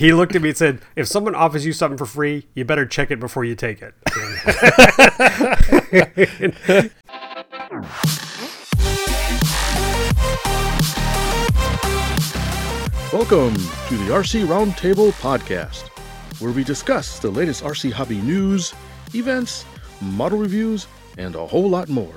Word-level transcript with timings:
He 0.00 0.12
looked 0.12 0.36
at 0.36 0.42
me 0.42 0.50
and 0.50 0.56
said, 0.56 0.80
"If 0.94 1.08
someone 1.08 1.34
offers 1.34 1.66
you 1.66 1.72
something 1.72 1.98
for 1.98 2.06
free, 2.06 2.46
you 2.54 2.64
better 2.64 2.86
check 2.86 3.10
it 3.10 3.18
before 3.18 3.44
you 3.44 3.56
take 3.56 3.82
it." 3.82 3.94
Welcome 13.12 13.54
to 13.88 13.96
the 13.96 14.12
RC 14.12 14.44
Roundtable 14.44 15.10
Podcast, 15.20 15.88
where 16.40 16.52
we 16.52 16.62
discuss 16.62 17.18
the 17.18 17.32
latest 17.32 17.64
RC 17.64 17.90
hobby 17.90 18.18
news, 18.18 18.74
events, 19.14 19.64
model 20.00 20.38
reviews, 20.38 20.86
and 21.16 21.34
a 21.34 21.44
whole 21.44 21.68
lot 21.68 21.88
more. 21.88 22.14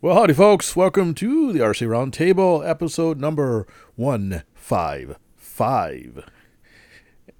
Well, 0.00 0.16
howdy, 0.16 0.34
folks. 0.34 0.74
Welcome 0.74 1.14
to 1.14 1.52
the 1.52 1.60
RC 1.60 1.86
Roundtable, 1.86 2.68
episode 2.68 3.20
number 3.20 3.68
155. 3.94 5.18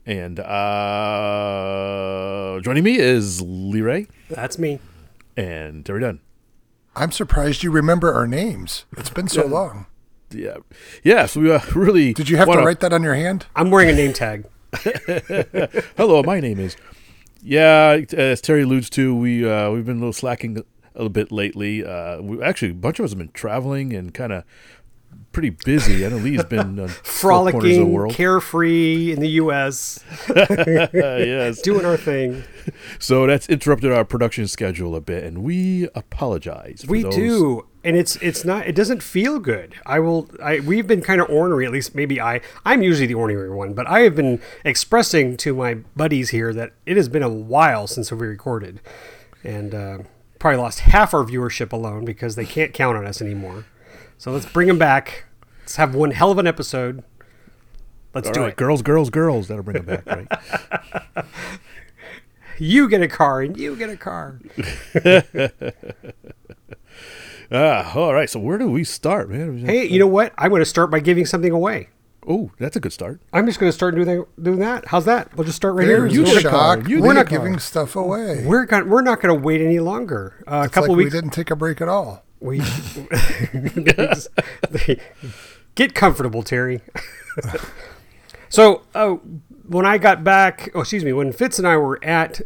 And 0.07 0.41
uh, 1.69 2.59
joining 2.63 2.83
me 2.85 2.99
is 2.99 3.41
Lee 3.43 3.81
Ray 3.83 4.07
That's 4.31 4.59
me. 4.59 4.81
and 5.37 5.85
Terry 5.87 6.01
Dunn. 6.01 6.21
I'm 6.97 7.13
surprised 7.13 7.63
you 7.63 7.71
remember 7.71 8.13
our 8.13 8.27
names. 8.27 8.87
It's 8.97 9.11
been 9.11 9.29
so 9.29 9.47
long. 9.47 9.87
Yeah. 10.31 10.57
Yeah, 11.05 11.27
so 11.27 11.41
we 11.41 11.53
uh, 11.53 11.61
really. 11.75 12.13
Did 12.13 12.29
you 12.29 12.37
have 12.39 12.49
wanna- 12.49 12.63
to 12.63 12.67
write 12.67 12.81
that 12.81 12.93
on 12.93 13.03
your 13.03 13.15
hand? 13.15 13.47
I'm 13.55 13.71
wearing 13.71 13.91
a 13.91 13.95
name 13.95 14.13
tag. 14.13 14.47
Hello, 15.97 16.23
my 16.23 16.41
name 16.41 16.59
is. 16.59 16.77
Yeah, 17.41 18.01
as 18.15 18.41
Terry 18.41 18.63
alludes 18.63 18.91
to, 18.91 19.15
we 19.15 19.49
uh, 19.49 19.71
we've 19.71 19.87
been 19.87 19.99
a 19.99 20.01
little 20.01 20.13
slacking 20.13 20.59
a 20.59 20.65
little 20.95 21.09
bit 21.09 21.31
lately. 21.31 21.85
Uh, 21.85 22.21
we 22.21 22.43
actually 22.43 22.73
a 22.73 22.75
bunch 22.75 22.99
of 22.99 23.05
us 23.05 23.13
have 23.13 23.19
been 23.19 23.31
traveling 23.31 23.93
and 23.95 24.13
kind 24.13 24.33
of 24.33 24.43
pretty 25.39 25.51
busy. 25.65 26.05
I 26.05 26.09
know 26.09 26.17
Lee's 26.17 26.43
been 26.45 26.59
on 26.59 26.79
of 26.81 26.89
the 26.89 26.95
Frolicking, 27.05 28.11
carefree 28.11 29.13
in 29.13 29.21
the 29.21 29.29
U.S., 29.43 30.03
Uh, 30.29 30.47
yes, 30.93 31.61
doing 31.63 31.85
our 31.85 31.97
thing. 31.97 32.43
so 32.99 33.25
that's 33.27 33.49
interrupted 33.49 33.93
our 33.93 34.05
production 34.05 34.49
schedule 34.49 34.97
a 34.97 35.01
bit, 35.01 35.23
and 35.23 35.45
we 35.45 35.89
apologize. 35.95 36.83
For 36.85 36.91
We 36.91 37.03
those. 37.05 37.15
do, 37.15 37.67
and 37.85 37.97
it's 37.97 38.17
it's 38.17 38.45
not. 38.45 38.67
It 38.67 38.75
doesn't 38.75 39.01
feel 39.01 39.39
good. 39.39 39.77
I 39.87 40.01
will. 40.01 40.29
I 40.43 40.59
we've 40.59 40.89
been 40.89 41.03
kind 41.03 41.21
of 41.21 41.31
ornery. 41.31 41.65
At 41.65 41.71
least 41.71 41.95
maybe 41.95 42.21
I. 42.21 42.41
I'm 42.65 42.83
usually 42.83 43.07
the 43.07 43.15
ornery 43.15 43.49
one, 43.51 43.75
but 43.75 43.87
I 43.87 44.01
have 44.01 44.17
been 44.17 44.41
expressing 44.65 45.37
to 45.39 45.55
my 45.55 45.75
buddies 45.95 46.31
here 46.31 46.53
that 46.53 46.73
it 46.85 46.97
has 46.97 47.09
been 47.09 47.23
a 47.23 47.29
while 47.29 47.87
since 47.87 48.11
we 48.11 48.27
recorded, 48.27 48.81
and 49.45 49.73
uh, 49.73 49.99
probably 50.41 50.59
lost 50.59 50.81
half 50.81 51.15
our 51.15 51.23
viewership 51.23 51.73
alone 51.73 52.05
because 52.05 52.35
they 52.35 52.45
can't 52.45 52.75
count 52.75 52.97
on 52.99 53.07
us 53.07 53.23
anymore. 53.23 53.67
So 54.21 54.33
let's 54.33 54.47
bring 54.47 54.67
them 54.67 54.79
back. 54.79 55.27
Let's 55.69 55.77
have 55.77 55.95
one 55.95 56.13
hell 56.13 56.31
of 56.31 56.39
an 56.39 56.47
episode. 56.47 57.05
Let's 58.15 58.29
All 58.29 58.33
do 58.33 58.41
right, 58.41 58.49
it. 58.53 58.57
girls, 58.57 58.81
girls, 58.81 59.11
girls. 59.11 59.49
That'll 59.49 59.63
bring 59.63 59.85
them 59.85 60.03
back, 60.03 60.17
right? 61.15 61.27
You 62.59 62.89
get 62.89 63.03
a 63.03 63.07
car, 63.09 63.43
and 63.43 63.55
you 63.57 63.77
get 63.77 63.91
a 63.91 63.97
car. 63.99 64.41
ah, 67.53 67.95
all 67.95 68.15
right. 68.15 68.31
So 68.31 68.41
where 68.41 68.57
do 68.57 68.71
we 68.71 68.83
start, 68.83 69.29
man? 69.29 69.59
Hey, 69.59 69.85
you 69.87 69.99
know 69.99 70.07
what? 70.07 70.33
I'm 70.39 70.49
going 70.49 70.63
to 70.63 70.67
start 70.67 70.91
by 70.91 71.01
giving 71.01 71.27
something 71.27 71.53
away. 71.53 71.91
oh, 72.27 72.51
that's 72.59 72.75
a 72.75 72.81
good 72.81 72.95
start. 72.95 73.21
I'm 73.35 73.45
just 73.47 73.61
going 73.61 73.69
to 73.71 73.77
start 73.77 73.95
doing 73.95 74.07
that, 74.07 74.43
doing 74.43 74.59
that. 74.61 74.87
How's 74.87 75.05
that? 75.05 75.37
We'll 75.37 75.45
just 75.45 75.57
start 75.57 75.75
right 75.75 75.87
There, 75.87 76.07
here. 76.07 76.19
you 76.19 76.25
get 76.25 76.47
a 76.47 76.49
car. 76.49 76.77
shocked. 76.79 76.89
You 76.89 77.01
We're 77.03 77.09
get 77.09 77.11
a 77.11 77.15
not 77.15 77.29
giving 77.29 77.59
stuff 77.59 77.95
away. 77.95 78.43
We're 78.47 78.65
going 78.65 78.89
we're 78.89 79.03
not 79.03 79.21
going 79.21 79.37
to 79.37 79.41
wait 79.45 79.61
any 79.61 79.81
longer. 79.81 80.43
Uh, 80.47 80.63
a 80.67 80.71
couple 80.71 80.95
like 80.95 80.97
we 80.97 81.05
weeks. 81.05 81.15
didn't 81.15 81.31
take 81.31 81.51
a 81.51 81.57
break 81.57 81.83
at 81.83 81.89
all. 81.89 82.25
We 82.41 82.61
get 85.79 85.95
comfortable, 85.95 86.43
Terry. 86.43 86.81
so 88.49 88.83
uh, 88.95 89.13
when 89.69 89.87
I 89.87 89.97
got 89.97 90.25
back, 90.25 90.71
oh 90.75 90.81
excuse 90.81 91.05
me, 91.05 91.13
when 91.13 91.33
Fitz 91.33 91.59
and 91.59 91.69
I 91.69 91.77
were 91.77 92.05
at 92.05 92.41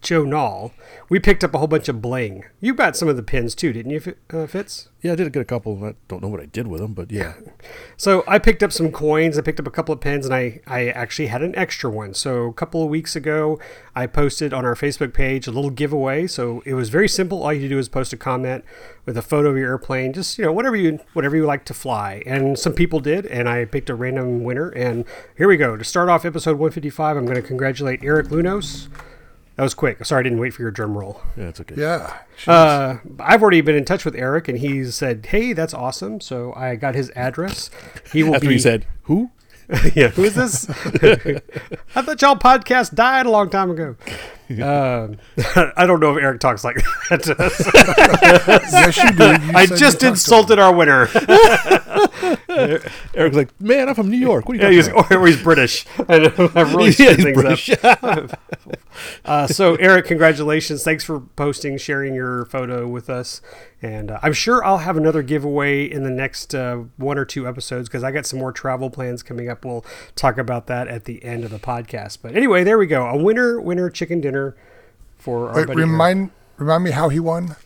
Joe 0.00 0.24
Nall, 0.24 0.72
we 1.08 1.18
picked 1.18 1.42
up 1.42 1.54
a 1.54 1.58
whole 1.58 1.66
bunch 1.66 1.88
of 1.88 2.00
bling. 2.00 2.44
You 2.60 2.74
got 2.74 2.96
some 2.96 3.08
of 3.08 3.16
the 3.16 3.22
pins 3.22 3.54
too, 3.54 3.72
didn't 3.72 3.90
you, 3.90 4.14
uh, 4.30 4.46
Fitz? 4.46 4.88
Yeah, 5.00 5.12
I 5.12 5.14
did 5.14 5.32
get 5.32 5.40
a 5.40 5.44
couple. 5.44 5.84
I 5.84 5.94
don't 6.08 6.22
know 6.22 6.28
what 6.28 6.40
I 6.40 6.46
did 6.46 6.66
with 6.66 6.80
them, 6.80 6.92
but 6.92 7.10
yeah. 7.10 7.34
So 7.96 8.22
I 8.28 8.38
picked 8.38 8.62
up 8.62 8.72
some 8.72 8.92
coins. 8.92 9.36
I 9.36 9.40
picked 9.40 9.58
up 9.58 9.66
a 9.66 9.72
couple 9.72 9.92
of 9.92 10.00
pins, 10.00 10.24
and 10.24 10.32
I, 10.32 10.60
I 10.68 10.88
actually 10.88 11.26
had 11.26 11.42
an 11.42 11.54
extra 11.56 11.90
one. 11.90 12.14
So 12.14 12.46
a 12.46 12.52
couple 12.52 12.82
of 12.82 12.88
weeks 12.88 13.16
ago, 13.16 13.58
I 13.94 14.06
posted 14.06 14.52
on 14.52 14.64
our 14.64 14.76
Facebook 14.76 15.12
page 15.12 15.48
a 15.48 15.50
little 15.50 15.70
giveaway. 15.70 16.28
So 16.28 16.62
it 16.64 16.74
was 16.74 16.90
very 16.90 17.08
simple. 17.08 17.42
All 17.42 17.52
you 17.52 17.60
had 17.60 17.64
to 17.64 17.74
do 17.74 17.78
is 17.78 17.88
post 17.88 18.12
a 18.12 18.16
comment 18.16 18.64
with 19.04 19.16
a 19.16 19.22
photo 19.22 19.50
of 19.50 19.56
your 19.56 19.70
airplane, 19.70 20.12
just 20.12 20.38
you 20.38 20.44
know 20.44 20.52
whatever 20.52 20.76
you 20.76 21.00
whatever 21.12 21.36
you 21.36 21.44
like 21.44 21.64
to 21.66 21.74
fly. 21.74 22.22
And 22.24 22.56
some 22.56 22.72
people 22.72 23.00
did, 23.00 23.26
and 23.26 23.48
I 23.48 23.64
picked 23.64 23.90
a 23.90 23.96
random 23.96 24.44
winner. 24.44 24.68
And 24.70 25.04
here 25.36 25.48
we 25.48 25.56
go. 25.56 25.76
To 25.76 25.84
start 25.84 26.08
off 26.08 26.24
episode 26.24 26.52
155, 26.52 27.16
I'm 27.16 27.24
going 27.24 27.34
to 27.34 27.42
congratulate 27.42 28.04
Eric 28.04 28.28
Lunos. 28.28 28.88
That 29.58 29.64
was 29.64 29.74
quick. 29.74 30.04
Sorry, 30.04 30.20
I 30.20 30.22
didn't 30.22 30.38
wait 30.38 30.54
for 30.54 30.62
your 30.62 30.70
drum 30.70 30.96
roll. 30.96 31.20
Yeah, 31.36 31.48
it's 31.48 31.60
okay. 31.60 31.74
Yeah. 31.76 32.16
Uh, 32.46 32.98
I've 33.18 33.42
already 33.42 33.60
been 33.60 33.74
in 33.74 33.84
touch 33.84 34.04
with 34.04 34.14
Eric, 34.14 34.46
and 34.46 34.56
he 34.56 34.84
said, 34.84 35.26
"Hey, 35.26 35.52
that's 35.52 35.74
awesome." 35.74 36.20
So 36.20 36.52
I 36.54 36.76
got 36.76 36.94
his 36.94 37.10
address. 37.16 37.68
He 38.12 38.22
will 38.22 38.36
After 38.36 38.46
be. 38.46 38.52
he 38.52 38.60
said, 38.60 38.86
"Who?" 39.02 39.32
yeah, 39.96 40.10
who 40.10 40.22
is 40.22 40.36
this? 40.36 40.70
I 41.96 42.02
thought 42.02 42.22
y'all 42.22 42.36
podcast 42.36 42.94
died 42.94 43.26
a 43.26 43.30
long 43.30 43.50
time 43.50 43.72
ago. 43.72 43.96
Um, 44.58 45.18
I 45.76 45.84
don't 45.86 46.00
know 46.00 46.16
if 46.16 46.22
Eric 46.22 46.40
talks 46.40 46.64
like 46.64 46.76
that. 47.10 47.26
yes, 48.72 48.96
you 48.96 49.12
did. 49.12 49.42
You 49.42 49.52
I 49.54 49.66
just 49.66 50.02
insulted 50.02 50.58
our 50.58 50.74
winner. 50.74 51.08
Eric's 53.14 53.36
like, 53.36 53.60
"Man, 53.60 53.90
I'm 53.90 53.94
from 53.94 54.08
New 54.08 54.16
York. 54.16 54.48
What 54.48 54.56
are 54.56 54.60
yeah, 54.62 54.68
you 54.70 54.76
he's, 54.76 54.88
talking 54.88 55.16
or 55.18 55.26
he's 55.26 55.42
British. 55.42 55.84
I 56.08 56.18
know, 56.18 56.50
I've 56.54 56.74
really 56.74 56.90
about?" 56.90 56.98
yeah, 56.98 57.14
things 57.14 57.70
up. 57.82 58.00
British. 58.00 58.34
Uh, 59.24 59.46
so, 59.46 59.74
Eric, 59.76 60.06
congratulations. 60.06 60.82
Thanks 60.82 61.04
for 61.04 61.20
posting, 61.20 61.78
sharing 61.78 62.14
your 62.14 62.46
photo 62.46 62.86
with 62.86 63.08
us. 63.08 63.40
And 63.80 64.10
uh, 64.10 64.18
I'm 64.22 64.32
sure 64.32 64.64
I'll 64.64 64.78
have 64.78 64.96
another 64.96 65.22
giveaway 65.22 65.84
in 65.84 66.02
the 66.02 66.10
next 66.10 66.54
uh, 66.54 66.84
one 66.96 67.16
or 67.16 67.24
two 67.24 67.46
episodes 67.46 67.88
because 67.88 68.02
I 68.02 68.10
got 68.10 68.26
some 68.26 68.38
more 68.38 68.50
travel 68.50 68.90
plans 68.90 69.22
coming 69.22 69.48
up. 69.48 69.64
We'll 69.64 69.84
talk 70.16 70.36
about 70.36 70.66
that 70.66 70.88
at 70.88 71.04
the 71.04 71.24
end 71.24 71.44
of 71.44 71.50
the 71.50 71.60
podcast. 71.60 72.18
But 72.20 72.34
anyway, 72.34 72.64
there 72.64 72.78
we 72.78 72.86
go. 72.86 73.06
A 73.06 73.16
winner, 73.16 73.60
winner 73.60 73.88
chicken 73.88 74.20
dinner 74.20 74.37
for 75.16 75.48
our 75.50 75.56
Wait, 75.56 75.66
buddy 75.68 75.80
Eric. 75.80 75.90
remind 75.90 76.30
remind 76.56 76.84
me 76.84 76.90
how 76.92 77.08
he 77.08 77.20
won. 77.20 77.56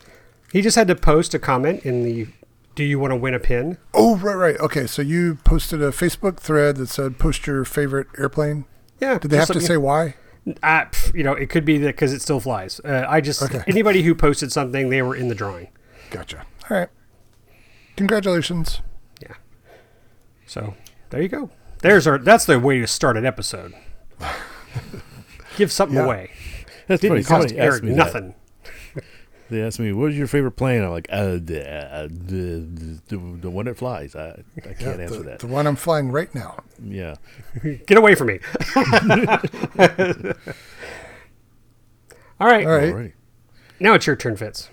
He 0.53 0.61
just 0.63 0.77
had 0.77 0.89
to 0.89 0.95
post 0.95 1.33
a 1.35 1.39
comment 1.39 1.85
in 1.85 2.03
the 2.05 2.27
Do 2.75 2.85
you 2.85 2.99
want 2.99 3.11
to 3.13 3.17
win 3.17 3.35
a 3.35 3.39
pin? 3.39 3.79
Oh, 3.95 4.17
right, 4.17 4.35
right. 4.35 4.59
Okay, 4.61 4.87
so 4.87 5.01
you 5.03 5.37
posted 5.45 5.81
a 5.83 5.91
Facebook 5.91 6.39
thread 6.39 6.77
that 6.77 6.89
said 6.89 7.19
post 7.19 7.47
your 7.47 7.65
favorite 7.65 8.07
airplane. 8.19 8.65
Yeah. 9.01 9.19
Did 9.19 9.31
they 9.31 9.37
have 9.39 9.49
to 9.49 9.61
say 9.61 9.77
why? 9.77 10.15
Uh, 10.63 10.85
you 11.15 11.23
know, 11.23 11.33
it 11.35 11.49
could 11.51 11.65
be 11.65 11.79
that 11.79 11.89
because 11.95 12.13
it 12.13 12.21
still 12.23 12.41
flies. 12.41 12.81
Uh, 12.85 13.05
I 13.09 13.21
just, 13.21 13.43
Okay. 13.43 13.63
anybody 13.67 14.03
who 14.03 14.15
posted 14.15 14.51
something, 14.53 14.89
they 14.91 15.01
were 15.03 15.15
in 15.15 15.29
the 15.29 15.35
drawing. 15.35 15.69
Gotcha. 16.11 16.45
All 16.71 16.77
right. 16.79 16.89
Congratulations. 17.97 18.81
Yeah. 19.21 19.35
So 20.47 20.75
there 21.11 21.23
you 21.23 21.29
go. 21.29 21.51
There's 21.83 22.07
our. 22.07 22.19
That's 22.19 22.45
the 22.45 22.59
way 22.59 22.79
to 22.81 22.87
start 22.87 23.17
an 23.17 23.25
episode. 23.27 23.75
Give 25.57 25.71
something 25.71 25.97
Yeah. 25.97 26.05
away. 26.05 26.31
That's 26.87 27.01
Didn't 27.01 27.23
funny. 27.23 27.43
cost 27.43 27.49
Somebody 27.51 27.59
asked 27.59 27.73
Eric 27.75 27.83
me 27.85 27.91
that. 27.91 27.97
nothing. 27.97 28.35
They 29.51 29.61
asked 29.61 29.79
me, 29.79 29.93
"What 29.93 30.13
is 30.13 30.17
your 30.17 30.29
favorite 30.29 30.53
plane?" 30.53 30.83
I'm 30.83 30.91
like, 30.93 31.09
uh, 31.11 31.33
the, 31.35 31.63
uh, 31.95 32.09
the, 32.11 32.99
the, 33.09 33.17
the 33.19 33.51
one 33.51 33.67
that 33.67 33.77
flies. 33.77 34.17
I, 34.17 34.43
I 34.57 34.61
can't 34.73 34.97
the, 34.97 35.03
answer 35.03 35.23
that. 35.25 35.41
the 35.41 35.47
one 35.47 35.67
I'm 35.67 35.77
flying 35.77 36.11
right 36.11 36.35
now. 36.35 36.57
yeah. 36.83 37.17
Get 37.87 37.99
away 37.99 38.15
from 38.15 38.29
me. 38.29 38.39
All 42.41 42.47
right. 42.49 42.67
All 42.67 42.73
right. 42.73 42.95
Alrighty. 42.95 43.13
Now 43.79 43.93
it's 43.93 44.07
your 44.07 44.17
turn, 44.17 44.37
Fitz. 44.37 44.71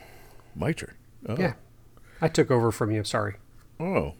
My 0.56 0.72
turn. 0.72 0.94
Oh. 1.28 1.36
Yeah. 1.38 1.54
I 2.22 2.30
took 2.30 2.50
over 2.50 2.72
from 2.72 2.92
you. 2.92 3.04
Sorry. 3.04 3.36
Oh. 3.82 4.14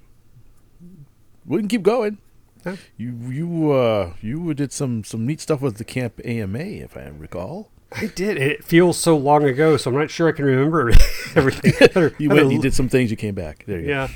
We 1.46 1.60
can 1.60 1.68
keep 1.70 1.84
going. 1.84 2.18
Huh? 2.66 2.76
You 2.98 3.16
you 3.30 3.72
uh 3.72 4.14
you 4.22 4.54
did 4.54 4.74
some 4.74 5.06
some 5.06 5.26
neat 5.26 5.40
stuff 5.40 5.62
with 5.62 5.78
the 5.78 5.86
camp 5.86 6.20
AMA, 6.26 6.60
if 6.60 6.98
I 6.98 7.08
recall. 7.08 7.72
I 7.92 8.08
did. 8.08 8.38
It 8.38 8.64
feels 8.64 8.98
so 8.98 9.18
long 9.18 9.46
ago, 9.46 9.78
so 9.78 9.90
I'm 9.90 9.98
not 9.98 10.10
sure 10.10 10.28
I 10.28 10.32
can 10.32 10.46
remember 10.46 10.92
everything. 11.36 12.12
You 12.20 12.30
went, 12.30 12.52
you 12.52 12.62
did 12.62 12.74
some 12.74 12.90
things, 12.90 13.12
you 13.12 13.18
came 13.18 13.36
back. 13.36 13.64
There 13.66 13.80
you 13.80 13.88
go. 13.88 13.92
Yeah. 13.92 14.08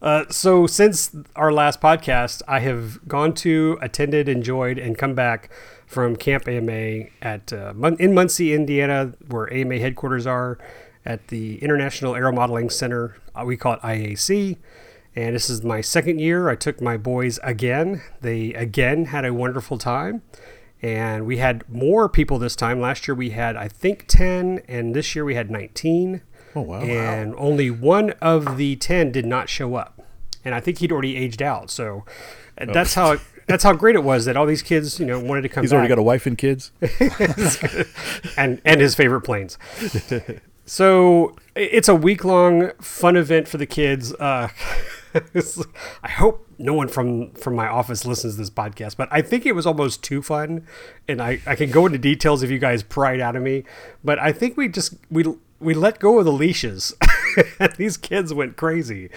Uh, 0.00 0.24
so 0.30 0.66
since 0.66 1.14
our 1.36 1.52
last 1.52 1.80
podcast, 1.80 2.42
I 2.48 2.58
have 2.60 3.06
gone 3.06 3.34
to, 3.34 3.78
attended, 3.80 4.28
enjoyed, 4.28 4.78
and 4.78 4.98
come 4.98 5.14
back 5.14 5.50
from 5.86 6.16
Camp 6.16 6.48
AMA 6.48 7.04
at 7.20 7.52
uh, 7.52 7.72
in 7.98 8.14
Muncie, 8.14 8.52
Indiana, 8.52 9.12
where 9.28 9.52
AMA 9.52 9.78
headquarters 9.78 10.26
are, 10.26 10.58
at 11.04 11.28
the 11.28 11.62
International 11.62 12.14
Aero 12.14 12.32
Modeling 12.32 12.70
Center. 12.70 13.16
Uh, 13.34 13.44
we 13.44 13.56
call 13.56 13.74
it 13.74 13.80
IAC. 13.80 14.56
And 15.14 15.34
this 15.34 15.50
is 15.50 15.62
my 15.62 15.80
second 15.82 16.20
year. 16.20 16.48
I 16.48 16.54
took 16.54 16.80
my 16.80 16.96
boys 16.96 17.38
again. 17.42 18.02
They 18.22 18.54
again 18.54 19.06
had 19.06 19.24
a 19.24 19.34
wonderful 19.34 19.76
time. 19.76 20.22
And 20.82 21.26
we 21.26 21.36
had 21.36 21.64
more 21.68 22.08
people 22.08 22.38
this 22.38 22.56
time. 22.56 22.80
Last 22.80 23.06
year 23.06 23.14
we 23.14 23.30
had, 23.30 23.56
I 23.56 23.68
think, 23.68 24.06
10, 24.08 24.62
and 24.66 24.94
this 24.94 25.14
year 25.14 25.24
we 25.24 25.34
had 25.34 25.50
19 25.50 26.22
Oh 26.54 26.60
wow. 26.60 26.80
and 26.80 27.34
only 27.38 27.70
one 27.70 28.10
of 28.20 28.58
the 28.58 28.76
10 28.76 29.10
did 29.10 29.24
not 29.24 29.48
show 29.48 29.74
up 29.74 30.02
and 30.44 30.54
i 30.54 30.60
think 30.60 30.80
he'd 30.80 30.92
already 30.92 31.16
aged 31.16 31.40
out 31.40 31.70
so 31.70 32.04
uh, 32.58 32.66
that's 32.74 32.92
how 32.92 33.12
it, 33.12 33.20
that's 33.46 33.64
how 33.64 33.72
great 33.72 33.94
it 33.96 34.04
was 34.04 34.24
that 34.26 34.36
all 34.36 34.46
these 34.46 34.62
kids, 34.62 35.00
you 35.00 35.06
know, 35.06 35.18
wanted 35.18 35.42
to 35.42 35.48
come. 35.48 35.62
He's 35.62 35.70
back. 35.70 35.78
already 35.78 35.88
got 35.88 35.98
a 35.98 36.02
wife 36.02 36.26
and 36.26 36.38
kids. 36.38 36.70
and 38.36 38.60
and 38.64 38.80
his 38.80 38.94
favorite 38.94 39.22
planes. 39.22 39.58
so 40.66 41.36
it's 41.54 41.88
a 41.88 41.94
week 41.94 42.24
long 42.24 42.70
fun 42.80 43.16
event 43.16 43.48
for 43.48 43.58
the 43.58 43.66
kids. 43.66 44.14
Uh, 44.14 44.48
I 46.02 46.08
hope 46.08 46.46
no 46.62 46.74
one 46.74 46.88
from 46.88 47.32
from 47.32 47.54
my 47.54 47.66
office 47.66 48.06
listens 48.06 48.34
to 48.34 48.40
this 48.40 48.50
podcast, 48.50 48.96
but 48.96 49.08
I 49.10 49.20
think 49.20 49.44
it 49.44 49.52
was 49.52 49.66
almost 49.66 50.02
too 50.02 50.22
fun, 50.22 50.66
and 51.08 51.20
I 51.20 51.40
I 51.46 51.56
can 51.56 51.70
go 51.70 51.86
into 51.86 51.98
details 51.98 52.42
if 52.42 52.50
you 52.50 52.58
guys 52.58 52.82
pry 52.82 53.14
it 53.14 53.20
out 53.20 53.36
of 53.36 53.42
me. 53.42 53.64
But 54.04 54.18
I 54.18 54.32
think 54.32 54.56
we 54.56 54.68
just 54.68 54.94
we 55.10 55.24
we 55.62 55.74
let 55.74 55.98
go 55.98 56.18
of 56.18 56.24
the 56.24 56.32
leashes. 56.32 56.94
These 57.76 57.96
kids 57.96 58.34
went 58.34 58.56
crazy. 58.56 59.10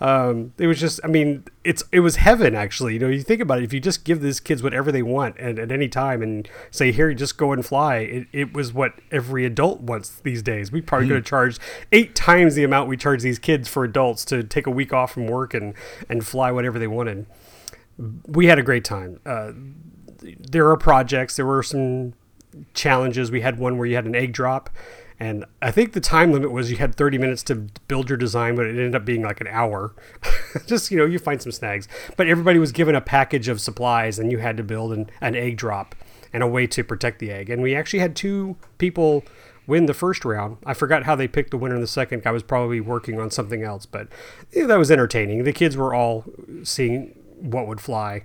Um, 0.00 0.52
it 0.58 0.66
was 0.66 0.78
just, 0.78 1.00
I 1.04 1.06
mean, 1.06 1.44
it's 1.64 1.84
it 1.92 2.00
was 2.00 2.16
heaven 2.16 2.54
actually. 2.54 2.94
You 2.94 2.98
know, 2.98 3.08
you 3.08 3.22
think 3.22 3.40
about 3.40 3.58
it. 3.58 3.64
If 3.64 3.72
you 3.72 3.80
just 3.80 4.04
give 4.04 4.20
these 4.20 4.40
kids 4.40 4.62
whatever 4.62 4.90
they 4.90 5.02
want 5.02 5.36
and 5.38 5.58
at 5.58 5.70
any 5.70 5.88
time 5.88 6.22
and 6.22 6.48
say, 6.70 6.92
"Here, 6.92 7.12
just 7.14 7.38
go 7.38 7.52
and 7.52 7.64
fly," 7.64 7.96
it, 7.98 8.26
it 8.32 8.52
was 8.52 8.72
what 8.72 8.94
every 9.10 9.44
adult 9.44 9.80
wants 9.80 10.10
these 10.20 10.42
days. 10.42 10.72
We 10.72 10.80
probably 10.80 11.08
could 11.08 11.16
have 11.16 11.24
charged 11.24 11.60
eight 11.92 12.14
times 12.14 12.54
the 12.54 12.64
amount 12.64 12.88
we 12.88 12.96
charge 12.96 13.22
these 13.22 13.38
kids 13.38 13.68
for 13.68 13.84
adults 13.84 14.24
to 14.26 14.42
take 14.42 14.66
a 14.66 14.70
week 14.70 14.92
off 14.92 15.12
from 15.12 15.26
work 15.26 15.54
and 15.54 15.74
and 16.08 16.26
fly 16.26 16.50
whatever 16.50 16.78
they 16.78 16.88
wanted. 16.88 17.26
We 18.26 18.46
had 18.46 18.58
a 18.58 18.62
great 18.62 18.84
time. 18.84 19.20
Uh, 19.24 19.52
there 20.22 20.68
are 20.68 20.76
projects. 20.76 21.36
There 21.36 21.46
were 21.46 21.62
some 21.62 22.14
challenges. 22.74 23.30
We 23.30 23.40
had 23.40 23.58
one 23.58 23.78
where 23.78 23.86
you 23.86 23.94
had 23.94 24.04
an 24.06 24.14
egg 24.14 24.32
drop 24.32 24.70
and 25.22 25.44
I 25.62 25.70
think 25.70 25.92
the 25.92 26.00
time 26.00 26.32
limit 26.32 26.50
was 26.50 26.68
you 26.68 26.78
had 26.78 26.96
30 26.96 27.16
minutes 27.16 27.44
to 27.44 27.54
build 27.86 28.10
your 28.10 28.16
design, 28.16 28.56
but 28.56 28.66
it 28.66 28.70
ended 28.70 28.96
up 28.96 29.04
being 29.04 29.22
like 29.22 29.40
an 29.40 29.46
hour. 29.46 29.94
Just, 30.66 30.90
you 30.90 30.98
know, 30.98 31.04
you 31.04 31.20
find 31.20 31.40
some 31.40 31.52
snags. 31.52 31.86
But 32.16 32.26
everybody 32.26 32.58
was 32.58 32.72
given 32.72 32.96
a 32.96 33.00
package 33.00 33.46
of 33.46 33.60
supplies 33.60 34.18
and 34.18 34.32
you 34.32 34.38
had 34.38 34.56
to 34.56 34.64
build 34.64 34.92
an, 34.92 35.10
an 35.20 35.36
egg 35.36 35.58
drop 35.58 35.94
and 36.32 36.42
a 36.42 36.48
way 36.48 36.66
to 36.66 36.82
protect 36.82 37.20
the 37.20 37.30
egg. 37.30 37.50
And 37.50 37.62
we 37.62 37.72
actually 37.72 38.00
had 38.00 38.16
two 38.16 38.56
people 38.78 39.22
win 39.68 39.86
the 39.86 39.94
first 39.94 40.24
round. 40.24 40.56
I 40.66 40.74
forgot 40.74 41.04
how 41.04 41.14
they 41.14 41.28
picked 41.28 41.52
the 41.52 41.56
winner 41.56 41.76
in 41.76 41.80
the 41.80 41.86
second. 41.86 42.22
I 42.26 42.32
was 42.32 42.42
probably 42.42 42.80
working 42.80 43.20
on 43.20 43.30
something 43.30 43.62
else, 43.62 43.86
but 43.86 44.08
yeah, 44.50 44.66
that 44.66 44.76
was 44.76 44.90
entertaining. 44.90 45.44
The 45.44 45.52
kids 45.52 45.76
were 45.76 45.94
all 45.94 46.24
seeing 46.64 47.16
what 47.36 47.68
would 47.68 47.80
fly. 47.80 48.24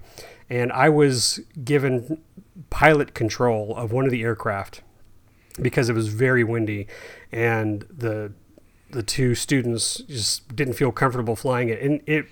And 0.49 0.71
I 0.71 0.89
was 0.89 1.41
given 1.63 2.23
pilot 2.71 3.13
control 3.13 3.75
of 3.75 3.91
one 3.91 4.05
of 4.05 4.11
the 4.11 4.23
aircraft 4.23 4.81
because 5.61 5.89
it 5.89 5.93
was 5.93 6.07
very 6.07 6.43
windy 6.43 6.87
and 7.31 7.85
the 7.89 8.31
the 8.89 9.03
two 9.03 9.35
students 9.35 9.97
just 10.07 10.55
didn't 10.55 10.73
feel 10.73 10.91
comfortable 10.91 11.35
flying 11.35 11.69
it. 11.69 11.81
And 11.81 12.01
it 12.05 12.25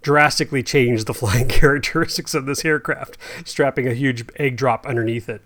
drastically 0.00 0.62
changed 0.62 1.06
the 1.06 1.14
flying 1.22 1.48
characteristics 1.48 2.34
of 2.34 2.46
this 2.46 2.64
aircraft 2.64 3.18
strapping 3.44 3.86
a 3.86 3.94
huge 3.94 4.24
egg 4.36 4.56
drop 4.56 4.86
underneath 4.86 5.28
it. 5.28 5.42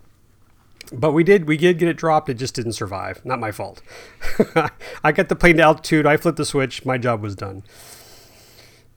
But 0.93 1.13
we 1.13 1.25
did 1.25 1.49
we 1.49 1.57
did 1.57 1.79
get 1.79 1.89
it 1.89 1.97
dropped. 1.97 2.29
It 2.29 2.35
just 2.35 2.55
didn't 2.55 2.73
survive. 2.73 3.25
Not 3.25 3.41
my 3.41 3.51
fault. 3.51 3.81
I 5.05 5.13
got 5.13 5.29
the 5.29 5.37
plane 5.37 5.57
to 5.57 5.63
altitude. 5.63 6.07
I 6.07 6.17
flipped 6.19 6.37
the 6.37 6.45
switch. 6.45 6.85
My 6.85 6.99
job 6.99 7.23
was 7.23 7.35
done. 7.35 7.63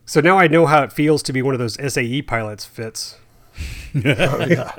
So 0.07 0.21
now 0.21 0.37
i 0.37 0.47
know 0.47 0.67
how 0.67 0.83
it 0.83 0.91
feels 0.91 1.23
to 1.23 1.33
be 1.33 1.41
one 1.41 1.55
of 1.55 1.59
those 1.59 1.77
SAE 1.93 2.21
pilots 2.23 2.65
Fitz 2.65 3.17
Oh, 3.95 4.45
yeah. 4.49 4.71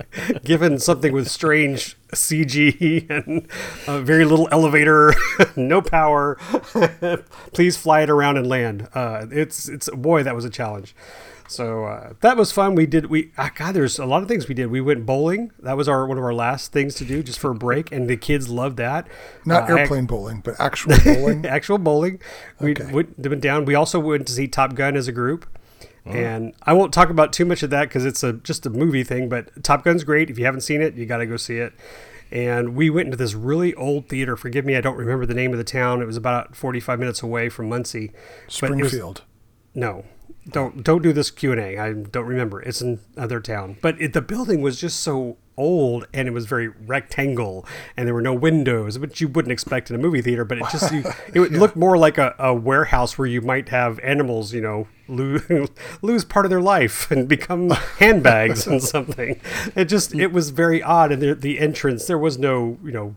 given 0.44 0.78
something 0.78 1.12
with 1.12 1.28
strange 1.30 1.96
CG 2.12 3.08
and 3.10 3.48
uh, 3.86 4.00
very 4.00 4.24
little 4.24 4.48
elevator, 4.52 5.14
no 5.56 5.80
power. 5.80 6.34
Please 7.52 7.76
fly 7.76 8.02
it 8.02 8.10
around 8.10 8.36
and 8.36 8.46
land. 8.46 8.88
Uh, 8.94 9.26
it's 9.30 9.68
it's 9.68 9.88
boy 9.90 10.22
that 10.22 10.34
was 10.34 10.44
a 10.44 10.50
challenge. 10.50 10.94
So 11.48 11.84
uh, 11.84 12.12
that 12.22 12.36
was 12.36 12.50
fun. 12.50 12.74
We 12.74 12.86
did 12.86 13.06
we 13.06 13.30
ah, 13.38 13.50
God. 13.54 13.72
There's 13.74 13.98
a 14.00 14.04
lot 14.04 14.22
of 14.22 14.28
things 14.28 14.48
we 14.48 14.54
did. 14.54 14.66
We 14.66 14.80
went 14.80 15.06
bowling. 15.06 15.52
That 15.60 15.76
was 15.76 15.88
our 15.88 16.06
one 16.06 16.18
of 16.18 16.24
our 16.24 16.34
last 16.34 16.72
things 16.72 16.94
to 16.96 17.04
do 17.04 17.22
just 17.22 17.38
for 17.38 17.52
a 17.52 17.54
break, 17.54 17.92
and 17.92 18.10
the 18.10 18.16
kids 18.16 18.48
loved 18.48 18.76
that. 18.78 19.06
Not 19.44 19.70
Uh, 19.70 19.74
I- 19.76 19.80
airplane 19.80 20.06
bowling, 20.06 20.40
but 20.44 20.56
actual 20.58 20.94
bowling. 21.04 21.46
actual 21.46 21.78
bowling. 21.78 22.18
We 22.60 22.72
Okay. 22.72 22.90
went, 22.92 23.18
went 23.18 23.40
down. 23.40 23.64
We 23.64 23.74
also 23.76 24.00
went 24.00 24.26
to 24.26 24.32
see 24.32 24.48
Top 24.48 24.74
Gun 24.74 24.96
as 24.96 25.06
a 25.08 25.12
group. 25.12 25.46
And 26.06 26.54
I 26.62 26.72
won't 26.72 26.94
talk 26.94 27.10
about 27.10 27.32
too 27.32 27.44
much 27.44 27.62
of 27.64 27.70
that 27.70 27.88
because 27.88 28.04
it's 28.04 28.22
a 28.22 28.34
just 28.34 28.64
a 28.64 28.70
movie 28.70 29.02
thing. 29.02 29.28
But 29.28 29.62
Top 29.64 29.84
Gun's 29.84 30.04
great. 30.04 30.30
If 30.30 30.38
you 30.38 30.44
haven't 30.44 30.60
seen 30.60 30.80
it, 30.80 30.94
you 30.94 31.04
got 31.06 31.18
to 31.18 31.26
go 31.26 31.36
see 31.36 31.56
it. 31.56 31.72
And 32.30 32.74
we 32.76 32.90
went 32.90 33.06
into 33.06 33.16
this 33.16 33.34
really 33.34 33.74
old 33.74 34.08
theater. 34.08 34.36
Forgive 34.36 34.64
me, 34.64 34.76
I 34.76 34.80
don't 34.80 34.96
remember 34.96 35.26
the 35.26 35.34
name 35.34 35.52
of 35.52 35.58
the 35.58 35.64
town. 35.64 36.02
It 36.02 36.06
was 36.06 36.16
about 36.16 36.56
45 36.56 36.98
minutes 36.98 37.22
away 37.22 37.48
from 37.48 37.68
Muncie. 37.68 38.06
It 38.06 38.12
was- 38.46 38.54
Springfield. 38.54 39.22
no, 39.74 40.04
don't 40.48 40.84
don't 40.84 41.02
do 41.02 41.12
this 41.12 41.30
Q 41.30 41.52
and 41.52 41.60
A. 41.60 41.78
I 41.78 41.92
don't 41.92 42.26
remember. 42.26 42.60
It's 42.62 42.80
in 42.80 43.00
another 43.16 43.40
town, 43.40 43.78
but 43.80 44.00
it, 44.00 44.12
the 44.12 44.22
building 44.22 44.62
was 44.62 44.80
just 44.80 45.00
so 45.00 45.36
old 45.56 46.06
and 46.12 46.28
it 46.28 46.32
was 46.32 46.46
very 46.46 46.68
rectangle 46.68 47.66
and 47.96 48.06
there 48.06 48.14
were 48.14 48.22
no 48.22 48.34
windows, 48.34 48.98
which 48.98 49.20
you 49.20 49.28
wouldn't 49.28 49.52
expect 49.52 49.90
in 49.90 49.96
a 49.96 49.98
movie 49.98 50.22
theater. 50.22 50.44
But 50.44 50.58
it 50.58 50.64
just 50.70 50.92
you, 50.92 51.04
it 51.34 51.40
would 51.40 51.52
look 51.52 51.74
more 51.74 51.96
like 51.98 52.18
a, 52.18 52.34
a 52.38 52.54
warehouse 52.54 53.18
where 53.18 53.26
you 53.26 53.40
might 53.40 53.70
have 53.70 53.98
animals, 54.00 54.52
you 54.52 54.60
know, 54.60 54.86
lose 55.08 55.70
lose 56.02 56.24
part 56.24 56.46
of 56.46 56.50
their 56.50 56.60
life 56.60 57.10
and 57.10 57.28
become 57.28 57.70
handbags 57.98 58.66
and 58.66 58.82
something. 58.82 59.40
It 59.74 59.86
just 59.86 60.14
it 60.14 60.32
was 60.32 60.50
very 60.50 60.82
odd. 60.82 61.12
And 61.12 61.22
the, 61.22 61.34
the 61.34 61.58
entrance 61.58 62.06
there 62.06 62.18
was 62.18 62.38
no 62.38 62.78
you 62.84 62.92
know 62.92 63.16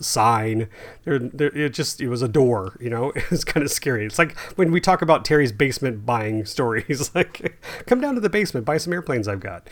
sign. 0.00 0.68
There, 1.04 1.18
there, 1.18 1.56
it 1.56 1.74
just 1.74 2.00
it 2.00 2.08
was 2.08 2.22
a 2.22 2.28
door. 2.28 2.76
You 2.80 2.90
know, 2.90 3.10
it 3.16 3.30
was 3.30 3.44
kind 3.44 3.64
of 3.64 3.70
scary. 3.70 4.06
It's 4.06 4.18
like 4.18 4.36
when 4.56 4.70
we 4.70 4.80
talk 4.80 5.02
about 5.02 5.24
Terry's 5.24 5.52
basement 5.52 6.04
buying 6.06 6.44
stories. 6.44 7.10
Like, 7.18 7.60
come 7.86 8.00
down 8.00 8.14
to 8.14 8.20
the 8.20 8.28
basement, 8.28 8.64
buy 8.64 8.76
some 8.76 8.92
airplanes 8.92 9.26
I've 9.26 9.40
got. 9.40 9.68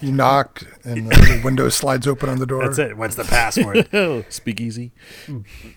You 0.00 0.12
knock, 0.12 0.62
and 0.84 1.06
the 1.10 1.40
window 1.42 1.68
slides 1.68 2.06
open 2.06 2.28
on 2.28 2.38
the 2.38 2.46
door. 2.46 2.64
That's 2.64 2.78
it. 2.78 2.96
What's 2.96 3.14
the 3.14 3.24
password? 3.24 3.88
Speakeasy. 4.28 4.92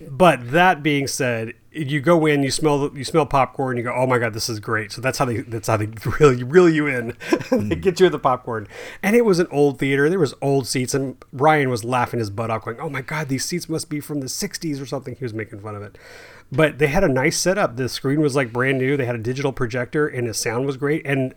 but 0.10 0.52
that 0.52 0.84
being 0.84 1.08
said, 1.08 1.54
you 1.74 2.02
go 2.02 2.26
in, 2.26 2.44
you 2.44 2.52
smell 2.52 2.92
you 2.96 3.04
smell 3.04 3.26
popcorn, 3.26 3.78
you 3.78 3.84
go, 3.84 3.94
oh 3.94 4.06
my 4.06 4.20
god, 4.20 4.34
this 4.34 4.48
is 4.48 4.60
great. 4.60 4.92
So 4.92 5.02
that's 5.02 5.18
how 5.18 5.26
they 5.26 5.38
that's 5.38 5.68
how 5.68 5.78
they 5.78 5.88
really 6.20 6.44
reel 6.44 6.70
you 6.70 6.88
in. 6.88 7.18
they 7.50 7.58
hmm. 7.58 7.70
get 7.70 8.00
you 8.00 8.06
at 8.06 8.12
the 8.12 8.20
popcorn, 8.20 8.68
and 9.02 9.16
it 9.16 9.26
was 9.26 9.40
an 9.40 9.48
old 9.52 9.80
theater. 9.80 10.10
There 10.10 10.20
was 10.20 10.36
old 10.42 10.68
seats, 10.68 10.94
and 10.94 11.18
Ryan 11.32 11.70
was 11.70 11.84
laughing 11.84 12.20
his 12.20 12.30
butt 12.30 12.52
off, 12.52 12.66
going, 12.66 12.80
oh 12.80 12.90
my 12.90 13.02
god, 13.02 13.28
these 13.28 13.46
seats 13.46 13.68
must 13.68 13.90
be 13.90 14.00
from 14.00 14.20
the 14.20 14.28
'60s 14.28 14.82
or 14.82 14.86
something. 14.86 15.16
He 15.16 15.26
was 15.26 15.34
making 15.34 15.62
fun 15.62 15.76
of 15.76 15.82
it. 15.82 15.98
But 16.52 16.78
they 16.78 16.88
had 16.88 17.04
a 17.04 17.10
nice 17.10 17.38
setup. 17.38 17.76
The 17.76 17.90
screen 17.90 18.22
was 18.22 18.36
like 18.36 18.54
brand 18.54 18.78
new. 18.78 18.96
They 18.96 19.06
had 19.06 19.16
a 19.16 19.20
digital 19.20 19.52
projector, 19.52 20.08
and 20.08 20.28
the 20.28 20.34
sound 20.34 20.68
was 20.68 20.78
great. 20.78 21.06
And 21.06 21.34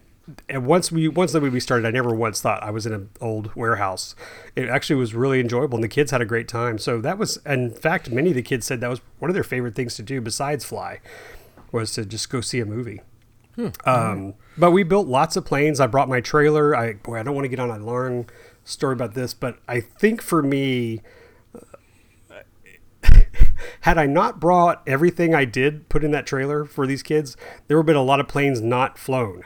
and 0.48 0.66
once 0.66 0.90
we 0.90 1.08
once 1.08 1.32
the 1.32 1.40
movie 1.40 1.60
started, 1.60 1.86
I 1.86 1.90
never 1.90 2.14
once 2.14 2.40
thought 2.40 2.62
I 2.62 2.70
was 2.70 2.84
in 2.84 2.92
an 2.92 3.10
old 3.20 3.54
warehouse. 3.54 4.14
It 4.56 4.68
actually 4.68 4.96
was 4.96 5.14
really 5.14 5.40
enjoyable, 5.40 5.76
and 5.76 5.84
the 5.84 5.88
kids 5.88 6.10
had 6.10 6.20
a 6.20 6.24
great 6.24 6.48
time. 6.48 6.78
So 6.78 7.00
that 7.00 7.16
was, 7.18 7.38
in 7.46 7.70
fact, 7.70 8.10
many 8.10 8.30
of 8.30 8.34
the 8.34 8.42
kids 8.42 8.66
said 8.66 8.80
that 8.80 8.90
was 8.90 9.00
one 9.18 9.30
of 9.30 9.34
their 9.34 9.44
favorite 9.44 9.74
things 9.74 9.94
to 9.96 10.02
do 10.02 10.20
besides 10.20 10.64
fly, 10.64 11.00
was 11.70 11.92
to 11.92 12.04
just 12.04 12.28
go 12.28 12.40
see 12.40 12.60
a 12.60 12.66
movie. 12.66 13.00
Um, 13.84 14.34
but 14.58 14.72
we 14.72 14.82
built 14.82 15.06
lots 15.06 15.36
of 15.36 15.44
planes. 15.44 15.80
I 15.80 15.86
brought 15.86 16.08
my 16.08 16.20
trailer. 16.20 16.74
I 16.74 16.94
boy, 16.94 17.18
I 17.20 17.22
don't 17.22 17.34
want 17.34 17.44
to 17.44 17.48
get 17.48 17.60
on 17.60 17.70
a 17.70 17.78
long 17.78 18.28
story 18.64 18.94
about 18.94 19.14
this, 19.14 19.32
but 19.32 19.58
I 19.68 19.80
think 19.80 20.20
for 20.22 20.42
me, 20.42 21.02
had 23.82 23.96
I 23.96 24.06
not 24.06 24.40
brought 24.40 24.82
everything 24.86 25.34
I 25.34 25.44
did 25.44 25.88
put 25.88 26.04
in 26.04 26.10
that 26.10 26.26
trailer 26.26 26.64
for 26.64 26.86
these 26.86 27.02
kids, 27.02 27.36
there 27.68 27.76
would 27.76 27.82
have 27.82 27.86
been 27.86 27.96
a 27.96 28.02
lot 28.02 28.20
of 28.20 28.28
planes 28.28 28.60
not 28.60 28.98
flown. 28.98 29.44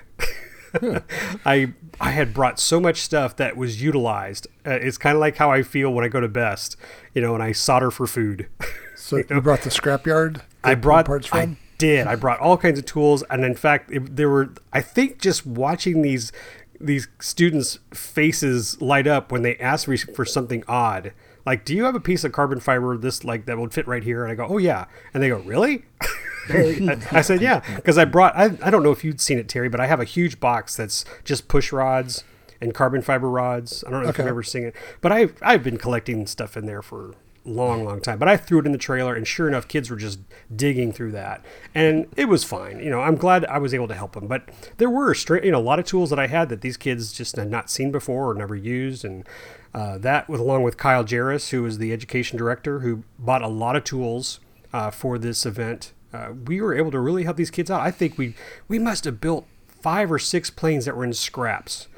I 1.44 1.72
I 2.00 2.10
had 2.10 2.32
brought 2.32 2.58
so 2.58 2.80
much 2.80 3.00
stuff 3.00 3.36
that 3.36 3.56
was 3.56 3.82
utilized. 3.82 4.46
Uh, 4.66 4.70
it's 4.70 4.98
kind 4.98 5.14
of 5.14 5.20
like 5.20 5.36
how 5.36 5.50
I 5.50 5.62
feel 5.62 5.92
when 5.92 6.04
I 6.04 6.08
go 6.08 6.20
to 6.20 6.28
Best, 6.28 6.76
you 7.14 7.20
know, 7.20 7.34
and 7.34 7.42
I 7.42 7.52
solder 7.52 7.90
for 7.90 8.06
food. 8.06 8.48
so 8.96 9.16
you 9.16 9.40
brought 9.40 9.62
the 9.62 9.70
scrapyard. 9.70 10.42
I 10.62 10.74
brought 10.74 11.06
parts 11.06 11.28
I 11.32 11.42
from. 11.42 11.58
did. 11.78 12.06
I 12.06 12.16
brought 12.16 12.40
all 12.40 12.56
kinds 12.56 12.78
of 12.78 12.86
tools, 12.86 13.22
and 13.30 13.44
in 13.44 13.54
fact, 13.54 13.90
it, 13.90 14.16
there 14.16 14.28
were. 14.28 14.50
I 14.72 14.80
think 14.80 15.18
just 15.20 15.46
watching 15.46 16.02
these 16.02 16.32
these 16.80 17.08
students' 17.20 17.78
faces 17.92 18.80
light 18.80 19.06
up 19.06 19.30
when 19.30 19.42
they 19.42 19.56
asked 19.56 19.86
me 19.86 19.96
for 19.96 20.24
something 20.24 20.64
odd. 20.66 21.12
Like, 21.44 21.64
do 21.64 21.74
you 21.74 21.84
have 21.84 21.94
a 21.94 22.00
piece 22.00 22.24
of 22.24 22.32
carbon 22.32 22.60
fiber 22.60 22.96
this 22.96 23.24
like 23.24 23.46
that 23.46 23.58
would 23.58 23.72
fit 23.72 23.86
right 23.86 24.02
here? 24.02 24.24
And 24.24 24.32
I 24.32 24.34
go, 24.34 24.46
oh 24.46 24.58
yeah. 24.58 24.86
And 25.12 25.22
they 25.22 25.28
go, 25.28 25.38
really? 25.38 25.84
I, 26.52 26.98
I 27.18 27.20
said, 27.22 27.40
yeah, 27.40 27.60
because 27.76 27.98
I 27.98 28.04
brought. 28.04 28.36
I, 28.36 28.56
I 28.62 28.70
don't 28.70 28.82
know 28.82 28.92
if 28.92 29.04
you'd 29.04 29.20
seen 29.20 29.38
it, 29.38 29.48
Terry, 29.48 29.68
but 29.68 29.80
I 29.80 29.86
have 29.86 30.00
a 30.00 30.04
huge 30.04 30.40
box 30.40 30.76
that's 30.76 31.04
just 31.24 31.48
push 31.48 31.72
rods 31.72 32.24
and 32.60 32.74
carbon 32.74 33.02
fiber 33.02 33.28
rods. 33.30 33.82
I 33.86 33.90
don't 33.90 34.02
know 34.02 34.08
if 34.08 34.14
Okay. 34.16 34.22
you've 34.24 34.30
ever 34.30 34.42
seen 34.42 34.64
it, 34.64 34.74
but 35.00 35.12
I've 35.12 35.34
I've 35.42 35.62
been 35.62 35.76
collecting 35.78 36.26
stuff 36.26 36.56
in 36.56 36.66
there 36.66 36.82
for 36.82 37.10
a 37.46 37.48
long, 37.48 37.84
long 37.86 38.00
time. 38.02 38.18
But 38.18 38.28
I 38.28 38.36
threw 38.36 38.58
it 38.60 38.66
in 38.66 38.72
the 38.72 38.78
trailer, 38.78 39.14
and 39.14 39.26
sure 39.26 39.48
enough, 39.48 39.66
kids 39.66 39.88
were 39.88 39.96
just 39.96 40.18
digging 40.54 40.92
through 40.92 41.12
that, 41.12 41.42
and 41.74 42.06
it 42.16 42.26
was 42.26 42.44
fine. 42.44 42.78
You 42.80 42.90
know, 42.90 43.00
I'm 43.00 43.16
glad 43.16 43.46
I 43.46 43.56
was 43.58 43.72
able 43.72 43.88
to 43.88 43.94
help 43.94 44.12
them. 44.12 44.26
But 44.26 44.42
there 44.76 44.90
were 44.90 45.14
you 45.42 45.50
know 45.50 45.58
a 45.58 45.60
lot 45.60 45.78
of 45.78 45.86
tools 45.86 46.10
that 46.10 46.18
I 46.18 46.26
had 46.26 46.50
that 46.50 46.60
these 46.60 46.76
kids 46.76 47.12
just 47.14 47.36
had 47.36 47.50
not 47.50 47.70
seen 47.70 47.90
before 47.90 48.30
or 48.30 48.34
never 48.34 48.54
used, 48.54 49.04
and 49.06 49.26
uh, 49.74 49.96
that 49.98 50.28
with 50.28 50.40
along 50.40 50.62
with 50.64 50.76
Kyle 50.76 51.04
Jaracz, 51.04 51.48
who 51.48 51.62
was 51.62 51.78
the 51.78 51.94
education 51.94 52.36
director, 52.36 52.80
who 52.80 53.04
bought 53.18 53.40
a 53.42 53.48
lot 53.48 53.74
of 53.74 53.84
tools 53.84 54.38
uh, 54.74 54.90
for 54.90 55.16
this 55.18 55.46
event. 55.46 55.92
Uh, 56.12 56.32
we 56.46 56.60
were 56.60 56.74
able 56.74 56.90
to 56.90 56.98
really 56.98 57.24
help 57.24 57.36
these 57.36 57.50
kids 57.50 57.70
out. 57.70 57.80
I 57.80 57.90
think 57.90 58.18
we 58.18 58.34
we 58.68 58.78
must 58.78 59.04
have 59.04 59.20
built 59.20 59.46
five 59.68 60.10
or 60.10 60.18
six 60.18 60.50
planes 60.50 60.84
that 60.84 60.96
were 60.96 61.04
in 61.04 61.12
scraps 61.12 61.88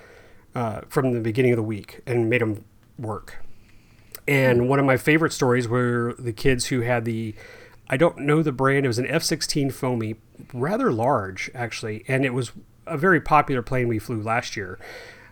uh, 0.54 0.82
from 0.88 1.12
the 1.12 1.20
beginning 1.20 1.52
of 1.52 1.56
the 1.56 1.62
week 1.62 2.00
and 2.06 2.28
made 2.28 2.40
them 2.40 2.64
work. 2.98 3.38
And 4.28 4.68
one 4.68 4.78
of 4.78 4.84
my 4.84 4.96
favorite 4.96 5.32
stories 5.32 5.66
were 5.66 6.14
the 6.18 6.32
kids 6.32 6.66
who 6.66 6.82
had 6.82 7.04
the, 7.04 7.34
I 7.88 7.96
don't 7.96 8.18
know 8.18 8.42
the 8.42 8.52
brand, 8.52 8.84
it 8.84 8.88
was 8.88 8.98
an 8.98 9.06
F 9.06 9.22
16 9.22 9.70
foamy, 9.70 10.16
rather 10.52 10.92
large 10.92 11.50
actually, 11.54 12.04
and 12.06 12.24
it 12.24 12.32
was 12.32 12.52
a 12.86 12.96
very 12.96 13.20
popular 13.20 13.62
plane 13.62 13.88
we 13.88 13.98
flew 13.98 14.22
last 14.22 14.56
year. 14.56 14.78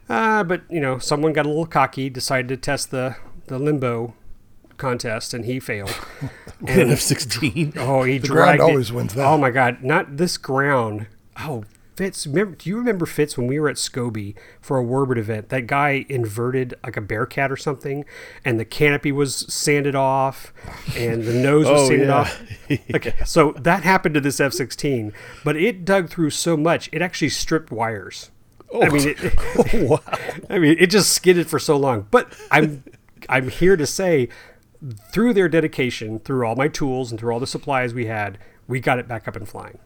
Uh, 0.09 0.43
but, 0.43 0.63
you 0.69 0.81
know, 0.81 0.99
someone 0.99 1.33
got 1.33 1.47
a 1.47 1.49
little 1.49 1.67
cocky, 1.67 2.11
decided 2.11 2.49
to 2.49 2.57
test 2.57 2.91
the, 2.91 3.15
the 3.47 3.59
limbo 3.61 4.15
contest, 4.81 5.33
and 5.35 5.45
he 5.45 5.61
failed. 5.61 5.95
And 6.67 6.91
F 6.91 7.01
sixteen. 7.01 7.73
Oh, 7.79 8.03
he 8.03 8.19
The 8.19 8.27
dragged 8.29 8.59
ground 8.59 8.71
it. 8.71 8.73
always 8.75 8.93
wins 8.93 9.15
that. 9.15 9.25
Oh 9.27 9.39
my 9.39 9.51
God, 9.51 9.83
not 9.83 10.19
this 10.19 10.37
ground. 10.37 11.07
Oh, 11.39 11.65
Fitz, 11.97 12.27
remember, 12.27 12.55
do 12.57 12.69
you 12.69 12.77
remember 12.77 13.05
Fitz 13.07 13.37
when 13.39 13.47
we 13.47 13.59
were 13.59 13.69
at 13.71 13.77
Scobie 13.77 14.35
for 14.61 14.79
a 14.79 14.85
Warbird 14.85 15.17
event? 15.19 15.49
That 15.51 15.67
guy 15.67 16.05
inverted 16.11 16.75
like 16.85 16.97
a 16.99 17.01
Bearcat 17.01 17.51
or 17.51 17.57
something, 17.57 18.05
and 18.45 18.59
the 18.61 18.65
canopy 18.67 19.11
was 19.13 19.37
sanded 19.53 19.95
off, 19.95 20.53
and 20.97 21.25
the 21.25 21.33
nose 21.35 21.67
was 21.67 21.81
Oh, 21.85 21.89
sanded 21.89 22.09
yeah. 22.09 22.15
off. 22.15 22.43
Okay, 22.95 23.15
so 23.25 23.53
that 23.53 23.83
happened 23.83 24.15
to 24.17 24.21
this 24.21 24.39
F-16, 24.41 25.13
but 25.45 25.57
it 25.57 25.85
dug 25.87 26.09
through 26.11 26.31
so 26.31 26.57
much 26.59 26.89
it 26.93 27.01
actually 27.03 27.29
stripped 27.31 27.71
wires. 27.71 28.31
I 28.75 28.89
mean, 28.91 29.09
it, 29.09 29.17
oh, 29.75 29.85
wow. 29.87 30.01
I 30.51 30.59
mean, 30.59 30.77
it 30.79 30.87
just 30.89 31.11
skidded 31.13 31.49
for 31.49 31.59
so 31.59 31.77
long. 31.77 32.07
But 32.11 32.33
I'm 32.51 32.85
I'm 33.29 33.49
here 33.49 33.77
to 33.77 33.87
say, 33.87 34.29
through 35.13 35.35
their 35.35 35.49
dedication, 35.49 36.19
through 36.21 36.47
all 36.47 36.57
my 36.57 36.69
tools 36.69 37.11
and 37.11 37.21
through 37.21 37.33
all 37.33 37.41
the 37.41 37.47
supplies 37.47 37.93
we 37.93 38.07
had, 38.07 38.39
we 38.67 38.81
got 38.81 38.99
it 38.99 39.07
back 39.07 39.29
up 39.29 39.37
and 39.37 39.49
flying. 39.49 39.79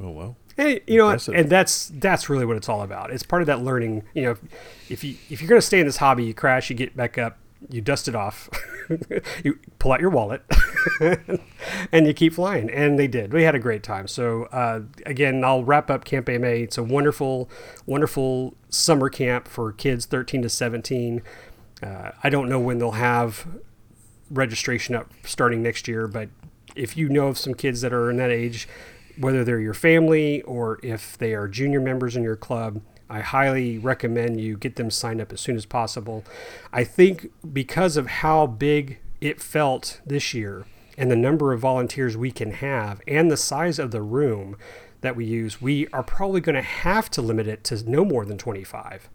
Oh 0.00 0.10
well. 0.10 0.36
And 0.56 0.80
you 0.86 0.98
know. 0.98 1.06
Impressive. 1.06 1.34
and 1.34 1.50
that's 1.50 1.90
that's 1.94 2.28
really 2.28 2.46
what 2.46 2.56
it's 2.56 2.68
all 2.68 2.82
about. 2.82 3.10
It's 3.10 3.22
part 3.22 3.42
of 3.42 3.46
that 3.46 3.62
learning. 3.62 4.04
You 4.14 4.22
know, 4.22 4.36
if 4.88 5.04
you 5.04 5.16
if 5.30 5.40
you're 5.40 5.48
going 5.48 5.60
to 5.60 5.66
stay 5.66 5.80
in 5.80 5.86
this 5.86 5.98
hobby, 5.98 6.24
you 6.24 6.34
crash, 6.34 6.70
you 6.70 6.76
get 6.76 6.96
back 6.96 7.18
up, 7.18 7.38
you 7.68 7.80
dust 7.80 8.08
it 8.08 8.14
off, 8.14 8.48
you 9.44 9.58
pull 9.78 9.92
out 9.92 10.00
your 10.00 10.10
wallet, 10.10 10.42
and 11.92 12.06
you 12.06 12.14
keep 12.14 12.34
flying. 12.34 12.70
And 12.70 12.98
they 12.98 13.06
did. 13.06 13.32
We 13.32 13.42
had 13.42 13.54
a 13.54 13.58
great 13.58 13.82
time. 13.82 14.08
So 14.08 14.44
uh, 14.44 14.82
again, 15.04 15.44
I'll 15.44 15.64
wrap 15.64 15.90
up 15.90 16.04
Camp 16.04 16.28
AMA. 16.28 16.46
It's 16.46 16.78
a 16.78 16.82
wonderful, 16.82 17.50
wonderful 17.86 18.54
summer 18.68 19.08
camp 19.08 19.48
for 19.48 19.72
kids 19.72 20.06
13 20.06 20.42
to 20.42 20.48
17. 20.48 21.22
Uh, 21.82 22.12
I 22.22 22.30
don't 22.30 22.48
know 22.48 22.60
when 22.60 22.78
they'll 22.78 22.92
have 22.92 23.46
registration 24.32 24.94
up 24.94 25.12
starting 25.24 25.62
next 25.62 25.86
year, 25.86 26.08
but 26.08 26.28
if 26.74 26.96
you 26.96 27.08
know 27.08 27.28
of 27.28 27.38
some 27.38 27.54
kids 27.54 27.80
that 27.82 27.92
are 27.92 28.10
in 28.10 28.16
that 28.16 28.30
age, 28.30 28.66
whether 29.18 29.44
they're 29.44 29.60
your 29.60 29.74
family 29.74 30.42
or 30.42 30.80
if 30.82 31.18
they 31.18 31.34
are 31.34 31.46
junior 31.46 31.80
members 31.80 32.16
in 32.16 32.22
your 32.22 32.36
club, 32.36 32.80
I 33.10 33.20
highly 33.20 33.78
recommend 33.78 34.40
you 34.40 34.56
get 34.56 34.76
them 34.76 34.90
signed 34.90 35.20
up 35.20 35.32
as 35.32 35.40
soon 35.40 35.56
as 35.56 35.66
possible. 35.66 36.24
I 36.72 36.84
think 36.84 37.30
because 37.52 37.98
of 37.98 38.06
how 38.06 38.46
big 38.46 39.00
it 39.20 39.40
felt 39.40 40.00
this 40.06 40.32
year 40.32 40.64
and 40.96 41.10
the 41.10 41.16
number 41.16 41.52
of 41.52 41.60
volunteers 41.60 42.16
we 42.16 42.30
can 42.32 42.52
have 42.52 43.02
and 43.06 43.30
the 43.30 43.36
size 43.36 43.78
of 43.78 43.90
the 43.90 44.02
room 44.02 44.56
that 45.02 45.14
we 45.14 45.26
use, 45.26 45.60
we 45.60 45.88
are 45.88 46.02
probably 46.02 46.40
going 46.40 46.54
to 46.54 46.62
have 46.62 47.10
to 47.10 47.20
limit 47.20 47.46
it 47.46 47.64
to 47.64 47.90
no 47.90 48.04
more 48.04 48.24
than 48.24 48.38
25. 48.38 49.10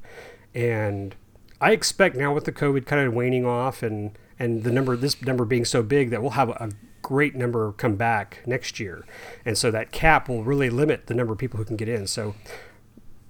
And 0.54 1.16
I 1.60 1.72
expect 1.72 2.16
now 2.16 2.34
with 2.34 2.46
the 2.46 2.52
COVID 2.52 2.86
kind 2.86 3.08
of 3.08 3.14
waning 3.14 3.46
off 3.46 3.82
and 3.82 4.18
and 4.40 4.64
the 4.64 4.72
number 4.72 4.96
this 4.96 5.22
number 5.22 5.46
being 5.46 5.66
so 5.66 5.82
big 5.84 6.10
that 6.12 6.22
we'll 6.22 6.32
have 6.32 6.50
a 6.50 6.70
great 7.02 7.36
number 7.36 7.72
come 7.74 7.96
back 7.96 8.42
next 8.46 8.80
year, 8.80 9.06
and 9.46 9.58
so 9.58 9.72
that 9.72 9.92
cap 9.92 10.28
will 10.30 10.44
really 10.44 10.70
limit 10.70 11.08
the 11.08 11.14
number 11.14 11.34
of 11.34 11.40
people 11.40 11.58
who 11.58 11.66
can 11.66 11.76
get 11.78 11.88
in. 11.90 12.06
So, 12.08 12.36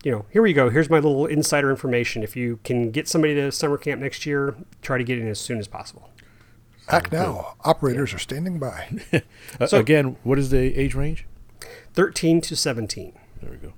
you 0.04 0.12
know, 0.12 0.26
here 0.32 0.42
we 0.42 0.54
go. 0.54 0.70
Here's 0.70 0.90
my 0.90 0.98
little 0.98 1.26
insider 1.26 1.70
information. 1.70 2.24
If 2.24 2.36
you 2.36 2.60
can 2.64 2.92
get 2.92 3.08
somebody 3.08 3.36
to 3.36 3.52
summer 3.52 3.78
camp 3.78 4.02
next 4.02 4.26
year, 4.26 4.56
try 4.82 4.98
to 4.98 5.04
get 5.04 5.20
in 5.20 5.28
as 5.28 5.40
soon 5.40 5.60
as 5.60 5.68
possible. 5.68 6.10
Act 6.90 7.12
now. 7.12 7.56
Operators 7.66 8.14
are 8.14 8.20
standing 8.20 8.60
by. 8.60 8.90
Uh, 9.60 9.68
So- 9.68 9.80
again, 9.80 10.16
what 10.24 10.40
is 10.40 10.50
the 10.52 10.58
age 10.80 10.96
range? 10.96 11.26
13 11.94 12.40
to 12.42 12.56
17. 12.56 13.14
There 13.42 13.52
we 13.52 13.58
go. 13.58 13.74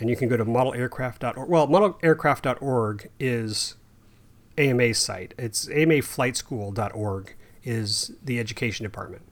and 0.00 0.10
you 0.10 0.16
can 0.16 0.28
go 0.28 0.36
to 0.36 0.44
modelaircraft.org. 0.44 1.48
Well, 1.48 1.68
modelaircraft.org 1.68 3.08
is 3.20 3.76
AMA's 4.58 4.98
site. 4.98 5.34
It's 5.38 5.66
amaflightschool.org 5.66 7.34
is 7.64 8.12
the 8.22 8.40
education 8.40 8.84
department. 8.84 9.22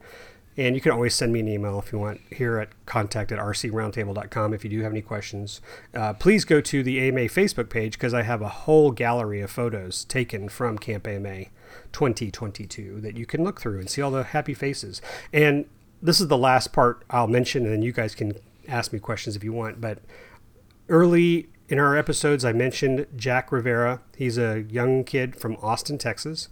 And 0.56 0.74
you 0.74 0.80
can 0.80 0.92
always 0.92 1.14
send 1.14 1.32
me 1.32 1.40
an 1.40 1.48
email 1.48 1.78
if 1.78 1.92
you 1.92 1.98
want 1.98 2.20
here 2.30 2.58
at 2.58 2.68
contact 2.84 3.32
at 3.32 3.38
rcroundtable.com 3.38 4.52
if 4.52 4.64
you 4.64 4.70
do 4.70 4.82
have 4.82 4.92
any 4.92 5.00
questions. 5.00 5.60
Uh, 5.94 6.12
please 6.12 6.44
go 6.44 6.60
to 6.60 6.82
the 6.82 7.00
AMA 7.00 7.20
Facebook 7.22 7.70
page 7.70 7.92
because 7.92 8.12
I 8.12 8.22
have 8.22 8.42
a 8.42 8.48
whole 8.48 8.90
gallery 8.90 9.40
of 9.40 9.50
photos 9.50 10.04
taken 10.04 10.48
from 10.48 10.76
Camp 10.76 11.06
AMA 11.06 11.44
2022 11.92 13.00
that 13.00 13.16
you 13.16 13.26
can 13.26 13.44
look 13.44 13.60
through 13.60 13.78
and 13.78 13.88
see 13.88 14.02
all 14.02 14.10
the 14.10 14.24
happy 14.24 14.54
faces. 14.54 15.00
And 15.32 15.66
this 16.02 16.20
is 16.20 16.28
the 16.28 16.38
last 16.38 16.72
part 16.72 17.04
I'll 17.08 17.28
mention, 17.28 17.64
and 17.64 17.72
then 17.72 17.82
you 17.82 17.92
guys 17.92 18.14
can 18.14 18.34
ask 18.68 18.92
me 18.92 18.98
questions 18.98 19.36
if 19.36 19.44
you 19.44 19.52
want. 19.52 19.80
But 19.80 20.00
early 20.88 21.48
in 21.70 21.78
our 21.78 21.96
episodes, 21.96 22.44
I 22.44 22.52
mentioned 22.52 23.06
Jack 23.16 23.52
Rivera. 23.52 24.00
He's 24.16 24.36
a 24.36 24.62
young 24.68 25.04
kid 25.04 25.36
from 25.36 25.56
Austin, 25.62 25.98
Texas, 25.98 26.48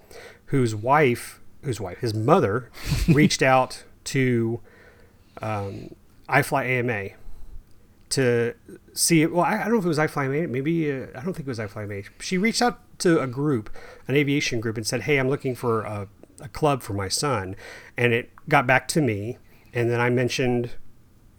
whose 0.46 0.76
wife, 0.76 1.40
whose 1.62 1.80
wife, 1.80 1.98
his 1.98 2.14
mother, 2.14 2.70
reached 3.08 3.42
out 3.42 3.82
to 4.04 4.60
um, 5.42 5.94
iFly 6.28 6.66
AMA 6.66 7.08
to 8.10 8.54
see. 8.94 9.26
Well, 9.26 9.44
I, 9.44 9.56
I 9.56 9.64
don't 9.64 9.72
know 9.72 9.78
if 9.80 9.84
it 9.84 9.88
was 9.88 9.98
iFly 9.98 10.26
AMA. 10.26 10.46
Maybe 10.46 10.90
uh, 10.92 11.06
I 11.16 11.24
don't 11.24 11.34
think 11.34 11.40
it 11.40 11.48
was 11.48 11.58
iFly 11.58 11.82
AMA. 11.82 12.02
She 12.20 12.38
reached 12.38 12.62
out 12.62 12.78
to 13.00 13.20
a 13.20 13.26
group, 13.26 13.70
an 14.06 14.14
aviation 14.14 14.60
group, 14.60 14.76
and 14.76 14.86
said, 14.86 15.02
"Hey, 15.02 15.18
I'm 15.18 15.28
looking 15.28 15.56
for 15.56 15.82
a, 15.82 16.06
a 16.40 16.48
club 16.48 16.80
for 16.80 16.92
my 16.92 17.08
son," 17.08 17.56
and 17.96 18.12
it 18.12 18.30
got 18.48 18.68
back 18.68 18.86
to 18.88 19.00
me. 19.00 19.38
And 19.74 19.90
then 19.90 20.00
I 20.00 20.10
mentioned 20.10 20.70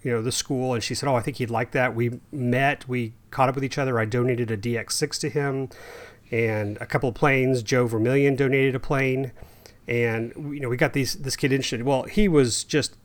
you 0.03 0.11
know 0.11 0.21
the 0.21 0.31
school 0.31 0.73
and 0.73 0.83
she 0.83 0.95
said 0.95 1.09
oh 1.09 1.15
i 1.15 1.21
think 1.21 1.37
he'd 1.37 1.49
like 1.49 1.71
that. 1.71 1.95
We 1.95 2.19
met 2.31 2.87
we 2.87 3.13
caught 3.31 3.49
up 3.49 3.55
with 3.55 3.63
each 3.63 3.77
other. 3.77 3.99
I 3.99 4.05
donated 4.05 4.51
a 4.51 4.57
dx6 4.57 5.19
to 5.21 5.29
him 5.29 5.69
and 6.31 6.77
a 6.77 6.85
couple 6.85 7.09
of 7.09 7.15
planes. 7.15 7.63
Joe 7.63 7.87
vermillion 7.87 8.35
donated 8.35 8.75
a 8.75 8.79
plane 8.79 9.31
and 9.87 10.33
you 10.53 10.59
know 10.59 10.69
we 10.69 10.77
got 10.77 10.93
these 10.93 11.15
this 11.15 11.35
kid 11.35 11.51
interested 11.51 11.83
well 11.83 12.03
he 12.03 12.27
was 12.27 12.63
just 12.63 12.95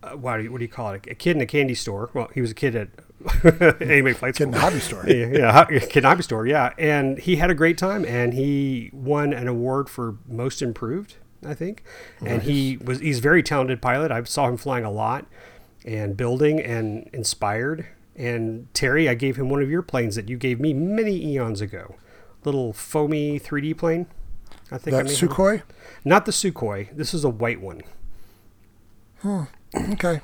uh, 0.00 0.10
what, 0.10 0.36
do 0.36 0.44
you, 0.44 0.52
what 0.52 0.58
do 0.58 0.64
you 0.64 0.70
call 0.70 0.92
it? 0.92 1.04
A 1.08 1.14
kid 1.14 1.34
in 1.34 1.42
a 1.42 1.46
candy 1.46 1.74
store. 1.74 2.10
Well 2.14 2.30
he 2.34 2.40
was 2.40 2.52
a 2.52 2.54
kid 2.54 2.76
at 2.76 2.88
AMA 3.82 4.14
flight 4.14 4.36
Kid 4.36 4.44
in 4.44 4.52
school. 4.52 4.52
the 4.52 4.60
hobby 4.60 4.78
store. 4.78 5.04
yeah, 5.08 5.66
yeah, 5.68 5.80
kid 5.80 5.98
in 5.98 6.04
a 6.04 6.08
hobby 6.08 6.22
store 6.22 6.46
yeah. 6.46 6.72
And 6.78 7.18
he 7.18 7.36
had 7.36 7.50
a 7.50 7.54
great 7.54 7.76
time 7.78 8.04
and 8.04 8.32
he 8.34 8.90
won 8.92 9.32
an 9.32 9.48
award 9.48 9.88
for 9.88 10.18
most 10.28 10.62
improved 10.62 11.16
i 11.46 11.54
think. 11.54 11.82
And 12.24 12.42
he 12.42 12.76
was 12.78 13.00
he's 13.00 13.18
a 13.18 13.22
very 13.22 13.42
talented 13.42 13.80
pilot. 13.80 14.10
I 14.10 14.22
saw 14.24 14.48
him 14.48 14.56
flying 14.56 14.84
a 14.84 14.90
lot 14.90 15.26
and 15.84 16.16
building 16.16 16.60
and 16.60 17.08
inspired. 17.12 17.86
And 18.16 18.72
Terry, 18.74 19.08
I 19.08 19.14
gave 19.14 19.36
him 19.36 19.48
one 19.48 19.62
of 19.62 19.70
your 19.70 19.82
planes 19.82 20.16
that 20.16 20.28
you 20.28 20.36
gave 20.36 20.58
me 20.60 20.74
many 20.74 21.24
eons 21.24 21.60
ago. 21.60 21.94
Little 22.44 22.72
foamy 22.72 23.38
3D 23.38 23.76
plane. 23.76 24.06
I 24.70 24.78
think 24.78 24.96
I 24.96 25.02
That 25.02 25.10
Sukhoi? 25.12 25.62
Not 26.04 26.26
the 26.26 26.32
Sukhoi. 26.32 26.94
This 26.96 27.14
is 27.14 27.24
a 27.24 27.28
white 27.28 27.60
one. 27.60 27.82
Hmm. 29.20 29.42
Okay. 29.74 30.20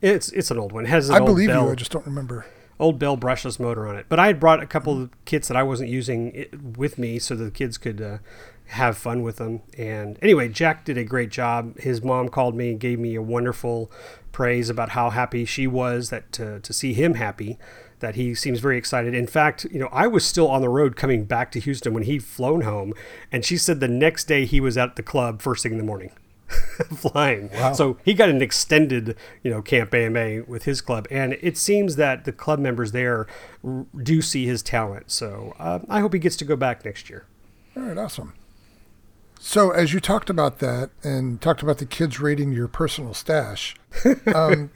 It's 0.00 0.30
it's 0.30 0.50
an 0.50 0.58
old 0.58 0.72
one. 0.72 0.84
It 0.84 0.88
has 0.88 1.08
an 1.08 1.14
I 1.14 1.18
old 1.18 1.26
believe 1.26 1.48
bell, 1.48 1.66
you. 1.66 1.72
I 1.72 1.74
just 1.74 1.92
don't 1.92 2.06
remember. 2.06 2.44
old 2.80 2.98
Bell 2.98 3.16
brushless 3.16 3.60
motor 3.60 3.86
on 3.86 3.96
it. 3.96 4.06
But 4.08 4.18
I 4.18 4.26
had 4.26 4.40
brought 4.40 4.62
a 4.62 4.66
couple 4.66 5.00
of 5.00 5.10
kits 5.24 5.48
that 5.48 5.56
I 5.56 5.62
wasn't 5.62 5.90
using 5.90 6.46
with 6.76 6.98
me 6.98 7.18
so 7.20 7.36
the 7.36 7.50
kids 7.50 7.78
could 7.78 8.00
uh, 8.00 8.18
have 8.66 8.96
fun 8.98 9.22
with 9.22 9.36
them. 9.36 9.62
And 9.78 10.18
anyway, 10.20 10.48
Jack 10.48 10.84
did 10.84 10.98
a 10.98 11.04
great 11.04 11.30
job. 11.30 11.78
His 11.78 12.02
mom 12.02 12.28
called 12.30 12.56
me 12.56 12.70
and 12.70 12.80
gave 12.80 12.98
me 12.98 13.14
a 13.14 13.22
wonderful 13.22 13.92
praise 14.32 14.68
about 14.68 14.90
how 14.90 15.10
happy 15.10 15.44
she 15.44 15.66
was 15.66 16.10
that 16.10 16.32
to, 16.32 16.60
to 16.60 16.72
see 16.72 16.92
him 16.94 17.14
happy. 17.14 17.58
That 18.00 18.16
he 18.16 18.34
seems 18.34 18.58
very 18.58 18.78
excited. 18.78 19.14
In 19.14 19.28
fact, 19.28 19.64
you 19.70 19.78
know, 19.78 19.88
I 19.92 20.08
was 20.08 20.26
still 20.26 20.48
on 20.48 20.60
the 20.60 20.68
road 20.68 20.96
coming 20.96 21.24
back 21.24 21.52
to 21.52 21.60
Houston 21.60 21.94
when 21.94 22.02
he'd 22.02 22.24
flown 22.24 22.62
home, 22.62 22.94
and 23.30 23.44
she 23.44 23.56
said 23.56 23.78
the 23.78 23.86
next 23.86 24.24
day 24.24 24.44
he 24.44 24.60
was 24.60 24.76
at 24.76 24.96
the 24.96 25.04
club 25.04 25.40
first 25.40 25.62
thing 25.62 25.70
in 25.70 25.78
the 25.78 25.84
morning. 25.84 26.10
flying. 26.96 27.50
Wow. 27.52 27.72
So 27.72 27.98
he 28.04 28.14
got 28.14 28.28
an 28.28 28.42
extended, 28.42 29.16
you 29.42 29.50
know, 29.50 29.62
Camp 29.62 29.94
AMA 29.94 30.42
with 30.44 30.64
his 30.64 30.80
club, 30.80 31.06
and 31.10 31.34
it 31.40 31.56
seems 31.56 31.96
that 31.96 32.24
the 32.24 32.32
club 32.32 32.58
members 32.58 32.92
there 32.92 33.26
do 34.02 34.22
see 34.22 34.46
his 34.46 34.62
talent. 34.62 35.10
So 35.10 35.54
uh, 35.58 35.80
I 35.88 36.00
hope 36.00 36.12
he 36.12 36.18
gets 36.18 36.36
to 36.38 36.44
go 36.44 36.56
back 36.56 36.84
next 36.84 37.08
year. 37.08 37.26
All 37.76 37.84
right, 37.84 37.96
awesome. 37.96 38.34
So, 39.44 39.72
as 39.72 39.92
you 39.92 39.98
talked 39.98 40.30
about 40.30 40.60
that 40.60 40.90
and 41.02 41.40
talked 41.40 41.62
about 41.62 41.78
the 41.78 41.84
kids 41.84 42.20
raiding 42.20 42.52
your 42.52 42.68
personal 42.68 43.12
stash, 43.12 43.74
um, 44.34 44.70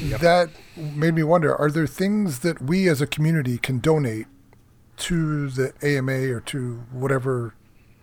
that 0.00 0.48
made 0.74 1.14
me 1.14 1.22
wonder 1.22 1.54
are 1.54 1.70
there 1.70 1.86
things 1.86 2.38
that 2.38 2.62
we 2.62 2.88
as 2.88 3.02
a 3.02 3.06
community 3.06 3.58
can 3.58 3.78
donate 3.78 4.26
to 4.96 5.50
the 5.50 5.74
AMA 5.82 6.32
or 6.32 6.40
to 6.40 6.82
whatever 6.92 7.54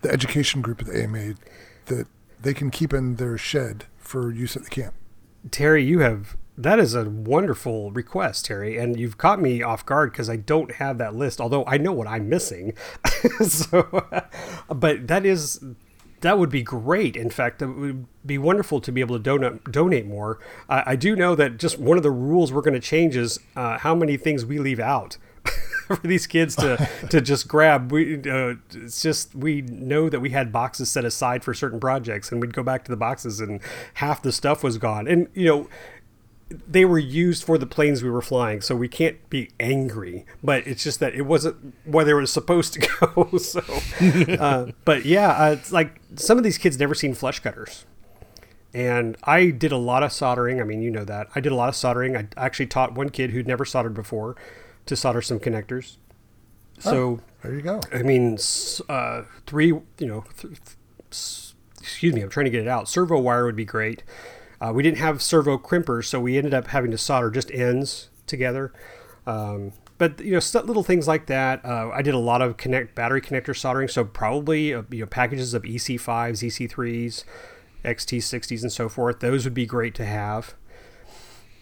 the 0.03 0.12
education 0.12 0.62
group 0.62 0.81
of 0.81 0.88
the 0.88 1.03
AMA 1.03 1.34
that 1.88 2.05
they 2.39 2.53
can 2.53 2.69
keep 2.69 2.93
in 2.93 3.15
their 3.15 3.36
shed 3.36 3.86
for 3.98 4.31
use 4.31 4.55
at 4.55 4.65
the 4.65 4.69
camp? 4.69 4.93
Terry, 5.50 5.84
you 5.84 5.98
have 6.00 6.38
That 6.57 6.79
is 6.79 6.95
a 6.95 7.09
wonderful 7.09 7.91
request, 7.91 8.45
Terry, 8.45 8.77
and 8.77 8.97
you've 8.97 9.17
caught 9.17 9.41
me 9.41 9.62
off 9.62 9.85
guard 9.85 10.12
because 10.12 10.29
I 10.29 10.38
don't 10.38 10.75
have 10.75 10.97
that 11.00 11.13
list. 11.13 11.41
Although 11.41 11.65
I 11.65 11.77
know 11.77 11.91
what 11.91 12.07
I'm 12.07 12.29
missing, 12.29 12.74
so 13.41 14.07
but 14.69 15.07
that 15.07 15.25
is 15.25 15.59
that 16.21 16.39
would 16.39 16.50
be 16.50 16.63
great. 16.63 17.17
In 17.17 17.29
fact, 17.29 17.62
it 17.62 17.67
would 17.67 18.05
be 18.25 18.38
wonderful 18.38 18.79
to 18.81 18.91
be 18.91 19.01
able 19.01 19.17
to 19.17 19.21
donate 19.21 19.63
donate 19.65 20.05
more. 20.05 20.39
Uh, 20.69 20.83
I 20.85 20.95
do 20.95 21.15
know 21.15 21.35
that 21.35 21.57
just 21.57 21.77
one 21.77 21.97
of 21.97 22.03
the 22.03 22.12
rules 22.12 22.53
we're 22.53 22.62
going 22.62 22.74
to 22.74 22.79
change 22.79 23.17
is 23.17 23.39
uh, 23.55 23.79
how 23.79 23.93
many 23.93 24.15
things 24.15 24.45
we 24.45 24.57
leave 24.59 24.79
out. 24.79 25.17
for 25.88 25.97
these 25.97 26.25
kids 26.25 26.55
to 26.55 26.89
to 27.09 27.21
just 27.21 27.47
grab. 27.47 27.91
We 27.91 28.15
uh, 28.29 28.55
it's 28.74 29.01
just 29.01 29.35
we 29.35 29.62
know 29.62 30.09
that 30.09 30.19
we 30.19 30.31
had 30.31 30.51
boxes 30.51 30.89
set 30.89 31.05
aside 31.05 31.43
for 31.43 31.53
certain 31.53 31.79
projects, 31.79 32.31
and 32.31 32.41
we'd 32.41 32.53
go 32.53 32.63
back 32.63 32.83
to 32.85 32.91
the 32.91 32.97
boxes, 32.97 33.39
and 33.39 33.62
half 33.95 34.21
the 34.21 34.31
stuff 34.31 34.63
was 34.63 34.77
gone. 34.77 35.07
And 35.07 35.27
you 35.33 35.45
know, 35.45 35.69
they 36.49 36.85
were 36.85 36.99
used 36.99 37.43
for 37.43 37.57
the 37.57 37.65
planes 37.65 38.03
we 38.03 38.09
were 38.09 38.21
flying, 38.21 38.61
so 38.61 38.75
we 38.75 38.87
can't 38.87 39.29
be 39.29 39.49
angry. 39.59 40.25
But 40.43 40.67
it's 40.67 40.83
just 40.83 40.99
that 40.99 41.15
it 41.15 41.23
wasn't 41.23 41.73
where 41.85 42.05
they 42.05 42.13
were 42.13 42.25
supposed 42.25 42.73
to 42.73 42.79
go. 42.99 43.37
so, 43.37 43.61
uh, 44.39 44.71
but 44.85 45.05
yeah, 45.05 45.29
uh, 45.29 45.51
it's 45.51 45.71
like 45.71 45.99
some 46.15 46.37
of 46.37 46.43
these 46.43 46.57
kids 46.57 46.79
never 46.79 46.93
seen 46.93 47.13
flush 47.13 47.39
cutters. 47.39 47.85
And 48.73 49.15
I 49.23 49.51
did 49.51 49.71
a 49.71 49.77
lot 49.77 50.03
of 50.03 50.11
soldering. 50.11 50.59
I 50.59 50.65
mean, 50.65 50.81
you 50.81 50.91
know 50.91 51.05
that. 51.05 51.27
I 51.33 51.39
did 51.39 51.51
a 51.53 51.55
lot 51.55 51.69
of 51.69 51.75
soldering. 51.75 52.17
I 52.17 52.27
actually 52.35 52.67
taught 52.67 52.93
one 52.93 53.09
kid 53.09 53.31
who'd 53.31 53.47
never 53.47 53.63
soldered 53.63 53.93
before 53.93 54.35
to 54.85 54.95
solder 54.95 55.21
some 55.21 55.39
connectors. 55.39 55.95
So 56.79 56.91
oh, 56.93 57.19
there 57.41 57.55
you 57.55 57.61
go. 57.61 57.79
I 57.93 58.03
mean, 58.03 58.37
uh, 58.89 59.23
three, 59.47 59.67
you 59.67 59.83
know, 59.99 60.25
th- 60.37 60.53
th- 60.53 61.53
excuse 61.79 62.13
me, 62.13 62.21
I'm 62.21 62.29
trying 62.29 62.45
to 62.45 62.49
get 62.49 62.61
it 62.61 62.67
out. 62.67 62.89
Servo 62.89 63.17
wire 63.19 63.45
would 63.45 63.55
be 63.55 63.63
great. 63.63 64.03
Uh, 64.62 64.71
we 64.74 64.83
didn't 64.83 64.97
have 64.97 65.21
servo 65.21 65.57
crimpers, 65.57 66.05
so 66.05 66.19
we 66.19 66.38
ended 66.38 66.53
up 66.53 66.67
having 66.67 66.91
to 66.91 66.97
solder 66.97 67.29
just 67.29 67.51
ends 67.51 68.09
together. 68.27 68.74
Um, 69.25 69.74
but 69.97 70.19
you 70.19 70.31
know, 70.31 70.39
st- 70.39 70.65
little 70.65 70.83
things 70.83 71.07
like 71.07 71.27
that. 71.27 71.63
Uh, 71.65 71.89
I 71.93 72.01
did 72.01 72.13
a 72.13 72.19
lot 72.19 72.41
of 72.41 72.57
connect 72.57 72.95
battery 72.95 73.21
connector 73.21 73.55
soldering, 73.55 73.88
so 73.88 74.03
probably 74.03 74.74
uh, 74.74 74.83
you 74.89 75.01
know 75.01 75.05
packages 75.05 75.53
of 75.53 75.63
EC5s, 75.63 76.43
EC3s, 76.43 77.24
XT60s, 77.83 78.62
and 78.62 78.71
so 78.71 78.89
forth. 78.89 79.19
Those 79.19 79.45
would 79.45 79.53
be 79.53 79.65
great 79.65 79.95
to 79.95 80.05
have. 80.05 80.55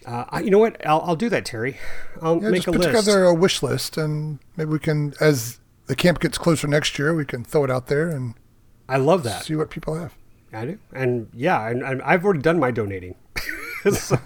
Uh, 0.04 0.40
you 0.44 0.50
know 0.50 0.58
what? 0.58 0.84
I'll, 0.86 1.00
I'll 1.00 1.16
do 1.16 1.30
that, 1.30 1.46
Terry. 1.46 1.78
I'll 2.20 2.42
yeah, 2.42 2.50
make 2.50 2.62
just 2.62 2.68
a 2.68 2.72
put 2.72 2.80
list. 2.80 2.88
together 2.90 3.24
a 3.24 3.32
wish 3.32 3.62
list, 3.62 3.96
and 3.96 4.38
maybe 4.56 4.70
we 4.70 4.78
can, 4.78 5.14
as 5.18 5.60
the 5.86 5.96
camp 5.96 6.20
gets 6.20 6.36
closer 6.36 6.66
next 6.66 6.98
year, 6.98 7.14
we 7.14 7.24
can 7.24 7.44
throw 7.44 7.64
it 7.64 7.70
out 7.70 7.86
there 7.86 8.10
and 8.10 8.34
I 8.88 8.98
love 8.98 9.22
that. 9.24 9.44
See 9.44 9.56
what 9.56 9.70
people 9.70 9.94
have. 9.94 10.14
I 10.54 10.64
do, 10.66 10.78
and 10.92 11.28
yeah, 11.34 11.68
and, 11.68 12.02
I've 12.02 12.24
already 12.24 12.40
done 12.40 12.58
my 12.58 12.70
donating, 12.70 13.16
so 13.92 14.18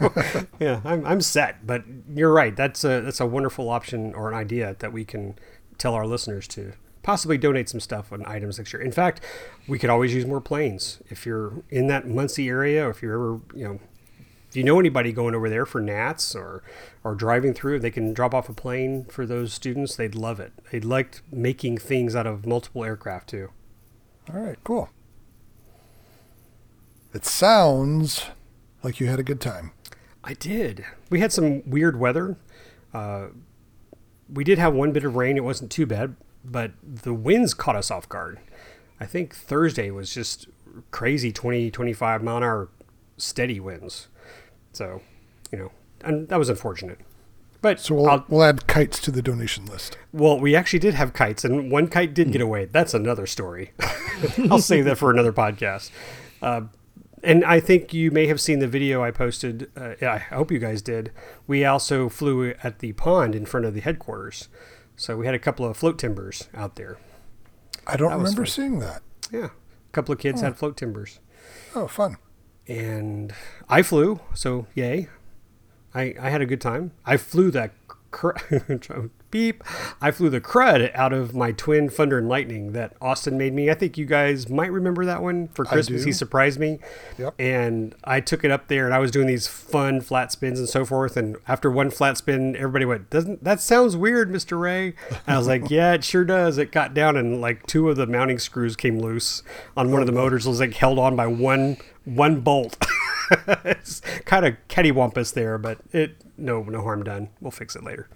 yeah, 0.60 0.80
I'm, 0.84 1.04
I'm 1.06 1.20
set. 1.20 1.66
But 1.66 1.84
you're 2.14 2.32
right. 2.32 2.54
That's 2.54 2.84
a 2.84 3.00
that's 3.00 3.20
a 3.20 3.26
wonderful 3.26 3.68
option 3.70 4.14
or 4.14 4.28
an 4.28 4.34
idea 4.34 4.76
that 4.78 4.92
we 4.92 5.04
can 5.04 5.36
tell 5.78 5.94
our 5.94 6.06
listeners 6.06 6.46
to 6.48 6.72
possibly 7.02 7.38
donate 7.38 7.68
some 7.68 7.80
stuff 7.80 8.12
on 8.12 8.24
items 8.26 8.58
next 8.58 8.72
year. 8.72 8.82
In 8.82 8.92
fact, 8.92 9.24
we 9.66 9.78
could 9.78 9.88
always 9.88 10.12
use 10.12 10.26
more 10.26 10.40
planes 10.40 11.00
if 11.08 11.24
you're 11.24 11.62
in 11.70 11.86
that 11.86 12.06
Muncie 12.06 12.48
area, 12.48 12.86
or 12.86 12.90
if 12.90 13.02
you're 13.02 13.14
ever 13.14 13.40
you 13.54 13.64
know 13.64 13.80
if 14.48 14.56
you 14.56 14.64
know 14.64 14.80
anybody 14.80 15.12
going 15.12 15.34
over 15.34 15.48
there 15.48 15.66
for 15.66 15.80
Nats 15.80 16.34
or 16.34 16.62
or 17.04 17.14
driving 17.14 17.54
through, 17.54 17.80
they 17.80 17.90
can 17.90 18.14
drop 18.14 18.34
off 18.34 18.48
a 18.48 18.54
plane 18.54 19.04
for 19.04 19.26
those 19.26 19.52
students. 19.52 19.96
They'd 19.96 20.14
love 20.14 20.40
it. 20.40 20.52
They 20.72 20.80
liked 20.80 21.22
making 21.30 21.78
things 21.78 22.16
out 22.16 22.26
of 22.26 22.46
multiple 22.46 22.84
aircraft 22.84 23.28
too. 23.28 23.50
All 24.32 24.40
right, 24.40 24.58
cool. 24.64 24.90
It 27.14 27.24
sounds 27.24 28.26
like 28.82 29.00
you 29.00 29.06
had 29.06 29.18
a 29.18 29.24
good 29.24 29.40
time. 29.40 29.72
I 30.22 30.34
did. 30.34 30.84
We 31.10 31.20
had 31.20 31.32
some 31.32 31.68
weird 31.68 31.98
weather. 31.98 32.36
Uh, 32.92 33.28
we 34.28 34.44
did 34.44 34.58
have 34.58 34.74
one 34.74 34.92
bit 34.92 35.04
of 35.04 35.16
rain. 35.16 35.36
It 35.36 35.44
wasn't 35.44 35.70
too 35.70 35.86
bad, 35.86 36.16
but 36.44 36.72
the 36.82 37.14
winds 37.14 37.54
caught 37.54 37.76
us 37.76 37.90
off 37.90 38.08
guard. 38.08 38.38
I 39.00 39.06
think 39.06 39.34
Thursday 39.34 39.90
was 39.90 40.12
just 40.12 40.48
crazy 40.90 41.32
20, 41.32 41.70
25 41.70 42.22
mile 42.22 42.36
an 42.36 42.42
hour 42.42 42.68
steady 43.16 43.58
winds. 43.58 44.08
So, 44.72 45.00
you 45.50 45.58
know, 45.58 45.72
and 46.02 46.28
that 46.28 46.38
was 46.38 46.48
unfortunate. 46.48 46.98
But 47.60 47.80
so 47.80 47.94
we'll, 47.94 48.24
we'll 48.28 48.44
add 48.44 48.66
kites 48.66 49.00
to 49.00 49.10
the 49.10 49.22
donation 49.22 49.66
list. 49.66 49.96
Well, 50.12 50.38
we 50.38 50.54
actually 50.54 50.78
did 50.78 50.94
have 50.94 51.12
kites, 51.12 51.44
and 51.44 51.72
one 51.72 51.88
kite 51.88 52.14
did 52.14 52.30
get 52.30 52.40
away. 52.40 52.66
That's 52.66 52.94
another 52.94 53.26
story. 53.26 53.72
I'll 54.50 54.60
save 54.60 54.84
that 54.84 54.98
for 54.98 55.10
another 55.10 55.32
podcast. 55.32 55.90
Uh, 56.40 56.62
and 57.22 57.44
I 57.44 57.60
think 57.60 57.92
you 57.92 58.10
may 58.10 58.26
have 58.26 58.40
seen 58.40 58.58
the 58.58 58.68
video 58.68 59.02
I 59.02 59.10
posted. 59.10 59.70
Uh, 59.76 59.94
I 60.04 60.18
hope 60.18 60.50
you 60.50 60.58
guys 60.58 60.82
did. 60.82 61.12
We 61.46 61.64
also 61.64 62.08
flew 62.08 62.54
at 62.62 62.80
the 62.80 62.92
pond 62.92 63.34
in 63.34 63.46
front 63.46 63.66
of 63.66 63.74
the 63.74 63.80
headquarters, 63.80 64.48
so 64.96 65.16
we 65.16 65.26
had 65.26 65.34
a 65.34 65.38
couple 65.38 65.66
of 65.66 65.76
float 65.76 65.98
timbers 65.98 66.48
out 66.54 66.76
there. 66.76 66.98
I 67.86 67.96
don't 67.96 68.12
remember 68.12 68.46
seeing 68.46 68.78
that. 68.80 69.02
Yeah, 69.32 69.46
a 69.46 69.92
couple 69.92 70.12
of 70.12 70.18
kids 70.18 70.42
oh. 70.42 70.46
had 70.46 70.56
float 70.56 70.76
timbers. 70.76 71.20
Oh, 71.74 71.86
fun! 71.86 72.16
And 72.66 73.32
I 73.68 73.82
flew, 73.82 74.20
so 74.34 74.66
yay! 74.74 75.08
I 75.94 76.14
I 76.20 76.30
had 76.30 76.42
a 76.42 76.46
good 76.46 76.60
time. 76.60 76.92
I 77.04 77.16
flew 77.16 77.50
that. 77.50 77.72
beep. 79.30 79.62
I 80.00 80.10
flew 80.10 80.30
the 80.30 80.40
crud 80.40 80.94
out 80.94 81.12
of 81.12 81.34
my 81.34 81.52
twin 81.52 81.88
Thunder 81.88 82.18
and 82.18 82.28
Lightning 82.28 82.72
that 82.72 82.94
Austin 83.00 83.36
made 83.38 83.52
me. 83.52 83.70
I 83.70 83.74
think 83.74 83.98
you 83.98 84.06
guys 84.06 84.48
might 84.48 84.72
remember 84.72 85.04
that 85.04 85.22
one 85.22 85.48
for 85.48 85.64
Christmas. 85.64 86.04
He 86.04 86.12
surprised 86.12 86.58
me. 86.58 86.78
Yep. 87.18 87.34
And 87.38 87.94
I 88.04 88.20
took 88.20 88.44
it 88.44 88.50
up 88.50 88.68
there 88.68 88.86
and 88.86 88.94
I 88.94 88.98
was 88.98 89.10
doing 89.10 89.26
these 89.26 89.46
fun 89.46 90.00
flat 90.00 90.32
spins 90.32 90.58
and 90.58 90.68
so 90.68 90.84
forth. 90.84 91.16
And 91.16 91.36
after 91.46 91.70
one 91.70 91.90
flat 91.90 92.16
spin, 92.16 92.56
everybody 92.56 92.84
went, 92.84 93.10
Doesn't 93.10 93.44
that 93.44 93.60
sounds 93.60 93.96
weird, 93.96 94.30
Mr. 94.30 94.60
Ray? 94.60 94.94
And 95.10 95.34
I 95.34 95.38
was 95.38 95.46
like, 95.46 95.64
Yeah, 95.70 95.92
it 95.94 96.04
sure 96.04 96.24
does. 96.24 96.58
It 96.58 96.72
got 96.72 96.94
down 96.94 97.16
and 97.16 97.40
like 97.40 97.66
two 97.66 97.88
of 97.88 97.96
the 97.96 98.06
mounting 98.06 98.38
screws 98.38 98.76
came 98.76 98.98
loose 98.98 99.42
on 99.76 99.90
one 99.90 100.00
of 100.00 100.06
the 100.06 100.12
oh, 100.12 100.22
motors. 100.22 100.46
It 100.46 100.50
was 100.50 100.60
like 100.60 100.74
held 100.74 100.98
on 100.98 101.16
by 101.16 101.26
one 101.26 101.76
one 102.04 102.40
bolt. 102.40 102.76
it's 103.64 104.00
kind 104.24 104.46
of 104.46 104.56
cattywampus 104.68 105.34
there, 105.34 105.58
but 105.58 105.78
it 105.92 106.16
no 106.36 106.62
no 106.62 106.82
harm 106.82 107.04
done. 107.04 107.28
We'll 107.40 107.50
fix 107.50 107.76
it 107.76 107.84
later. 107.84 108.08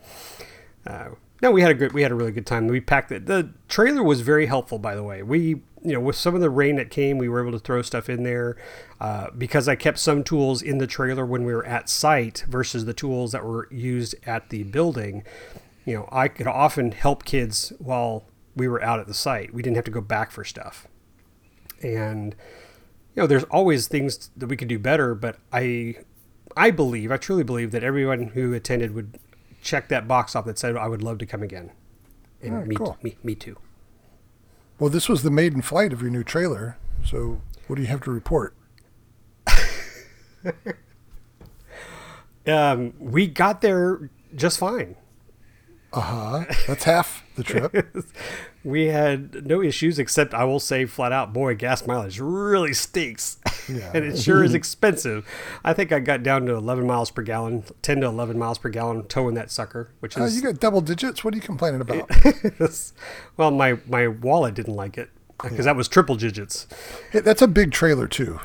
Uh, 0.86 1.10
no, 1.42 1.50
we 1.50 1.60
had 1.60 1.72
a 1.72 1.74
good, 1.74 1.92
we 1.92 2.02
had 2.02 2.12
a 2.12 2.14
really 2.14 2.30
good 2.30 2.46
time. 2.46 2.68
We 2.68 2.80
packed 2.80 3.10
it. 3.10 3.26
The 3.26 3.50
trailer 3.68 4.02
was 4.02 4.20
very 4.20 4.46
helpful, 4.46 4.78
by 4.78 4.94
the 4.94 5.02
way. 5.02 5.24
We, 5.24 5.62
you 5.82 5.92
know, 5.92 6.00
with 6.00 6.14
some 6.14 6.36
of 6.36 6.40
the 6.40 6.50
rain 6.50 6.76
that 6.76 6.88
came, 6.88 7.18
we 7.18 7.28
were 7.28 7.42
able 7.42 7.58
to 7.58 7.58
throw 7.58 7.82
stuff 7.82 8.08
in 8.08 8.22
there 8.22 8.56
uh, 9.00 9.30
because 9.36 9.68
I 9.68 9.74
kept 9.74 9.98
some 9.98 10.22
tools 10.22 10.62
in 10.62 10.78
the 10.78 10.86
trailer 10.86 11.26
when 11.26 11.44
we 11.44 11.52
were 11.52 11.66
at 11.66 11.88
site 11.88 12.44
versus 12.48 12.84
the 12.84 12.94
tools 12.94 13.32
that 13.32 13.44
were 13.44 13.68
used 13.72 14.14
at 14.24 14.50
the 14.50 14.62
building. 14.62 15.24
You 15.84 15.96
know, 15.96 16.08
I 16.12 16.28
could 16.28 16.46
often 16.46 16.92
help 16.92 17.24
kids 17.24 17.72
while 17.78 18.24
we 18.54 18.68
were 18.68 18.80
out 18.80 19.00
at 19.00 19.08
the 19.08 19.14
site. 19.14 19.52
We 19.52 19.62
didn't 19.62 19.76
have 19.76 19.84
to 19.86 19.90
go 19.90 20.00
back 20.00 20.30
for 20.30 20.44
stuff, 20.44 20.86
and 21.82 22.36
you 23.16 23.22
know, 23.22 23.26
there's 23.26 23.44
always 23.44 23.88
things 23.88 24.30
that 24.36 24.46
we 24.46 24.56
could 24.56 24.68
do 24.68 24.78
better. 24.78 25.16
But 25.16 25.38
I, 25.52 25.96
I 26.56 26.70
believe, 26.70 27.10
I 27.10 27.16
truly 27.16 27.42
believe 27.42 27.72
that 27.72 27.82
everyone 27.82 28.28
who 28.28 28.54
attended 28.54 28.94
would 28.94 29.18
check 29.62 29.88
that 29.88 30.06
box 30.06 30.36
off 30.36 30.44
that 30.44 30.58
said 30.58 30.76
I 30.76 30.88
would 30.88 31.02
love 31.02 31.18
to 31.18 31.26
come 31.26 31.42
again. 31.42 31.70
And 32.42 32.54
oh, 32.54 32.64
me, 32.64 32.74
cool. 32.76 32.98
me, 33.02 33.16
me 33.22 33.34
too. 33.34 33.56
Well, 34.78 34.90
this 34.90 35.08
was 35.08 35.22
the 35.22 35.30
maiden 35.30 35.62
flight 35.62 35.92
of 35.92 36.02
your 36.02 36.10
new 36.10 36.24
trailer. 36.24 36.76
So, 37.04 37.40
what 37.66 37.76
do 37.76 37.82
you 37.82 37.88
have 37.88 38.02
to 38.02 38.10
report? 38.10 38.56
um, 42.46 42.94
we 42.98 43.28
got 43.28 43.60
there 43.60 44.10
just 44.34 44.58
fine. 44.58 44.96
Uh 45.92 46.00
huh. 46.00 46.44
That's 46.66 46.84
half 46.84 47.22
the 47.36 47.42
trip. 47.42 47.86
we 48.64 48.86
had 48.86 49.46
no 49.46 49.60
issues, 49.60 49.98
except 49.98 50.32
I 50.32 50.44
will 50.44 50.60
say 50.60 50.86
flat 50.86 51.12
out, 51.12 51.32
boy, 51.34 51.54
gas 51.54 51.86
mileage 51.86 52.18
really 52.18 52.72
stinks. 52.72 53.38
Yeah. 53.68 53.90
and 53.94 54.04
it 54.04 54.18
sure 54.18 54.42
is 54.42 54.54
expensive. 54.54 55.26
I 55.64 55.74
think 55.74 55.92
I 55.92 55.98
got 55.98 56.22
down 56.22 56.46
to 56.46 56.54
11 56.54 56.86
miles 56.86 57.10
per 57.10 57.22
gallon, 57.22 57.64
10 57.82 58.00
to 58.00 58.06
11 58.06 58.38
miles 58.38 58.58
per 58.58 58.70
gallon 58.70 59.04
towing 59.04 59.34
that 59.34 59.50
sucker, 59.50 59.90
which 60.00 60.16
is. 60.16 60.22
Uh, 60.22 60.34
you 60.34 60.42
got 60.42 60.60
double 60.60 60.80
digits? 60.80 61.24
What 61.24 61.34
are 61.34 61.36
you 61.36 61.42
complaining 61.42 61.82
about? 61.82 62.10
well, 63.36 63.50
my, 63.50 63.78
my 63.86 64.08
wallet 64.08 64.54
didn't 64.54 64.76
like 64.76 64.96
it 64.96 65.10
because 65.40 65.58
yeah. 65.58 65.64
that 65.64 65.76
was 65.76 65.88
triple 65.88 66.16
digits. 66.16 66.66
that's 67.12 67.42
a 67.42 67.48
big 67.48 67.70
trailer, 67.70 68.06
too. 68.06 68.40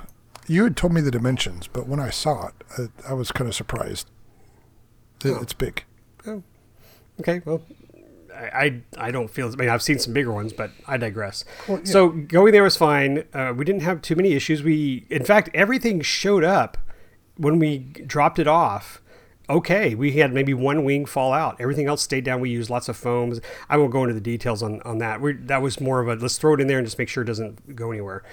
You 0.47 0.63
had 0.63 0.75
told 0.75 0.93
me 0.93 1.01
the 1.01 1.11
dimensions, 1.11 1.67
but 1.67 1.87
when 1.87 1.99
I 1.99 2.09
saw 2.09 2.47
it, 2.47 2.53
I, 2.77 3.11
I 3.11 3.13
was 3.13 3.31
kind 3.31 3.47
of 3.47 3.55
surprised. 3.55 4.09
It, 5.23 5.31
oh. 5.31 5.41
It's 5.41 5.53
big. 5.53 5.83
Okay, 7.19 7.41
well, 7.45 7.61
I, 8.33 8.81
I 8.97 9.11
don't 9.11 9.29
feel. 9.29 9.51
I 9.51 9.55
mean, 9.55 9.69
I've 9.69 9.81
seen 9.81 9.99
some 9.99 10.13
bigger 10.13 10.31
ones, 10.31 10.53
but 10.53 10.71
I 10.87 10.97
digress. 10.97 11.43
Well, 11.67 11.79
yeah. 11.79 11.85
So 11.85 12.09
going 12.09 12.51
there 12.51 12.63
was 12.63 12.77
fine. 12.77 13.23
Uh, 13.33 13.53
we 13.55 13.65
didn't 13.65 13.81
have 13.81 14.01
too 14.01 14.15
many 14.15 14.33
issues. 14.33 14.63
We, 14.63 15.05
in 15.09 15.23
fact, 15.23 15.49
everything 15.53 16.01
showed 16.01 16.43
up 16.43 16.77
when 17.37 17.59
we 17.59 17.79
dropped 17.79 18.39
it 18.39 18.47
off. 18.47 19.01
Okay, 19.49 19.95
we 19.95 20.11
had 20.13 20.33
maybe 20.33 20.53
one 20.53 20.83
wing 20.83 21.05
fall 21.05 21.31
out. 21.31 21.55
Everything 21.59 21.87
else 21.87 22.01
stayed 22.01 22.25
down. 22.25 22.41
We 22.41 22.49
used 22.49 22.69
lots 22.69 22.89
of 22.89 22.97
foams. 22.97 23.39
I 23.69 23.77
won't 23.77 23.91
go 23.91 24.03
into 24.03 24.13
the 24.13 24.21
details 24.21 24.61
on 24.61 24.81
on 24.81 24.97
that. 24.97 25.21
we 25.21 25.33
that 25.33 25.61
was 25.61 25.79
more 25.79 26.01
of 26.01 26.07
a 26.09 26.15
let's 26.15 26.37
throw 26.37 26.53
it 26.53 26.61
in 26.61 26.67
there 26.67 26.77
and 26.77 26.85
just 26.85 26.99
make 26.99 27.09
sure 27.09 27.23
it 27.23 27.27
doesn't 27.27 27.75
go 27.75 27.91
anywhere. 27.91 28.23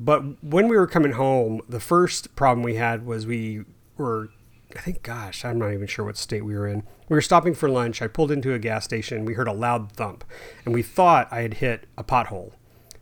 But 0.00 0.42
when 0.42 0.68
we 0.68 0.76
were 0.76 0.86
coming 0.86 1.12
home, 1.12 1.60
the 1.68 1.80
first 1.80 2.34
problem 2.34 2.64
we 2.64 2.74
had 2.76 3.06
was 3.06 3.26
we 3.26 3.64
were 3.96 4.30
I 4.76 4.80
think, 4.80 5.02
gosh, 5.02 5.44
I'm 5.44 5.58
not 5.58 5.72
even 5.72 5.86
sure 5.86 6.04
what 6.04 6.16
state 6.16 6.44
we 6.44 6.54
were 6.54 6.66
in. 6.66 6.82
We 7.08 7.14
were 7.14 7.20
stopping 7.22 7.54
for 7.54 7.68
lunch. 7.68 8.02
I 8.02 8.08
pulled 8.08 8.30
into 8.30 8.54
a 8.54 8.58
gas 8.58 8.84
station. 8.84 9.24
We 9.24 9.34
heard 9.34 9.48
a 9.48 9.52
loud 9.52 9.92
thump, 9.92 10.24
and 10.64 10.74
we 10.74 10.82
thought 10.82 11.28
I 11.30 11.42
had 11.42 11.54
hit 11.54 11.86
a 11.96 12.04
pothole 12.04 12.52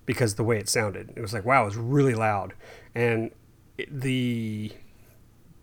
because 0.04 0.34
the 0.34 0.44
way 0.44 0.58
it 0.58 0.68
sounded. 0.68 1.12
It 1.16 1.20
was 1.20 1.32
like, 1.32 1.44
wow, 1.44 1.62
it 1.62 1.66
was 1.66 1.76
really 1.76 2.14
loud. 2.14 2.54
And 2.94 3.30
it, 3.78 3.88
the 4.00 4.72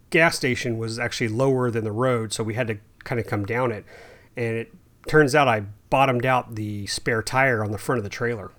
gas 0.09 0.35
station 0.35 0.77
was 0.77 0.97
actually 0.97 1.27
lower 1.27 1.69
than 1.69 1.83
the 1.83 1.91
road, 1.91 2.33
so 2.33 2.43
we 2.43 2.55
had 2.55 2.67
to 2.67 2.77
kind 3.03 3.19
of 3.19 3.27
come 3.27 3.45
down 3.45 3.71
it. 3.71 3.85
And 4.35 4.55
it 4.55 4.73
turns 5.07 5.35
out 5.35 5.47
I 5.47 5.61
bottomed 5.89 6.25
out 6.25 6.55
the 6.55 6.87
spare 6.87 7.21
tire 7.21 7.63
on 7.63 7.71
the 7.71 7.77
front 7.77 7.97
of 7.97 8.03
the 8.03 8.09
trailer. 8.09 8.51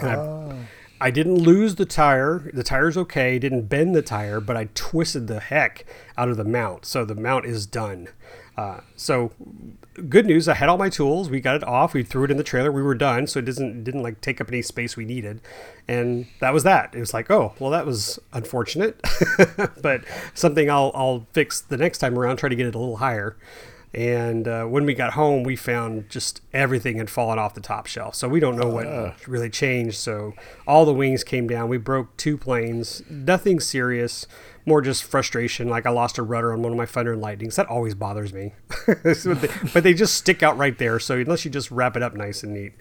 And 0.00 0.20
ah. 0.20 0.54
I, 1.00 1.10
didn't 1.10 1.36
lose 1.36 1.76
the 1.76 1.86
tire. 1.86 2.50
The 2.52 2.62
tire's 2.62 2.96
okay. 2.96 3.38
Didn't 3.38 3.62
bend 3.62 3.94
the 3.94 4.02
tire, 4.02 4.40
but 4.40 4.56
I 4.56 4.68
twisted 4.74 5.26
the 5.26 5.40
heck 5.40 5.84
out 6.16 6.28
of 6.28 6.36
the 6.36 6.44
mount. 6.44 6.84
So 6.84 7.04
the 7.04 7.14
mount 7.14 7.46
is 7.46 7.66
done. 7.66 8.08
Uh, 8.56 8.80
so 8.96 9.32
good 10.08 10.26
news. 10.26 10.48
I 10.48 10.54
had 10.54 10.68
all 10.68 10.76
my 10.76 10.88
tools. 10.88 11.30
We 11.30 11.40
got 11.40 11.56
it 11.56 11.64
off. 11.64 11.94
We 11.94 12.02
threw 12.02 12.24
it 12.24 12.30
in 12.30 12.36
the 12.36 12.44
trailer. 12.44 12.70
We 12.70 12.82
were 12.82 12.94
done. 12.94 13.26
So 13.26 13.38
it 13.38 13.44
doesn't 13.44 13.84
didn't 13.84 14.02
like 14.02 14.20
take 14.20 14.40
up 14.40 14.48
any 14.48 14.62
space 14.62 14.96
we 14.96 15.04
needed, 15.04 15.40
and 15.88 16.26
that 16.40 16.52
was 16.52 16.62
that. 16.64 16.94
It 16.94 17.00
was 17.00 17.14
like, 17.14 17.30
oh 17.30 17.54
well, 17.58 17.70
that 17.70 17.86
was 17.86 18.18
unfortunate, 18.32 19.00
but 19.82 20.04
something 20.34 20.70
I'll 20.70 20.92
I'll 20.94 21.26
fix 21.32 21.60
the 21.60 21.76
next 21.76 21.98
time 21.98 22.18
around. 22.18 22.36
Try 22.36 22.48
to 22.48 22.56
get 22.56 22.66
it 22.66 22.74
a 22.74 22.78
little 22.78 22.98
higher. 22.98 23.36
And 23.92 24.46
uh, 24.46 24.64
when 24.66 24.84
we 24.84 24.94
got 24.94 25.14
home, 25.14 25.42
we 25.42 25.56
found 25.56 26.08
just 26.08 26.42
everything 26.52 26.98
had 26.98 27.10
fallen 27.10 27.40
off 27.40 27.54
the 27.54 27.60
top 27.60 27.86
shelf. 27.86 28.14
So 28.14 28.28
we 28.28 28.38
don't 28.38 28.56
know 28.56 28.68
what 28.68 29.26
really 29.26 29.50
changed. 29.50 29.96
So 29.96 30.34
all 30.66 30.84
the 30.84 30.94
wings 30.94 31.24
came 31.24 31.48
down. 31.48 31.68
We 31.68 31.78
broke 31.78 32.16
two 32.16 32.38
planes. 32.38 33.02
Nothing 33.10 33.58
serious. 33.58 34.28
More 34.64 34.80
just 34.80 35.02
frustration. 35.02 35.68
Like 35.68 35.86
I 35.86 35.90
lost 35.90 36.18
a 36.18 36.22
rudder 36.22 36.52
on 36.52 36.62
one 36.62 36.70
of 36.70 36.78
my 36.78 36.86
Thunder 36.86 37.14
and 37.14 37.22
Lightnings. 37.22 37.56
That 37.56 37.66
always 37.66 37.94
bothers 37.94 38.32
me. 38.32 38.52
But 39.72 39.82
they 39.82 39.94
just 39.94 40.14
stick 40.14 40.42
out 40.42 40.56
right 40.56 40.76
there. 40.78 41.00
So 41.00 41.16
unless 41.16 41.44
you 41.44 41.50
just 41.50 41.70
wrap 41.70 41.96
it 41.96 42.02
up 42.02 42.14
nice 42.14 42.44
and 42.44 42.54
neat. 42.54 42.74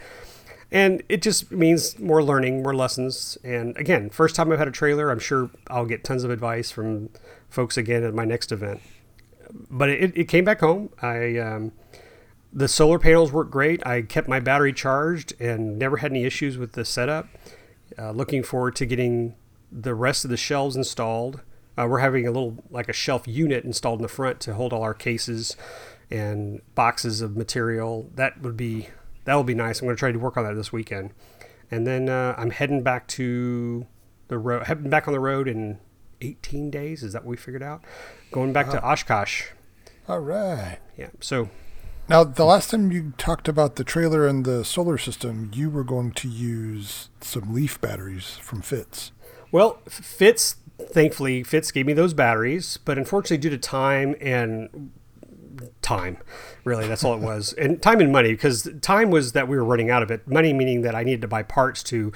And 0.71 1.01
it 1.09 1.23
just 1.23 1.51
means 1.51 1.97
more 1.97 2.21
learning, 2.21 2.61
more 2.61 2.75
lessons. 2.75 3.35
And 3.43 3.75
again, 3.77 4.11
first 4.11 4.35
time 4.35 4.51
I've 4.51 4.59
had 4.59 4.67
a 4.67 4.71
trailer, 4.71 5.09
I'm 5.09 5.17
sure 5.17 5.49
I'll 5.67 5.87
get 5.87 6.03
tons 6.03 6.23
of 6.23 6.29
advice 6.29 6.69
from 6.69 7.09
folks 7.49 7.77
again 7.77 8.03
at 8.03 8.13
my 8.13 8.25
next 8.25 8.51
event 8.51 8.81
but 9.51 9.89
it, 9.89 10.17
it 10.17 10.27
came 10.27 10.43
back 10.45 10.59
home. 10.59 10.89
I 11.01 11.37
um, 11.37 11.71
the 12.51 12.67
solar 12.67 12.99
panels 12.99 13.31
worked 13.31 13.51
great. 13.51 13.85
I 13.85 14.01
kept 14.01 14.27
my 14.27 14.39
battery 14.39 14.73
charged 14.73 15.33
and 15.39 15.77
never 15.77 15.97
had 15.97 16.11
any 16.11 16.23
issues 16.23 16.57
with 16.57 16.73
the 16.73 16.85
setup. 16.85 17.27
Uh, 17.97 18.11
looking 18.11 18.43
forward 18.43 18.75
to 18.77 18.85
getting 18.85 19.35
the 19.71 19.93
rest 19.93 20.23
of 20.23 20.31
the 20.31 20.37
shelves 20.37 20.75
installed. 20.75 21.41
Uh, 21.77 21.87
we're 21.87 21.99
having 21.99 22.27
a 22.27 22.31
little 22.31 22.63
like 22.69 22.89
a 22.89 22.93
shelf 22.93 23.27
unit 23.27 23.63
installed 23.63 23.99
in 23.99 24.03
the 24.03 24.09
front 24.09 24.39
to 24.41 24.53
hold 24.53 24.73
all 24.73 24.83
our 24.83 24.93
cases 24.93 25.55
and 26.11 26.61
boxes 26.75 27.21
of 27.21 27.37
material. 27.37 28.09
That 28.15 28.41
would 28.41 28.57
be 28.57 28.89
that 29.25 29.35
will 29.35 29.43
be 29.43 29.53
nice. 29.53 29.79
I'm 29.79 29.87
going 29.87 29.95
to 29.95 29.99
try 29.99 30.11
to 30.11 30.19
work 30.19 30.37
on 30.37 30.43
that 30.43 30.55
this 30.55 30.73
weekend, 30.73 31.11
and 31.69 31.85
then 31.85 32.09
uh, 32.09 32.35
I'm 32.37 32.49
heading 32.49 32.83
back 32.83 33.07
to 33.09 33.85
the 34.27 34.37
road. 34.37 34.65
Heading 34.65 34.89
back 34.89 35.07
on 35.07 35.13
the 35.13 35.19
road 35.19 35.47
in 35.47 35.79
18 36.21 36.69
days. 36.69 37.03
Is 37.03 37.13
that 37.13 37.23
what 37.23 37.31
we 37.31 37.37
figured 37.37 37.63
out? 37.63 37.83
Going 38.31 38.53
back 38.53 38.69
to 38.71 38.77
uh-huh. 38.77 38.93
Oshkosh. 38.93 39.47
All 40.07 40.19
right. 40.19 40.79
Yeah. 40.97 41.09
So 41.19 41.49
Now, 42.09 42.23
the 42.23 42.45
last 42.45 42.71
time 42.71 42.91
you 42.91 43.13
talked 43.17 43.47
about 43.47 43.75
the 43.75 43.83
trailer 43.83 44.25
and 44.27 44.43
the 44.43 44.65
solar 44.65 44.97
system, 44.97 45.51
you 45.53 45.69
were 45.69 45.83
going 45.83 46.11
to 46.13 46.27
use 46.27 47.09
some 47.21 47.53
leaf 47.53 47.79
batteries 47.79 48.37
from 48.41 48.61
Fitz. 48.61 49.11
Well, 49.51 49.79
Fitz, 49.87 50.55
thankfully, 50.79 51.43
Fitz 51.43 51.71
gave 51.71 51.85
me 51.85 51.93
those 51.93 52.15
batteries, 52.15 52.77
but 52.77 52.97
unfortunately, 52.97 53.37
due 53.37 53.51
to 53.51 53.57
time 53.57 54.15
and 54.19 54.91
time, 55.83 56.17
really, 56.63 56.87
that's 56.87 57.03
all 57.03 57.13
it 57.13 57.19
was, 57.19 57.53
and 57.57 57.81
time 57.81 57.99
and 57.99 58.11
money, 58.11 58.31
because 58.31 58.67
time 58.81 59.11
was 59.11 59.33
that 59.33 59.47
we 59.47 59.57
were 59.57 59.63
running 59.63 59.91
out 59.91 60.01
of 60.01 60.09
it. 60.09 60.27
Money 60.27 60.53
meaning 60.53 60.81
that 60.81 60.95
I 60.95 61.03
needed 61.03 61.21
to 61.21 61.27
buy 61.27 61.43
parts 61.43 61.83
to 61.83 62.11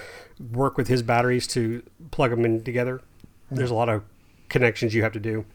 work 0.52 0.78
with 0.78 0.88
his 0.88 1.04
batteries 1.04 1.46
to 1.48 1.84
plug 2.10 2.32
them 2.32 2.46
in 2.46 2.63
together. 2.63 3.02
There's 3.51 3.71
a 3.71 3.75
lot 3.75 3.89
of 3.89 4.03
connections 4.49 4.93
you 4.95 5.03
have 5.03 5.13
to 5.13 5.19
do, 5.19 5.45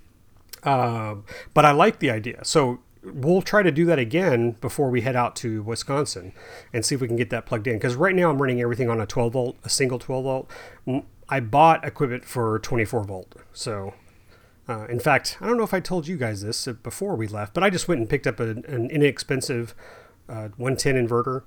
um, 0.64 1.24
but 1.54 1.64
I 1.64 1.72
like 1.72 1.98
the 1.98 2.10
idea. 2.10 2.44
So 2.44 2.80
we'll 3.02 3.42
try 3.42 3.62
to 3.62 3.70
do 3.72 3.84
that 3.86 3.98
again 3.98 4.52
before 4.60 4.90
we 4.90 5.00
head 5.02 5.16
out 5.16 5.34
to 5.36 5.62
Wisconsin 5.62 6.32
and 6.72 6.84
see 6.84 6.94
if 6.94 7.00
we 7.00 7.06
can 7.06 7.16
get 7.16 7.30
that 7.30 7.46
plugged 7.46 7.66
in. 7.66 7.74
Because 7.74 7.94
right 7.96 8.14
now 8.14 8.30
I'm 8.30 8.40
running 8.40 8.60
everything 8.60 8.88
on 8.90 9.00
a 9.00 9.06
12 9.06 9.32
volt, 9.32 9.56
a 9.64 9.68
single 9.68 9.98
12 9.98 10.24
volt. 10.24 10.50
Mm, 10.86 11.04
I 11.28 11.40
bought 11.40 11.84
equipment 11.84 12.24
for 12.24 12.58
24 12.60 13.04
volt. 13.04 13.34
So, 13.52 13.94
uh, 14.68 14.86
in 14.88 14.98
fact, 15.00 15.38
I 15.40 15.46
don't 15.46 15.56
know 15.56 15.62
if 15.64 15.74
I 15.74 15.80
told 15.80 16.06
you 16.06 16.16
guys 16.16 16.42
this 16.42 16.66
before 16.82 17.14
we 17.16 17.26
left, 17.26 17.54
but 17.54 17.62
I 17.62 17.70
just 17.70 17.88
went 17.88 18.00
and 18.00 18.08
picked 18.10 18.26
up 18.26 18.40
an, 18.40 18.64
an 18.66 18.90
inexpensive 18.90 19.74
uh, 20.28 20.48
110 20.56 20.94
inverter. 20.94 21.42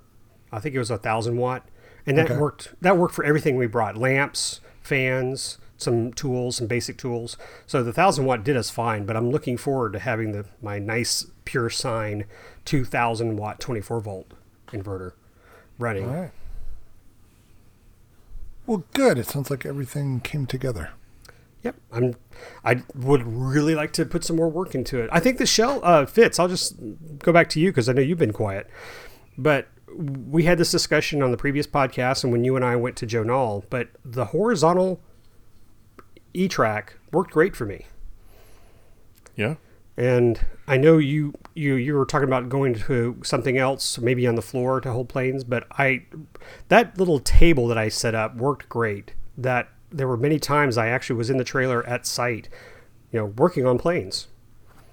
I 0.50 0.58
think 0.60 0.74
it 0.74 0.78
was 0.78 0.90
a 0.90 0.98
thousand 0.98 1.36
watt, 1.36 1.66
and 2.06 2.18
that 2.18 2.26
Okay. 2.30 2.36
worked. 2.36 2.74
That 2.82 2.96
worked 2.98 3.14
for 3.14 3.24
everything 3.24 3.56
we 3.56 3.66
brought: 3.66 3.96
lamps, 3.96 4.60
fans, 4.82 5.56
some 5.82 6.12
tools, 6.12 6.56
some 6.56 6.66
basic 6.66 6.96
tools. 6.96 7.36
So 7.66 7.82
the 7.82 7.92
thousand 7.92 8.24
watt 8.26 8.44
did 8.44 8.56
us 8.56 8.70
fine. 8.70 9.04
But 9.04 9.16
I'm 9.16 9.30
looking 9.30 9.56
forward 9.56 9.92
to 9.94 9.98
having 9.98 10.32
the 10.32 10.46
my 10.60 10.78
nice 10.78 11.26
pure 11.44 11.70
sine 11.70 12.24
2000 12.64 13.36
watt 13.36 13.60
24 13.60 14.00
volt 14.00 14.32
inverter 14.68 15.12
running. 15.78 16.08
All 16.08 16.14
right. 16.14 16.30
Well, 18.66 18.84
good. 18.94 19.18
It 19.18 19.26
sounds 19.26 19.50
like 19.50 19.66
everything 19.66 20.20
came 20.20 20.46
together. 20.46 20.90
Yep, 21.62 21.76
I'm. 21.92 22.14
I 22.64 22.82
would 22.94 23.22
really 23.24 23.74
like 23.74 23.92
to 23.92 24.04
put 24.04 24.24
some 24.24 24.36
more 24.36 24.48
work 24.48 24.74
into 24.74 25.00
it. 25.00 25.08
I 25.12 25.20
think 25.20 25.38
the 25.38 25.46
shell 25.46 25.80
uh, 25.84 26.06
Fitz. 26.06 26.38
I'll 26.38 26.48
just 26.48 26.74
go 27.18 27.32
back 27.32 27.48
to 27.50 27.60
you 27.60 27.70
because 27.70 27.88
I 27.88 27.92
know 27.92 28.02
you've 28.02 28.18
been 28.18 28.32
quiet, 28.32 28.68
but 29.38 29.68
we 29.96 30.44
had 30.44 30.58
this 30.58 30.70
discussion 30.70 31.22
on 31.22 31.30
the 31.30 31.36
previous 31.36 31.66
podcast 31.66 32.24
and 32.24 32.32
when 32.32 32.44
you 32.44 32.56
and 32.56 32.64
I 32.64 32.76
went 32.76 32.96
to 32.96 33.06
Joe 33.06 33.22
Nall. 33.22 33.64
But 33.70 33.88
the 34.04 34.26
horizontal 34.26 35.00
E 36.34 36.48
track 36.48 36.98
worked 37.12 37.32
great 37.32 37.54
for 37.54 37.66
me, 37.66 37.86
Yeah. 39.36 39.56
and 39.96 40.40
I 40.66 40.76
know 40.76 40.98
you 40.98 41.34
you 41.54 41.74
you 41.74 41.94
were 41.94 42.06
talking 42.06 42.28
about 42.28 42.48
going 42.48 42.74
to 42.74 43.16
something 43.22 43.58
else, 43.58 43.98
maybe 43.98 44.26
on 44.26 44.34
the 44.34 44.42
floor 44.42 44.80
to 44.80 44.92
hold 44.92 45.08
planes. 45.08 45.44
But 45.44 45.66
I 45.72 46.04
that 46.68 46.98
little 46.98 47.18
table 47.20 47.66
that 47.68 47.78
I 47.78 47.88
set 47.88 48.14
up 48.14 48.36
worked 48.36 48.68
great. 48.68 49.12
That 49.36 49.68
there 49.90 50.08
were 50.08 50.16
many 50.16 50.38
times 50.38 50.78
I 50.78 50.88
actually 50.88 51.16
was 51.16 51.28
in 51.30 51.36
the 51.36 51.44
trailer 51.44 51.86
at 51.86 52.06
site, 52.06 52.48
you 53.10 53.18
know, 53.18 53.26
working 53.26 53.66
on 53.66 53.78
planes, 53.78 54.28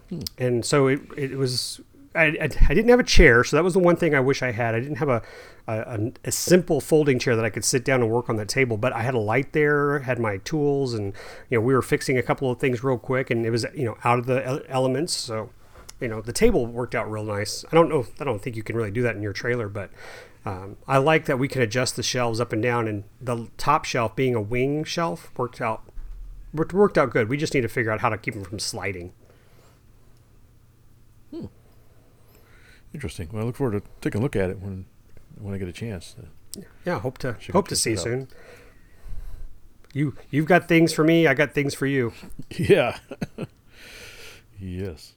hmm. 0.09 0.19
and 0.37 0.65
so 0.65 0.87
it 0.87 1.01
it 1.15 1.37
was. 1.37 1.81
I, 2.15 2.23
I, 2.23 2.49
I 2.67 2.73
didn't 2.73 2.89
have 2.89 2.99
a 2.99 3.03
chair, 3.03 3.43
so 3.43 3.55
that 3.55 3.63
was 3.63 3.73
the 3.73 3.79
one 3.79 3.95
thing 3.95 4.15
I 4.15 4.19
wish 4.19 4.41
I 4.41 4.51
had. 4.51 4.73
I 4.73 4.79
didn't 4.79 4.97
have 4.97 5.09
a, 5.09 5.21
a, 5.69 6.11
a, 6.25 6.31
simple 6.31 6.81
folding 6.81 7.19
chair 7.19 7.35
that 7.35 7.45
I 7.45 7.49
could 7.49 7.63
sit 7.63 7.85
down 7.85 8.01
and 8.01 8.09
work 8.09 8.29
on 8.29 8.35
that 8.37 8.47
table, 8.47 8.77
but 8.77 8.93
I 8.93 9.01
had 9.01 9.13
a 9.13 9.19
light 9.19 9.53
there, 9.53 9.99
had 9.99 10.19
my 10.19 10.37
tools, 10.37 10.93
and 10.93 11.13
you 11.49 11.57
know 11.57 11.61
we 11.61 11.73
were 11.73 11.81
fixing 11.81 12.17
a 12.17 12.23
couple 12.23 12.49
of 12.49 12.59
things 12.59 12.83
real 12.83 12.97
quick, 12.97 13.29
and 13.29 13.45
it 13.45 13.51
was 13.51 13.65
you 13.75 13.85
know 13.85 13.97
out 14.03 14.19
of 14.19 14.25
the 14.25 14.65
elements, 14.69 15.13
so 15.13 15.49
you 15.99 16.07
know 16.07 16.21
the 16.21 16.33
table 16.33 16.65
worked 16.65 16.95
out 16.95 17.09
real 17.09 17.23
nice. 17.23 17.63
I 17.71 17.75
don't 17.75 17.89
know, 17.89 18.05
I 18.19 18.23
don't 18.23 18.41
think 18.41 18.55
you 18.55 18.63
can 18.63 18.75
really 18.75 18.91
do 18.91 19.01
that 19.03 19.15
in 19.15 19.21
your 19.21 19.33
trailer, 19.33 19.69
but 19.69 19.91
um, 20.45 20.77
I 20.87 20.97
like 20.97 21.25
that 21.25 21.37
we 21.37 21.47
can 21.47 21.61
adjust 21.61 21.95
the 21.95 22.03
shelves 22.03 22.39
up 22.39 22.51
and 22.51 22.63
down, 22.63 22.87
and 22.87 23.03
the 23.21 23.47
top 23.57 23.85
shelf 23.85 24.15
being 24.15 24.35
a 24.35 24.41
wing 24.41 24.83
shelf 24.83 25.31
worked 25.37 25.61
out 25.61 25.83
worked, 26.53 26.97
out 26.97 27.11
good. 27.11 27.29
We 27.29 27.37
just 27.37 27.53
need 27.53 27.61
to 27.61 27.69
figure 27.69 27.91
out 27.91 27.99
how 27.99 28.09
to 28.09 28.17
keep 28.17 28.33
them 28.33 28.43
from 28.43 28.59
sliding. 28.59 29.13
Interesting. 32.93 33.29
Well, 33.31 33.43
I 33.43 33.45
look 33.45 33.55
forward 33.55 33.83
to 33.83 33.89
taking 34.01 34.19
a 34.19 34.23
look 34.23 34.35
at 34.35 34.49
it 34.49 34.59
when 34.59 34.85
when 35.39 35.53
I 35.53 35.57
get 35.57 35.67
a 35.67 35.73
chance. 35.73 36.15
Yeah, 36.85 36.99
hope 36.99 37.17
to 37.19 37.35
hope 37.51 37.67
to 37.69 37.75
see 37.75 37.91
you 37.91 37.97
soon. 37.97 38.27
You 39.93 40.15
you've 40.29 40.45
got 40.45 40.67
things 40.67 40.93
for 40.93 41.03
me. 41.03 41.27
I 41.27 41.33
got 41.33 41.53
things 41.53 41.73
for 41.73 41.85
you. 41.85 42.13
Yeah. 42.57 42.97
yes. 44.59 45.13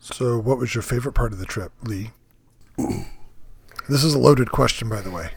So, 0.00 0.38
what 0.38 0.58
was 0.58 0.74
your 0.74 0.82
favorite 0.82 1.12
part 1.12 1.32
of 1.32 1.38
the 1.38 1.46
trip, 1.46 1.72
Lee? 1.82 2.10
this 3.88 4.04
is 4.04 4.14
a 4.14 4.18
loaded 4.18 4.50
question, 4.50 4.88
by 4.88 5.00
the 5.00 5.10
way. 5.10 5.30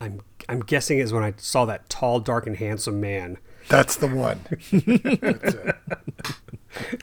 I'm 0.00 0.20
I'm 0.48 0.60
guessing 0.60 0.98
is 0.98 1.12
when 1.12 1.22
I 1.22 1.34
saw 1.36 1.64
that 1.66 1.88
tall, 1.88 2.20
dark, 2.20 2.46
and 2.46 2.56
handsome 2.56 3.00
man. 3.00 3.38
That's 3.68 3.96
the 3.96 4.08
one. 4.08 4.40
That's 4.72 5.54
it. 5.54 5.76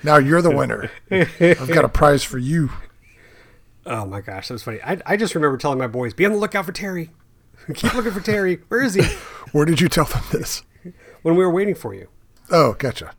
Now 0.03 0.17
you're 0.17 0.41
the 0.41 0.55
winner. 0.55 0.91
I've 1.09 1.69
got 1.69 1.85
a 1.85 1.89
prize 1.89 2.23
for 2.23 2.37
you. 2.37 2.69
Oh 3.89 4.05
my 4.05 4.21
gosh, 4.21 4.47
that 4.47 4.53
was 4.53 4.63
funny. 4.63 4.79
I, 4.83 4.99
I 5.05 5.17
just 5.17 5.35
remember 5.35 5.57
telling 5.57 5.79
my 5.79 5.87
boys, 5.87 6.13
"Be 6.13 6.25
on 6.25 6.31
the 6.31 6.37
lookout 6.37 6.65
for 6.65 6.71
Terry. 6.71 7.09
Keep 7.73 7.93
looking 7.95 8.11
for 8.11 8.21
Terry. 8.21 8.59
Where 8.69 8.81
is 8.81 8.93
he?" 8.93 9.01
Where 9.51 9.65
did 9.65 9.81
you 9.81 9.89
tell 9.89 10.05
them 10.05 10.21
this? 10.31 10.63
When 11.23 11.35
we 11.35 11.43
were 11.43 11.51
waiting 11.51 11.73
for 11.75 11.93
you. 11.95 12.07
Oh, 12.51 12.73
gotcha. 12.73 13.13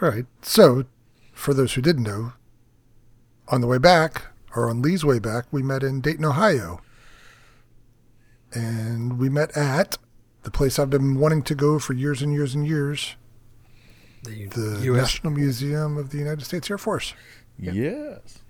All 0.00 0.10
right. 0.10 0.26
So, 0.42 0.84
for 1.32 1.54
those 1.54 1.72
who 1.72 1.80
didn't 1.80 2.02
know, 2.04 2.34
on 3.48 3.62
the 3.62 3.66
way 3.66 3.78
back, 3.78 4.26
or 4.54 4.68
on 4.68 4.82
Lee's 4.82 5.04
way 5.06 5.18
back, 5.18 5.46
we 5.50 5.62
met 5.62 5.82
in 5.82 6.02
Dayton, 6.02 6.24
Ohio. 6.26 6.82
And 8.52 9.18
we 9.18 9.28
met 9.30 9.56
at 9.56 9.96
the 10.42 10.50
place 10.50 10.78
I've 10.78 10.90
been 10.90 11.18
wanting 11.18 11.42
to 11.44 11.54
go 11.54 11.78
for 11.78 11.94
years 11.94 12.20
and 12.20 12.32
years 12.32 12.54
and 12.54 12.66
years 12.66 13.16
The, 14.24 14.46
the 14.46 14.80
U.S. 14.84 15.02
National 15.02 15.32
Museum 15.32 15.96
of 15.96 16.10
the 16.10 16.18
United 16.18 16.44
States 16.44 16.70
Air 16.70 16.78
Force. 16.78 17.14
Yes. 17.58 18.42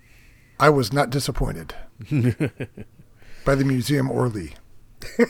I 0.63 0.69
was 0.69 0.93
not 0.93 1.09
disappointed 1.09 1.75
by 3.45 3.53
the 3.55 3.65
museum 3.65 4.09
or 4.09 4.29
Lee. 4.29 4.53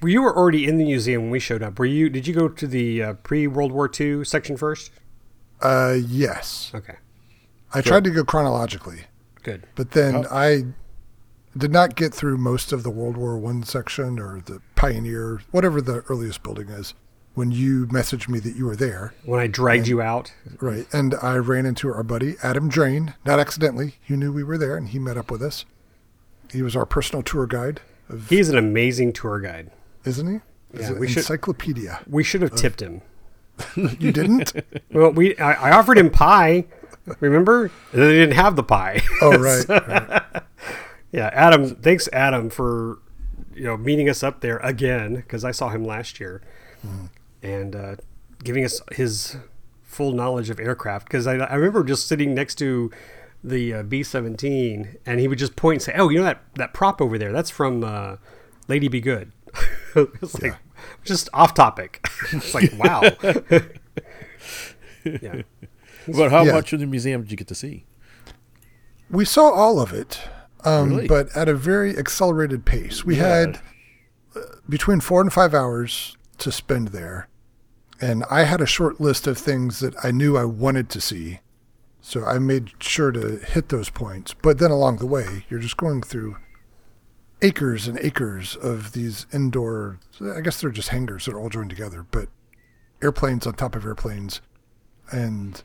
Well, 0.00 0.08
you 0.08 0.22
were 0.22 0.34
already 0.34 0.66
in 0.66 0.78
the 0.78 0.84
museum 0.84 1.22
when 1.24 1.30
we 1.30 1.40
showed 1.40 1.62
up. 1.62 1.78
Were 1.78 1.84
you? 1.84 2.08
Did 2.08 2.26
you 2.26 2.32
go 2.32 2.48
to 2.48 2.66
the 2.66 3.02
uh, 3.02 3.12
pre 3.14 3.46
World 3.46 3.70
War 3.70 3.90
II 4.00 4.24
section 4.24 4.56
first? 4.56 4.90
Uh, 5.60 5.96
yes, 6.06 6.70
Okay, 6.74 6.94
I 7.74 7.82
tried 7.82 8.04
to 8.04 8.10
go 8.10 8.24
chronologically, 8.24 9.00
good. 9.42 9.66
but 9.74 9.90
then 9.90 10.24
I 10.30 10.62
did 11.54 11.70
not 11.70 11.96
get 11.96 12.14
through 12.14 12.38
most 12.38 12.72
of 12.72 12.82
the 12.82 12.88
World 12.88 13.18
War 13.18 13.36
One 13.36 13.62
section 13.62 14.18
or 14.18 14.40
the 14.40 14.62
Pioneer, 14.74 15.42
whatever 15.50 15.82
the 15.82 16.00
earliest 16.08 16.42
building 16.42 16.70
is. 16.70 16.94
When 17.34 17.52
you 17.52 17.86
messaged 17.86 18.28
me 18.28 18.40
that 18.40 18.56
you 18.56 18.66
were 18.66 18.74
there, 18.76 19.14
When 19.24 19.38
I 19.40 19.46
dragged 19.46 19.86
you 19.86 20.02
out, 20.02 20.32
right, 20.60 20.86
and 20.92 21.14
I 21.22 21.36
ran 21.36 21.64
into 21.64 21.88
our 21.92 22.02
buddy 22.02 22.34
Adam 22.42 22.68
Drain, 22.68 23.14
not 23.24 23.38
accidentally. 23.38 23.94
He 24.02 24.16
knew 24.16 24.32
we 24.32 24.42
were 24.44 24.58
there, 24.58 24.76
and 24.76 24.88
he 24.88 24.98
met 24.98 25.16
up 25.16 25.30
with 25.30 25.40
us. 25.42 25.64
He 26.52 26.60
was 26.62 26.74
our 26.74 26.84
personal 26.84 27.22
tour 27.22 27.46
guide, 27.46 27.80
of, 28.08 28.28
he's 28.28 28.48
an 28.48 28.58
amazing 28.58 29.12
tour 29.12 29.38
guide. 29.40 29.70
isn't 30.04 30.26
he? 30.26 30.40
Yeah, 30.80 30.88
an 30.88 30.98
we 30.98 31.06
should- 31.08 31.18
encyclopedia. 31.18 32.00
We 32.08 32.24
should 32.24 32.42
have 32.42 32.54
tipped 32.56 32.82
him. 32.82 33.00
You 33.76 34.10
didn't? 34.10 34.52
Well, 34.92 35.12
we 35.12 35.36
I, 35.38 35.68
I 35.70 35.72
offered 35.78 35.98
him 35.98 36.10
pie. 36.10 36.64
Remember? 37.20 37.70
And 37.92 38.02
they 38.02 38.12
didn't 38.14 38.34
have 38.34 38.56
the 38.56 38.62
pie. 38.64 39.02
Oh, 39.22 39.38
right. 39.38 39.68
right. 39.68 40.42
yeah, 41.12 41.30
Adam. 41.32 41.76
Thanks, 41.76 42.08
Adam, 42.12 42.50
for 42.50 42.98
you 43.54 43.64
know 43.64 43.76
meeting 43.76 44.08
us 44.08 44.22
up 44.24 44.40
there 44.40 44.58
again 44.58 45.14
because 45.16 45.44
I 45.44 45.50
saw 45.52 45.68
him 45.68 45.84
last 45.84 46.18
year, 46.20 46.42
mm. 46.86 47.08
And 47.42 47.74
uh, 47.76 47.96
giving 48.44 48.64
us 48.64 48.80
his 48.92 49.36
full 49.82 50.12
knowledge 50.12 50.50
of 50.50 50.60
aircraft. 50.60 51.06
Because 51.06 51.26
I, 51.26 51.34
I 51.36 51.54
remember 51.54 51.84
just 51.84 52.06
sitting 52.08 52.34
next 52.34 52.56
to 52.56 52.90
the 53.42 53.74
uh, 53.74 53.82
B 53.82 54.02
seventeen, 54.02 54.96
and 55.06 55.20
he 55.20 55.28
would 55.28 55.38
just 55.38 55.56
point 55.56 55.76
and 55.76 55.82
say, 55.82 55.94
"Oh, 55.96 56.08
you 56.08 56.18
know 56.18 56.24
that 56.24 56.42
that 56.56 56.74
prop 56.74 57.00
over 57.00 57.16
there? 57.18 57.32
That's 57.32 57.50
from 57.50 57.82
uh, 57.84 58.16
Lady 58.68 58.88
Be 58.88 59.00
Good." 59.00 59.32
it's 59.96 60.40
like 60.42 60.56
just 61.04 61.28
off 61.34 61.54
topic. 61.54 62.06
it's 62.32 62.54
like 62.54 62.70
wow. 62.78 63.02
yeah. 65.04 65.42
But 66.06 66.30
how 66.30 66.44
Yeah. 66.44 66.52
much 66.52 66.72
of 66.72 66.80
the 66.80 66.86
museum 66.86 67.22
did 67.22 67.30
you 67.30 67.36
get 67.36 67.48
to 67.48 67.54
see? 67.54 67.84
We 69.10 69.24
saw 69.24 69.50
all 69.50 69.80
of 69.80 69.92
it, 69.92 70.20
um, 70.64 70.90
Really? 70.90 71.08
but 71.08 71.34
at 71.36 71.48
a 71.48 71.54
very 71.54 71.96
accelerated 71.98 72.64
pace. 72.64 73.04
We 73.04 73.16
had 73.16 73.60
uh, 74.36 74.40
between 74.68 75.00
four 75.00 75.20
and 75.20 75.32
five 75.32 75.52
hours 75.52 76.16
to 76.38 76.52
spend 76.52 76.88
there, 76.88 77.28
and 78.00 78.24
I 78.30 78.44
had 78.44 78.60
a 78.60 78.66
short 78.66 79.00
list 79.00 79.26
of 79.26 79.38
things 79.38 79.80
that 79.80 79.94
I 80.02 80.10
knew 80.10 80.36
I 80.36 80.44
wanted 80.44 80.88
to 80.90 81.00
see. 81.00 81.40
So 82.00 82.24
I 82.24 82.38
made 82.38 82.82
sure 82.82 83.12
to 83.12 83.38
hit 83.38 83.68
those 83.68 83.90
points. 83.90 84.34
But 84.34 84.58
then 84.58 84.70
along 84.70 84.96
the 84.96 85.06
way, 85.06 85.44
you're 85.50 85.60
just 85.60 85.76
going 85.76 86.02
through 86.02 86.36
acres 87.42 87.86
and 87.86 87.98
acres 88.00 88.56
of 88.56 88.92
these 88.92 89.26
indoor, 89.32 89.98
I 90.20 90.40
guess 90.40 90.60
they're 90.60 90.70
just 90.70 90.88
hangars 90.88 91.26
that 91.26 91.34
are 91.34 91.40
all 91.40 91.50
joined 91.50 91.70
together, 91.70 92.06
but 92.10 92.28
airplanes 93.02 93.46
on 93.46 93.54
top 93.54 93.76
of 93.76 93.84
airplanes. 93.84 94.40
And 95.12 95.62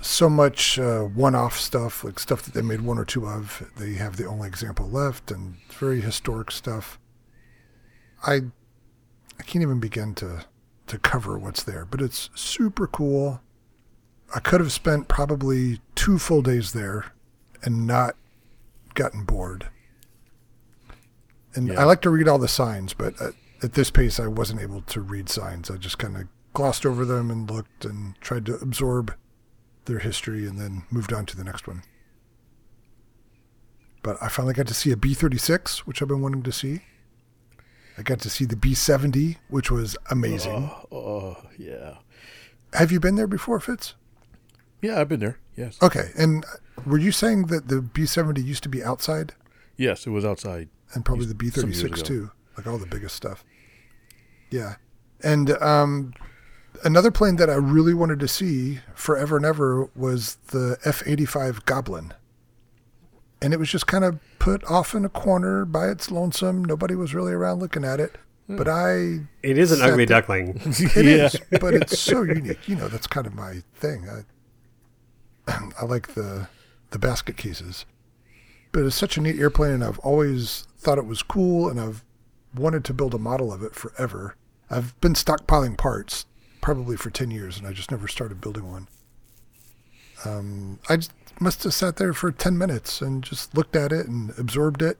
so 0.00 0.28
much 0.28 0.78
uh, 0.78 1.00
one-off 1.02 1.58
stuff, 1.58 2.04
like 2.04 2.18
stuff 2.18 2.42
that 2.42 2.54
they 2.54 2.62
made 2.62 2.82
one 2.82 2.98
or 2.98 3.04
two 3.04 3.26
of. 3.26 3.68
They 3.76 3.94
have 3.94 4.16
the 4.16 4.26
only 4.26 4.46
example 4.48 4.88
left, 4.88 5.30
and 5.30 5.56
very 5.70 6.00
historic 6.00 6.50
stuff. 6.50 6.98
I 8.22 8.42
I 9.38 9.42
can't 9.42 9.62
even 9.62 9.80
begin 9.80 10.14
to 10.16 10.44
to 10.86 10.98
cover 10.98 11.38
what's 11.38 11.62
there, 11.62 11.84
but 11.84 12.00
it's 12.00 12.30
super 12.34 12.86
cool. 12.86 13.40
I 14.34 14.40
could 14.40 14.60
have 14.60 14.72
spent 14.72 15.08
probably 15.08 15.80
two 15.94 16.18
full 16.18 16.42
days 16.42 16.72
there 16.72 17.12
and 17.62 17.86
not 17.86 18.16
gotten 18.94 19.24
bored. 19.24 19.68
And 21.54 21.68
Yeah. 21.68 21.80
I 21.80 21.84
like 21.84 22.02
to 22.02 22.10
read 22.10 22.28
all 22.28 22.38
the 22.38 22.48
signs, 22.48 22.92
but 22.94 23.20
at, 23.20 23.34
at 23.62 23.72
this 23.74 23.90
pace, 23.90 24.18
I 24.18 24.26
wasn't 24.26 24.60
able 24.60 24.82
to 24.82 25.00
read 25.00 25.28
signs. 25.28 25.70
I 25.70 25.76
just 25.76 25.98
kind 25.98 26.16
of 26.16 26.24
glossed 26.52 26.84
over 26.84 27.04
them 27.04 27.30
and 27.30 27.50
looked 27.50 27.84
and 27.84 28.20
tried 28.20 28.46
to 28.46 28.54
absorb 28.56 29.14
their 29.86 29.98
history 30.00 30.46
and 30.46 30.58
then 30.58 30.84
moved 30.90 31.12
on 31.12 31.26
to 31.26 31.36
the 31.36 31.44
next 31.44 31.66
one. 31.66 31.82
But 34.02 34.16
I 34.22 34.28
finally 34.28 34.54
got 34.54 34.66
to 34.66 34.74
see 34.74 34.90
a 34.90 34.96
B 34.96 35.14
36, 35.14 35.86
which 35.86 36.02
I've 36.02 36.08
been 36.08 36.20
wanting 36.20 36.42
to 36.42 36.52
see. 36.52 36.82
I 37.96 38.02
got 38.02 38.20
to 38.20 38.30
see 38.30 38.44
the 38.44 38.56
B 38.56 38.74
70, 38.74 39.38
which 39.48 39.70
was 39.70 39.96
amazing. 40.10 40.70
Oh, 40.90 41.36
yeah. 41.58 41.98
Have 42.72 42.90
you 42.90 42.98
been 43.00 43.14
there 43.14 43.26
before, 43.28 43.60
Fitz? 43.60 43.94
Yeah, 44.82 45.00
I've 45.00 45.08
been 45.08 45.20
there. 45.20 45.38
Yes. 45.56 45.78
Okay. 45.80 46.10
And 46.18 46.44
were 46.84 46.98
you 46.98 47.12
saying 47.12 47.46
that 47.46 47.68
the 47.68 47.80
B 47.80 48.04
70 48.06 48.42
used 48.42 48.62
to 48.64 48.68
be 48.68 48.82
outside 48.82 49.34
Yes, 49.76 50.06
it 50.06 50.10
was 50.10 50.24
outside. 50.24 50.68
and 50.92 51.04
probably 51.04 51.26
the 51.26 51.34
B 51.34 51.50
thirty 51.50 51.72
six 51.72 52.00
too? 52.02 52.30
Like 52.56 52.66
all 52.66 52.78
the 52.78 52.86
biggest 52.86 53.16
stuff. 53.16 53.44
Yeah. 54.50 54.76
And 55.22 55.50
um, 55.62 56.12
another 56.84 57.10
plane 57.10 57.36
that 57.36 57.50
I 57.50 57.54
really 57.54 57.94
wanted 57.94 58.20
to 58.20 58.28
see 58.28 58.80
forever 58.94 59.36
and 59.36 59.44
ever 59.46 59.88
was 59.96 60.36
the 60.48 60.78
F 60.84 61.02
85 61.06 61.64
Goblin. 61.64 62.12
And 63.44 63.52
it 63.52 63.58
was 63.58 63.68
just 63.68 63.86
kind 63.86 64.04
of 64.04 64.18
put 64.38 64.64
off 64.64 64.94
in 64.94 65.04
a 65.04 65.08
corner 65.10 65.64
by 65.66 65.88
its 65.88 66.10
lonesome. 66.10 66.64
Nobody 66.64 66.94
was 66.94 67.14
really 67.14 67.32
around 67.34 67.60
looking 67.60 67.84
at 67.84 68.00
it. 68.00 68.16
But 68.48 68.68
I 68.68 69.20
It 69.42 69.58
is 69.58 69.70
an 69.70 69.82
ugly 69.82 70.04
there- 70.06 70.20
duckling. 70.20 70.60
It 70.64 70.96
Yeah. 71.04 71.26
is, 71.26 71.36
but 71.60 71.74
it's 71.74 71.98
so 71.98 72.22
unique. 72.22 72.66
You 72.68 72.76
know, 72.76 72.88
that's 72.88 73.06
kind 73.06 73.26
of 73.26 73.34
my 73.34 73.62
thing. 73.74 74.08
I, 74.08 75.60
I 75.80 75.84
like 75.84 76.14
the 76.14 76.48
the 76.90 76.98
basket 76.98 77.36
cases, 77.36 77.84
but 78.72 78.84
it's 78.84 78.94
such 78.96 79.16
a 79.18 79.20
neat 79.20 79.38
airplane, 79.38 79.72
and 79.72 79.84
I've 79.84 79.98
always 80.00 80.66
thought 80.78 80.96
it 80.98 81.06
was 81.06 81.22
cool, 81.22 81.68
and 81.68 81.80
I've 81.80 82.04
wanted 82.54 82.84
to 82.84 82.94
build 82.94 83.14
a 83.14 83.18
model 83.18 83.52
of 83.52 83.62
it 83.62 83.74
forever. 83.74 84.36
I've 84.70 84.98
been 85.00 85.14
stockpiling 85.14 85.76
parts 85.76 86.24
probably 86.60 86.96
for 86.96 87.10
ten 87.10 87.30
years, 87.30 87.58
and 87.58 87.66
I 87.66 87.72
just 87.72 87.90
never 87.90 88.08
started 88.08 88.40
building 88.40 88.70
one. 88.70 88.88
Um, 90.24 90.78
I 90.88 90.96
just 90.96 91.12
must 91.40 91.62
have 91.64 91.74
sat 91.74 91.96
there 91.96 92.12
for 92.12 92.30
ten 92.32 92.56
minutes 92.58 93.00
and 93.00 93.22
just 93.22 93.56
looked 93.56 93.76
at 93.76 93.92
it 93.92 94.06
and 94.06 94.32
absorbed 94.38 94.82
it. 94.82 94.98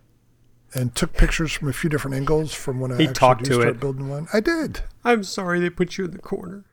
And 0.76 0.92
took 0.92 1.12
pictures 1.12 1.52
from 1.52 1.68
a 1.68 1.72
few 1.72 1.88
different 1.88 2.16
angles 2.16 2.52
from 2.52 2.80
when 2.80 2.90
I 2.90 2.96
He 2.96 3.02
actually 3.04 3.14
talked 3.14 3.44
to 3.44 3.54
start 3.54 3.68
it. 3.68 3.80
building 3.80 4.08
one. 4.08 4.26
I 4.32 4.40
did. 4.40 4.80
I'm 5.04 5.22
sorry 5.22 5.60
they 5.60 5.70
put 5.70 5.96
you 5.96 6.04
in 6.06 6.10
the 6.10 6.18
corner. 6.18 6.64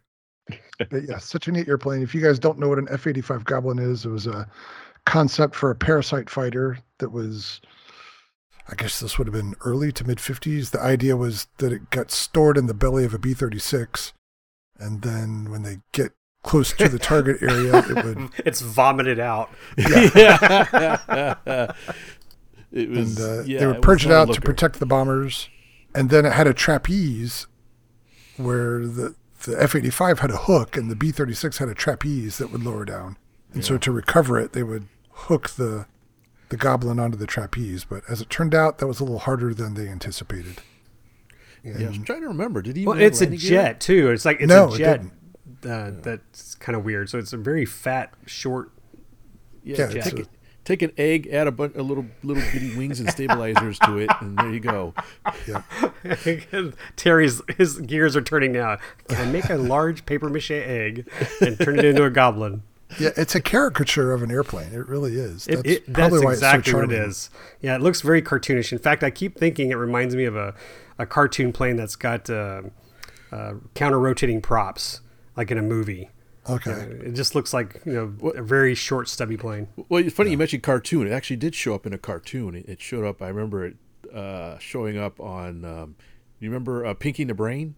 But 0.80 1.04
yeah, 1.08 1.20
such 1.20 1.48
a 1.48 1.52
neat 1.52 1.68
airplane. 1.68 2.02
If 2.02 2.16
you 2.16 2.22
guys 2.22 2.40
don't 2.40 2.58
know 2.58 2.68
what 2.68 2.80
an 2.80 2.88
F 2.90 3.06
85 3.06 3.46
Goblin 3.46 3.78
is, 3.78 4.04
it 4.04 4.10
was 4.10 4.26
a 4.26 4.50
concept 5.06 5.54
for 5.54 5.70
a 5.70 5.76
parasite 5.76 6.32
fighter 6.32 6.80
that 6.98 7.12
was, 7.12 7.62
I 8.68 8.74
guess 8.74 9.00
this 9.00 9.20
would 9.20 9.28
have 9.28 9.36
been 9.36 9.54
early 9.64 9.92
to 9.92 10.04
mid 10.04 10.18
50s. 10.18 10.72
The 10.72 10.82
idea 10.82 11.16
was 11.16 11.46
that 11.60 11.72
it 11.72 11.92
got 11.92 12.10
stored 12.10 12.58
in 12.58 12.66
the 12.66 12.74
belly 12.74 13.06
of 13.06 13.14
a 13.14 13.20
B 13.20 13.36
36. 13.36 14.14
And 14.80 15.04
then 15.04 15.52
when 15.52 15.62
they 15.62 15.78
get 15.92 16.14
close 16.44 16.74
to 16.74 16.90
the 16.90 17.00
target 17.00 17.42
area, 17.42 17.78
it 17.78 18.06
would. 18.06 18.30
It's 18.46 18.62
vomited 18.62 19.20
out. 19.20 19.50
Yeah. 19.78 21.36
it 22.72 22.90
was. 22.90 23.20
And 23.20 23.40
uh, 23.40 23.44
yeah, 23.44 23.60
they 23.60 23.68
would 23.68 23.78
was 23.78 23.84
purge 23.86 24.06
it 24.06 24.10
not 24.10 24.30
out 24.30 24.34
to 24.36 24.42
protect 24.42 24.80
the 24.80 24.86
bombers. 24.86 25.50
And 25.94 26.10
then 26.10 26.26
it 26.26 26.34
had 26.34 26.48
a 26.48 26.54
trapeze 26.54 27.48
where 28.38 28.86
the, 28.88 29.16
the 29.44 29.62
F 29.62 29.76
85 29.76 30.20
had 30.20 30.32
a 30.32 30.38
hook 30.38 30.78
and 30.78 30.90
the 30.90 30.96
B 30.96 31.12
36 31.12 31.58
had 31.58 31.68
a 31.70 31.76
trapeze 31.76 32.38
that 32.38 32.52
would 32.52 32.64
lower 32.64 32.86
down. 32.86 33.18
And 33.54 33.66
so 33.66 33.78
to 33.78 33.92
recover 33.92 34.40
it, 34.40 34.54
they 34.54 34.64
would 34.64 34.88
hook 35.12 35.50
the 35.52 35.86
the 36.48 36.56
goblin 36.58 37.00
onto 37.00 37.18
the 37.18 37.28
trapeze. 37.28 37.84
But 37.84 38.04
as 38.10 38.22
it 38.22 38.30
turned 38.30 38.56
out, 38.56 38.78
that 38.78 38.88
was 38.88 39.00
a 39.00 39.04
little 39.04 39.20
harder 39.20 39.54
than 39.54 39.74
they 39.74 39.88
anticipated. 39.90 40.62
Yeah, 41.64 41.90
I'm 41.90 42.04
trying 42.04 42.22
to 42.22 42.28
remember. 42.28 42.62
Did 42.62 42.78
he? 42.78 42.86
Well, 42.86 42.98
it's 43.00 43.20
a 43.22 43.26
landing 43.26 43.40
gear? 43.42 43.50
jet 43.50 43.80
too. 43.82 44.10
It's 44.10 44.24
like 44.26 44.40
it's 44.40 44.48
No, 44.50 44.70
a 44.70 44.74
it 44.74 44.78
jet. 44.78 44.98
didn't. 45.02 45.14
Uh, 45.64 45.92
That's 46.02 46.56
kind 46.56 46.76
of 46.76 46.84
weird. 46.84 47.10
So 47.10 47.18
it's 47.18 47.34
a 47.34 47.38
very 47.38 47.66
fat, 47.66 48.14
short. 48.26 48.72
Yeah, 49.64 49.90
Yeah, 49.92 50.02
take, 50.02 50.20
a, 50.20 50.26
take 50.64 50.82
an 50.82 50.92
egg, 50.98 51.28
add 51.28 51.48
a, 51.48 51.52
bunch, 51.52 51.76
a 51.76 51.84
little 51.84 52.06
little 52.24 52.44
bitty 52.52 52.76
wings 52.76 53.00
and 53.00 53.10
stabilizers 53.10 53.78
to 53.80 53.98
it, 54.00 54.10
and 54.22 54.38
there 54.38 54.52
you 54.52 54.60
go. 54.60 54.94
Yeah. 55.48 55.62
Terry's 56.96 57.42
his 57.58 57.80
gears 57.80 58.16
are 58.16 58.22
turning 58.22 58.52
now. 58.54 58.78
Can 59.08 59.28
I 59.28 59.32
make 59.32 59.50
a 59.50 59.56
large 59.56 60.06
paper 60.06 60.30
mache 60.30 60.52
egg 60.52 61.08
and 61.42 61.60
turn 61.60 61.78
it 61.78 61.86
into 61.86 62.04
a 62.04 62.10
goblin? 62.10 62.64
Yeah, 63.00 63.12
it's 63.16 63.36
a 63.36 63.42
caricature 63.42 64.12
of 64.12 64.22
an 64.22 64.32
airplane. 64.32 64.74
It 64.74 64.88
really 64.88 65.16
is. 65.16 65.46
That's 65.46 65.62
it, 65.64 65.94
that's 65.94 66.12
why 66.24 66.34
exactly 66.34 66.60
it's 66.60 66.72
so 66.72 66.78
what 66.80 66.92
it 66.92 67.00
is. 67.00 67.30
Yeah, 67.62 67.76
it 67.76 67.82
looks 67.82 68.02
very 68.02 68.22
cartoonish. 68.22 68.72
In 68.72 68.80
fact, 68.80 69.04
I 69.04 69.10
keep 69.10 69.38
thinking 69.38 69.72
it 69.72 69.76
reminds 69.76 70.16
me 70.16 70.26
of 70.26 70.36
a, 70.36 70.54
a 70.98 71.06
cartoon 71.06 71.54
plane 71.54 71.78
that's 71.78 71.96
got 71.96 72.30
uh, 72.30 72.64
uh, 73.32 73.54
counter 73.76 74.00
rotating 74.00 74.42
props, 74.42 75.02
like 75.36 75.52
in 75.52 75.58
a 75.58 75.62
movie. 75.62 76.10
Okay. 76.50 76.72
It 76.72 77.14
just 77.14 77.36
looks 77.36 77.54
like 77.54 77.82
you 77.86 77.94
know 77.94 78.30
a 78.32 78.42
very 78.42 78.74
short, 78.74 79.08
stubby 79.08 79.38
plane. 79.38 79.68
Well, 79.90 80.04
it's 80.04 80.16
funny 80.16 80.32
you 80.32 80.38
mentioned 80.38 80.64
cartoon. 80.64 81.08
It 81.08 81.12
actually 81.12 81.36
did 81.36 81.54
show 81.54 81.76
up 81.76 81.86
in 81.86 81.94
a 81.94 81.98
cartoon. 81.98 82.56
It, 82.56 82.68
it 82.68 82.82
showed 82.82 83.06
up. 83.06 83.22
I 83.22 83.28
remember 83.28 83.66
it 83.66 83.76
uh, 84.14 84.58
showing 84.58 84.98
up 84.98 85.20
on. 85.20 85.64
Um, 85.64 85.96
you 86.40 86.50
remember 86.50 86.86
uh, 86.86 86.94
Pinky 86.96 87.24
and 87.24 87.30
the 87.30 87.36
Brain? 87.36 87.76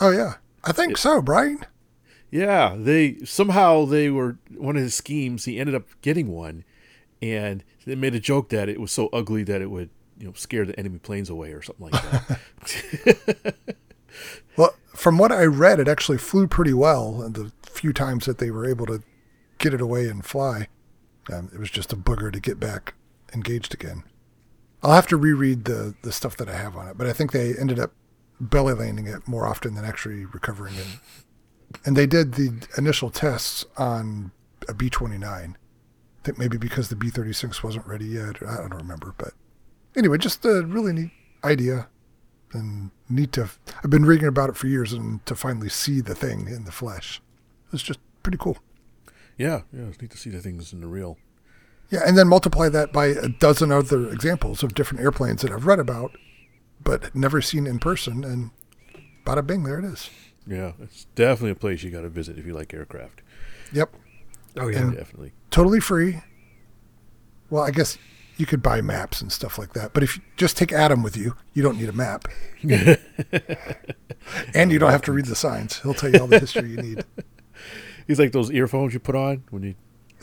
Oh 0.00 0.10
yeah, 0.10 0.34
I 0.64 0.72
think 0.72 0.96
so, 0.96 1.20
Brian. 1.20 1.66
Yeah, 2.30 2.76
they 2.78 3.18
somehow 3.24 3.84
they 3.84 4.08
were 4.10 4.38
one 4.56 4.76
of 4.76 4.82
his 4.82 4.94
schemes. 4.94 5.44
He 5.44 5.58
ended 5.58 5.74
up 5.74 5.86
getting 6.00 6.28
one, 6.28 6.64
and 7.20 7.62
they 7.84 7.94
made 7.94 8.14
a 8.14 8.20
joke 8.20 8.48
that 8.50 8.70
it 8.70 8.80
was 8.80 8.90
so 8.90 9.08
ugly 9.12 9.42
that 9.44 9.60
it 9.60 9.70
would 9.70 9.90
you 10.18 10.26
know 10.26 10.32
scare 10.32 10.64
the 10.64 10.78
enemy 10.78 10.98
planes 10.98 11.28
away 11.28 11.52
or 11.52 11.60
something 11.60 11.90
like 11.90 12.02
that. 12.10 13.54
Well, 14.56 14.74
from 14.98 15.16
what 15.16 15.30
I 15.30 15.44
read, 15.44 15.78
it 15.78 15.86
actually 15.86 16.18
flew 16.18 16.48
pretty 16.48 16.74
well, 16.74 17.22
and 17.22 17.34
the 17.34 17.52
few 17.62 17.92
times 17.92 18.26
that 18.26 18.38
they 18.38 18.50
were 18.50 18.68
able 18.68 18.84
to 18.86 19.00
get 19.58 19.72
it 19.72 19.80
away 19.80 20.08
and 20.08 20.24
fly, 20.24 20.66
um, 21.32 21.50
it 21.54 21.60
was 21.60 21.70
just 21.70 21.92
a 21.92 21.96
booger 21.96 22.32
to 22.32 22.40
get 22.40 22.58
back 22.58 22.94
engaged 23.32 23.72
again. 23.72 24.02
I'll 24.82 24.94
have 24.94 25.06
to 25.08 25.16
reread 25.16 25.64
the 25.66 25.94
the 26.02 26.12
stuff 26.12 26.36
that 26.38 26.48
I 26.48 26.56
have 26.56 26.76
on 26.76 26.88
it, 26.88 26.98
but 26.98 27.06
I 27.06 27.12
think 27.12 27.30
they 27.30 27.54
ended 27.56 27.78
up 27.78 27.92
belly 28.40 28.74
landing 28.74 29.06
it 29.06 29.28
more 29.28 29.46
often 29.46 29.74
than 29.74 29.84
actually 29.84 30.24
recovering 30.24 30.74
it. 30.74 30.86
And 31.84 31.96
they 31.96 32.06
did 32.06 32.34
the 32.34 32.66
initial 32.76 33.10
tests 33.10 33.64
on 33.76 34.32
a 34.68 34.74
B 34.74 34.90
twenty 34.90 35.18
nine. 35.18 35.56
I 36.20 36.24
think 36.24 36.38
maybe 36.38 36.56
because 36.56 36.88
the 36.88 36.96
B 36.96 37.10
thirty 37.10 37.32
six 37.32 37.62
wasn't 37.62 37.86
ready 37.86 38.06
yet. 38.06 38.42
I 38.42 38.56
don't 38.56 38.74
remember, 38.74 39.14
but 39.16 39.34
anyway, 39.96 40.18
just 40.18 40.44
a 40.44 40.62
really 40.62 40.92
neat 40.92 41.10
idea 41.44 41.88
and 42.52 42.90
neat 43.08 43.32
to. 43.32 43.48
I've 43.84 43.90
been 43.90 44.04
reading 44.04 44.26
about 44.28 44.48
it 44.50 44.56
for 44.56 44.66
years, 44.66 44.92
and 44.92 45.24
to 45.26 45.34
finally 45.34 45.68
see 45.68 46.00
the 46.00 46.14
thing 46.14 46.48
in 46.48 46.64
the 46.64 46.72
flesh, 46.72 47.20
it's 47.72 47.82
just 47.82 48.00
pretty 48.22 48.38
cool. 48.38 48.58
yeah, 49.36 49.62
yeah, 49.72 49.84
it's 49.88 50.00
neat 50.00 50.10
to 50.10 50.18
see 50.18 50.30
the 50.30 50.40
things 50.40 50.72
in 50.72 50.80
the 50.80 50.86
real. 50.86 51.18
Yeah, 51.90 52.00
and 52.06 52.18
then 52.18 52.28
multiply 52.28 52.68
that 52.68 52.92
by 52.92 53.06
a 53.06 53.28
dozen 53.28 53.72
other 53.72 54.10
examples 54.10 54.62
of 54.62 54.74
different 54.74 55.02
airplanes 55.02 55.40
that 55.42 55.50
I've 55.50 55.66
read 55.66 55.78
about, 55.78 56.10
but 56.84 57.14
never 57.14 57.40
seen 57.40 57.66
in 57.66 57.78
person, 57.78 58.24
and 58.24 58.50
bada 59.24 59.46
bing, 59.46 59.64
there 59.64 59.78
it 59.78 59.84
is. 59.86 60.10
Yeah, 60.46 60.72
it's 60.82 61.06
definitely 61.14 61.50
a 61.52 61.54
place 61.54 61.82
you 61.82 61.90
got 61.90 62.02
to 62.02 62.08
visit 62.08 62.38
if 62.38 62.46
you 62.46 62.54
like 62.54 62.72
aircraft. 62.74 63.22
Yep, 63.72 63.94
Oh 64.58 64.68
yeah. 64.68 64.78
And- 64.80 64.96
Definitely. 64.96 65.32
totally 65.50 65.80
free. 65.80 66.20
Well, 67.50 67.62
I 67.62 67.70
guess 67.70 67.96
you 68.38 68.46
could 68.46 68.62
buy 68.62 68.80
maps 68.80 69.20
and 69.20 69.30
stuff 69.32 69.58
like 69.58 69.72
that, 69.74 69.92
but 69.92 70.02
if 70.02 70.16
you 70.16 70.22
just 70.36 70.56
take 70.56 70.72
Adam 70.72 71.02
with 71.02 71.16
you, 71.16 71.34
you 71.52 71.62
don't 71.62 71.76
need 71.76 71.88
a 71.88 71.92
map, 71.92 72.28
and 74.54 74.72
you 74.72 74.78
don't 74.78 74.92
have 74.92 75.02
to 75.02 75.12
read 75.12 75.26
the 75.26 75.34
signs. 75.34 75.80
He'll 75.80 75.92
tell 75.92 76.10
you 76.10 76.20
all 76.20 76.28
the 76.28 76.38
history 76.38 76.70
you 76.70 76.76
need. 76.76 77.04
He's 78.06 78.18
like 78.18 78.32
those 78.32 78.50
earphones 78.50 78.94
you 78.94 79.00
put 79.00 79.16
on 79.16 79.42
when 79.50 79.64
you. 79.64 79.74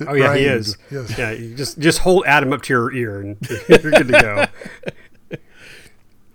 Oh 0.07 0.13
yeah, 0.13 0.35
he 0.35 0.45
is. 0.45 0.77
Yes. 0.89 1.17
Yeah, 1.17 1.31
you 1.31 1.55
just 1.55 1.77
just 1.77 1.99
hold 1.99 2.25
Adam 2.25 2.51
up 2.51 2.61
to 2.63 2.73
your 2.73 2.93
ear 2.93 3.21
and 3.21 3.37
you're 3.69 3.91
good 3.91 4.07
to 4.07 4.21
go. 4.21 4.45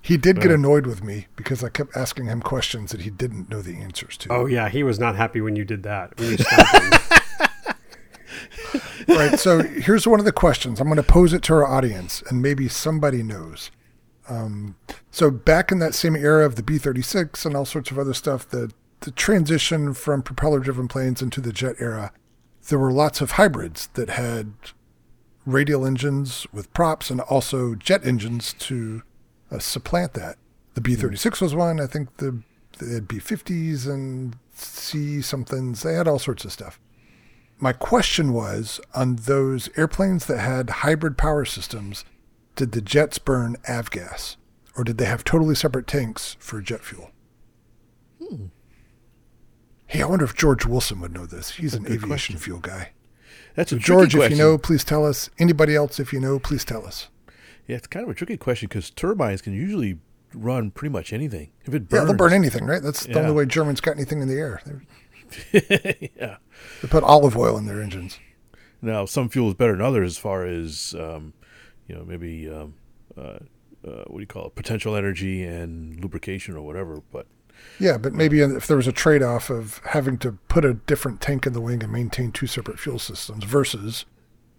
He 0.02 0.16
did 0.16 0.40
get 0.40 0.50
uh. 0.50 0.54
annoyed 0.54 0.86
with 0.86 1.02
me 1.02 1.26
because 1.36 1.64
I 1.64 1.68
kept 1.68 1.96
asking 1.96 2.26
him 2.26 2.40
questions 2.40 2.92
that 2.92 3.02
he 3.02 3.10
didn't 3.10 3.50
know 3.50 3.62
the 3.62 3.76
answers 3.76 4.16
to. 4.18 4.32
Oh 4.32 4.46
yeah, 4.46 4.68
he 4.68 4.82
was 4.82 4.98
not 4.98 5.16
happy 5.16 5.40
when 5.40 5.56
you 5.56 5.64
did 5.64 5.82
that. 5.82 6.18
When 6.18 6.30
you 6.30 6.36
stopped 6.36 6.78
him. 6.78 7.20
Right. 9.08 9.38
So 9.38 9.62
here's 9.62 10.06
one 10.06 10.18
of 10.18 10.24
the 10.24 10.32
questions. 10.32 10.80
I'm 10.80 10.86
going 10.86 10.96
to 10.96 11.02
pose 11.02 11.32
it 11.32 11.42
to 11.44 11.54
our 11.54 11.66
audience, 11.66 12.22
and 12.28 12.42
maybe 12.42 12.68
somebody 12.68 13.22
knows. 13.22 13.70
Um, 14.28 14.76
so 15.10 15.30
back 15.30 15.72
in 15.72 15.80
that 15.80 15.94
same 15.94 16.14
era 16.14 16.46
of 16.46 16.56
the 16.56 16.62
B-36 16.62 17.44
and 17.44 17.56
all 17.56 17.64
sorts 17.64 17.90
of 17.90 17.98
other 17.98 18.14
stuff, 18.14 18.48
the 18.48 18.72
the 19.00 19.10
transition 19.10 19.94
from 19.94 20.22
propeller-driven 20.22 20.86
planes 20.86 21.22
into 21.22 21.40
the 21.40 21.54
jet 21.54 21.74
era, 21.78 22.12
there 22.68 22.78
were 22.78 22.92
lots 22.92 23.22
of 23.22 23.32
hybrids 23.32 23.86
that 23.94 24.10
had 24.10 24.52
radial 25.46 25.86
engines 25.86 26.46
with 26.52 26.70
props 26.74 27.08
and 27.08 27.22
also 27.22 27.74
jet 27.74 28.04
engines 28.06 28.52
to 28.58 29.02
uh, 29.50 29.58
supplant 29.58 30.12
that. 30.12 30.36
The 30.74 30.82
B-36 30.82 31.40
was 31.40 31.54
one. 31.54 31.80
I 31.80 31.86
think 31.86 32.14
the 32.18 32.42
had 32.78 33.08
B-50s 33.08 33.86
and 33.86 34.36
C 34.52 35.22
somethings. 35.22 35.82
They 35.82 35.94
had 35.94 36.06
all 36.06 36.18
sorts 36.18 36.44
of 36.44 36.52
stuff 36.52 36.78
my 37.60 37.72
question 37.72 38.32
was 38.32 38.80
on 38.94 39.16
those 39.16 39.68
airplanes 39.76 40.26
that 40.26 40.38
had 40.38 40.70
hybrid 40.70 41.16
power 41.18 41.44
systems, 41.44 42.04
did 42.56 42.72
the 42.72 42.80
jets 42.80 43.18
burn 43.18 43.56
avgas 43.68 44.36
or 44.76 44.84
did 44.84 44.98
they 44.98 45.04
have 45.04 45.24
totally 45.24 45.54
separate 45.54 45.86
tanks 45.86 46.36
for 46.38 46.60
jet 46.60 46.82
fuel? 46.82 47.10
Hmm. 48.22 48.46
Hey, 49.86 50.02
I 50.02 50.06
wonder 50.06 50.24
if 50.24 50.36
George 50.36 50.64
Wilson 50.64 51.00
would 51.00 51.12
know 51.12 51.26
this. 51.26 51.50
He's 51.50 51.74
an 51.74 51.84
aviation 51.86 52.08
question. 52.08 52.36
fuel 52.38 52.60
guy. 52.60 52.92
That's 53.56 53.70
So, 53.70 53.76
a 53.76 53.80
George, 53.80 54.14
if 54.14 54.30
you 54.30 54.36
know, 54.36 54.56
please 54.56 54.84
tell 54.84 55.04
us. 55.04 55.28
Anybody 55.38 55.74
else, 55.74 55.98
if 55.98 56.12
you 56.12 56.20
know, 56.20 56.38
please 56.38 56.64
tell 56.64 56.86
us. 56.86 57.08
Yeah, 57.66 57.76
it's 57.76 57.88
kind 57.88 58.04
of 58.04 58.10
a 58.10 58.14
tricky 58.14 58.36
question 58.36 58.68
because 58.68 58.90
turbines 58.90 59.42
can 59.42 59.52
usually 59.52 59.98
run 60.32 60.70
pretty 60.70 60.92
much 60.92 61.12
anything. 61.12 61.50
If 61.64 61.74
it 61.74 61.88
burns, 61.88 62.00
Yeah, 62.00 62.04
they'll 62.06 62.16
burn 62.16 62.32
anything, 62.32 62.66
right? 62.66 62.82
That's 62.82 63.04
the 63.06 63.18
only 63.18 63.32
way 63.32 63.46
Germans 63.46 63.80
got 63.80 63.96
anything 63.96 64.22
in 64.22 64.28
the 64.28 64.38
air. 64.38 64.60
They, 64.64 64.72
yeah. 65.52 66.36
they 66.82 66.88
put 66.88 67.02
olive 67.04 67.36
oil 67.36 67.56
in 67.56 67.66
their 67.66 67.80
engines. 67.82 68.18
Now, 68.82 69.04
some 69.04 69.28
fuel 69.28 69.48
is 69.48 69.54
better 69.54 69.72
than 69.72 69.82
others 69.82 70.12
as 70.12 70.18
far 70.18 70.46
as, 70.46 70.94
um, 70.98 71.34
you 71.86 71.94
know, 71.94 72.04
maybe 72.04 72.48
um, 72.48 72.74
uh, 73.16 73.38
uh, 73.86 74.04
what 74.06 74.14
do 74.16 74.20
you 74.20 74.26
call 74.26 74.46
it, 74.46 74.54
potential 74.54 74.96
energy 74.96 75.42
and 75.44 76.00
lubrication 76.00 76.56
or 76.56 76.62
whatever. 76.62 77.02
But 77.12 77.26
Yeah, 77.78 77.98
but 77.98 78.12
maybe 78.14 78.40
if 78.40 78.66
there 78.66 78.76
was 78.78 78.86
a 78.86 78.92
trade 78.92 79.22
off 79.22 79.50
of 79.50 79.80
having 79.84 80.16
to 80.18 80.32
put 80.48 80.64
a 80.64 80.74
different 80.74 81.20
tank 81.20 81.46
in 81.46 81.52
the 81.52 81.60
wing 81.60 81.82
and 81.82 81.92
maintain 81.92 82.32
two 82.32 82.46
separate 82.46 82.78
fuel 82.78 82.98
systems 82.98 83.44
versus 83.44 84.06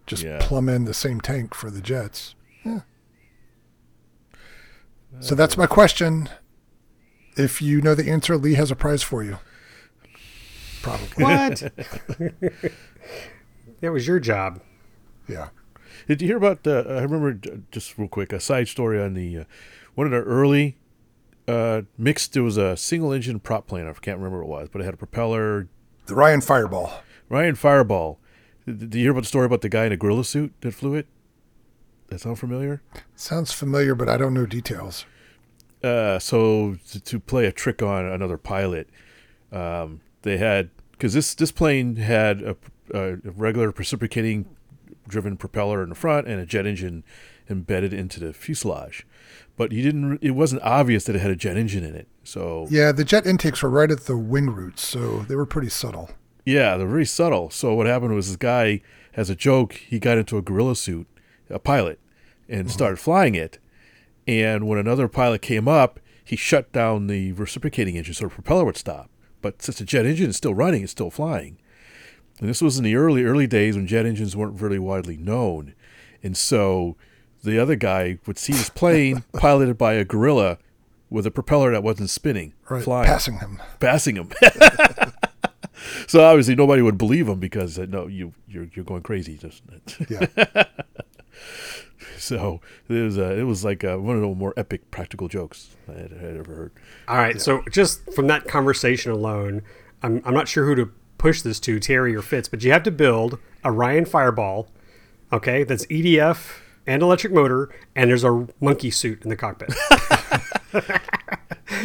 just 0.06 0.22
Yeah. 0.22 0.38
plumb 0.40 0.68
in 0.68 0.84
the 0.84 0.94
same 0.94 1.20
tank 1.20 1.54
for 1.54 1.70
the 1.70 1.80
jets. 1.80 2.34
Yeah. 2.64 2.80
So 5.20 5.34
that's 5.34 5.56
my 5.56 5.66
question. 5.66 6.28
If 7.36 7.60
you 7.60 7.80
know 7.80 7.94
the 7.94 8.10
answer, 8.10 8.36
Lee 8.36 8.54
has 8.54 8.70
a 8.70 8.76
prize 8.76 9.02
for 9.02 9.22
you. 9.22 9.38
Probably. 10.82 11.24
what? 11.24 11.58
that 13.80 13.92
was 13.92 14.06
your 14.06 14.20
job. 14.20 14.60
Yeah. 15.28 15.48
did 16.08 16.20
you 16.20 16.28
hear 16.28 16.36
about? 16.36 16.66
Uh, 16.66 16.82
I 16.88 17.02
remember 17.02 17.34
just 17.70 17.96
real 17.96 18.08
quick 18.08 18.32
a 18.32 18.40
side 18.40 18.68
story 18.68 19.00
on 19.00 19.14
the 19.14 19.38
uh, 19.38 19.44
one 19.94 20.06
of 20.06 20.10
the 20.10 20.22
early 20.22 20.76
uh, 21.46 21.82
mixed. 21.96 22.36
It 22.36 22.42
was 22.42 22.56
a 22.56 22.76
single 22.76 23.12
engine 23.12 23.40
prop 23.40 23.66
plane. 23.66 23.86
I 23.86 23.92
can't 23.92 24.18
remember 24.18 24.44
what 24.44 24.44
it 24.44 24.60
was, 24.62 24.68
but 24.70 24.80
it 24.80 24.84
had 24.84 24.94
a 24.94 24.98
propeller. 24.98 25.68
The 26.06 26.14
Ryan 26.14 26.40
Fireball. 26.40 26.92
Ryan 27.28 27.54
Fireball. 27.54 28.18
Did, 28.66 28.78
did 28.90 28.94
you 28.96 29.02
hear 29.02 29.10
about 29.12 29.22
the 29.22 29.28
story 29.28 29.46
about 29.46 29.60
the 29.60 29.68
guy 29.68 29.86
in 29.86 29.92
a 29.92 29.96
gorilla 29.96 30.24
suit 30.24 30.52
that 30.60 30.72
flew 30.74 30.94
it? 30.94 31.06
That 32.08 32.20
sound 32.20 32.38
familiar? 32.38 32.82
Sounds 33.16 33.52
familiar, 33.52 33.94
but 33.94 34.08
I 34.08 34.16
don't 34.16 34.34
know 34.34 34.46
details. 34.46 35.06
uh, 35.82 36.18
so 36.18 36.76
to, 36.90 37.00
to 37.00 37.20
play 37.20 37.46
a 37.46 37.52
trick 37.52 37.82
on 37.82 38.04
another 38.04 38.36
pilot, 38.36 38.88
um, 39.50 40.00
they 40.22 40.38
had 40.38 40.70
because 40.92 41.14
this 41.14 41.34
this 41.34 41.52
plane 41.52 41.96
had 41.96 42.42
a, 42.42 42.56
a 42.94 43.16
regular 43.24 43.70
reciprocating 43.70 44.46
driven 45.08 45.36
propeller 45.36 45.82
in 45.82 45.88
the 45.88 45.94
front 45.94 46.26
and 46.26 46.40
a 46.40 46.46
jet 46.46 46.66
engine 46.66 47.04
embedded 47.50 47.92
into 47.92 48.20
the 48.20 48.32
fuselage, 48.32 49.06
but 49.56 49.72
you 49.72 49.82
didn't. 49.82 50.18
It 50.22 50.32
wasn't 50.32 50.62
obvious 50.62 51.04
that 51.04 51.16
it 51.16 51.20
had 51.20 51.30
a 51.30 51.36
jet 51.36 51.56
engine 51.56 51.84
in 51.84 51.94
it. 51.94 52.08
So 52.24 52.66
Yeah, 52.70 52.92
the 52.92 53.04
jet 53.04 53.26
intakes 53.26 53.62
were 53.62 53.70
right 53.70 53.90
at 53.90 54.04
the 54.04 54.16
wing 54.16 54.50
roots, 54.50 54.86
so 54.86 55.20
they 55.20 55.36
were 55.36 55.46
pretty 55.46 55.68
subtle. 55.68 56.10
Yeah, 56.44 56.76
they're 56.76 56.88
very 56.88 57.06
subtle. 57.06 57.50
So 57.50 57.74
what 57.74 57.86
happened 57.86 58.14
was 58.14 58.28
this 58.28 58.36
guy, 58.36 58.80
as 59.14 59.30
a 59.30 59.36
joke, 59.36 59.74
he 59.74 59.98
got 59.98 60.18
into 60.18 60.38
a 60.38 60.42
gorilla 60.42 60.74
suit, 60.74 61.06
a 61.48 61.58
pilot, 61.58 62.00
and 62.48 62.62
uh-huh. 62.62 62.72
started 62.72 62.98
flying 62.98 63.34
it. 63.34 63.58
And 64.26 64.66
when 64.68 64.78
another 64.78 65.08
pilot 65.08 65.42
came 65.42 65.68
up, 65.68 66.00
he 66.24 66.36
shut 66.36 66.72
down 66.72 67.06
the 67.06 67.32
reciprocating 67.32 67.96
engine 67.96 68.14
so 68.14 68.24
the 68.24 68.30
propeller 68.30 68.64
would 68.64 68.76
stop. 68.76 69.10
But 69.42 69.60
since 69.60 69.78
the 69.78 69.84
jet 69.84 70.06
engine 70.06 70.30
is 70.30 70.36
still 70.36 70.54
running, 70.54 70.82
it's 70.82 70.92
still 70.92 71.10
flying. 71.10 71.58
And 72.40 72.48
this 72.48 72.62
was 72.62 72.78
in 72.78 72.84
the 72.84 72.96
early, 72.96 73.24
early 73.24 73.46
days 73.46 73.76
when 73.76 73.86
jet 73.86 74.06
engines 74.06 74.34
weren't 74.34 74.60
really 74.60 74.78
widely 74.78 75.16
known. 75.18 75.74
And 76.22 76.36
so 76.36 76.96
the 77.44 77.58
other 77.58 77.76
guy 77.76 78.18
would 78.26 78.38
see 78.38 78.52
this 78.54 78.70
plane 78.70 79.24
piloted 79.34 79.76
by 79.76 79.94
a 79.94 80.04
gorilla 80.04 80.58
with 81.10 81.26
a 81.26 81.30
propeller 81.30 81.72
that 81.72 81.82
wasn't 81.82 82.08
spinning, 82.08 82.54
Right. 82.70 82.82
flying 82.82 83.06
Passing 83.06 83.38
him. 83.38 83.60
passing 83.80 84.16
him. 84.16 84.30
so 86.06 86.24
obviously 86.24 86.54
nobody 86.54 86.80
would 86.82 86.96
believe 86.96 87.28
him 87.28 87.38
because 87.38 87.78
uh, 87.78 87.86
no, 87.88 88.06
you 88.06 88.32
you're 88.48 88.68
you're 88.74 88.84
going 88.84 89.02
crazy. 89.02 89.36
Just 89.36 89.62
Yeah. 90.08 90.26
so 92.18 92.60
it 92.88 92.94
was 92.94 93.18
uh, 93.18 93.34
it 93.36 93.44
was 93.44 93.64
like 93.64 93.84
uh, 93.84 93.96
one 93.96 94.16
of 94.16 94.22
the 94.22 94.28
more 94.28 94.54
epic 94.56 94.90
practical 94.90 95.28
jokes 95.28 95.76
I 95.88 95.92
had, 95.92 96.12
I 96.12 96.22
had 96.26 96.36
ever 96.36 96.54
heard. 96.54 96.72
All 97.08 97.16
right, 97.16 97.40
so 97.40 97.62
just 97.70 98.12
from 98.14 98.26
that 98.28 98.46
conversation 98.48 99.12
alone, 99.12 99.62
I'm, 100.02 100.22
I'm 100.24 100.34
not 100.34 100.48
sure 100.48 100.64
who 100.66 100.74
to 100.76 100.90
push 101.18 101.42
this 101.42 101.60
to, 101.60 101.78
Terry 101.78 102.14
or 102.16 102.22
Fitz, 102.22 102.48
but 102.48 102.62
you 102.64 102.72
have 102.72 102.82
to 102.84 102.90
build 102.90 103.38
a 103.64 103.70
Ryan 103.70 104.04
Fireball, 104.04 104.68
okay, 105.32 105.62
that's 105.64 105.86
EDF 105.86 106.58
and 106.86 107.02
electric 107.02 107.32
motor, 107.32 107.68
and 107.94 108.10
there's 108.10 108.24
a 108.24 108.48
monkey 108.60 108.90
suit 108.90 109.22
in 109.22 109.28
the 109.30 109.36
cockpit. 109.36 109.72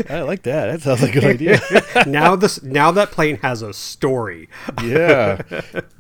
I 0.10 0.22
like 0.22 0.44
that. 0.44 0.68
That 0.68 0.82
sounds 0.82 1.02
like 1.02 1.12
a 1.16 1.20
good 1.22 1.24
idea. 1.24 1.60
now 2.08 2.36
this 2.36 2.62
now 2.62 2.92
that 2.92 3.12
plane 3.12 3.38
has 3.38 3.62
a 3.62 3.74
story. 3.74 4.50
yeah, 4.84 5.42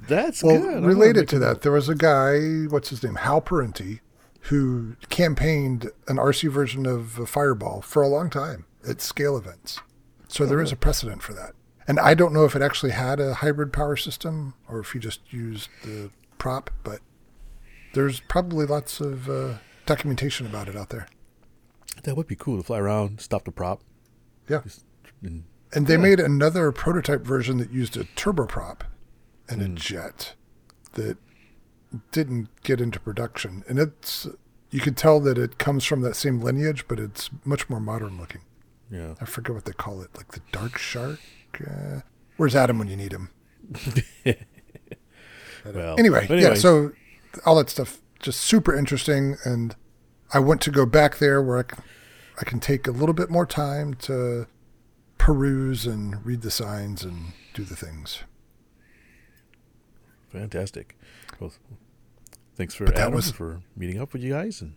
that's 0.07 0.43
Well, 0.43 0.59
good. 0.61 0.83
Related 0.83 1.27
to 1.29 1.39
that, 1.39 1.61
there 1.61 1.71
was 1.71 1.89
a 1.89 1.95
guy, 1.95 2.65
what's 2.69 2.89
his 2.89 3.01
name, 3.03 3.15
Hal 3.15 3.41
Parenti, 3.41 4.01
who 4.49 4.95
campaigned 5.09 5.91
an 6.07 6.17
RC 6.17 6.49
version 6.51 6.85
of 6.85 7.11
Fireball 7.29 7.81
for 7.81 8.01
a 8.01 8.07
long 8.07 8.29
time 8.29 8.65
at 8.87 9.01
scale 9.01 9.37
events. 9.37 9.79
So 10.27 10.45
there 10.45 10.61
is 10.61 10.71
a 10.71 10.75
precedent 10.75 11.21
for 11.21 11.33
that. 11.33 11.53
And 11.87 11.99
I 11.99 12.13
don't 12.13 12.33
know 12.33 12.43
if 12.45 12.55
it 12.55 12.61
actually 12.61 12.91
had 12.91 13.19
a 13.19 13.35
hybrid 13.35 13.71
power 13.71 13.95
system 13.95 14.53
or 14.67 14.79
if 14.79 14.91
he 14.91 14.99
just 14.99 15.21
used 15.31 15.69
the 15.83 16.09
prop, 16.37 16.69
but 16.83 16.99
there's 17.93 18.19
probably 18.21 18.65
lots 18.65 18.99
of 18.99 19.29
uh, 19.29 19.55
documentation 19.85 20.45
about 20.45 20.67
it 20.67 20.75
out 20.75 20.89
there. 20.89 21.07
That 22.03 22.15
would 22.17 22.27
be 22.27 22.35
cool 22.35 22.57
to 22.57 22.63
fly 22.63 22.79
around, 22.79 23.21
stop 23.21 23.45
the 23.45 23.51
prop. 23.51 23.81
Yeah. 24.49 24.61
Just- 24.63 24.83
and- 25.23 25.43
And 25.73 25.87
they 25.87 25.97
made 25.97 26.19
another 26.19 26.71
prototype 26.71 27.21
version 27.23 27.57
that 27.57 27.71
used 27.71 27.97
a 27.97 28.03
turboprop 28.15 28.81
and 29.49 29.61
a 29.61 29.67
jet 29.69 30.35
that 30.93 31.17
didn't 32.11 32.49
get 32.63 32.81
into 32.81 32.99
production. 32.99 33.63
And 33.67 33.79
it's 33.79 34.27
you 34.69 34.79
could 34.79 34.97
tell 34.97 35.19
that 35.21 35.37
it 35.37 35.57
comes 35.57 35.85
from 35.85 36.01
that 36.01 36.15
same 36.15 36.41
lineage, 36.41 36.87
but 36.87 36.99
it's 36.99 37.29
much 37.45 37.69
more 37.69 37.79
modern 37.79 38.17
looking. 38.19 38.41
yeah. 38.91 39.15
I 39.21 39.25
forget 39.25 39.53
what 39.55 39.65
they 39.65 39.71
call 39.71 40.01
it, 40.01 40.09
like 40.15 40.31
the 40.33 40.41
Dark 40.51 40.77
Shark. 40.77 41.19
Uh, 41.65 42.01
where's 42.35 42.55
Adam 42.55 42.77
when 42.79 42.87
you 42.87 42.97
need 42.97 43.13
him? 43.13 43.29
Well, 45.73 45.95
Anyway, 45.99 46.25
but 46.29 46.39
yeah. 46.39 46.53
So 46.53 46.93
all 47.45 47.55
that 47.55 47.69
stuff 47.69 47.99
just 48.19 48.39
super 48.41 48.73
interesting, 48.73 49.35
and 49.43 49.75
I 50.33 50.39
want 50.39 50.61
to 50.61 50.71
go 50.71 50.85
back 50.85 51.17
there 51.17 51.41
where 51.41 51.65
I 52.39 52.43
can 52.45 52.59
take 52.59 52.87
a 52.87 52.91
little 52.91 53.13
bit 53.13 53.29
more 53.29 53.45
time 53.45 53.93
to 53.95 54.47
peruse 55.17 55.85
and 55.85 56.25
read 56.25 56.41
the 56.41 56.51
signs 56.51 57.03
and 57.03 57.33
do 57.53 57.63
the 57.63 57.75
things. 57.75 58.23
fantastic. 60.31 60.97
Well, 61.39 61.51
thanks 62.57 62.75
for 62.75 62.85
But 62.85 62.95
that 62.95 63.01
Adam 63.03 63.13
was- 63.15 63.31
for 63.31 63.61
meeting 63.75 63.99
up 64.01 64.11
with 64.13 64.21
you 64.21 64.33
guys. 64.33 64.61
And 64.61 64.73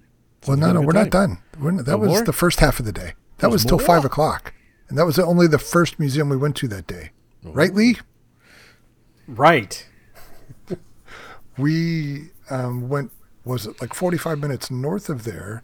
Well, 0.47 0.57
no, 0.57 0.72
no, 0.72 0.81
we're 0.81 0.93
not 0.93 1.11
done. 1.11 1.39
We're, 1.59 1.72
that 1.83 1.87
No 1.89 1.97
was 1.99 2.09
more? 2.11 2.24
the 2.24 2.33
first 2.33 2.61
half 2.61 2.78
of 2.78 2.87
the 2.87 2.93
day. 2.93 3.14
That 3.39 3.49
There's 3.49 3.53
was 3.53 3.64
till 3.64 3.78
five 3.78 4.05
o'clock, 4.05 4.53
and 4.89 4.97
that 4.99 5.07
was 5.07 5.18
only 5.18 5.47
the 5.47 5.59
first 5.59 5.99
museum 5.99 6.28
we 6.28 6.37
went 6.37 6.57
to 6.57 6.68
that 6.68 6.87
day. 6.87 7.11
Oh. 7.45 7.53
Right, 7.53 7.74
Lee? 7.74 7.97
Right. 9.26 9.87
we 11.59 12.31
um, 12.51 12.89
went 12.89 13.11
was 13.45 13.66
it 13.66 13.81
like 13.81 13.95
45 13.95 14.39
minutes 14.39 14.70
north 14.70 15.09
of 15.09 15.24
there 15.24 15.62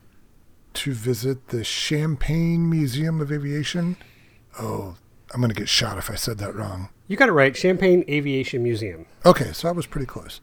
to 0.74 0.92
visit 0.92 1.48
the 1.48 1.62
champaign 1.62 2.68
museum 2.68 3.20
of 3.20 3.30
aviation 3.32 3.96
oh 4.58 4.96
i'm 5.34 5.40
going 5.40 5.52
to 5.52 5.54
get 5.58 5.68
shot 5.68 5.98
if 5.98 6.10
i 6.10 6.14
said 6.14 6.38
that 6.38 6.54
wrong 6.54 6.88
You 7.08 7.16
got 7.16 7.28
it 7.28 7.32
right. 7.32 7.54
Champaign 7.54 8.04
Aviation 8.08 8.62
Museum. 8.62 9.06
okay 9.24 9.52
so 9.52 9.68
i 9.68 9.72
was 9.72 9.86
pretty 9.86 10.06
close 10.06 10.40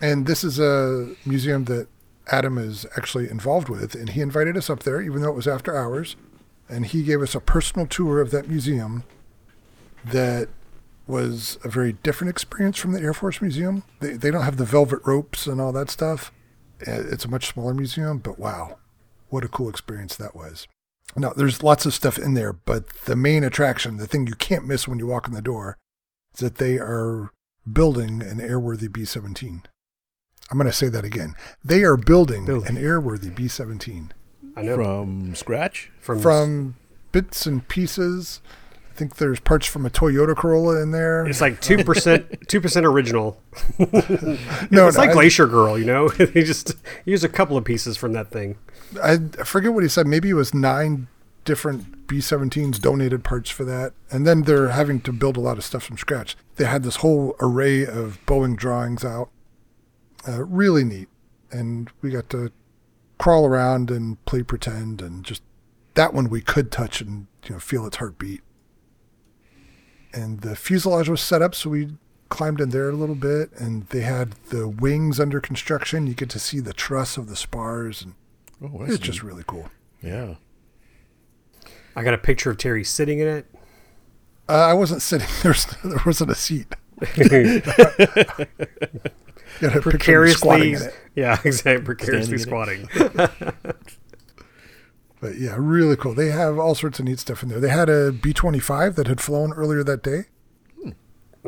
and 0.00 0.26
this 0.26 0.44
is 0.44 0.58
a 0.58 1.14
museum 1.24 1.64
that 1.64 1.88
adam 2.28 2.58
is 2.58 2.86
actually 2.96 3.28
involved 3.30 3.68
with 3.68 3.94
and 3.94 4.10
he 4.10 4.20
invited 4.20 4.56
us 4.56 4.68
up 4.68 4.82
there 4.82 5.00
even 5.00 5.22
though 5.22 5.30
it 5.30 5.36
was 5.36 5.48
after 5.48 5.76
hours 5.76 6.16
and 6.68 6.86
he 6.86 7.02
gave 7.02 7.22
us 7.22 7.34
a 7.34 7.40
personal 7.40 7.86
tour 7.86 8.20
of 8.20 8.30
that 8.30 8.48
museum 8.48 9.04
that 10.04 10.48
was 11.06 11.58
a 11.64 11.68
very 11.68 11.94
different 11.94 12.30
experience 12.30 12.76
from 12.76 12.92
the 12.92 13.00
Air 13.00 13.14
Force 13.14 13.40
Museum. 13.40 13.82
They, 14.00 14.12
they 14.12 14.30
don't 14.30 14.44
have 14.44 14.58
the 14.58 14.64
velvet 14.64 15.00
ropes 15.04 15.46
and 15.46 15.60
all 15.60 15.72
that 15.72 15.90
stuff. 15.90 16.30
Uh, 16.86 17.02
It's 17.10 17.24
a 17.24 17.30
much 17.30 17.46
smaller 17.46 17.74
museum, 17.74 18.18
but 18.18 18.38
wow, 18.38 18.78
what 19.30 19.42
a 19.44 19.48
cool 19.48 19.70
experience 19.70 20.14
that 20.16 20.36
was. 20.36 20.68
Now, 21.16 21.30
there's 21.30 21.62
lots 21.62 21.86
of 21.86 21.94
stuff 21.94 22.18
in 22.18 22.34
there, 22.34 22.52
but 22.52 22.90
the 23.06 23.16
main 23.16 23.42
attraction, 23.42 23.96
the 23.96 24.06
thing 24.06 24.26
you 24.26 24.34
can't 24.34 24.66
miss 24.66 24.86
when 24.86 24.98
you 24.98 25.06
walk 25.06 25.26
in 25.26 25.32
the 25.34 25.40
door, 25.40 25.78
is 26.34 26.40
that 26.40 26.56
they 26.56 26.78
are 26.78 27.30
building 27.70 28.22
an 28.22 28.38
airworthy 28.38 28.92
B 28.92 29.06
17. 29.06 29.62
I'm 30.50 30.58
going 30.58 30.70
to 30.70 30.76
say 30.76 30.88
that 30.88 31.04
again. 31.04 31.34
They 31.64 31.82
are 31.84 31.96
building 31.96 32.46
Building. 32.46 32.76
an 32.76 32.82
airworthy 32.82 33.34
B 33.34 33.48
17 33.48 34.12
I 34.56 34.62
know. 34.62 34.76
from 34.76 35.34
scratch. 35.34 35.90
from, 36.00 36.20
from 36.20 36.76
bits 37.12 37.46
and 37.46 37.66
pieces. 37.68 38.40
I 38.90 38.94
think 38.98 39.16
there's 39.16 39.38
parts 39.38 39.66
from 39.66 39.86
a 39.86 39.90
Toyota 39.90 40.34
Corolla 40.36 40.82
in 40.82 40.90
there. 40.90 41.24
It's 41.26 41.40
like 41.40 41.60
two 41.60 41.84
percent, 41.84 42.48
two 42.48 42.60
percent 42.60 42.84
original. 42.84 43.40
no, 43.78 43.86
it's 43.92 44.70
no, 44.72 44.86
like 44.88 45.10
I- 45.10 45.12
Glacier 45.12 45.46
Girl, 45.46 45.78
you 45.78 45.84
know. 45.84 46.08
he 46.08 46.42
just 46.42 46.74
used 47.04 47.22
a 47.24 47.28
couple 47.28 47.56
of 47.56 47.64
pieces 47.64 47.96
from 47.96 48.12
that 48.14 48.30
thing. 48.30 48.56
I, 49.00 49.18
I 49.38 49.44
forget 49.44 49.72
what 49.72 49.84
he 49.84 49.88
said. 49.88 50.06
Maybe 50.08 50.30
it 50.30 50.34
was 50.34 50.52
nine 50.52 51.06
different 51.44 52.08
B-17s 52.08 52.80
donated 52.80 53.22
parts 53.22 53.50
for 53.50 53.64
that, 53.64 53.92
and 54.10 54.26
then 54.26 54.42
they're 54.42 54.68
having 54.70 55.00
to 55.02 55.12
build 55.12 55.36
a 55.36 55.40
lot 55.40 55.58
of 55.58 55.64
stuff 55.64 55.84
from 55.84 55.96
scratch. 55.98 56.36
They 56.56 56.64
had 56.64 56.82
this 56.82 56.96
whole 56.96 57.36
array 57.40 57.86
of 57.86 58.18
Boeing 58.26 58.56
drawings 58.56 59.04
out, 59.04 59.28
uh, 60.28 60.44
really 60.44 60.84
neat, 60.84 61.08
and 61.50 61.90
we 62.02 62.10
got 62.10 62.28
to 62.30 62.52
crawl 63.18 63.46
around 63.46 63.90
and 63.90 64.22
play 64.26 64.42
pretend, 64.42 65.00
and 65.02 65.24
just 65.24 65.42
that 65.94 66.14
one 66.14 66.28
we 66.28 66.40
could 66.40 66.70
touch 66.70 67.00
and 67.00 67.26
you 67.46 67.54
know 67.54 67.58
feel 67.58 67.86
its 67.86 67.96
heartbeat. 67.96 68.42
And 70.12 70.40
the 70.40 70.56
fuselage 70.56 71.08
was 71.08 71.20
set 71.20 71.42
up, 71.42 71.54
so 71.54 71.70
we 71.70 71.90
climbed 72.28 72.60
in 72.60 72.70
there 72.70 72.88
a 72.90 72.94
little 72.94 73.14
bit, 73.14 73.50
and 73.58 73.86
they 73.88 74.00
had 74.02 74.32
the 74.50 74.68
wings 74.68 75.18
under 75.20 75.40
construction. 75.40 76.06
You 76.06 76.14
get 76.14 76.30
to 76.30 76.38
see 76.38 76.60
the 76.60 76.72
truss 76.72 77.16
of 77.16 77.28
the 77.28 77.36
spars, 77.36 78.02
and 78.02 78.14
Oh, 78.62 78.78
that's 78.80 78.94
it's 78.94 79.02
just 79.04 79.22
really 79.22 79.44
cool. 79.46 79.68
yeah. 80.02 80.34
I 81.96 82.02
got 82.04 82.14
a 82.14 82.18
picture 82.18 82.50
of 82.50 82.58
Terry 82.58 82.84
sitting 82.84 83.18
in 83.18 83.26
it. 83.28 83.46
Uh, 84.48 84.52
I 84.52 84.74
wasn't 84.74 85.02
sitting. 85.02 85.26
There's 85.42 85.66
there 85.84 86.00
wasn't 86.06 86.30
a 86.30 86.34
seat. 86.34 86.74
You 89.60 89.68
got 89.68 89.76
a 89.76 89.82
picture 89.82 90.28
squatting 90.28 90.72
precariously, 90.72 90.72
in 90.72 90.82
it. 90.82 90.94
yeah, 91.14 91.40
exactly. 91.44 91.84
Precariously 91.84 92.38
Standing 92.38 92.86
squatting. 92.88 93.54
But 95.20 95.38
yeah, 95.38 95.56
really 95.58 95.96
cool. 95.96 96.14
They 96.14 96.28
have 96.28 96.58
all 96.58 96.74
sorts 96.74 97.00
of 97.00 97.04
neat 97.04 97.18
stuff 97.18 97.42
in 97.42 97.48
there. 97.48 97.60
They 97.60 97.70
had 97.70 97.88
a 97.88 98.12
B 98.12 98.32
twenty 98.32 98.60
five 98.60 98.94
that 98.96 99.08
had 99.08 99.20
flown 99.20 99.52
earlier 99.52 99.82
that 99.82 100.02
day. 100.02 100.26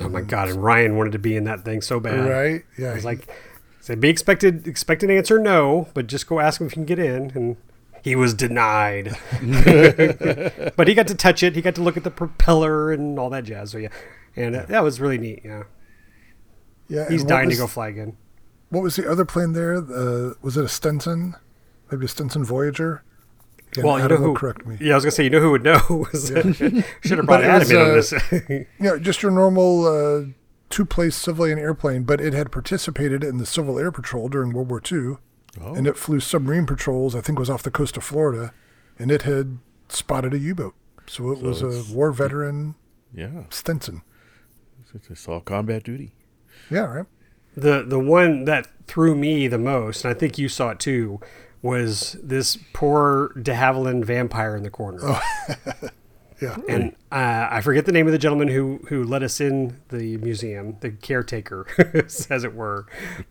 oh 0.01 0.09
my 0.09 0.23
god! 0.23 0.49
And 0.49 0.63
Ryan 0.63 0.97
wanted 0.97 1.13
to 1.13 1.19
be 1.19 1.37
in 1.37 1.45
that 1.45 1.65
thing 1.65 1.81
so 1.81 2.01
bad. 2.01 2.29
Right? 2.29 2.65
Yeah. 2.77 2.91
I 2.91 2.95
was 2.95 3.05
like, 3.05 3.29
said, 3.81 4.01
be 4.01 4.09
expected, 4.09 4.67
expect 4.67 5.03
an 5.03 5.11
answer 5.11 5.39
no, 5.39 5.89
but 5.95 6.07
just 6.07 6.27
go 6.27 6.41
ask 6.41 6.61
him 6.61 6.67
if 6.67 6.73
you 6.73 6.77
can 6.77 6.85
get 6.85 6.99
in. 6.99 7.31
And 7.35 7.57
he 8.03 8.17
was 8.17 8.35
denied. 8.35 9.17
but 10.77 10.89
he 10.89 10.95
got 10.95 11.07
to 11.09 11.15
touch 11.15 11.43
it. 11.43 11.55
He 11.55 11.63
got 11.63 11.75
to 11.77 11.83
look 11.83 11.97
at 11.97 12.05
the 12.05 12.11
propeller 12.11 12.93
and 12.93 13.19
all 13.19 13.31
that 13.31 13.45
jazz. 13.45 13.71
So 13.71 13.79
yeah, 13.79 13.89
and 14.35 14.57
uh, 14.57 14.65
that 14.67 14.83
was 14.83 15.01
really 15.01 15.19
neat. 15.19 15.43
Yeah, 15.45 15.65
yeah. 16.91 17.09
he's 17.09 17.25
dying 17.25 17.49
to 17.49 17.53
was- 17.55 17.61
go 17.61 17.67
fly 17.67 17.89
again. 17.89 18.17
What 18.69 18.83
was 18.85 18.95
the 18.95 19.11
other 19.11 19.25
plane 19.25 19.53
there? 19.53 19.79
Uh, 19.79 20.35
was 20.43 20.57
it 20.57 20.65
a 20.65 20.69
Stinson? 20.69 21.35
Maybe 21.91 22.05
a 22.05 22.09
Stinson 22.09 22.45
Voyager. 22.45 23.03
Again, 23.73 23.85
well, 23.85 23.95
you 23.99 24.01
know 24.01 24.15
Adam 24.15 24.23
who? 24.23 24.35
Correct 24.35 24.65
me. 24.65 24.77
Yeah, 24.81 24.93
I 24.93 24.95
was 24.97 25.05
gonna 25.05 25.11
say, 25.13 25.25
you 25.25 25.31
know 25.31 25.41
who 25.41 25.51
would 25.51 25.65
know? 25.65 26.07
Should 26.15 27.19
have 27.19 27.27
brought 27.27 27.43
Adam 27.43 27.59
was, 27.61 27.71
in 27.71 27.77
on 27.77 27.91
uh, 27.91 27.95
this. 27.95 28.67
Yeah, 28.81 28.97
just 29.01 29.23
your 29.23 29.33
normal 29.33 29.87
uh, 29.87 30.25
two-place 30.69 31.17
civilian 31.17 31.59
airplane, 31.59 32.05
but 32.05 32.21
it 32.21 32.33
had 32.33 32.53
participated 32.53 33.25
in 33.25 33.39
the 33.39 33.47
Civil 33.47 33.79
Air 33.79 33.91
Patrol 33.91 34.29
during 34.29 34.53
World 34.53 34.71
War 34.71 34.81
II, 34.91 35.17
Oh, 35.61 35.75
and 35.75 35.87
it 35.89 35.97
flew 35.97 36.21
submarine 36.21 36.65
patrols. 36.67 37.17
I 37.17 37.21
think 37.21 37.39
it 37.39 37.41
was 37.41 37.51
off 37.51 37.65
the 37.65 37.73
coast 37.73 37.97
of 37.97 38.05
Florida, 38.05 38.53
and 39.01 39.11
it 39.11 39.23
had 39.23 39.59
spotted 39.89 40.33
a 40.33 40.39
U-boat. 40.39 40.75
So 41.07 41.33
it 41.33 41.41
was 41.43 41.61
a 41.63 41.93
war 41.93 42.13
veteran 42.13 42.77
yeah. 43.13 43.45
Stinson. 43.51 44.03
It's, 44.95 45.11
it's 45.11 45.27
all 45.29 45.41
combat 45.41 45.83
duty. 45.83 46.13
Yeah, 46.71 46.81
right. 46.81 47.07
the 47.57 47.83
the 47.83 47.99
one 47.99 48.45
that 48.45 48.69
threw 48.87 49.15
me 49.15 49.49
the 49.49 49.59
most, 49.59 50.05
and 50.05 50.15
I 50.15 50.19
think 50.19 50.39
you 50.39 50.49
saw 50.49 50.71
it 50.71 50.81
too, 50.81 51.21
was 51.63 52.17
this 52.23 52.57
poor 52.73 53.33
de 53.41 53.55
Havilland 53.55 54.05
vampire 54.05 54.57
in 54.57 54.63
the 54.63 54.71
corner. 54.71 55.01
Oh. 55.03 55.23
Yeah. 56.41 56.57
And 56.69 56.97
uh, 57.13 57.49
I 57.51 57.61
forget 57.61 57.85
the 57.85 57.93
name 57.93 58.07
of 58.07 58.13
the 58.13 58.19
gentleman 58.19 58.49
who 58.49 58.81
who 58.89 59.05
let 59.05 59.23
us 59.23 59.41
in 59.41 59.77
the 59.89 60.17
museum, 60.19 60.77
the 60.81 60.91
caretaker, 60.91 61.67
as 62.31 62.45
it 62.45 62.55
were. 62.55 62.87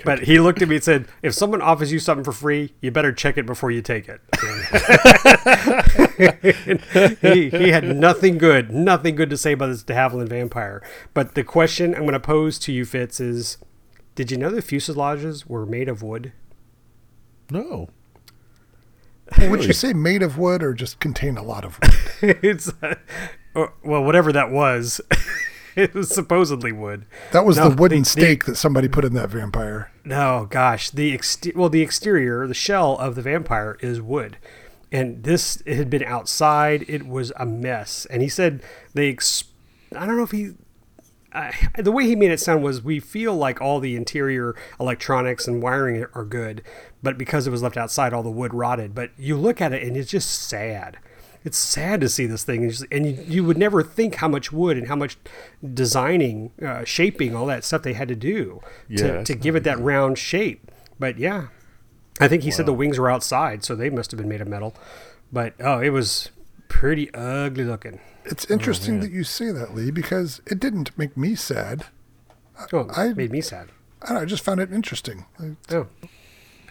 But 0.05 0.23
he 0.23 0.39
looked 0.39 0.61
at 0.61 0.67
me 0.67 0.75
and 0.75 0.83
said, 0.83 1.07
"If 1.23 1.33
someone 1.33 1.61
offers 1.61 1.91
you 1.91 1.97
something 1.97 2.23
for 2.23 2.31
free, 2.31 2.73
you 2.81 2.91
better 2.91 3.11
check 3.11 3.37
it 3.37 3.47
before 3.47 3.71
you 3.71 3.81
take 3.81 4.07
it." 4.07 4.21
he, 7.21 7.49
he 7.49 7.69
had 7.69 7.95
nothing 7.95 8.37
good, 8.37 8.71
nothing 8.71 9.15
good 9.15 9.31
to 9.31 9.37
say 9.37 9.53
about 9.53 9.67
this 9.67 9.81
de 9.81 9.93
Havilland 9.93 10.29
vampire. 10.29 10.83
But 11.15 11.33
the 11.33 11.43
question 11.43 11.95
I'm 11.95 12.01
going 12.01 12.13
to 12.13 12.19
pose 12.19 12.59
to 12.59 12.71
you, 12.71 12.85
Fitz, 12.85 13.19
is: 13.19 13.57
Did 14.13 14.29
you 14.29 14.37
know 14.37 14.51
the 14.51 14.61
fuselages 14.61 15.47
were 15.47 15.65
made 15.65 15.89
of 15.89 16.03
wood? 16.03 16.31
No. 17.49 17.89
Well, 19.37 19.49
would 19.51 19.65
you 19.65 19.73
say 19.73 19.93
made 19.93 20.23
of 20.23 20.37
wood 20.37 20.63
or 20.63 20.73
just 20.73 20.99
contain 20.99 21.37
a 21.37 21.43
lot 21.43 21.63
of 21.65 21.79
wood? 21.81 22.37
it's 22.43 22.71
uh, 22.81 22.95
well, 23.83 24.03
whatever 24.03 24.31
that 24.33 24.51
was. 24.51 25.01
it 25.75 25.93
was 25.93 26.09
supposedly 26.09 26.71
wood. 26.71 27.05
That 27.31 27.45
was 27.45 27.57
No, 27.57 27.69
the 27.69 27.75
wooden 27.75 27.99
the- 27.99 28.03
the- 28.03 28.09
stake 28.09 28.45
that 28.45 28.55
somebody 28.55 28.87
put 28.87 29.05
in 29.05 29.13
that 29.13 29.29
vampire. 29.29 29.91
No, 30.05 30.47
gosh, 30.49 30.89
the 30.89 31.19
well, 31.55 31.69
the 31.69 31.81
exterior, 31.81 32.47
the 32.47 32.53
shell 32.53 32.97
of 32.97 33.15
the 33.15 33.21
vampire 33.21 33.77
is 33.81 34.01
wood, 34.01 34.37
and 34.91 35.23
this 35.23 35.61
it 35.65 35.75
had 35.77 35.89
been 35.89 36.03
outside. 36.03 36.83
It 36.87 37.05
was 37.07 37.31
a 37.37 37.45
mess, 37.45 38.05
and 38.09 38.21
he 38.21 38.29
said 38.29 38.63
they. 38.93 39.09
Ex- 39.09 39.43
I 39.95 40.05
don't 40.05 40.17
know 40.17 40.23
if 40.23 40.31
he. 40.31 40.53
I 41.39 41.81
the 41.81 41.91
way 41.91 42.05
he 42.05 42.15
made 42.15 42.31
it 42.31 42.39
sound 42.39 42.63
was 42.63 42.83
we 42.83 42.99
feel 42.99 43.35
like 43.35 43.61
all 43.61 43.79
the 43.79 43.95
interior 43.95 44.55
electronics 44.79 45.47
and 45.47 45.61
wiring 45.63 46.05
are 46.13 46.25
good, 46.25 46.61
but 47.01 47.17
because 47.17 47.47
it 47.47 47.51
was 47.51 47.63
left 47.63 47.77
outside, 47.77 48.13
all 48.13 48.23
the 48.23 48.29
wood 48.29 48.53
rotted. 48.53 48.93
But 48.93 49.11
you 49.17 49.37
look 49.37 49.61
at 49.61 49.71
it 49.73 49.83
and 49.83 49.95
it's 49.95 50.11
just 50.11 50.29
sad. 50.29 50.97
it's 51.45 51.57
sad 51.57 52.01
to 52.01 52.09
see 52.09 52.25
this 52.25 52.43
thing, 52.43 52.63
and, 52.63 52.71
just, 52.71 52.85
and 52.91 53.05
you, 53.05 53.23
you 53.25 53.43
would 53.43 53.57
never 53.57 53.81
think 53.81 54.15
how 54.15 54.27
much 54.27 54.51
wood 54.51 54.77
and 54.77 54.87
how 54.87 54.95
much 54.95 55.17
designing, 55.73 56.51
uh, 56.61 56.83
shaping, 56.83 57.33
all 57.35 57.45
that 57.45 57.63
stuff 57.63 57.81
they 57.81 57.93
had 57.93 58.09
to 58.09 58.15
do 58.15 58.59
Yeah, 58.89 59.23
to, 59.23 59.35
give 59.35 59.55
it 59.55 59.63
that 59.63 59.79
round 59.79 60.17
shape. 60.17 60.69
But 60.99 61.17
yeah, 61.17 61.47
I 62.19 62.27
think 62.27 62.43
he 62.43 62.51
said 62.51 62.65
the 62.65 62.73
wings 62.73 62.99
were 62.99 63.09
outside, 63.09 63.63
so 63.63 63.75
they 63.75 63.89
must 63.89 64.11
have 64.11 64.17
been 64.17 64.27
made 64.27 64.41
of 64.41 64.47
metal. 64.49 64.75
But 65.31 65.53
oh, 65.61 65.79
it 65.79 65.91
was 65.91 66.29
pretty 66.69 67.13
ugly 67.13 67.65
looking. 67.65 67.99
It's 68.25 68.45
interesting 68.49 68.95
man. 68.95 69.01
that 69.01 69.11
you 69.11 69.23
say 69.25 69.51
that, 69.51 69.75
Lee, 69.75 69.91
because 69.91 70.41
it 70.45 70.59
didn't 70.59 70.97
make 70.97 71.17
me 71.17 71.35
sad. 71.35 71.85
Oh, 72.71 72.87
I- 72.95 73.07
it 73.07 73.17
made 73.17 73.31
me 73.31 73.41
sad. 73.41 73.69
I, 74.01 74.13
know, 74.13 74.19
I 74.21 74.25
just 74.25 74.43
found 74.45 74.61
it 74.61 74.71
interesting 74.71 75.25
like, 75.37 75.57
Oh, 75.71 75.87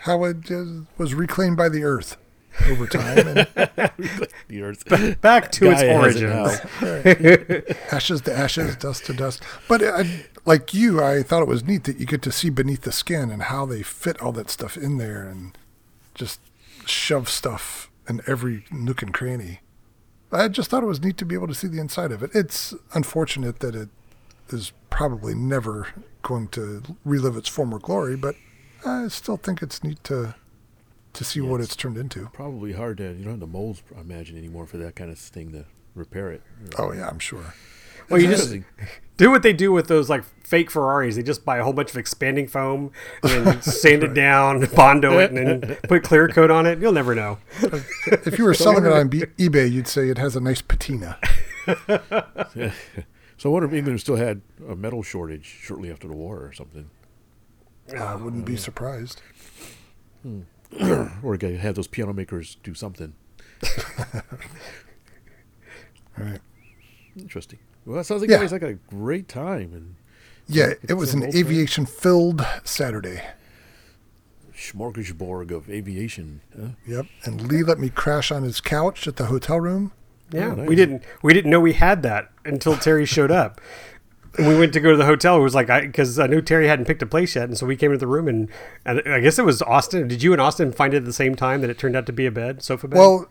how 0.02 0.24
it 0.24 0.50
uh, 0.50 0.64
was 0.96 1.12
reclaimed 1.14 1.58
by 1.58 1.68
the 1.68 1.84
earth 1.84 2.16
over 2.70 2.86
time. 2.86 3.18
And 3.28 3.36
The 4.48 4.62
earth. 4.62 5.20
back 5.20 5.52
to 5.52 5.70
its 5.70 5.82
Gaia 5.82 5.98
has 5.98 6.16
it 6.16 6.24
origins. 6.24 6.60
now. 6.80 7.74
ashes 7.92 8.22
to 8.22 8.34
ashes, 8.34 8.76
dust 8.76 9.04
to 9.06 9.12
dust. 9.12 9.42
But 9.68 9.82
I, 9.84 10.24
like 10.46 10.72
you, 10.72 11.02
I 11.04 11.22
thought 11.22 11.42
it 11.42 11.48
was 11.48 11.64
neat 11.64 11.84
that 11.84 11.98
you 11.98 12.06
get 12.06 12.22
to 12.22 12.32
see 12.32 12.48
beneath 12.48 12.82
the 12.82 12.92
skin 12.92 13.30
and 13.30 13.42
how 13.44 13.66
they 13.66 13.82
fit 13.82 14.20
all 14.22 14.32
that 14.32 14.48
stuff 14.48 14.76
in 14.78 14.96
there 14.96 15.28
and 15.28 15.56
just 16.14 16.40
shove 16.86 17.28
stuff 17.28 17.90
in 18.08 18.22
every 18.26 18.64
nook 18.70 19.02
and 19.02 19.12
cranny. 19.12 19.60
I 20.30 20.48
just 20.48 20.68
thought 20.70 20.82
it 20.82 20.86
was 20.86 21.02
neat 21.02 21.16
to 21.18 21.24
be 21.24 21.34
able 21.34 21.48
to 21.48 21.54
see 21.54 21.68
the 21.68 21.80
inside 21.80 22.12
of 22.12 22.22
it. 22.22 22.30
It's 22.34 22.74
unfortunate 22.94 23.60
that 23.60 23.74
it 23.74 23.88
is 24.50 24.72
probably 24.90 25.34
never 25.34 25.88
going 26.22 26.48
to 26.48 26.82
relive 27.04 27.36
its 27.36 27.48
former 27.48 27.78
glory, 27.78 28.16
but 28.16 28.34
I 28.84 29.08
still 29.08 29.36
think 29.36 29.62
it's 29.62 29.82
neat 29.82 30.02
to 30.04 30.34
to 31.14 31.24
see 31.24 31.40
what 31.40 31.58
Yes. 31.58 31.68
it's 31.68 31.76
turned 31.76 31.96
into. 31.96 32.28
Probably 32.32 32.72
hard 32.74 32.98
to. 32.98 33.04
You 33.12 33.24
don't 33.24 33.32
have 33.32 33.40
the 33.40 33.46
molds, 33.46 33.82
I 33.96 34.00
imagine, 34.02 34.36
anymore 34.36 34.66
for 34.66 34.76
that 34.76 34.94
kind 34.94 35.10
of 35.10 35.18
thing 35.18 35.50
to 35.52 35.64
repair 35.94 36.30
it. 36.30 36.42
Oh 36.78 36.92
yeah, 36.92 37.08
I'm 37.08 37.18
sure. 37.18 37.54
Well, 38.08 38.20
you 38.20 38.28
just 38.28 38.54
do 39.16 39.30
what 39.30 39.42
they 39.42 39.52
do 39.52 39.72
with 39.72 39.88
those 39.88 40.08
like 40.08 40.24
fake 40.44 40.70
Ferraris. 40.70 41.16
They 41.16 41.22
just 41.22 41.44
buy 41.44 41.58
a 41.58 41.64
whole 41.64 41.72
bunch 41.72 41.90
of 41.90 41.96
expanding 41.96 42.48
foam 42.48 42.92
and 43.22 43.46
then 43.46 43.62
sand 43.62 44.02
it 44.02 44.14
down, 44.14 44.66
bondo 44.74 45.18
it, 45.18 45.32
and 45.32 45.62
then 45.62 45.76
put 45.84 46.02
clear 46.02 46.28
coat 46.28 46.50
on 46.50 46.66
it. 46.66 46.78
You'll 46.78 46.92
never 46.92 47.14
know. 47.14 47.38
If 48.06 48.38
you 48.38 48.44
were 48.44 48.54
selling 48.54 48.86
it 48.86 48.92
on 48.92 49.10
eBay, 49.10 49.70
you'd 49.70 49.88
say 49.88 50.08
it 50.08 50.18
has 50.18 50.36
a 50.36 50.40
nice 50.40 50.62
patina. 50.62 51.18
So 53.38 53.50
I 53.50 53.52
wonder 53.52 53.68
if 53.68 53.72
England 53.74 54.00
still 54.00 54.16
had 54.16 54.42
a 54.68 54.74
metal 54.74 55.04
shortage 55.04 55.44
shortly 55.44 55.92
after 55.92 56.08
the 56.08 56.14
war 56.14 56.38
or 56.38 56.52
something, 56.52 56.90
I 57.96 58.16
wouldn't 58.16 58.44
be 58.44 58.56
surprised. 58.56 59.22
Hmm. 60.22 60.40
or 61.22 61.36
they 61.36 61.56
have 61.56 61.76
those 61.76 61.86
piano 61.86 62.12
makers 62.12 62.56
do 62.64 62.74
something. 62.74 63.14
All 66.18 66.24
right. 66.24 66.40
Interesting. 67.16 67.60
Well, 67.86 68.00
it 68.00 68.04
sounds 68.04 68.20
like 68.20 68.30
Yeah. 68.30 68.36
you 68.36 68.42
guys 68.42 68.50
had 68.52 68.62
a 68.62 68.74
great 68.74 69.28
time 69.28 69.72
and 69.72 69.94
Yeah, 70.46 70.72
it 70.86 70.94
was 70.94 71.14
an 71.14 71.22
an 71.22 71.32
thing. 71.32 71.40
aviation 71.40 71.86
filled 71.86 72.44
Saturday. 72.64 73.22
smorgasbord 74.56 75.50
of 75.50 75.70
aviation. 75.70 76.40
Huh? 76.58 76.68
Yep. 76.86 77.06
And 77.24 77.48
Lee 77.50 77.62
let 77.62 77.78
me 77.78 77.90
crash 77.90 78.30
on 78.32 78.42
his 78.42 78.60
couch 78.60 79.06
at 79.06 79.16
the 79.16 79.26
hotel 79.26 79.60
room. 79.60 79.92
Yeah, 80.32 80.54
nice. 80.54 80.68
we 80.68 80.74
didn't 80.74 81.02
we 81.22 81.32
didn't 81.32 81.50
know 81.50 81.60
we 81.60 81.72
had 81.74 82.02
that 82.02 82.30
until 82.44 82.76
Terry 82.76 83.06
showed 83.06 83.30
up. 83.30 83.60
We 84.38 84.58
went 84.58 84.72
to 84.74 84.80
go 84.80 84.90
to 84.90 84.96
the 84.96 85.06
hotel. 85.06 85.38
It 85.38 85.42
was 85.42 85.54
like 85.54 85.70
I 85.70 85.82
because 85.82 86.18
I 86.18 86.26
knew 86.26 86.42
Terry 86.42 86.66
hadn't 86.68 86.84
picked 86.84 87.02
a 87.02 87.06
place 87.06 87.34
yet, 87.36 87.44
and 87.44 87.56
so 87.56 87.66
we 87.66 87.76
came 87.76 87.92
into 87.92 88.00
the 88.00 88.06
room 88.08 88.28
and, 88.28 88.48
and 88.84 89.00
I 89.06 89.20
guess 89.20 89.38
it 89.38 89.44
was 89.44 89.62
Austin. 89.62 90.06
Did 90.08 90.22
you 90.22 90.32
and 90.32 90.40
Austin 90.42 90.70
find 90.72 90.92
it 90.92 90.98
at 90.98 91.04
the 91.06 91.12
same 91.12 91.34
time 91.34 91.60
that 91.62 91.70
it 91.70 91.78
turned 91.78 91.96
out 91.96 92.04
to 92.06 92.12
be 92.12 92.26
a 92.26 92.30
bed, 92.30 92.62
sofa 92.62 92.88
bed? 92.88 92.98
Well, 92.98 93.28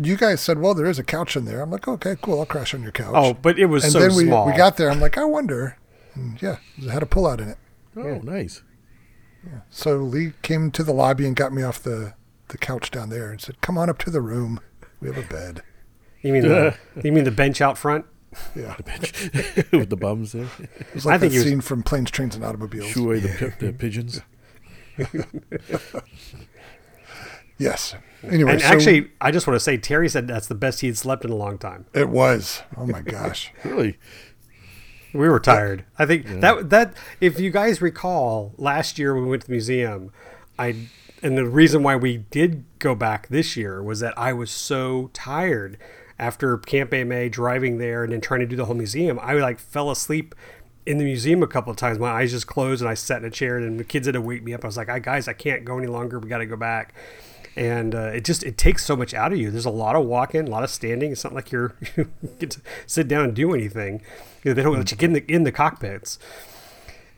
you 0.00 0.16
guys 0.16 0.40
said, 0.40 0.58
well, 0.58 0.74
there 0.74 0.86
is 0.86 0.98
a 0.98 1.04
couch 1.04 1.36
in 1.36 1.44
there. 1.44 1.60
I'm 1.60 1.70
like, 1.70 1.86
okay, 1.88 2.16
cool. 2.20 2.40
I'll 2.40 2.46
crash 2.46 2.74
on 2.74 2.82
your 2.82 2.92
couch. 2.92 3.12
oh, 3.14 3.34
but 3.34 3.58
it 3.58 3.66
was 3.66 3.84
and 3.84 3.92
so 3.92 4.00
then 4.00 4.14
we, 4.14 4.24
small. 4.24 4.46
we 4.46 4.52
got 4.56 4.76
there. 4.76 4.90
I'm 4.90 5.00
like, 5.00 5.18
I 5.18 5.24
wonder. 5.24 5.76
And 6.14 6.40
yeah, 6.42 6.56
it 6.78 6.88
had 6.90 7.02
a 7.02 7.06
pull 7.06 7.26
out 7.26 7.40
in 7.40 7.48
it. 7.48 7.58
Oh, 7.96 8.18
nice. 8.22 8.62
So 9.70 9.96
Lee 9.96 10.32
came 10.42 10.70
to 10.70 10.82
the 10.84 10.92
lobby 10.92 11.26
and 11.26 11.34
got 11.34 11.52
me 11.52 11.62
off 11.62 11.82
the, 11.82 12.14
the 12.48 12.58
couch 12.58 12.90
down 12.90 13.08
there 13.10 13.30
and 13.30 13.40
said, 13.40 13.60
come 13.60 13.76
on 13.76 13.90
up 13.90 13.98
to 13.98 14.10
the 14.10 14.20
room. 14.20 14.60
We 15.00 15.08
have 15.08 15.18
a 15.18 15.26
bed. 15.28 15.62
you 16.22 16.32
mean 16.32 16.42
the 16.42 16.76
you 17.02 17.10
mean 17.12 17.24
the 17.24 17.30
bench 17.32 17.60
out 17.60 17.76
front? 17.76 18.04
Yeah. 18.54 18.76
The 18.76 18.82
bench 18.84 19.12
with 19.72 19.90
the 19.90 19.96
bums 19.96 20.32
there. 20.32 20.46
It 20.60 20.94
was 20.94 21.04
like 21.04 21.16
I 21.16 21.18
think 21.18 21.32
that 21.32 21.38
was- 21.38 21.46
scene 21.48 21.60
from 21.60 21.82
Planes, 21.82 22.10
Trains, 22.10 22.34
and 22.36 22.44
Automobiles. 22.44 22.86
Shoo 22.90 23.06
away 23.06 23.18
the, 23.20 23.28
pi- 23.50 23.66
the 23.66 23.72
pigeons. 23.72 24.20
Yes. 27.58 27.94
Anyway, 28.30 28.52
And 28.52 28.60
so 28.60 28.66
actually, 28.66 29.10
I 29.20 29.30
just 29.30 29.46
want 29.46 29.56
to 29.56 29.60
say 29.60 29.76
Terry 29.76 30.08
said 30.08 30.28
that's 30.28 30.46
the 30.46 30.54
best 30.54 30.80
he 30.80 30.86
had 30.86 30.96
slept 30.96 31.24
in 31.24 31.30
a 31.30 31.36
long 31.36 31.58
time. 31.58 31.86
it 31.92 32.08
was. 32.08 32.62
Oh 32.76 32.86
my 32.86 33.00
gosh. 33.00 33.52
Really? 33.64 33.98
We 35.14 35.28
were 35.28 35.40
tired. 35.40 35.84
I 35.98 36.06
think 36.06 36.26
that 36.40 36.70
that 36.70 36.94
if 37.20 37.38
you 37.38 37.50
guys 37.50 37.82
recall 37.82 38.54
last 38.56 38.98
year 38.98 39.14
when 39.14 39.24
we 39.24 39.30
went 39.30 39.42
to 39.42 39.48
the 39.48 39.52
museum, 39.52 40.10
I 40.58 40.88
and 41.22 41.36
the 41.36 41.44
reason 41.46 41.82
why 41.82 41.96
we 41.96 42.16
did 42.16 42.64
go 42.78 42.94
back 42.94 43.28
this 43.28 43.54
year 43.56 43.82
was 43.82 44.00
that 44.00 44.16
I 44.18 44.32
was 44.32 44.50
so 44.50 45.10
tired 45.12 45.76
after 46.18 46.56
Camp 46.56 46.94
AMA 46.94 47.28
driving 47.28 47.76
there 47.76 48.04
and 48.04 48.12
then 48.12 48.22
trying 48.22 48.40
to 48.40 48.46
do 48.46 48.56
the 48.56 48.64
whole 48.64 48.74
museum. 48.74 49.18
I 49.20 49.34
like 49.34 49.58
fell 49.58 49.90
asleep 49.90 50.34
in 50.86 50.96
the 50.96 51.04
museum 51.04 51.42
a 51.42 51.46
couple 51.46 51.70
of 51.70 51.76
times. 51.76 51.98
My 51.98 52.10
eyes 52.10 52.30
just 52.30 52.46
closed 52.46 52.80
and 52.80 52.88
I 52.88 52.94
sat 52.94 53.18
in 53.18 53.26
a 53.26 53.30
chair 53.30 53.58
and 53.58 53.78
the 53.78 53.84
kids 53.84 54.06
had 54.06 54.14
to 54.14 54.20
wake 54.20 54.42
me 54.42 54.54
up. 54.54 54.64
I 54.64 54.66
was 54.68 54.78
like, 54.78 54.88
"I 54.88 54.98
guys, 54.98 55.28
I 55.28 55.34
can't 55.34 55.64
go 55.64 55.76
any 55.76 55.88
longer. 55.88 56.18
We 56.18 56.30
got 56.30 56.38
to 56.38 56.46
go 56.46 56.56
back." 56.56 56.94
And 57.54 57.94
uh, 57.94 58.12
it 58.14 58.24
just 58.24 58.42
it 58.42 58.56
takes 58.56 58.84
so 58.84 58.96
much 58.96 59.12
out 59.12 59.32
of 59.32 59.38
you. 59.38 59.50
There's 59.50 59.66
a 59.66 59.70
lot 59.70 59.94
of 59.94 60.06
walking, 60.06 60.46
a 60.46 60.50
lot 60.50 60.62
of 60.62 60.70
standing. 60.70 61.12
It's 61.12 61.24
not 61.24 61.34
like 61.34 61.52
you're 61.52 61.74
you 61.96 62.10
get 62.38 62.50
to 62.52 62.60
sit 62.86 63.08
down 63.08 63.24
and 63.24 63.34
do 63.34 63.52
anything. 63.54 64.02
You 64.42 64.50
know, 64.50 64.54
they 64.54 64.62
don't 64.62 64.76
let 64.76 64.90
you 64.90 64.96
get 64.96 65.06
in 65.06 65.12
the 65.12 65.24
in 65.32 65.44
the 65.44 65.52
cockpits. 65.52 66.18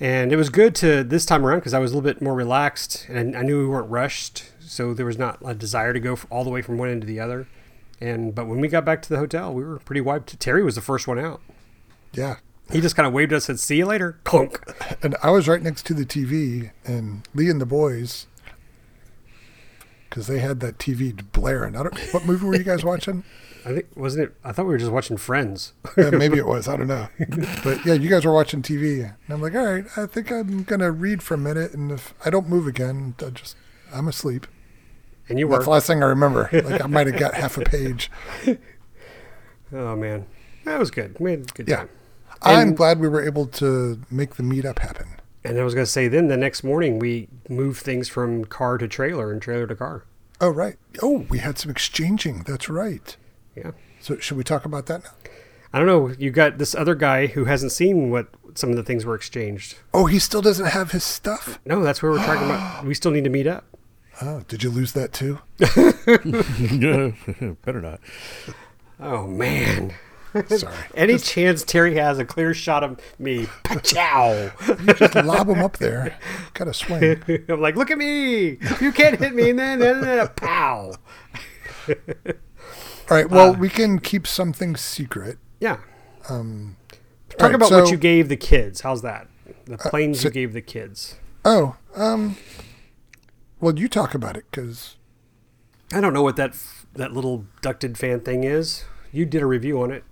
And 0.01 0.32
it 0.32 0.37
was 0.37 0.49
good 0.49 0.74
to 0.76 1.05
this 1.05 1.24
time 1.24 1.47
around 1.47 1.61
because 1.61 1.72
I 1.72 1.78
was 1.78 1.93
a 1.93 1.97
little 1.97 2.12
bit 2.12 2.20
more 2.20 2.35
relaxed 2.35 3.07
and 3.09 3.37
I 3.37 3.43
knew 3.43 3.61
we 3.61 3.68
weren't 3.68 3.89
rushed, 3.89 4.45
so 4.61 4.93
there 4.93 5.07
was 5.07 5.18
not 5.18 5.39
a 5.45 5.55
desire 5.55 5.93
to 5.93 6.01
go 6.01 6.18
all 6.30 6.43
the 6.43 6.51
way 6.51 6.62
from 6.62 6.78
one 6.78 6.89
end 6.89 7.03
to 7.03 7.07
the 7.07 7.20
other. 7.20 7.47
And 8.01 8.35
but 8.35 8.47
when 8.47 8.61
we 8.61 8.68
got 8.68 8.85
back 8.85 9.03
to 9.03 9.09
the 9.09 9.18
hotel, 9.18 9.55
we 9.55 9.62
were 9.62 9.78
pretty 9.78 10.01
wiped. 10.01 10.39
Terry 10.41 10.64
was 10.64 10.74
the 10.74 10.80
first 10.80 11.07
one 11.07 11.18
out. 11.18 11.41
Yeah. 12.12 12.37
He 12.72 12.80
just 12.80 12.97
kind 12.97 13.07
of 13.07 13.12
waved 13.12 13.32
us 13.32 13.49
and 13.49 13.59
said, 13.59 13.64
"See 13.64 13.76
you 13.76 13.87
later." 13.87 14.18
Clunk. 14.24 14.59
And 15.03 15.16
I 15.22 15.30
was 15.30 15.47
right 15.47 15.62
next 15.62 15.85
to 15.87 15.95
the 15.95 16.07
TV, 16.07 16.70
and 16.85 17.28
Lee 17.35 17.51
and 17.51 17.61
the 17.61 17.66
boys, 17.66 18.26
because 20.14 20.28
they 20.28 20.38
had 20.38 20.60
that 20.60 20.78
TV 20.78 21.12
blaring. 21.32 21.74
I 21.76 21.82
don't. 21.82 21.98
What 22.14 22.24
movie 22.24 22.46
were 22.46 22.54
you 22.54 22.62
guys 22.62 22.84
watching? 22.84 23.24
I 23.66 23.72
think 23.74 23.86
wasn't 23.96 24.28
it? 24.28 24.34
I 24.44 24.52
thought 24.52 24.66
we 24.66 24.72
were 24.72 24.78
just 24.78 24.92
watching 24.92 25.16
Friends. 25.16 25.72
Yeah, 25.96 26.10
maybe 26.10 26.38
it 26.38 26.46
was. 26.46 26.68
I 26.68 26.76
don't 26.76 26.86
know. 26.86 27.08
But 27.64 27.84
yeah, 27.84 27.94
you 27.94 28.08
guys 28.08 28.24
were 28.24 28.32
watching 28.32 28.62
TV, 28.62 29.02
and 29.04 29.14
I'm 29.28 29.40
like, 29.42 29.54
all 29.56 29.64
right, 29.64 29.84
I 29.96 30.06
think 30.06 30.30
I'm 30.30 30.62
gonna 30.62 30.92
read 30.92 31.20
for 31.20 31.34
a 31.34 31.38
minute, 31.38 31.72
and 31.74 31.90
if 31.90 32.14
I 32.24 32.30
don't 32.30 32.48
move 32.48 32.68
again, 32.68 33.14
I 33.26 33.30
just 33.30 33.56
I'm 33.92 34.06
asleep. 34.06 34.46
And 35.28 35.38
you 35.40 35.48
That's 35.48 35.58
were. 35.60 35.64
the 35.64 35.70
last 35.70 35.86
thing 35.88 36.02
I 36.02 36.06
remember. 36.06 36.48
Like 36.52 36.80
I 36.82 36.86
might 36.86 37.08
have 37.08 37.18
got 37.18 37.34
half 37.34 37.58
a 37.58 37.62
page. 37.62 38.10
Oh 39.72 39.96
man, 39.96 40.26
that 40.64 40.78
was 40.78 40.90
good. 40.92 41.16
We 41.18 41.32
had 41.32 41.40
a 41.40 41.44
good 41.54 41.66
Yeah. 41.68 41.76
time. 41.78 41.88
I'm 42.42 42.68
And- 42.68 42.76
glad 42.76 43.00
we 43.00 43.08
were 43.08 43.22
able 43.22 43.46
to 43.46 44.00
make 44.10 44.36
the 44.36 44.42
meetup 44.44 44.78
happen. 44.78 45.08
And 45.45 45.59
I 45.59 45.64
was 45.64 45.74
gonna 45.74 45.86
say, 45.86 46.09
then 46.09 46.28
the 46.28 46.36
next 46.36 46.64
morning 46.64 46.99
we 46.99 47.28
moved 47.49 47.82
things 47.82 48.09
from 48.09 48.45
car 48.47 48.78
to 48.78 48.88
trailer 48.88 49.30
and 49.30 49.42
trailer 49.42 49.66
to 49.66 49.74
car. 49.74 50.05
Oh 50.40 50.49
right. 50.49 50.76
Oh, 51.03 51.26
we 51.28 51.38
had 51.38 51.59
some 51.59 51.70
exchanging. 51.70 52.42
That's 52.45 52.68
right. 52.68 53.16
Yeah. 53.55 53.72
So 54.01 54.18
should 54.18 54.36
we 54.36 54.45
talk 54.45 54.64
about 54.64 54.86
that 54.86 55.05
now? 55.05 55.11
I 55.72 55.78
don't 55.78 55.86
know. 55.86 56.14
You 56.18 56.30
got 56.30 56.59
this 56.59 56.74
other 56.74 56.95
guy 56.95 57.26
who 57.26 57.45
hasn't 57.47 57.72
seen 57.72 58.11
what 58.11 58.28
some 58.55 58.70
of 58.70 58.76
the 58.76 58.82
things 58.82 59.05
were 59.05 59.14
exchanged. 59.14 59.76
Oh, 59.92 60.07
he 60.07 60.18
still 60.18 60.40
doesn't 60.40 60.66
have 60.66 60.92
his 60.92 61.05
stuff. 61.05 61.59
No, 61.66 61.82
that's 61.82 62.03
where 62.03 62.12
we're 62.12 62.24
talking 62.24 62.45
about. 62.45 62.84
We 62.84 62.95
still 62.95 63.11
need 63.11 63.24
to 63.24 63.30
meet 63.30 63.47
up. 63.47 63.64
Oh, 64.22 64.42
did 64.47 64.62
you 64.62 64.70
lose 64.70 64.92
that 64.92 65.12
too? 65.12 65.40
Better 67.64 67.80
not. 67.80 68.01
Oh 69.01 69.26
man. 69.26 69.95
Sorry. 70.49 70.74
Any 70.95 71.18
chance 71.18 71.62
Terry 71.64 71.95
has 71.97 72.18
a 72.18 72.24
clear 72.24 72.55
shot 72.55 72.82
of 72.82 73.01
me? 73.18 73.47
Pachow! 73.64 74.97
Just 74.97 75.14
lob 75.14 75.49
him 75.49 75.61
up 75.61 75.76
there. 75.78 76.16
Got 76.55 76.64
to 76.64 76.74
swing. 76.74 77.22
I'm 77.49 77.61
like, 77.61 77.76
look 77.76 77.91
at 77.91 77.99
me! 77.99 78.59
You 78.80 78.93
can't 78.93 79.18
hit 79.18 79.35
me! 79.35 79.51
And 79.51 79.59
then, 79.59 79.78
then, 79.78 80.01
then, 80.01 80.28
pow! 80.37 80.93
All 81.89 81.95
right. 83.11 83.28
Well, 83.28 83.55
we 83.55 83.68
can 83.68 83.99
keep 83.99 84.26
something 84.26 84.76
secret. 84.76 85.39
Yeah. 85.61 85.78
Um, 86.28 86.76
Talk 87.30 87.41
right, 87.41 87.55
about 87.55 87.68
so- 87.68 87.80
what 87.82 87.91
you 87.91 87.97
gave 87.97 88.28
the 88.28 88.37
kids. 88.37 88.80
How's 88.80 89.03
that? 89.03 89.28
The 89.66 89.78
planes 89.78 90.20
so- 90.20 90.28
you 90.28 90.32
gave 90.32 90.53
the 90.53 90.62
kids. 90.62 91.16
Oh, 91.45 91.76
um, 91.95 92.37
well, 93.61 93.78
you 93.78 93.87
talk 93.89 94.14
about 94.14 94.37
it 94.37 94.45
because 94.51 94.97
I 95.93 96.01
don't 96.01 96.14
know 96.14 96.22
what 96.22 96.37
that 96.37 96.57
that 96.95 97.12
little 97.12 97.45
ducted 97.61 97.99
fan 97.99 98.20
thing 98.20 98.45
is. 98.45 98.85
You 99.12 99.26
did 99.26 99.43
a 99.43 99.47
review 99.47 99.82
on 99.82 99.91
it. 99.91 100.05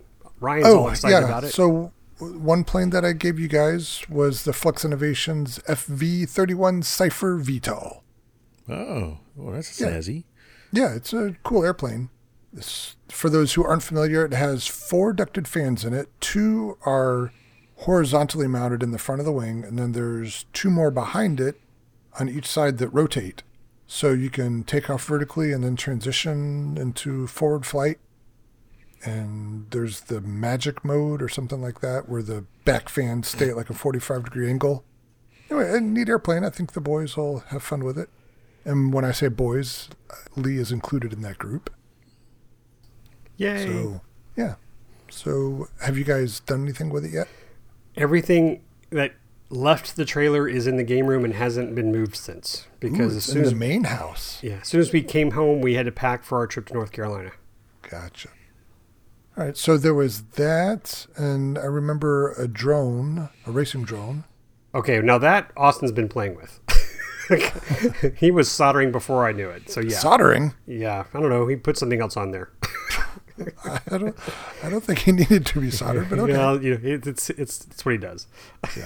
Ryan's 0.43 0.67
oh, 0.67 0.79
all 0.79 0.87
oh 0.87 0.89
excited 0.89 1.19
yeah. 1.19 1.25
about 1.25 1.45
it. 1.45 1.53
So 1.53 1.93
one 2.19 2.65
plane 2.65 2.91
that 2.91 3.05
I 3.05 3.13
gave 3.13 3.39
you 3.39 3.49
guys 3.49 4.03
was 4.09 4.45
the 4.45 4.53
Flex 4.53 4.85
Innovations 4.85 5.59
FV31 5.61 6.85
Cypher 6.85 7.39
VTOL. 7.39 8.01
Oh, 8.69 9.19
well, 9.37 9.55
that's 9.55 9.81
Yeah. 9.81 9.89
snazzy. 9.89 10.25
Yeah, 10.73 10.95
it's 10.95 11.13
a 11.13 11.37
cool 11.43 11.65
airplane. 11.65 12.11
This, 12.53 12.97
for 13.09 13.31
those 13.31 13.55
who 13.55 13.65
aren't 13.65 13.83
familiar, 13.83 14.25
it 14.25 14.35
has 14.35 14.67
four 14.67 15.13
ducted 15.13 15.49
fans 15.49 15.85
in 15.85 15.95
it. 15.95 16.09
Two 16.21 16.77
are 16.85 17.33
horizontally 17.77 18.47
mounted 18.47 18.83
in 18.83 18.91
the 18.91 18.99
front 18.99 19.21
of 19.21 19.25
the 19.25 19.33
wing, 19.33 19.65
and 19.65 19.79
then 19.79 19.93
there's 19.93 20.45
two 20.53 20.71
more 20.71 20.91
behind 20.91 21.41
it 21.41 21.61
on 22.19 22.29
each 22.29 22.47
side 22.47 22.79
that 22.79 22.89
rotate. 22.91 23.43
So 23.87 24.13
you 24.13 24.31
can 24.31 24.65
take 24.65 24.89
off 24.89 25.05
vertically 25.05 25.53
and 25.53 25.63
then 25.65 25.77
transition 25.77 26.77
into 26.79 27.27
forward 27.27 27.67
flight. 27.67 27.99
And 29.05 29.67
there's 29.71 30.03
the 30.03 30.21
magic 30.21 30.85
mode 30.85 31.23
or 31.23 31.29
something 31.29 31.61
like 31.61 31.81
that, 31.81 32.09
where 32.09 32.23
the 32.23 32.45
back 32.65 32.89
fans 32.89 33.29
stay 33.29 33.49
at 33.51 33.57
like 33.57 33.71
a 33.71 33.75
45 33.75 34.25
degree 34.25 34.49
angle. 34.49 34.85
Anyway, 35.51 35.77
a 35.77 35.81
neat 35.81 36.09
airplane. 36.09 36.45
I 36.45 36.51
think 36.51 36.73
the 36.73 36.81
boys 36.81 37.17
will 37.17 37.41
have 37.49 37.63
fun 37.63 37.85
with 37.85 37.99
it. 37.99 38.09
And 38.65 38.93
when 38.93 39.05
I 39.05 39.11
say 39.11 39.29
boys, 39.29 39.89
Lee 40.37 40.57
is 40.57 40.71
included 40.71 41.13
in 41.13 41.23
that 41.23 41.39
group. 41.39 41.69
Yay! 43.37 43.67
So, 43.67 44.01
yeah. 44.37 44.55
So, 45.11 45.69
have 45.83 45.99
you 45.99 46.05
guys 46.05 46.41
done 46.41 46.63
anything 46.63 46.91
with 46.91 47.05
it 47.05 47.13
yet? 47.13 47.29
Everything 47.97 48.63
that 48.91 49.15
left 49.51 49.97
the 49.97 50.05
trailer 50.05 50.49
is 50.49 50.67
in 50.67 50.77
the 50.77 50.85
game 50.85 51.07
room 51.07 51.25
and 51.25 51.35
hasn't 51.35 51.75
been 51.75 51.93
moved 51.93 52.17
since. 52.17 52.67
Because 52.81 53.15
Ooh, 53.15 53.17
as 53.19 53.25
soon 53.25 53.43
as 53.45 53.51
the 53.51 53.57
main 53.57 53.85
house. 53.85 54.39
yeah, 54.43 54.61
as 54.63 54.69
soon 54.69 54.81
as 54.81 54.93
we 54.93 55.03
came 55.03 55.33
home, 55.33 55.61
we 55.61 55.75
had 55.75 55.87
to 55.87 55.93
pack 55.93 56.25
for 56.25 56.39
our 56.39 56.47
trip 56.47 56.67
to 56.67 56.75
North 56.75 56.93
Carolina. 56.93 57.33
Gotcha. 57.83 58.29
All 59.37 59.45
right. 59.45 59.57
So 59.57 59.79
there 59.79 59.95
was 59.95 60.23
that, 60.33 61.07
and 61.17 61.59
I 61.59 61.65
remember 61.65 62.33
a 62.33 62.47
drone, 62.47 63.31
a 63.47 63.51
racing 63.51 63.85
drone. 63.85 64.25
Okay, 64.75 65.01
now 65.01 65.19
that 65.19 65.51
Austin's 65.57 65.93
been 65.93 66.09
playing 66.09 66.37
with. 66.37 66.61
he 68.17 68.31
was 68.31 68.51
soldering 68.51 68.93
before 68.93 69.27
I 69.27 69.33
knew 69.33 69.49
it. 69.49 69.71
So 69.71 69.81
yeah, 69.81 69.99
Soldering. 69.99 70.55
yeah. 70.67 71.05
I 71.15 71.21
don't 71.21 71.31
know. 71.31 71.47
He 71.47 71.57
put 71.57 71.77
something 71.79 72.01
else 72.01 72.17
on 72.17 72.31
there. 72.31 72.51
I 73.65 73.99
don't. 73.99 74.17
I 74.63 74.69
don't 74.69 74.85
think 74.85 75.01
he 75.01 75.13
needed 75.13 75.47
to 75.47 75.61
be 75.61 75.71
soldered, 75.71 76.11
but 76.11 76.19
okay. 76.19 76.33
Well, 76.33 76.63
you 76.63 76.75
know, 76.75 76.81
it, 76.83 77.07
it's 77.07 77.31
it's 77.31 77.63
it's 77.65 77.85
what 77.85 77.93
he 77.93 77.99
does. 77.99 78.27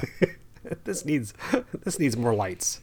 this 0.85 1.05
needs 1.05 1.35
this 1.85 1.99
needs 1.99 2.17
more 2.17 2.35
lights. 2.35 2.81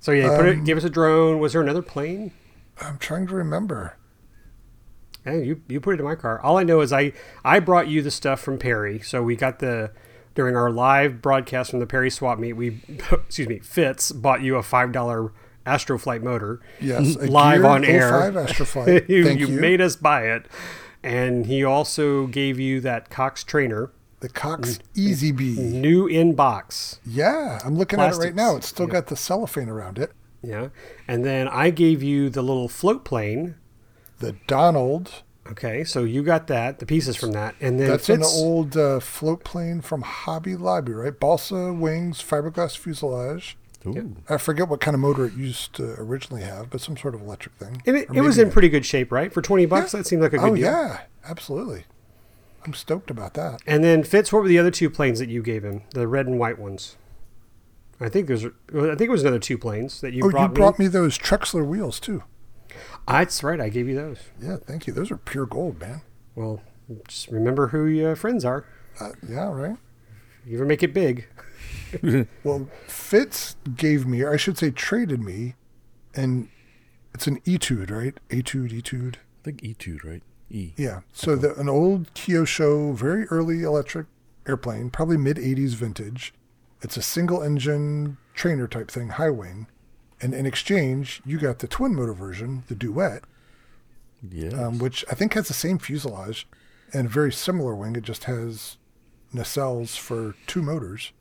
so 0.00 0.12
yeah, 0.12 0.30
he 0.30 0.36
put 0.36 0.46
it, 0.46 0.58
um, 0.58 0.64
gave 0.64 0.76
us 0.76 0.84
a 0.84 0.90
drone. 0.90 1.38
Was 1.38 1.52
there 1.52 1.62
another 1.62 1.82
plane? 1.82 2.32
I'm 2.80 2.98
trying 2.98 3.26
to 3.28 3.34
remember. 3.34 3.96
Yeah, 5.26 5.34
you 5.34 5.62
you 5.68 5.80
put 5.80 5.94
it 5.94 6.00
in 6.00 6.04
my 6.04 6.14
car. 6.14 6.40
All 6.40 6.58
I 6.58 6.64
know 6.64 6.80
is 6.80 6.92
I 6.92 7.12
I 7.44 7.60
brought 7.60 7.88
you 7.88 8.02
the 8.02 8.10
stuff 8.10 8.40
from 8.40 8.58
Perry. 8.58 9.00
So 9.00 9.22
we 9.22 9.36
got 9.36 9.58
the 9.58 9.90
during 10.34 10.56
our 10.56 10.70
live 10.70 11.22
broadcast 11.22 11.70
from 11.70 11.80
the 11.80 11.86
Perry 11.86 12.10
swap 12.10 12.38
meet. 12.38 12.54
We 12.54 12.80
excuse 13.12 13.48
me, 13.48 13.58
Fitz 13.60 14.12
bought 14.12 14.42
you 14.42 14.56
a 14.56 14.62
five 14.62 14.92
dollar 14.92 15.32
Astroflight 15.66 16.22
motor. 16.22 16.60
Yes, 16.80 17.16
live 17.16 17.64
on 17.64 17.84
air. 17.84 18.32
05 18.32 18.34
Astroflight. 18.34 19.08
you, 19.08 19.24
Thank 19.24 19.40
you 19.40 19.46
you. 19.48 19.60
made 19.60 19.80
us 19.80 19.96
buy 19.96 20.26
it, 20.26 20.46
and 21.02 21.46
he 21.46 21.64
also 21.64 22.26
gave 22.26 22.60
you 22.60 22.80
that 22.82 23.08
Cox 23.08 23.42
trainer, 23.42 23.90
the 24.20 24.28
Cox 24.28 24.78
EZ 24.96 25.32
Bee. 25.32 25.56
new 25.58 26.06
in 26.06 26.34
box. 26.34 27.00
Yeah, 27.06 27.60
I'm 27.64 27.76
looking 27.76 27.98
at 27.98 28.12
it 28.12 28.18
right 28.18 28.34
now. 28.34 28.56
It's 28.56 28.68
still 28.68 28.86
got 28.86 29.06
the 29.06 29.16
cellophane 29.16 29.70
around 29.70 29.98
it. 29.98 30.12
Yeah, 30.42 30.68
and 31.08 31.24
then 31.24 31.48
I 31.48 31.70
gave 31.70 32.02
you 32.02 32.28
the 32.28 32.42
little 32.42 32.68
float 32.68 33.02
plane. 33.06 33.54
The 34.24 34.36
Donald. 34.46 35.22
Okay, 35.50 35.84
so 35.84 36.04
you 36.04 36.22
got 36.22 36.46
that, 36.46 36.78
the 36.78 36.86
pieces 36.86 37.16
from 37.16 37.32
that, 37.32 37.54
and 37.60 37.78
then 37.78 37.90
That's 37.90 38.08
an 38.08 38.22
old 38.22 38.78
uh, 38.78 38.98
float 38.98 39.44
plane 39.44 39.82
from 39.82 40.00
Hobby 40.00 40.56
Lobby, 40.56 40.92
right? 40.92 41.20
Balsa 41.20 41.70
wings, 41.70 42.22
fiberglass 42.22 42.78
fuselage. 42.78 43.58
Ooh. 43.86 44.16
I 44.30 44.38
forget 44.38 44.68
what 44.68 44.80
kind 44.80 44.94
of 44.94 45.00
motor 45.02 45.26
it 45.26 45.34
used 45.34 45.74
to 45.74 45.94
originally 45.98 46.42
have, 46.42 46.70
but 46.70 46.80
some 46.80 46.96
sort 46.96 47.14
of 47.14 47.20
electric 47.20 47.56
thing. 47.56 47.82
And 47.84 47.96
it, 47.96 48.08
it 48.14 48.22
was 48.22 48.38
maybe 48.38 48.46
in 48.46 48.52
pretty 48.52 48.70
good 48.70 48.86
shape, 48.86 49.12
right? 49.12 49.30
For 49.30 49.42
twenty 49.42 49.66
bucks, 49.66 49.92
that 49.92 50.06
seemed 50.06 50.22
like 50.22 50.32
a 50.32 50.38
good 50.38 50.48
Oh 50.48 50.56
deal. 50.56 50.64
yeah, 50.64 51.00
absolutely. 51.26 51.84
I'm 52.64 52.72
stoked 52.72 53.10
about 53.10 53.34
that. 53.34 53.60
And 53.66 53.84
then 53.84 54.02
Fitz, 54.02 54.32
what 54.32 54.42
were 54.42 54.48
the 54.48 54.58
other 54.58 54.70
two 54.70 54.88
planes 54.88 55.18
that 55.18 55.28
you 55.28 55.42
gave 55.42 55.62
him? 55.62 55.82
The 55.90 56.08
red 56.08 56.26
and 56.26 56.38
white 56.38 56.58
ones. 56.58 56.96
I 58.00 58.08
think 58.08 58.26
there's, 58.28 58.46
I 58.46 58.48
think 58.70 59.02
it 59.02 59.10
was 59.10 59.22
another 59.22 59.38
two 59.38 59.58
planes 59.58 60.00
that 60.00 60.14
you 60.14 60.24
oh, 60.24 60.30
brought 60.30 60.48
you 60.48 60.54
brought 60.54 60.78
me 60.78 60.86
those 60.86 61.18
Trexler 61.18 61.66
wheels 61.66 62.00
too. 62.00 62.22
Ah, 63.06 63.18
That's 63.18 63.42
right, 63.42 63.60
I 63.60 63.68
gave 63.68 63.88
you 63.88 63.94
those. 63.94 64.18
Yeah, 64.40 64.56
thank 64.56 64.86
you. 64.86 64.92
Those 64.92 65.10
are 65.10 65.16
pure 65.16 65.46
gold, 65.46 65.80
man. 65.80 66.02
Well, 66.34 66.60
just 67.08 67.28
remember 67.28 67.68
who 67.68 67.86
your 67.86 68.16
friends 68.16 68.44
are. 68.44 68.64
Uh, 69.00 69.10
yeah, 69.28 69.50
right. 69.52 69.76
You 70.46 70.56
ever 70.56 70.66
make 70.66 70.82
it 70.82 70.94
big. 70.94 71.26
Well, 72.42 72.68
Fitz 72.88 73.54
gave 73.76 74.04
me, 74.04 74.22
or 74.22 74.32
I 74.32 74.36
should 74.36 74.58
say, 74.58 74.72
traded 74.72 75.20
me, 75.20 75.54
and 76.12 76.48
it's 77.14 77.28
an 77.28 77.40
Etude, 77.46 77.90
right? 77.90 78.18
Etude, 78.30 78.72
Etude. 78.72 79.14
I 79.16 79.44
think 79.44 79.62
Etude, 79.62 80.02
right? 80.04 80.22
E. 80.50 80.72
Yeah. 80.76 81.00
So 81.12 81.36
the, 81.36 81.54
an 81.54 81.68
old 81.68 82.12
Kyosho, 82.14 82.94
very 82.96 83.26
early 83.26 83.62
electric 83.62 84.06
airplane, 84.48 84.90
probably 84.90 85.16
mid 85.16 85.36
80s 85.36 85.74
vintage. 85.74 86.34
It's 86.82 86.96
a 86.96 87.02
single 87.02 87.42
engine 87.42 88.16
trainer 88.34 88.66
type 88.66 88.90
thing, 88.90 89.10
high 89.10 89.30
wing. 89.30 89.68
And 90.24 90.32
in 90.32 90.46
exchange, 90.46 91.20
you 91.26 91.36
got 91.38 91.58
the 91.58 91.68
twin 91.68 91.94
motor 91.94 92.14
version, 92.14 92.62
the 92.68 92.74
Duet, 92.74 93.24
Yeah. 94.26 94.48
um, 94.68 94.78
which 94.78 95.04
I 95.10 95.14
think 95.14 95.34
has 95.34 95.48
the 95.48 95.52
same 95.54 95.78
fuselage 95.78 96.48
and 96.94 97.08
a 97.08 97.10
very 97.10 97.30
similar 97.30 97.74
wing. 97.74 97.94
It 97.94 98.04
just 98.04 98.24
has 98.24 98.78
nacelles 99.34 99.98
for 99.98 100.34
two 100.46 100.62
motors. 100.62 101.12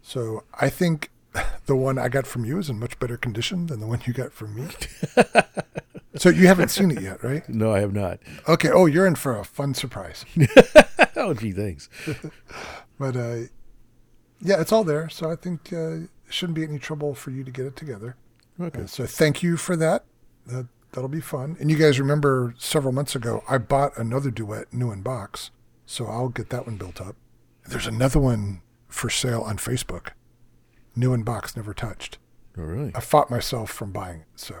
So 0.00 0.44
I 0.54 0.70
think 0.70 1.10
the 1.66 1.76
one 1.76 1.98
I 1.98 2.08
got 2.08 2.26
from 2.26 2.46
you 2.46 2.58
is 2.58 2.70
in 2.70 2.78
much 2.78 2.98
better 2.98 3.18
condition 3.18 3.66
than 3.66 3.78
the 3.78 3.86
one 3.86 4.00
you 4.06 4.14
got 4.14 4.32
from 4.32 4.54
me. 4.54 4.68
so 6.16 6.30
you 6.30 6.46
haven't 6.46 6.70
seen 6.70 6.90
it 6.90 7.02
yet, 7.02 7.22
right? 7.22 7.46
no, 7.46 7.74
I 7.74 7.80
have 7.80 7.92
not. 7.92 8.20
Okay. 8.48 8.70
Oh, 8.72 8.86
you're 8.86 9.06
in 9.06 9.16
for 9.16 9.38
a 9.38 9.44
fun 9.44 9.74
surprise. 9.74 10.24
oh, 11.14 11.34
gee, 11.34 11.52
thanks. 11.52 11.90
But 12.98 13.16
uh, 13.16 13.36
yeah, 14.40 14.62
it's 14.62 14.72
all 14.72 14.84
there. 14.84 15.10
So 15.10 15.30
I 15.30 15.36
think 15.36 15.74
uh, 15.74 16.06
it 16.28 16.34
shouldn't 16.34 16.56
be 16.56 16.62
any 16.64 16.78
trouble 16.78 17.14
for 17.14 17.30
you 17.30 17.42
to 17.42 17.50
get 17.50 17.66
it 17.66 17.74
together. 17.74 18.16
Okay. 18.60 18.82
Uh, 18.82 18.86
so 18.86 19.06
thank 19.06 19.42
you 19.42 19.56
for 19.56 19.76
that. 19.76 20.04
That 20.46 20.66
that'll 20.92 21.08
be 21.08 21.20
fun. 21.20 21.56
And 21.58 21.70
you 21.70 21.76
guys 21.76 21.98
remember 21.98 22.54
several 22.58 22.92
months 22.92 23.16
ago, 23.16 23.42
I 23.48 23.58
bought 23.58 23.96
another 23.96 24.30
duet 24.30 24.72
new 24.72 24.92
in 24.92 25.02
box, 25.02 25.50
so 25.86 26.06
I'll 26.06 26.28
get 26.28 26.50
that 26.50 26.66
one 26.66 26.76
built 26.76 27.00
up. 27.00 27.16
There's 27.66 27.86
another 27.86 28.20
one 28.20 28.62
for 28.88 29.10
sale 29.10 29.42
on 29.42 29.56
Facebook. 29.56 30.10
New 30.94 31.12
in 31.14 31.22
box, 31.22 31.56
never 31.56 31.74
touched. 31.74 32.18
Oh, 32.56 32.62
really? 32.62 32.92
I 32.94 33.00
fought 33.00 33.30
myself 33.30 33.70
from 33.70 33.92
buying 33.92 34.20
it. 34.20 34.26
So 34.36 34.54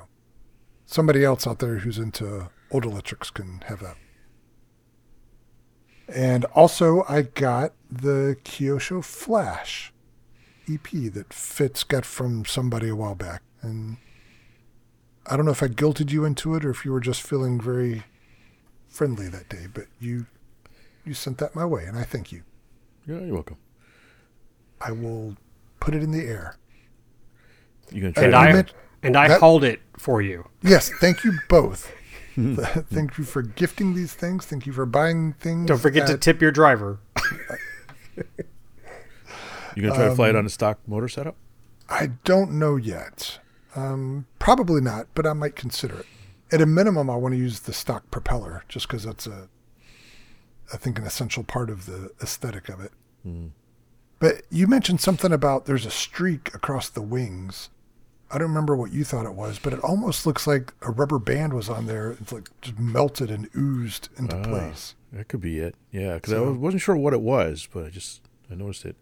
somebody 0.86 1.24
else 1.24 1.46
out 1.46 1.58
there 1.58 1.78
who's 1.78 1.98
into 1.98 2.50
old 2.70 2.84
electrics 2.84 3.30
can 3.30 3.62
have 3.66 3.80
that. 3.80 3.96
And 6.08 6.46
also, 6.46 7.04
I 7.08 7.22
got 7.22 7.72
the 7.90 8.36
Kyosho 8.44 9.04
Flash 9.04 9.92
EP 10.70 11.12
that 11.12 11.32
Fitz 11.32 11.84
got 11.84 12.04
from 12.04 12.44
somebody 12.44 12.88
a 12.88 12.96
while 12.96 13.14
back. 13.14 13.42
And 13.62 13.96
I 15.26 15.36
don't 15.36 15.44
know 15.44 15.50
if 15.52 15.62
I 15.62 15.68
guilted 15.68 16.10
you 16.10 16.24
into 16.24 16.54
it 16.54 16.64
or 16.64 16.70
if 16.70 16.84
you 16.84 16.92
were 16.92 17.00
just 17.00 17.22
feeling 17.22 17.60
very 17.60 18.04
friendly 18.88 19.28
that 19.28 19.48
day, 19.48 19.66
but 19.72 19.84
you 20.00 20.26
you 21.04 21.14
sent 21.14 21.38
that 21.38 21.54
my 21.54 21.64
way, 21.64 21.84
and 21.86 21.96
I 21.98 22.02
thank 22.02 22.32
you. 22.32 22.42
Yeah, 23.06 23.20
you're 23.20 23.34
welcome. 23.34 23.56
I 24.80 24.92
will 24.92 25.36
put 25.80 25.94
it 25.94 26.02
in 26.02 26.10
the 26.10 26.22
air. 26.22 26.56
You 27.90 28.02
gonna 28.02 28.10
uh, 28.10 28.14
try 28.14 28.24
And 28.24 28.32
to 28.32 28.38
I 28.38 28.52
meant- 28.52 28.74
and 29.02 29.16
I 29.16 29.28
that- 29.28 29.40
hauled 29.40 29.64
it 29.64 29.80
for 29.96 30.20
you. 30.20 30.48
Yes, 30.62 30.90
thank 31.00 31.24
you 31.24 31.38
both. 31.48 31.90
thank 32.36 33.18
you 33.18 33.24
for 33.24 33.42
gifting 33.42 33.94
these 33.94 34.12
things. 34.14 34.44
Thank 34.46 34.64
you 34.66 34.72
for 34.72 34.86
buying 34.86 35.32
things. 35.34 35.66
Don't 35.66 35.78
forget 35.78 36.06
to 36.08 36.16
tip 36.18 36.40
your 36.40 36.52
driver. 36.52 37.00
You 39.78 39.82
gonna 39.82 39.94
try 39.94 40.04
to 40.06 40.10
Um, 40.10 40.16
fly 40.16 40.28
it 40.30 40.34
on 40.36 40.44
a 40.44 40.48
stock 40.50 40.80
motor 40.88 41.06
setup? 41.08 41.36
I 41.88 42.08
don't 42.24 42.52
know 42.58 42.74
yet. 42.74 43.38
Um, 43.76 44.26
probably 44.40 44.80
not, 44.80 45.06
but 45.14 45.24
I 45.24 45.34
might 45.34 45.54
consider 45.54 46.00
it. 46.00 46.06
At 46.50 46.60
a 46.60 46.66
minimum, 46.66 47.08
I 47.08 47.14
want 47.14 47.34
to 47.34 47.38
use 47.38 47.60
the 47.60 47.72
stock 47.72 48.10
propeller 48.10 48.64
just 48.68 48.88
because 48.88 49.04
that's 49.04 49.26
a, 49.28 49.48
I 50.72 50.78
think, 50.78 50.98
an 50.98 51.04
essential 51.04 51.44
part 51.44 51.70
of 51.70 51.86
the 51.86 52.10
aesthetic 52.20 52.68
of 52.68 52.80
it. 52.80 52.90
But 54.18 54.42
you 54.50 54.66
mentioned 54.66 55.00
something 55.00 55.32
about 55.32 55.66
there's 55.66 55.86
a 55.86 55.90
streak 55.90 56.52
across 56.54 56.88
the 56.88 57.02
wings. 57.02 57.68
I 58.32 58.38
don't 58.38 58.48
remember 58.48 58.74
what 58.74 58.90
you 58.92 59.04
thought 59.04 59.26
it 59.26 59.34
was, 59.34 59.58
but 59.60 59.72
it 59.72 59.78
almost 59.80 60.26
looks 60.26 60.46
like 60.46 60.72
a 60.82 60.90
rubber 60.90 61.18
band 61.20 61.52
was 61.52 61.68
on 61.68 61.86
there. 61.86 62.12
It's 62.20 62.32
like 62.32 62.48
just 62.62 62.78
melted 62.80 63.30
and 63.30 63.48
oozed 63.56 64.08
into 64.18 64.36
Ah, 64.38 64.42
place. 64.42 64.94
That 65.12 65.28
could 65.28 65.40
be 65.40 65.58
it. 65.60 65.76
Yeah, 65.92 66.14
because 66.14 66.32
I 66.32 66.40
wasn't 66.40 66.82
sure 66.82 66.96
what 66.96 67.12
it 67.14 67.20
was, 67.20 67.68
but 67.72 67.84
I 67.86 67.90
just 67.90 68.22
I 68.50 68.54
noticed 68.56 68.84
it. 68.84 68.96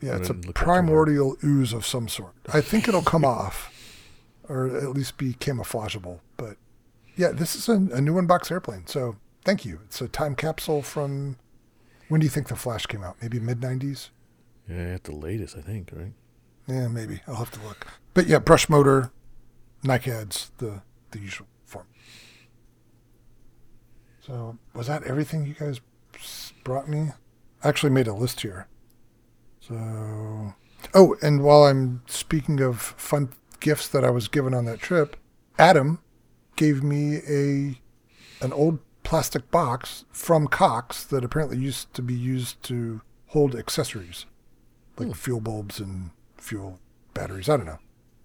Yeah, 0.00 0.16
it's 0.16 0.30
a 0.30 0.32
didn't 0.32 0.46
look 0.46 0.58
up 0.58 0.64
too 0.64 0.70
hard. 0.70 0.86
primordial 0.86 1.36
ooze 1.44 1.72
of 1.72 1.84
some 1.86 2.08
sort. 2.08 2.34
I 2.52 2.60
think 2.60 2.88
it'll 2.88 3.02
come 3.02 3.24
off, 3.24 3.72
or 4.48 4.76
at 4.76 4.90
least 4.90 5.18
be 5.18 5.34
camouflageable. 5.34 6.20
But 6.36 6.56
yeah, 7.16 7.32
this 7.32 7.54
is 7.54 7.68
a, 7.68 7.74
a 7.74 8.00
new 8.00 8.14
unbox 8.14 8.50
airplane. 8.50 8.86
So 8.86 9.16
thank 9.44 9.64
you. 9.64 9.80
It's 9.84 10.00
a 10.00 10.08
time 10.08 10.34
capsule 10.34 10.82
from 10.82 11.36
when 12.08 12.20
do 12.20 12.24
you 12.24 12.30
think 12.30 12.48
the 12.48 12.56
Flash 12.56 12.86
came 12.86 13.04
out? 13.04 13.16
Maybe 13.20 13.38
mid 13.38 13.60
'90s. 13.60 14.10
Yeah, 14.68 14.94
at 14.94 15.04
the 15.04 15.14
latest, 15.14 15.56
I 15.56 15.60
think. 15.60 15.90
Right? 15.92 16.12
Yeah, 16.66 16.88
maybe. 16.88 17.20
I'll 17.26 17.36
have 17.36 17.50
to 17.52 17.60
look. 17.66 17.86
But 18.14 18.26
yeah, 18.26 18.38
brush 18.38 18.68
motor, 18.68 19.10
NICADs, 19.84 20.50
the, 20.58 20.82
the 21.10 21.18
usual 21.18 21.46
form. 21.64 21.86
So, 24.20 24.58
was 24.74 24.86
that 24.86 25.02
everything 25.04 25.46
you 25.46 25.54
guys 25.54 25.80
brought 26.62 26.88
me? 26.88 27.10
I 27.62 27.68
actually 27.68 27.90
made 27.90 28.06
a 28.06 28.14
list 28.14 28.40
here. 28.42 28.68
So, 29.70 30.54
oh, 30.94 31.16
and 31.22 31.44
while 31.44 31.62
I'm 31.62 32.02
speaking 32.06 32.60
of 32.60 32.80
fun 32.80 33.30
gifts 33.60 33.86
that 33.86 34.04
I 34.04 34.10
was 34.10 34.26
given 34.26 34.52
on 34.52 34.64
that 34.64 34.80
trip, 34.80 35.16
Adam 35.60 36.00
gave 36.56 36.82
me 36.82 37.18
a 37.18 37.80
an 38.44 38.52
old 38.52 38.80
plastic 39.04 39.48
box 39.52 40.04
from 40.10 40.48
Cox 40.48 41.04
that 41.04 41.24
apparently 41.24 41.58
used 41.58 41.94
to 41.94 42.02
be 42.02 42.14
used 42.14 42.60
to 42.64 43.02
hold 43.28 43.54
accessories 43.54 44.26
like 44.98 45.14
fuel 45.14 45.40
bulbs 45.40 45.78
and 45.78 46.10
fuel 46.36 46.80
batteries. 47.14 47.48
I 47.48 47.56
don't 47.56 47.66
know. 47.66 47.78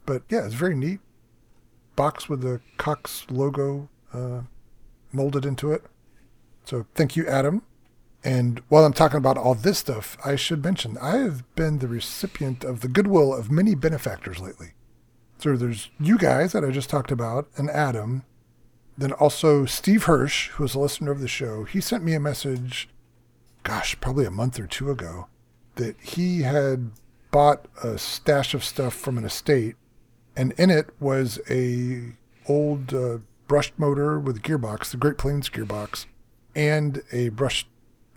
But 0.07 0.23
yeah, 0.29 0.45
it's 0.45 0.55
very 0.55 0.75
neat. 0.75 0.99
Box 1.95 2.27
with 2.27 2.41
the 2.41 2.59
Cox 2.77 3.27
logo 3.29 3.87
uh, 4.11 4.41
molded 5.13 5.45
into 5.45 5.71
it. 5.71 5.83
So 6.63 6.87
thank 6.95 7.15
you, 7.15 7.27
Adam. 7.27 7.61
And 8.26 8.63
while 8.69 8.84
I'm 8.86 8.93
talking 8.93 9.19
about 9.19 9.38
all 9.38 9.53
this 9.53 9.78
stuff, 9.78 10.17
I 10.26 10.36
should 10.36 10.63
mention 10.63 10.97
I 10.97 11.17
have 11.17 11.43
been 11.55 11.78
the 11.78 11.88
recipient 11.88 12.63
of 12.63 12.82
the 12.82 12.88
goodwill 12.88 13.32
of 13.32 13.51
many 13.51 13.76
benefactors 13.76 14.39
lately. 14.39 14.73
So 15.38 15.55
there's 15.55 15.91
you 15.99 16.17
guys 16.17 16.51
that 16.51 16.65
I 16.65 16.71
just 16.71 16.89
talked 16.89 17.11
about, 17.11 17.47
and 17.55 17.69
Adam. 17.69 18.23
Then 18.97 19.11
also 19.11 19.65
Steve 19.65 20.05
Hirsch, 20.05 20.49
who 20.51 20.63
was 20.63 20.73
a 20.73 20.80
listener 20.80 21.11
of 21.11 21.19
the 21.19 21.28
show. 21.28 21.65
He 21.65 21.80
sent 21.80 22.03
me 22.03 22.13
a 22.13 22.19
message, 22.19 22.89
gosh, 23.61 23.95
probably 24.01 24.26
a 24.26 24.32
month 24.32 24.59
or 24.59 24.65
two 24.65 24.89
ago, 24.89 25.28
that 25.76 25.95
he 26.01 26.41
had 26.41 26.91
bought 27.30 27.67
a 27.84 27.99
stash 27.99 28.55
of 28.55 28.63
stuff 28.63 28.95
from 28.95 29.19
an 29.19 29.26
estate, 29.26 29.76
and 30.36 30.51
in 30.53 30.71
it 30.71 30.89
was 30.99 31.39
a 31.47 32.15
old 32.47 32.91
uh, 32.91 33.19
brushed 33.47 33.78
motor 33.78 34.19
with 34.19 34.38
a 34.38 34.39
gearbox, 34.39 34.89
the 34.89 34.97
Great 34.97 35.17
Planes 35.19 35.49
gearbox, 35.49 36.05
and 36.55 37.03
a 37.11 37.30
brushed 37.30 37.67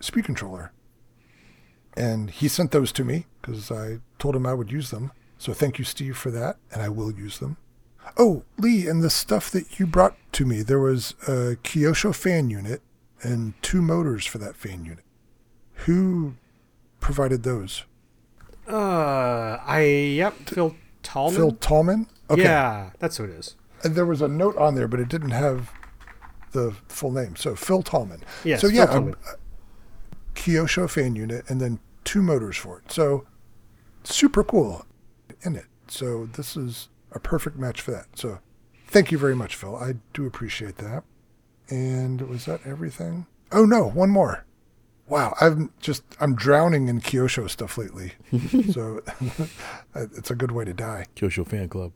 speed 0.01 0.25
controller. 0.25 0.73
And 1.97 2.31
he 2.31 2.49
sent 2.49 2.71
those 2.71 2.93
to 2.93 3.05
me 3.05 3.27
because 3.41 3.71
I 3.71 3.99
told 4.19 4.37
him 4.37 4.47
I 4.47 4.55
would 4.55 4.71
use 4.71 4.91
them. 4.91 5.13
So 5.39 5.53
thank 5.53 5.79
you, 5.79 5.85
Steve, 5.85 6.17
for 6.17 6.31
that, 6.31 6.57
and 6.73 6.83
I 6.83 6.89
will 6.89 7.13
use 7.13 7.39
them. 7.39 7.57
Oh, 8.17 8.43
Lee, 8.57 8.87
and 8.87 9.03
the 9.03 9.11
stuff 9.11 9.51
that 9.51 9.79
you 9.79 9.87
brought 9.87 10.17
to 10.33 10.45
me, 10.45 10.63
there 10.63 10.81
was 10.81 11.15
a 11.27 11.57
Kyosho 11.63 12.15
fan 12.15 12.51
unit 12.51 12.83
and 13.23 13.55
two 13.63 13.83
motors 13.83 14.27
for 14.27 14.39
that 14.39 14.57
fan 14.57 14.85
unit. 14.85 15.05
Who 15.87 16.35
provided 17.01 17.43
those? 17.43 17.85
Uh, 18.67 19.59
I 19.65 19.81
yep, 19.83 20.35
Phil 20.47 20.75
Tallman. 21.03 21.37
Phil 21.37 21.53
Tallman? 21.53 22.07
Okay. 22.31 22.43
Yeah, 22.43 22.91
that's 22.99 23.17
who 23.17 23.25
it 23.25 23.31
is. 23.31 23.57
And 23.83 23.95
there 23.95 24.07
was 24.07 24.21
a 24.21 24.29
note 24.29 24.57
on 24.57 24.75
there, 24.75 24.89
but 24.89 25.01
it 25.01 25.09
didn't 25.09 25.31
have 25.31 25.73
the 26.53 26.75
full 26.89 27.13
name. 27.13 27.37
So 27.37 27.55
Phil 27.55 27.83
Tallman. 27.83 28.23
Yes, 28.45 28.61
So 28.61 28.69
Phil 28.69 28.77
yeah, 28.77 28.87
Tallman. 28.87 29.15
Kyosho 30.39 30.89
fan 30.89 31.16
unit 31.16 31.45
and 31.49 31.61
then 31.61 31.80
two 32.05 32.22
motors 32.22 32.57
for 32.57 32.78
it. 32.78 32.93
So 32.93 33.26
super 34.05 34.45
cool 34.45 34.86
in 35.43 35.57
it. 35.57 35.66
So 35.89 36.26
this 36.26 36.57
is 36.57 36.89
a 37.12 37.18
perfect 37.18 37.59
match 37.59 37.80
for 37.80 37.91
that. 37.91 38.07
So 38.14 38.39
thank 38.86 39.11
you 39.11 39.18
very 39.18 39.34
much, 39.34 39.57
Phil. 39.57 39.74
I 39.76 39.95
do 40.12 40.26
appreciate 40.26 40.76
that. 40.78 41.03
And 41.68 42.22
was 42.22 42.45
that 42.47 42.61
everything? 42.64 43.26
Oh 43.51 43.64
no, 43.64 43.89
one 43.89 44.11
more. 44.11 44.45
Wow, 45.09 45.34
I'm 45.41 45.72
just 45.80 46.03
I'm 46.20 46.34
drowning 46.36 46.89
in 46.89 47.01
Kyosho 47.01 47.51
stuff 47.51 47.76
lately. 47.76 48.12
so 48.72 49.01
it's 49.95 50.30
a 50.30 50.34
good 50.36 50.53
way 50.53 50.64
to 50.64 50.72
die 50.72 51.07
Kyosho 51.16 51.47
fan 51.47 51.68
club. 51.68 51.93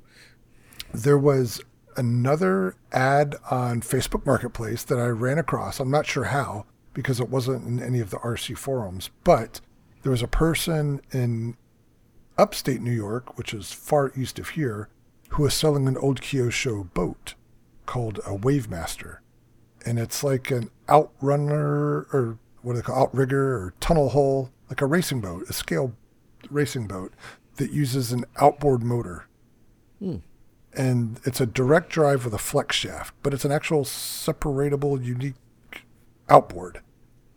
there 0.93 1.19
was 1.19 1.61
another 1.97 2.75
ad 2.91 3.37
on 3.51 3.83
Facebook 3.83 4.27
Marketplace 4.27 4.83
that 4.85 4.99
I 4.99 5.07
ran 5.07 5.39
across. 5.39 5.79
I'm 5.79 5.91
not 5.91 6.07
sure 6.07 6.25
how 6.25 6.65
because 6.95 7.21
it 7.21 7.29
wasn't 7.29 7.67
in 7.67 7.83
any 7.83 8.01
of 8.01 8.11
the 8.11 8.19
RC 8.19 8.57
forums, 8.59 9.11
but 9.25 9.61
there 10.03 10.13
was 10.13 10.23
a 10.23 10.29
person 10.29 11.01
in 11.13 11.57
upstate 12.37 12.81
New 12.81 12.93
York, 12.93 13.37
which 13.39 13.55
is 13.55 13.73
far 13.73 14.13
east 14.17 14.39
of 14.39 14.51
here, 14.51 14.89
who 15.31 15.45
was 15.45 15.55
selling 15.55 15.89
an 15.89 15.97
old 15.97 16.21
Kyosho 16.21 16.93
boat 16.93 17.35
called 17.87 18.19
a 18.19 18.37
Wavemaster. 18.37 19.19
And 19.85 19.99
it's 19.99 20.23
like 20.23 20.51
an 20.51 20.71
outrunner 20.89 22.13
or 22.13 22.39
what 22.63 22.75
do 22.75 22.79
they 22.79 22.83
call 22.83 23.03
outrigger 23.03 23.55
or 23.55 23.75
tunnel 23.81 24.11
hull, 24.11 24.51
like 24.69 24.81
a 24.81 24.87
racing 24.87 25.21
boat, 25.21 25.49
a 25.49 25.53
scale 25.53 25.95
racing 26.51 26.87
boat 26.87 27.13
that 27.57 27.73
uses 27.73 28.13
an 28.13 28.25
outboard 28.41 28.83
motor 28.83 29.27
hmm. 29.99 30.17
and 30.75 31.21
it's 31.25 31.41
a 31.41 31.47
direct 31.47 31.91
drive 31.91 32.25
with 32.25 32.35
a 32.35 32.39
flex 32.39 32.77
shaft, 32.77 33.15
but 33.23 33.35
it's 33.35 33.45
an 33.45 33.53
actual 33.53 33.85
separatable, 33.85 35.03
unique 35.05 35.35
outboard. 36.33 36.81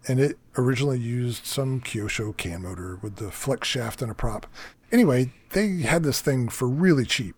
And 0.07 0.19
it 0.19 0.37
originally 0.57 0.99
used 0.99 1.45
some 1.45 1.81
Kyosho 1.81 2.37
can 2.37 2.61
motor 2.61 2.97
with 3.01 3.17
the 3.17 3.31
flex 3.31 3.67
shaft 3.67 4.01
and 4.01 4.11
a 4.11 4.15
prop. 4.15 4.47
Anyway, 4.91 5.33
they 5.49 5.81
had 5.81 6.03
this 6.03 6.21
thing 6.21 6.47
for 6.47 6.67
really 6.67 7.05
cheap, 7.05 7.35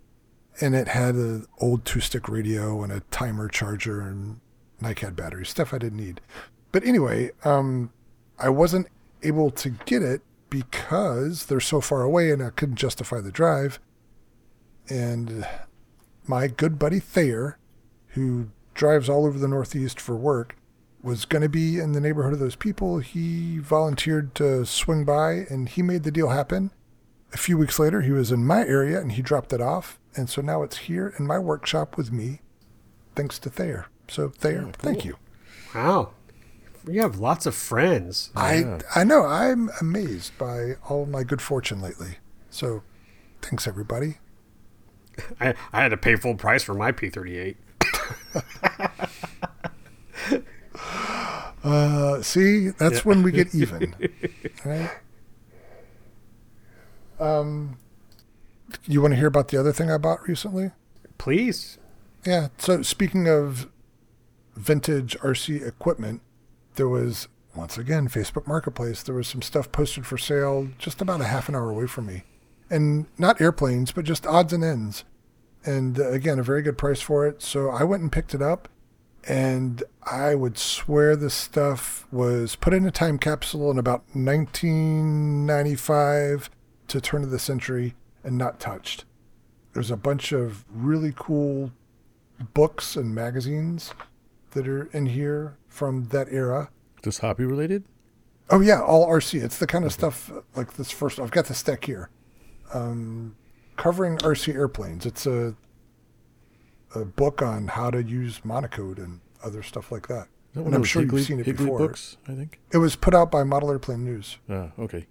and 0.60 0.76
it 0.76 0.90
had 0.90 1.16
an 1.16 1.46
old 1.60 1.86
two-stick 1.86 2.28
radio 2.28 2.84
and 2.84 2.92
a 2.92 3.00
timer 3.12 3.48
charger 3.48 4.02
and 4.02 4.40
NiCad 4.82 5.16
battery 5.16 5.46
stuff 5.46 5.74
I 5.74 5.78
didn't 5.78 5.98
need. 5.98 6.22
But 6.72 6.84
anyway, 6.84 7.32
um, 7.46 7.92
I 8.38 8.50
wasn't 8.50 8.88
able 9.24 9.50
to 9.52 9.70
get 9.70 10.04
it 10.04 10.22
because 10.50 11.46
they're 11.46 11.60
so 11.62 11.82
far 11.82 12.04
away, 12.04 12.32
and 12.32 12.44
I 12.44 12.50
couldn't 12.50 12.76
justify 12.76 13.22
the 13.22 13.32
drive. 13.32 13.80
And 14.90 15.48
my 16.28 16.48
good 16.48 16.78
buddy 16.78 17.00
Thayer, 17.00 17.58
who 18.10 18.50
drives 18.74 19.08
all 19.08 19.26
over 19.26 19.40
the 19.40 19.48
Northeast 19.48 20.02
for 20.02 20.16
work, 20.16 20.57
was 21.08 21.24
going 21.24 21.42
to 21.42 21.50
be 21.50 21.80
in 21.80 21.94
the 21.94 22.02
neighborhood 22.02 22.34
of 22.34 22.40
those 22.40 22.58
people. 22.58 23.00
He 23.00 23.60
volunteered 23.60 24.36
to 24.36 24.66
swing 24.66 25.06
by 25.06 25.46
and 25.50 25.70
he 25.70 25.82
made 25.82 26.04
the 26.04 26.12
deal 26.12 26.30
happen. 26.30 26.72
A 27.34 27.38
few 27.38 27.58
weeks 27.58 27.80
later, 27.80 28.02
he 28.02 28.12
was 28.12 28.32
in 28.32 28.46
my 28.46 28.60
area 28.60 29.00
and 29.00 29.14
he 29.14 29.22
dropped 29.22 29.54
it 29.54 29.62
off. 29.62 30.00
And 30.16 30.30
so 30.30 30.42
now 30.42 30.64
it's 30.64 30.78
here 30.78 31.14
in 31.18 31.26
my 31.26 31.40
workshop 31.40 31.96
with 31.96 32.12
me, 32.12 32.42
thanks 33.16 33.40
to 33.40 33.50
Thayer. 33.50 33.88
So, 34.10 34.30
Thayer, 34.30 34.70
thank 34.74 35.06
you. 35.06 35.18
Wow, 35.74 36.12
you 36.88 37.02
have 37.02 37.20
lots 37.20 37.46
of 37.46 37.56
friends. 37.56 38.32
I, 38.36 38.80
I 38.96 39.04
know, 39.04 39.26
I'm 39.26 39.70
amazed 39.82 40.38
by 40.38 40.76
all 40.90 41.06
my 41.06 41.24
good 41.24 41.42
fortune 41.42 41.82
lately. 41.82 42.18
So, 42.50 42.84
thanks, 43.42 43.68
everybody. 43.68 44.18
I, 45.40 45.54
I 45.72 45.82
had 45.82 45.90
to 45.90 45.98
pay 45.98 46.16
full 46.16 46.36
price 46.36 46.64
for 46.64 46.74
my 46.74 46.92
P38. 46.92 47.56
Uh, 51.64 52.22
see, 52.22 52.70
that's 52.70 53.04
when 53.04 53.24
we 53.24 53.32
get 53.32 53.54
even. 53.54 53.94
right? 54.66 54.92
Um, 57.20 57.78
you 58.86 59.02
want 59.02 59.14
to 59.14 59.18
hear 59.18 59.28
about 59.28 59.50
the 59.50 59.60
other 59.60 59.74
thing 59.74 59.92
I 59.92 59.98
bought 59.98 60.28
recently? 60.28 60.72
Please. 61.18 61.78
Yeah. 62.26 62.50
So 62.58 62.82
speaking 62.82 63.28
of 63.28 63.68
vintage 64.56 65.18
RC 65.20 65.66
equipment, 65.66 66.22
there 66.76 66.88
was 66.88 67.28
once 67.56 67.78
again 67.78 68.08
Facebook 68.08 68.48
Marketplace. 68.48 69.04
There 69.04 69.16
was 69.16 69.28
some 69.28 69.42
stuff 69.42 69.72
posted 69.72 70.06
for 70.06 70.18
sale 70.18 70.70
just 70.78 71.02
about 71.02 71.22
a 71.22 71.26
half 71.26 71.50
an 71.50 71.56
hour 71.56 71.70
away 71.70 71.88
from 71.88 72.06
me, 72.06 72.24
and 72.70 73.08
not 73.18 73.42
airplanes, 73.42 73.92
but 73.92 74.06
just 74.06 74.28
odds 74.28 74.54
and 74.54 74.64
ends. 74.64 75.04
And 75.66 76.00
uh, 76.00 76.12
again, 76.12 76.40
a 76.40 76.44
very 76.44 76.62
good 76.62 76.78
price 76.78 77.02
for 77.02 77.26
it. 77.26 77.42
So 77.42 77.70
I 77.70 77.84
went 77.84 78.04
and 78.04 78.12
picked 78.12 78.34
it 78.34 78.42
up, 78.42 78.70
and 79.28 79.84
I 80.04 80.36
would 80.36 80.58
swear 80.58 81.18
this 81.18 81.34
stuff 81.34 82.08
was 82.12 82.56
put 82.56 82.74
in 82.74 82.86
a 82.86 82.92
time 82.92 83.20
capsule 83.20 83.70
in 83.70 83.78
about 83.78 84.04
1995 84.14 86.50
to 86.88 87.02
turn 87.02 87.24
of 87.24 87.32
the 87.32 87.40
century 87.40 87.96
and 88.24 88.38
not 88.38 88.58
touched. 88.60 89.04
There's 89.74 89.92
a 89.92 89.98
bunch 89.98 90.32
of 90.32 90.64
really 90.74 91.14
cool 91.16 91.74
books 92.54 92.96
and 92.96 93.14
magazines 93.14 93.94
that 94.52 94.66
are 94.68 94.86
in 94.94 95.08
here 95.08 95.58
from 95.68 96.06
that 96.10 96.28
era. 96.32 96.70
This 97.04 97.18
hobby 97.20 97.44
related? 97.44 97.84
Oh 98.50 98.62
yeah, 98.62 98.82
all 98.82 99.10
RC. 99.10 99.44
It's 99.44 99.58
the 99.58 99.68
kind 99.68 99.84
of 99.84 99.92
stuff 99.92 100.32
like 100.56 100.76
this 100.76 100.90
first. 100.90 101.20
I've 101.20 101.32
got 101.32 101.48
the 101.48 101.54
stack 101.54 101.84
here, 101.84 102.10
um, 102.74 103.36
covering 103.76 104.20
RC 104.20 104.56
airplanes. 104.56 105.06
It's 105.06 105.26
a 105.26 105.54
a 106.96 107.06
book 107.06 107.42
on 107.42 107.68
how 107.68 107.92
to 107.92 108.02
use 108.02 108.42
MonoKote 108.46 108.98
and 108.98 109.20
other 109.44 109.64
stuff 109.64 109.92
like 109.92 110.08
that. 110.08 110.28
That 110.54 110.64
And 110.64 110.76
I'm 110.76 110.84
sure 110.84 111.02
Higley, 111.04 111.20
you've 111.20 111.28
seen 111.28 111.40
it 111.40 111.46
Higley 111.46 111.66
before. 111.66 111.80
books, 111.80 112.18
I 112.28 112.34
think. 112.34 112.60
It 112.72 112.78
was 112.78 112.96
put 112.96 113.14
out 113.14 113.30
by 113.32 113.44
Model 113.44 113.72
Airplane 113.72 114.04
News. 114.04 114.38
Ah, 114.50 114.72
okay. 114.80 115.08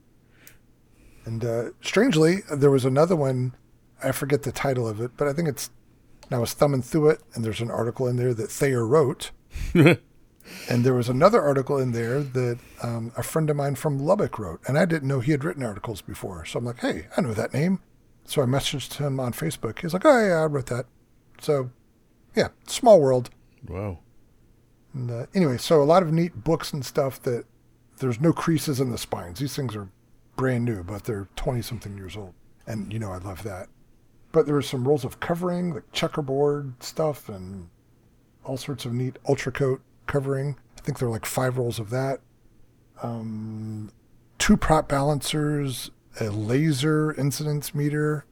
And 1.24 1.44
uh, 1.44 1.70
strangely, 1.80 2.38
there 2.52 2.70
was 2.70 2.84
another 2.84 3.16
one. 3.16 3.54
I 4.02 4.12
forget 4.12 4.42
the 4.42 4.52
title 4.52 4.88
of 4.88 5.00
it, 5.00 5.12
but 5.16 5.28
I 5.28 5.32
think 5.32 5.48
it's. 5.48 5.70
And 6.24 6.34
I 6.34 6.38
was 6.38 6.54
thumbing 6.54 6.82
through 6.82 7.10
it, 7.10 7.20
and 7.34 7.44
there's 7.44 7.60
an 7.60 7.70
article 7.70 8.08
in 8.08 8.16
there 8.16 8.34
that 8.34 8.50
Thayer 8.50 8.84
wrote. 8.84 9.30
and 9.74 9.98
there 10.68 10.94
was 10.94 11.08
another 11.08 11.40
article 11.40 11.78
in 11.78 11.92
there 11.92 12.20
that 12.20 12.58
um, 12.82 13.12
a 13.16 13.22
friend 13.22 13.48
of 13.48 13.56
mine 13.56 13.76
from 13.76 13.98
Lubbock 13.98 14.38
wrote, 14.38 14.60
and 14.66 14.76
I 14.76 14.86
didn't 14.86 15.08
know 15.08 15.20
he 15.20 15.30
had 15.30 15.44
written 15.44 15.62
articles 15.62 16.02
before. 16.02 16.44
So 16.44 16.58
I'm 16.58 16.64
like, 16.64 16.80
hey, 16.80 17.06
I 17.16 17.20
know 17.20 17.32
that 17.34 17.54
name. 17.54 17.80
So 18.24 18.42
I 18.42 18.46
messaged 18.46 18.94
him 18.96 19.20
on 19.20 19.32
Facebook. 19.32 19.80
He's 19.80 19.92
like, 19.92 20.04
oh 20.04 20.26
yeah, 20.26 20.42
I 20.42 20.46
wrote 20.46 20.66
that. 20.66 20.86
So, 21.40 21.70
yeah, 22.34 22.48
small 22.66 23.00
world. 23.00 23.30
Wow. 23.66 23.98
And, 24.92 25.10
uh, 25.10 25.26
anyway, 25.34 25.58
so 25.58 25.82
a 25.82 25.84
lot 25.84 26.02
of 26.02 26.12
neat 26.12 26.44
books 26.44 26.72
and 26.72 26.84
stuff 26.84 27.20
that 27.22 27.44
there's 27.98 28.20
no 28.20 28.32
creases 28.32 28.80
in 28.80 28.90
the 28.90 28.98
spines. 28.98 29.40
These 29.40 29.56
things 29.56 29.74
are 29.74 29.88
brand 30.36 30.64
new, 30.64 30.82
but 30.82 31.04
they're 31.04 31.28
20 31.36 31.62
something 31.62 31.96
years 31.96 32.16
old. 32.16 32.34
And, 32.66 32.92
you 32.92 32.98
know, 32.98 33.12
I 33.12 33.18
love 33.18 33.42
that. 33.42 33.68
But 34.32 34.46
there 34.46 34.54
were 34.54 34.62
some 34.62 34.86
rolls 34.86 35.04
of 35.04 35.20
covering, 35.20 35.74
like 35.74 35.90
checkerboard 35.92 36.82
stuff, 36.82 37.28
and 37.28 37.68
all 38.44 38.56
sorts 38.56 38.84
of 38.84 38.92
neat 38.92 39.18
UltraCote 39.28 39.80
covering. 40.06 40.56
I 40.76 40.80
think 40.82 40.98
there 40.98 41.08
are 41.08 41.12
like 41.12 41.24
five 41.26 41.58
rolls 41.58 41.78
of 41.78 41.90
that. 41.90 42.20
Um, 43.02 43.90
two 44.38 44.56
prop 44.56 44.88
balancers, 44.88 45.90
a 46.20 46.28
laser 46.30 47.12
incidence 47.14 47.74
meter, 47.74 48.24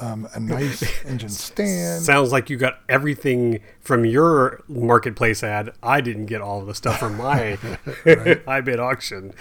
um, 0.00 0.28
a 0.34 0.40
nice 0.40 0.82
engine 1.04 1.28
stand. 1.28 2.02
Sounds 2.02 2.32
like 2.32 2.48
you 2.50 2.56
got 2.56 2.80
everything 2.88 3.60
from 3.80 4.04
your 4.04 4.62
marketplace 4.68 5.42
ad. 5.42 5.70
I 5.82 6.00
didn't 6.00 6.26
get 6.26 6.40
all 6.40 6.60
of 6.60 6.66
the 6.66 6.74
stuff 6.74 6.98
from 7.00 7.16
my 7.16 7.54
high 8.46 8.60
bid 8.64 8.80
auction. 8.80 9.32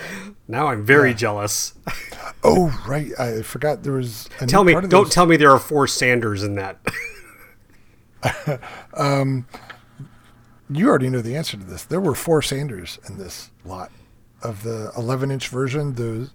Now 0.47 0.67
I'm 0.67 0.85
very 0.85 1.13
jealous. 1.13 1.73
Oh, 2.43 2.77
right. 2.87 3.11
I 3.19 3.41
forgot 3.41 3.83
there 3.83 3.93
was. 3.93 4.29
A 4.41 4.47
Tell 4.47 4.63
me, 4.63 4.73
don't 4.73 4.89
those- 4.89 5.13
tell 5.13 5.25
me 5.25 5.37
there 5.37 5.51
are 5.51 5.59
four 5.59 5.87
Sanders 5.87 6.43
in 6.43 6.55
that. 6.55 6.77
Um, 8.93 9.45
you 10.69 10.87
already 10.89 11.09
know 11.09 11.21
the 11.21 11.35
answer 11.35 11.57
to 11.57 11.63
this. 11.63 11.83
There 11.83 12.01
were 12.01 12.15
four 12.15 12.41
Sanders 12.41 12.99
in 13.07 13.17
this 13.17 13.49
lot 13.65 13.91
of 14.41 14.63
the 14.63 14.91
11 14.97 15.31
inch 15.31 15.47
version. 15.47 15.93
Those 15.95 16.31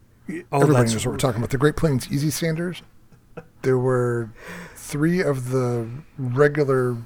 Oh, 0.51 0.61
everybody 0.63 0.91
knows 0.91 1.05
what 1.05 1.13
we're 1.13 1.19
talking 1.19 1.39
about. 1.39 1.51
The 1.51 1.59
Great 1.59 1.77
Planes 1.77 2.11
Easy 2.11 2.31
Sanders. 2.31 2.81
There 3.65 3.79
were 3.79 4.31
three 4.77 5.21
of 5.21 5.51
the 5.51 5.89
regular 6.19 6.97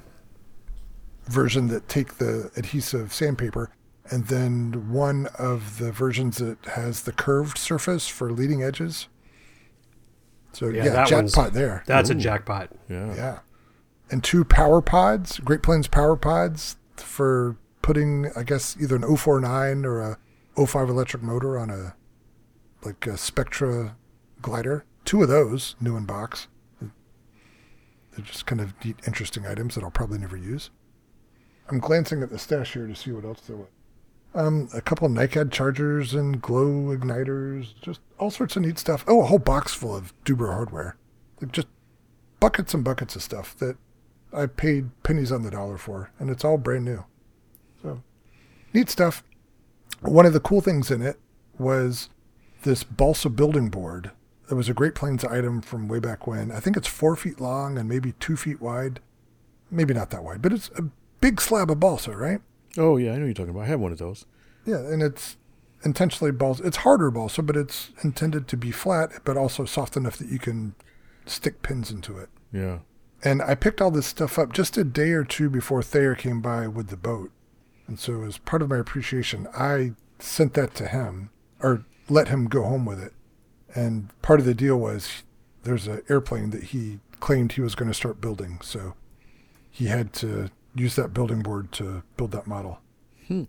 version 1.25 1.67
that 1.67 1.87
take 1.87 2.17
the 2.17 2.51
adhesive 2.57 3.13
sandpaper, 3.13 3.71
and 4.11 4.27
then 4.27 4.91
one 4.91 5.27
of 5.37 5.77
the 5.79 5.91
versions 5.91 6.37
that 6.37 6.63
has 6.65 7.03
the 7.03 7.11
curved 7.11 7.57
surface 7.57 8.07
for 8.07 8.31
leading 8.31 8.61
edges. 8.61 9.07
So 10.51 10.67
Yeah, 10.67 10.85
yeah, 10.85 10.89
that 10.91 11.07
jackpot 11.07 11.53
there. 11.53 11.83
That's 11.85 12.09
a 12.09 12.15
jackpot. 12.15 12.71
Yeah. 12.89 13.15
Yeah. 13.15 13.39
And 14.11 14.23
two 14.23 14.43
power 14.43 14.81
pods, 14.81 15.39
Great 15.39 15.61
Planes 15.61 15.87
power 15.87 16.15
pods 16.15 16.75
for 16.95 17.55
putting, 17.81 18.31
I 18.35 18.43
guess, 18.43 18.75
either 18.81 18.95
an 18.95 19.03
049 19.03 19.85
or 19.85 20.01
a 20.01 20.17
05 20.65 20.89
electric 20.89 21.23
motor 21.23 21.57
on 21.57 21.69
a 21.69 21.95
like 22.83 23.05
a 23.07 23.17
Spectra 23.17 23.95
glider. 24.41 24.85
Two 25.09 25.23
of 25.23 25.27
those, 25.27 25.75
new 25.81 25.97
in 25.97 26.05
box. 26.05 26.47
They're 26.79 28.23
just 28.23 28.45
kind 28.45 28.61
of 28.61 28.75
neat, 28.85 28.97
interesting 29.07 29.47
items 29.47 29.73
that 29.73 29.83
I'll 29.83 29.89
probably 29.89 30.19
never 30.19 30.37
use. 30.37 30.69
I'm 31.67 31.79
glancing 31.79 32.21
at 32.21 32.29
the 32.29 32.37
stash 32.37 32.73
here 32.73 32.85
to 32.85 32.95
see 32.95 33.11
what 33.11 33.25
else 33.25 33.41
there 33.41 33.57
was. 33.57 33.69
Um, 34.35 34.69
a 34.71 34.81
couple 34.81 35.07
of 35.07 35.11
NiCad 35.11 35.51
chargers 35.51 36.13
and 36.13 36.39
glow 36.39 36.95
igniters, 36.95 37.73
just 37.81 38.01
all 38.19 38.29
sorts 38.29 38.55
of 38.55 38.61
neat 38.61 38.77
stuff. 38.77 39.03
Oh, 39.07 39.23
a 39.23 39.25
whole 39.25 39.39
box 39.39 39.73
full 39.73 39.95
of 39.95 40.13
Du-Bro 40.25 40.51
hardware. 40.51 40.95
Like 41.41 41.53
just 41.53 41.69
buckets 42.39 42.75
and 42.75 42.83
buckets 42.83 43.15
of 43.15 43.23
stuff 43.23 43.57
that 43.57 43.77
I 44.31 44.45
paid 44.45 44.91
pennies 45.01 45.31
on 45.31 45.41
the 45.41 45.49
dollar 45.49 45.79
for, 45.79 46.11
and 46.19 46.29
it's 46.29 46.45
all 46.45 46.59
brand 46.59 46.85
new. 46.85 47.03
So, 47.81 48.03
neat 48.75 48.91
stuff. 48.91 49.23
One 50.01 50.27
of 50.27 50.33
the 50.33 50.39
cool 50.39 50.61
things 50.61 50.91
in 50.91 51.01
it 51.01 51.19
was 51.57 52.09
this 52.61 52.83
balsa 52.83 53.31
building 53.31 53.69
board. 53.69 54.11
It 54.49 54.55
was 54.55 54.69
a 54.69 54.73
Great 54.73 54.95
Planes 54.95 55.23
item 55.23 55.61
from 55.61 55.87
way 55.87 55.99
back 55.99 56.25
when. 56.25 56.51
I 56.51 56.59
think 56.59 56.75
it's 56.75 56.87
four 56.87 57.15
feet 57.15 57.39
long 57.39 57.77
and 57.77 57.87
maybe 57.87 58.13
two 58.13 58.35
feet 58.35 58.61
wide. 58.61 58.99
Maybe 59.69 59.93
not 59.93 60.09
that 60.09 60.23
wide, 60.23 60.41
but 60.41 60.53
it's 60.53 60.69
a 60.75 60.85
big 61.21 61.39
slab 61.39 61.69
of 61.69 61.79
balsa, 61.79 62.15
right? 62.15 62.41
Oh 62.77 62.97
yeah, 62.97 63.11
I 63.11 63.15
know 63.15 63.21
what 63.21 63.25
you're 63.25 63.33
talking 63.33 63.51
about. 63.51 63.63
I 63.63 63.67
have 63.67 63.79
one 63.79 63.91
of 63.91 63.99
those. 63.99 64.25
Yeah, 64.65 64.77
and 64.77 65.03
it's 65.03 65.37
intentionally 65.83 66.31
balsa. 66.31 66.65
It's 66.65 66.77
harder 66.77 67.11
balsa, 67.11 67.43
but 67.43 67.55
it's 67.55 67.91
intended 68.03 68.47
to 68.47 68.57
be 68.57 68.71
flat, 68.71 69.11
but 69.23 69.37
also 69.37 69.65
soft 69.65 69.95
enough 69.95 70.17
that 70.17 70.29
you 70.29 70.39
can 70.39 70.73
stick 71.25 71.61
pins 71.61 71.91
into 71.91 72.17
it. 72.17 72.29
Yeah. 72.51 72.79
And 73.23 73.41
I 73.41 73.55
picked 73.55 73.81
all 73.81 73.91
this 73.91 74.07
stuff 74.07 74.39
up 74.39 74.53
just 74.53 74.77
a 74.77 74.83
day 74.83 75.11
or 75.11 75.23
two 75.23 75.49
before 75.49 75.83
Thayer 75.83 76.15
came 76.15 76.41
by 76.41 76.67
with 76.67 76.87
the 76.87 76.97
boat. 76.97 77.31
And 77.87 77.99
so, 77.99 78.23
as 78.23 78.37
part 78.37 78.61
of 78.61 78.69
my 78.69 78.77
appreciation, 78.77 79.47
I 79.53 79.93
sent 80.19 80.53
that 80.53 80.75
to 80.75 80.87
him 80.87 81.31
or 81.61 81.85
let 82.07 82.29
him 82.29 82.45
go 82.45 82.63
home 82.63 82.85
with 82.85 83.01
it. 83.01 83.13
And 83.75 84.09
part 84.21 84.39
of 84.39 84.45
the 84.45 84.53
deal 84.53 84.77
was 84.77 85.23
there's 85.63 85.87
an 85.87 86.01
airplane 86.09 86.49
that 86.51 86.65
he 86.65 86.99
claimed 87.19 87.53
he 87.53 87.61
was 87.61 87.75
going 87.75 87.89
to 87.89 87.93
start 87.93 88.21
building. 88.21 88.59
So 88.61 88.95
he 89.69 89.85
had 89.85 90.13
to 90.13 90.49
use 90.75 90.95
that 90.95 91.13
building 91.13 91.41
board 91.41 91.71
to 91.73 92.03
build 92.17 92.31
that 92.31 92.47
model. 92.47 92.79
Hmm. 93.27 93.43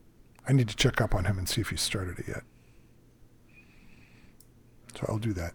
I 0.48 0.52
need 0.52 0.68
to 0.68 0.76
check 0.76 1.00
up 1.00 1.14
on 1.14 1.24
him 1.24 1.38
and 1.38 1.48
see 1.48 1.60
if 1.60 1.70
he 1.70 1.76
started 1.76 2.18
it 2.18 2.28
yet. 2.28 2.42
So 4.94 5.06
I'll 5.08 5.18
do 5.18 5.32
that. 5.34 5.54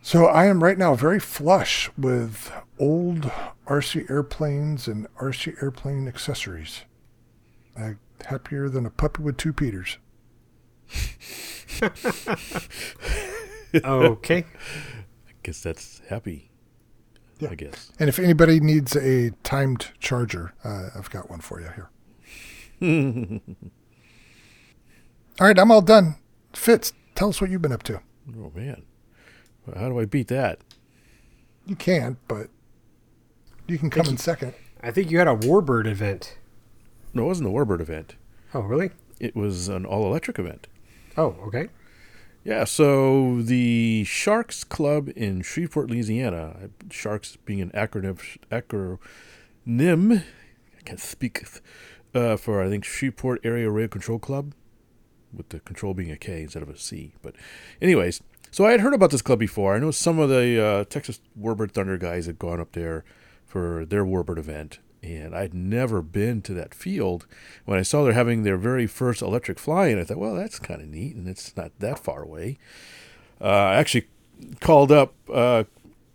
So 0.00 0.26
I 0.26 0.46
am 0.46 0.64
right 0.64 0.78
now 0.78 0.94
very 0.94 1.20
flush 1.20 1.90
with 1.98 2.50
old 2.78 3.30
RC 3.66 4.10
airplanes 4.10 4.88
and 4.88 5.06
RC 5.16 5.62
airplane 5.62 6.08
accessories. 6.08 6.84
I'm 7.76 7.98
happier 8.24 8.68
than 8.68 8.86
a 8.86 8.90
puppy 8.90 9.22
with 9.22 9.36
two 9.36 9.52
Peters. 9.52 9.98
Okay. 13.84 14.44
I 15.28 15.32
guess 15.42 15.62
that's 15.62 16.00
happy. 16.08 16.50
Yeah. 17.38 17.50
I 17.50 17.54
guess. 17.54 17.92
And 17.98 18.08
if 18.08 18.18
anybody 18.18 18.60
needs 18.60 18.96
a 18.96 19.30
timed 19.42 19.88
charger, 20.00 20.54
uh, 20.64 20.88
I've 20.96 21.10
got 21.10 21.30
one 21.30 21.40
for 21.40 21.60
you 21.60 21.68
here. 22.80 22.80
all 25.40 25.46
right, 25.46 25.58
I'm 25.58 25.70
all 25.70 25.82
done. 25.82 26.16
Fitz, 26.54 26.92
tell 27.14 27.28
us 27.28 27.40
what 27.40 27.50
you've 27.50 27.62
been 27.62 27.72
up 27.72 27.82
to. 27.84 28.00
Oh 28.38 28.50
man. 28.54 28.82
How 29.76 29.88
do 29.88 30.00
I 30.00 30.06
beat 30.06 30.28
that? 30.28 30.60
You 31.66 31.76
can't, 31.76 32.16
but 32.26 32.48
you 33.66 33.78
can 33.78 33.90
come 33.90 34.06
in 34.06 34.16
second. 34.16 34.54
I 34.82 34.90
think 34.90 35.10
you 35.10 35.18
had 35.18 35.28
a 35.28 35.36
Warbird 35.36 35.86
event. 35.86 36.38
No, 37.12 37.24
it 37.24 37.26
wasn't 37.26 37.50
the 37.50 37.54
Warbird 37.54 37.80
event. 37.80 38.16
Oh, 38.54 38.60
really? 38.60 38.90
It 39.20 39.36
was 39.36 39.68
an 39.68 39.84
all 39.84 40.06
electric 40.06 40.38
event. 40.38 40.68
Oh, 41.18 41.34
okay. 41.48 41.68
Yeah, 42.44 42.62
so 42.62 43.42
the 43.42 44.04
Sharks 44.04 44.62
Club 44.62 45.10
in 45.16 45.42
Shreveport, 45.42 45.90
Louisiana, 45.90 46.70
Sharks 46.90 47.36
being 47.44 47.60
an 47.60 47.70
acronym, 47.72 48.38
acronym 48.52 50.22
I 50.78 50.82
can't 50.84 51.00
speak, 51.00 51.44
uh, 52.14 52.36
for 52.36 52.62
I 52.62 52.68
think 52.68 52.84
Shreveport 52.84 53.40
Area 53.42 53.68
Rail 53.68 53.88
Control 53.88 54.20
Club, 54.20 54.54
with 55.34 55.48
the 55.48 55.58
control 55.58 55.92
being 55.92 56.12
a 56.12 56.16
K 56.16 56.42
instead 56.42 56.62
of 56.62 56.70
a 56.70 56.78
C. 56.78 57.14
But, 57.20 57.34
anyways, 57.82 58.22
so 58.52 58.64
I 58.64 58.70
had 58.70 58.80
heard 58.80 58.94
about 58.94 59.10
this 59.10 59.20
club 59.20 59.40
before. 59.40 59.74
I 59.74 59.80
know 59.80 59.90
some 59.90 60.20
of 60.20 60.28
the 60.28 60.64
uh, 60.64 60.84
Texas 60.84 61.20
Warbird 61.38 61.72
Thunder 61.72 61.98
guys 61.98 62.26
had 62.26 62.38
gone 62.38 62.60
up 62.60 62.72
there 62.72 63.04
for 63.44 63.84
their 63.84 64.04
Warbird 64.04 64.38
event, 64.38 64.78
and 65.02 65.34
I'd 65.34 65.54
never 65.54 66.02
been 66.02 66.42
to 66.42 66.54
that 66.54 66.74
field. 66.74 67.26
When 67.64 67.78
I 67.78 67.82
saw 67.82 68.04
they're 68.04 68.12
having 68.12 68.42
their 68.42 68.56
very 68.56 68.86
first 68.86 69.22
electric 69.22 69.58
fly-in, 69.58 69.98
I 69.98 70.04
thought, 70.04 70.18
well, 70.18 70.34
that's 70.34 70.58
kind 70.58 70.80
of 70.80 70.88
neat, 70.88 71.14
and 71.14 71.28
it's 71.28 71.56
not 71.56 71.72
that 71.78 71.98
far 71.98 72.22
away. 72.22 72.58
Uh, 73.40 73.44
I 73.44 73.74
actually 73.76 74.08
called 74.60 74.90
up 74.90 75.14
uh, 75.32 75.64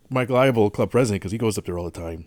Mike 0.09 0.29
Liable, 0.29 0.69
club 0.69 0.91
president, 0.91 1.21
because 1.21 1.31
he 1.31 1.37
goes 1.37 1.57
up 1.57 1.65
there 1.65 1.77
all 1.77 1.85
the 1.85 1.91
time, 1.91 2.25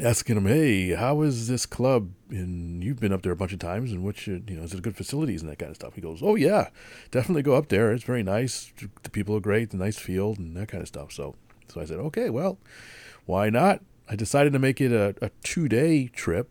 asking 0.00 0.36
him, 0.36 0.46
"Hey, 0.46 0.90
how 0.90 1.22
is 1.22 1.48
this 1.48 1.66
club? 1.66 2.10
And 2.30 2.82
you've 2.82 3.00
been 3.00 3.12
up 3.12 3.22
there 3.22 3.32
a 3.32 3.36
bunch 3.36 3.52
of 3.52 3.58
times, 3.58 3.92
and 3.92 4.02
which 4.02 4.26
you 4.26 4.42
know 4.48 4.62
is 4.62 4.74
it 4.74 4.82
good 4.82 4.96
facilities 4.96 5.42
and 5.42 5.50
that 5.50 5.58
kind 5.58 5.70
of 5.70 5.76
stuff?" 5.76 5.94
He 5.94 6.00
goes, 6.00 6.20
"Oh 6.22 6.34
yeah, 6.34 6.70
definitely 7.10 7.42
go 7.42 7.54
up 7.54 7.68
there. 7.68 7.92
It's 7.92 8.04
very 8.04 8.22
nice. 8.22 8.72
The 9.02 9.10
people 9.10 9.36
are 9.36 9.40
great. 9.40 9.70
The 9.70 9.76
nice 9.76 9.98
field 9.98 10.38
and 10.38 10.56
that 10.56 10.68
kind 10.68 10.82
of 10.82 10.88
stuff." 10.88 11.12
So, 11.12 11.36
so 11.68 11.80
I 11.80 11.84
said, 11.84 11.98
"Okay, 11.98 12.30
well, 12.30 12.58
why 13.26 13.50
not?" 13.50 13.80
I 14.08 14.16
decided 14.16 14.52
to 14.52 14.58
make 14.58 14.80
it 14.80 14.92
a, 14.92 15.14
a 15.22 15.30
two 15.42 15.68
day 15.68 16.08
trip. 16.08 16.48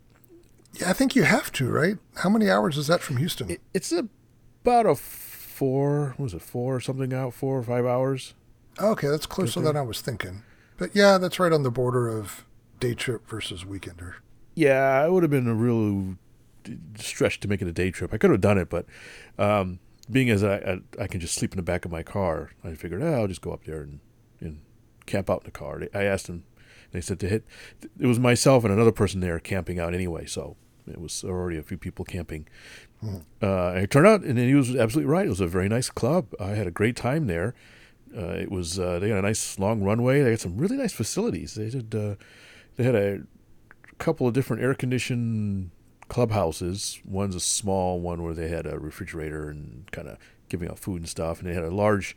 Yeah, 0.74 0.90
I 0.90 0.92
think 0.94 1.14
you 1.14 1.24
have 1.24 1.52
to, 1.52 1.68
right? 1.70 1.98
How 2.16 2.30
many 2.30 2.50
hours 2.50 2.78
is 2.78 2.86
that 2.86 3.02
from 3.02 3.18
Houston? 3.18 3.50
It, 3.50 3.60
it's 3.74 3.92
about 3.92 4.86
a 4.86 4.94
four, 4.94 6.14
what 6.16 6.24
was 6.24 6.34
it, 6.34 6.42
four 6.42 6.76
or 6.76 6.80
something 6.80 7.12
out, 7.12 7.34
four 7.34 7.58
or 7.58 7.62
five 7.62 7.84
hours. 7.84 8.34
okay, 8.80 9.08
that's 9.08 9.26
closer 9.26 9.60
than 9.60 9.76
I 9.76 9.82
was 9.82 10.00
thinking. 10.00 10.42
But 10.78 10.96
yeah, 10.96 11.18
that's 11.18 11.38
right 11.38 11.52
on 11.52 11.62
the 11.62 11.70
border 11.70 12.08
of 12.08 12.44
day 12.80 12.94
trip 12.94 13.28
versus 13.28 13.64
weekender. 13.64 14.14
Yeah, 14.54 15.04
it 15.04 15.12
would 15.12 15.22
have 15.22 15.30
been 15.30 15.46
a 15.46 15.54
real 15.54 16.16
stretch 16.96 17.38
to 17.40 17.48
make 17.48 17.60
it 17.62 17.68
a 17.68 17.72
day 17.72 17.90
trip. 17.90 18.12
I 18.12 18.18
could 18.18 18.30
have 18.30 18.40
done 18.40 18.58
it, 18.58 18.70
but 18.70 18.86
um, 19.38 19.78
being 20.10 20.30
as 20.30 20.42
I, 20.42 20.56
I 20.56 20.80
I 21.02 21.06
can 21.06 21.20
just 21.20 21.34
sleep 21.34 21.52
in 21.52 21.56
the 21.58 21.62
back 21.62 21.84
of 21.84 21.90
my 21.90 22.02
car, 22.02 22.50
I 22.64 22.74
figured 22.74 23.02
oh, 23.02 23.12
I'll 23.12 23.28
just 23.28 23.42
go 23.42 23.52
up 23.52 23.64
there 23.64 23.82
and, 23.82 24.00
and 24.40 24.62
camp 25.06 25.30
out 25.30 25.42
in 25.42 25.44
the 25.44 25.50
car. 25.50 25.82
I 25.94 26.04
asked 26.04 26.26
them, 26.26 26.44
they 26.92 27.00
said 27.00 27.18
to 27.20 27.28
hit. 27.28 27.44
It 27.98 28.06
was 28.06 28.18
myself 28.18 28.64
and 28.64 28.72
another 28.72 28.92
person 28.92 29.20
there 29.20 29.38
camping 29.38 29.78
out 29.78 29.94
anyway, 29.94 30.26
so 30.26 30.56
it 30.86 31.00
was 31.00 31.24
already 31.24 31.58
a 31.58 31.62
few 31.62 31.78
people 31.78 32.04
camping. 32.04 32.46
Uh, 33.42 33.70
and 33.70 33.84
it 33.84 33.90
turned 33.90 34.06
out, 34.06 34.22
and 34.22 34.38
he 34.38 34.54
was 34.54 34.76
absolutely 34.76 35.10
right. 35.10 35.26
It 35.26 35.30
was 35.30 35.40
a 35.40 35.46
very 35.46 35.68
nice 35.68 35.90
club. 35.90 36.26
I 36.38 36.50
had 36.50 36.66
a 36.66 36.70
great 36.70 36.94
time 36.96 37.26
there. 37.26 37.54
Uh, 38.16 38.34
it 38.34 38.50
was 38.50 38.78
uh, 38.78 38.98
they 38.98 39.08
got 39.08 39.18
a 39.18 39.22
nice 39.22 39.58
long 39.58 39.82
runway. 39.82 40.22
They 40.22 40.30
had 40.30 40.40
some 40.40 40.58
really 40.58 40.76
nice 40.76 40.92
facilities. 40.92 41.54
They 41.54 41.70
did. 41.70 41.94
Uh, 41.94 42.14
they 42.76 42.84
had 42.84 42.94
a 42.94 43.22
couple 43.98 44.26
of 44.26 44.34
different 44.34 44.62
air 44.62 44.74
conditioned 44.74 45.70
clubhouses. 46.08 47.00
One's 47.04 47.34
a 47.34 47.40
small 47.40 48.00
one 48.00 48.22
where 48.22 48.34
they 48.34 48.48
had 48.48 48.66
a 48.66 48.78
refrigerator 48.78 49.48
and 49.48 49.90
kind 49.92 50.08
of 50.08 50.18
giving 50.48 50.68
out 50.68 50.78
food 50.78 51.00
and 51.00 51.08
stuff, 51.08 51.40
and 51.40 51.48
they 51.48 51.54
had 51.54 51.64
a 51.64 51.70
large, 51.70 52.16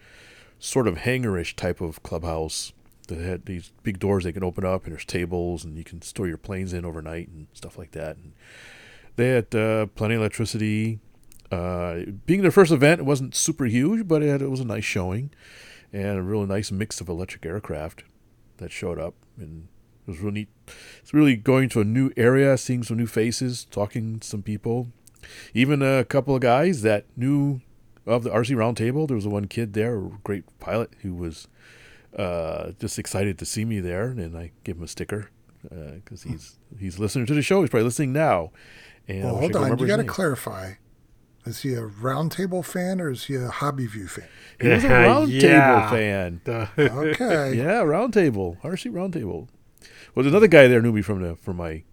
sort 0.60 0.88
of 0.88 0.96
hangarish 0.98 1.56
type 1.56 1.80
of 1.82 2.04
clubhouse 2.04 2.74
that 3.06 3.20
had 3.20 3.46
these 3.46 3.72
big 3.84 4.00
doors 4.00 4.24
they 4.24 4.32
can 4.32 4.44
open 4.44 4.66
up, 4.66 4.84
and 4.84 4.94
there's 4.94 5.06
tables, 5.06 5.64
and 5.64 5.78
you 5.78 5.84
can 5.84 6.02
store 6.02 6.28
your 6.28 6.38
planes 6.38 6.74
in 6.74 6.86
overnight 6.86 7.28
and 7.30 7.48
stuff 7.54 7.78
like 7.78 7.92
that. 7.92 8.18
And 8.18 8.34
they 9.16 9.30
had 9.30 9.54
uh, 9.56 9.88
plenty 9.88 10.16
of 10.16 10.22
electricity. 10.22 11.00
Uh, 11.52 12.02
being 12.26 12.42
their 12.42 12.52
first 12.52 12.72
event, 12.72 13.02
it 13.02 13.06
wasn't 13.06 13.36
super 13.36 13.66
huge, 13.66 14.08
but 14.08 14.24
it, 14.24 14.30
had, 14.30 14.42
it 14.42 14.50
was 14.50 14.60
a 14.60 14.66
nice 14.66 14.84
showing 14.84 15.30
and 15.94 16.18
a 16.18 16.22
really 16.22 16.46
nice 16.46 16.72
mix 16.72 17.00
of 17.00 17.08
electric 17.08 17.46
aircraft 17.46 18.04
that 18.58 18.72
showed 18.72 19.00
up. 19.00 19.14
And 19.38 19.68
it 20.06 20.12
was 20.12 20.20
really 20.20 20.34
neat. 20.34 20.50
It's 21.00 21.14
really 21.14 21.36
going 21.36 21.70
to 21.70 21.82
a 21.82 21.86
new 21.86 22.12
area, 22.18 22.58
seeing 22.58 22.84
some 22.84 22.98
new 22.98 23.08
faces, 23.08 23.66
talking 23.66 24.20
to 24.20 24.28
some 24.28 24.42
people. 24.42 24.90
Even 25.54 25.82
a 25.82 26.04
couple 26.04 26.36
of 26.36 26.42
guys 26.42 26.82
that 26.82 27.06
knew 27.16 27.62
of 28.06 28.24
the 28.24 28.30
RC 28.30 28.56
Roundtable. 28.56 29.08
There 29.08 29.16
was 29.16 29.28
one 29.28 29.46
kid 29.46 29.74
there, 29.74 29.98
a 29.98 30.10
great 30.24 30.44
pilot, 30.60 30.92
who 31.02 31.14
was 31.14 31.48
uh, 32.16 32.72
just 32.80 32.98
excited 33.00 33.38
to 33.40 33.46
see 33.46 33.66
me 33.66 33.80
there, 33.80 34.08
and 34.08 34.38
I 34.38 34.52
give 34.64 34.78
him 34.78 34.84
a 34.84 34.88
sticker 34.88 35.30
because 35.64 36.26
uh, 36.26 36.30
he's 36.30 36.60
he's 36.80 37.00
listening 37.00 37.26
to 37.28 37.34
the 37.34 37.42
show. 37.42 37.62
He's 37.62 37.70
probably 37.70 37.86
listening 37.86 38.14
now. 38.14 38.52
And 39.08 39.24
well, 39.24 39.38
hold 39.38 39.56
on, 39.56 39.78
you 39.78 39.88
got 39.88 39.98
to 39.98 40.04
clarify. 40.04 40.74
Is 41.46 41.62
he 41.62 41.76
a 41.76 41.84
roundtable 41.84 42.66
fan 42.66 43.00
or 43.00 43.12
is 43.12 43.26
he 43.26 43.36
a 43.36 43.50
hobby 43.50 43.86
view 43.86 44.08
fan? 44.08 44.28
He 44.60 44.68
was 44.68 44.84
a 44.84 44.90
roundtable 44.90 45.42
yeah. 45.42 45.90
fan. 45.92 46.42
okay. 46.48 47.54
Yeah, 47.54 47.84
roundtable. 47.84 48.60
RC 48.62 48.92
roundtable. 48.92 49.48
Well, 50.16 50.24
there's 50.24 50.28
another 50.28 50.48
guy 50.48 50.68
there 50.68 50.82
knew 50.82 50.92
me 50.92 51.04
from 51.04 51.22
the 51.22 51.36
from 51.36 51.58
my 51.58 51.84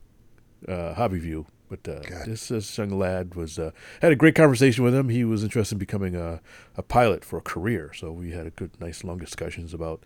uh, 0.67 0.95
hobby 0.95 1.19
view, 1.19 1.47
but 1.73 1.89
uh, 1.89 2.03
this, 2.27 2.49
this 2.49 2.77
young 2.77 2.91
lad 2.91 3.35
was 3.35 3.59
uh, 3.59 3.71
had 4.03 4.13
a 4.13 4.17
great 4.17 4.35
conversation 4.35 4.85
with 4.85 4.95
him. 4.95 5.09
He 5.09 5.25
was 5.25 5.43
interested 5.43 5.77
in 5.77 5.79
becoming 5.79 6.15
a, 6.15 6.43
a 6.77 6.83
pilot 6.83 7.25
for 7.25 7.39
a 7.39 7.41
career, 7.41 7.93
so 7.95 8.13
we 8.13 8.33
had 8.33 8.47
a 8.47 8.51
good, 8.51 8.79
nice, 8.79 9.03
long 9.03 9.17
discussions 9.17 9.73
about 9.73 10.03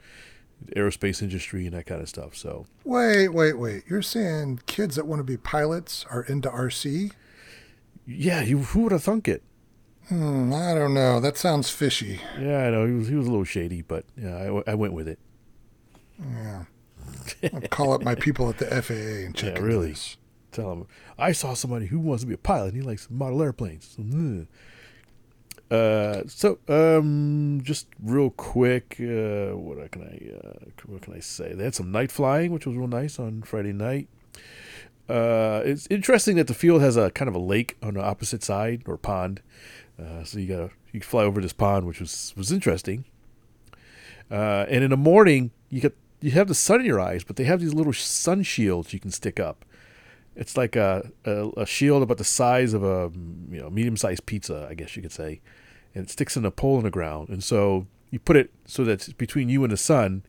aerospace 0.77 1.23
industry 1.23 1.67
and 1.67 1.75
that 1.75 1.87
kind 1.87 2.01
of 2.01 2.09
stuff. 2.09 2.37
So 2.37 2.67
wait, 2.85 3.31
wait, 3.31 3.55
wait! 3.55 3.83
You're 3.89 4.01
saying 4.01 4.61
kids 4.67 4.95
that 4.95 5.09
want 5.09 5.19
to 5.19 5.25
be 5.25 5.37
pilots 5.37 6.07
are 6.09 6.23
into 6.23 6.49
RC? 6.49 7.11
Yeah, 8.07 8.43
you, 8.43 8.59
who 8.59 8.83
would 8.83 8.93
have 8.93 9.03
thunk 9.03 9.27
it? 9.27 9.43
Hmm, 10.09 10.55
I 10.55 10.73
don't 10.73 10.95
know. 10.95 11.19
That 11.19 11.37
sounds 11.37 11.69
fishy. 11.69 12.21
Yeah, 12.39 12.69
I 12.69 12.71
know 12.71 12.87
he 12.87 12.93
was 12.93 13.09
he 13.09 13.17
was 13.17 13.27
a 13.27 13.31
little 13.31 13.45
shady, 13.45 13.83
but 13.83 14.05
yeah, 14.17 14.37
I, 14.37 14.71
I 14.71 14.75
went 14.77 14.93
with 14.93 15.09
it. 15.09 15.19
Yeah. 16.21 16.65
I'll 17.53 17.61
call 17.63 17.93
up 17.93 18.05
my 18.05 18.15
people 18.15 18.49
at 18.49 18.59
the 18.59 18.67
FAA 18.67 19.27
and 19.27 19.35
check. 19.35 19.57
Yeah, 19.57 19.65
really. 19.65 19.91
This. 19.91 20.17
Tell 20.57 20.71
them 20.71 20.87
I 21.19 21.33
saw 21.33 21.53
somebody 21.53 21.87
who 21.87 21.99
wants 21.99 22.23
to 22.23 22.27
be 22.27 22.33
a 22.33 22.39
pilot. 22.39 22.73
and 22.73 22.77
He 22.77 22.81
likes 22.83 23.11
model 23.11 23.43
airplanes. 23.43 23.95
So, 23.95 24.47
uh, 25.77 26.23
so 26.27 26.59
um, 26.67 27.61
just 27.63 27.89
real 28.03 28.31
quick, 28.31 28.97
uh, 28.99 29.55
what 29.55 29.91
can 29.91 30.03
I 30.03 30.49
uh, 30.49 30.71
what 30.87 31.03
can 31.03 31.13
I 31.13 31.21
say? 31.21 31.53
They 31.53 31.65
had 31.65 31.75
some 31.75 31.93
night 31.93 32.11
flying, 32.11 32.53
which 32.53 32.65
was 32.67 32.75
real 32.75 32.89
nice 32.89 33.19
on 33.19 33.43
Friday 33.43 33.75
night. 33.75 34.09
Uh, 35.11 35.61
it's 35.65 35.87
interesting 35.91 36.37
that 36.37 36.47
the 36.47 36.55
field 36.55 36.81
has 36.81 36.97
a 36.97 37.11
kind 37.11 37.29
of 37.29 37.35
a 37.35 37.39
lake 37.39 37.77
on 37.83 37.95
the 37.95 38.03
opposite 38.03 38.43
side 38.43 38.83
or 38.87 38.97
pond. 38.97 39.43
Uh, 40.01 40.25
so 40.25 40.39
you 40.39 40.47
gotta 40.47 40.71
you 40.91 41.01
fly 41.01 41.23
over 41.25 41.43
this 41.43 41.53
pond, 41.53 41.87
which 41.87 42.01
was 42.01 42.33
was 42.35 42.51
interesting. 42.51 43.05
Uh, 44.31 44.65
and 44.71 44.83
in 44.83 44.91
the 44.91 44.97
morning, 44.97 45.51
you 45.69 45.83
get 45.83 45.95
you 46.23 46.31
have 46.31 46.49
the 46.49 46.55
sun 46.55 46.81
in 46.81 46.87
your 46.87 46.99
eyes, 46.99 47.25
but 47.25 47.37
they 47.37 47.45
have 47.45 47.61
these 47.61 47.75
little 47.75 47.93
sun 47.93 48.43
shields 48.43 48.95
you 48.95 49.01
can 49.01 49.11
stick 49.11 49.39
up. 49.39 49.66
It's 50.37 50.57
like 50.57 50.77
a, 50.77 51.11
a, 51.25 51.49
a 51.57 51.67
shield 51.67 52.03
about 52.03 52.19
the 52.19 52.25
size 52.25 52.75
of 52.75 52.85
a 52.85 53.11
you 53.51 53.61
know 53.61 53.71
medium 53.71 53.97
sized 53.97 54.27
pizza, 54.27 54.67
I 54.71 54.75
guess 54.75 54.95
you 54.95 55.03
could 55.03 55.13
say, 55.13 55.41
and 55.95 56.05
it 56.05 56.11
sticks 56.11 56.37
in 56.37 56.45
a 56.45 56.51
pole 56.51 56.79
in 56.79 56.85
the 56.85 56.91
ground. 56.91 57.31
And 57.31 57.43
so 57.43 57.87
you 58.11 58.19
put 58.19 58.37
it 58.37 58.51
so 58.67 58.85
that 58.85 58.93
it's 58.93 59.13
between 59.13 59.49
you 59.49 59.65
and 59.65 59.73
the 59.73 59.77
sun, 59.77 60.25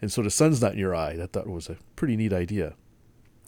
and 0.00 0.12
so 0.12 0.22
the 0.22 0.30
sun's 0.30 0.60
not 0.60 0.72
in 0.72 0.78
your 0.78 0.94
eye. 0.94 1.16
That 1.16 1.32
thought 1.32 1.46
was 1.46 1.68
a 1.68 1.76
pretty 1.96 2.16
neat 2.16 2.32
idea 2.32 2.74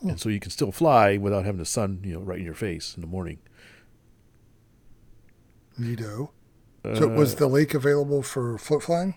and 0.03 0.21
so 0.21 0.29
you 0.29 0.41
can 0.41 0.51
still 0.51 0.73
fly 0.73 1.17
without 1.17 1.45
having 1.45 1.59
the 1.59 1.67
sun, 1.67 2.01
you 2.05 2.15
know, 2.15 2.21
right 2.21 2.39
in 2.39 2.45
your 2.45 2.55
face 2.55 2.95
in 2.95 3.01
the 3.01 3.07
morning. 3.07 3.39
Neato. 5.79 6.31
Uh, 6.85 6.95
so 6.95 7.09
was 7.09 7.35
the 7.35 7.47
lake 7.47 7.75
available 7.75 8.23
for 8.23 8.57
float 8.57 8.83
flying? 8.83 9.15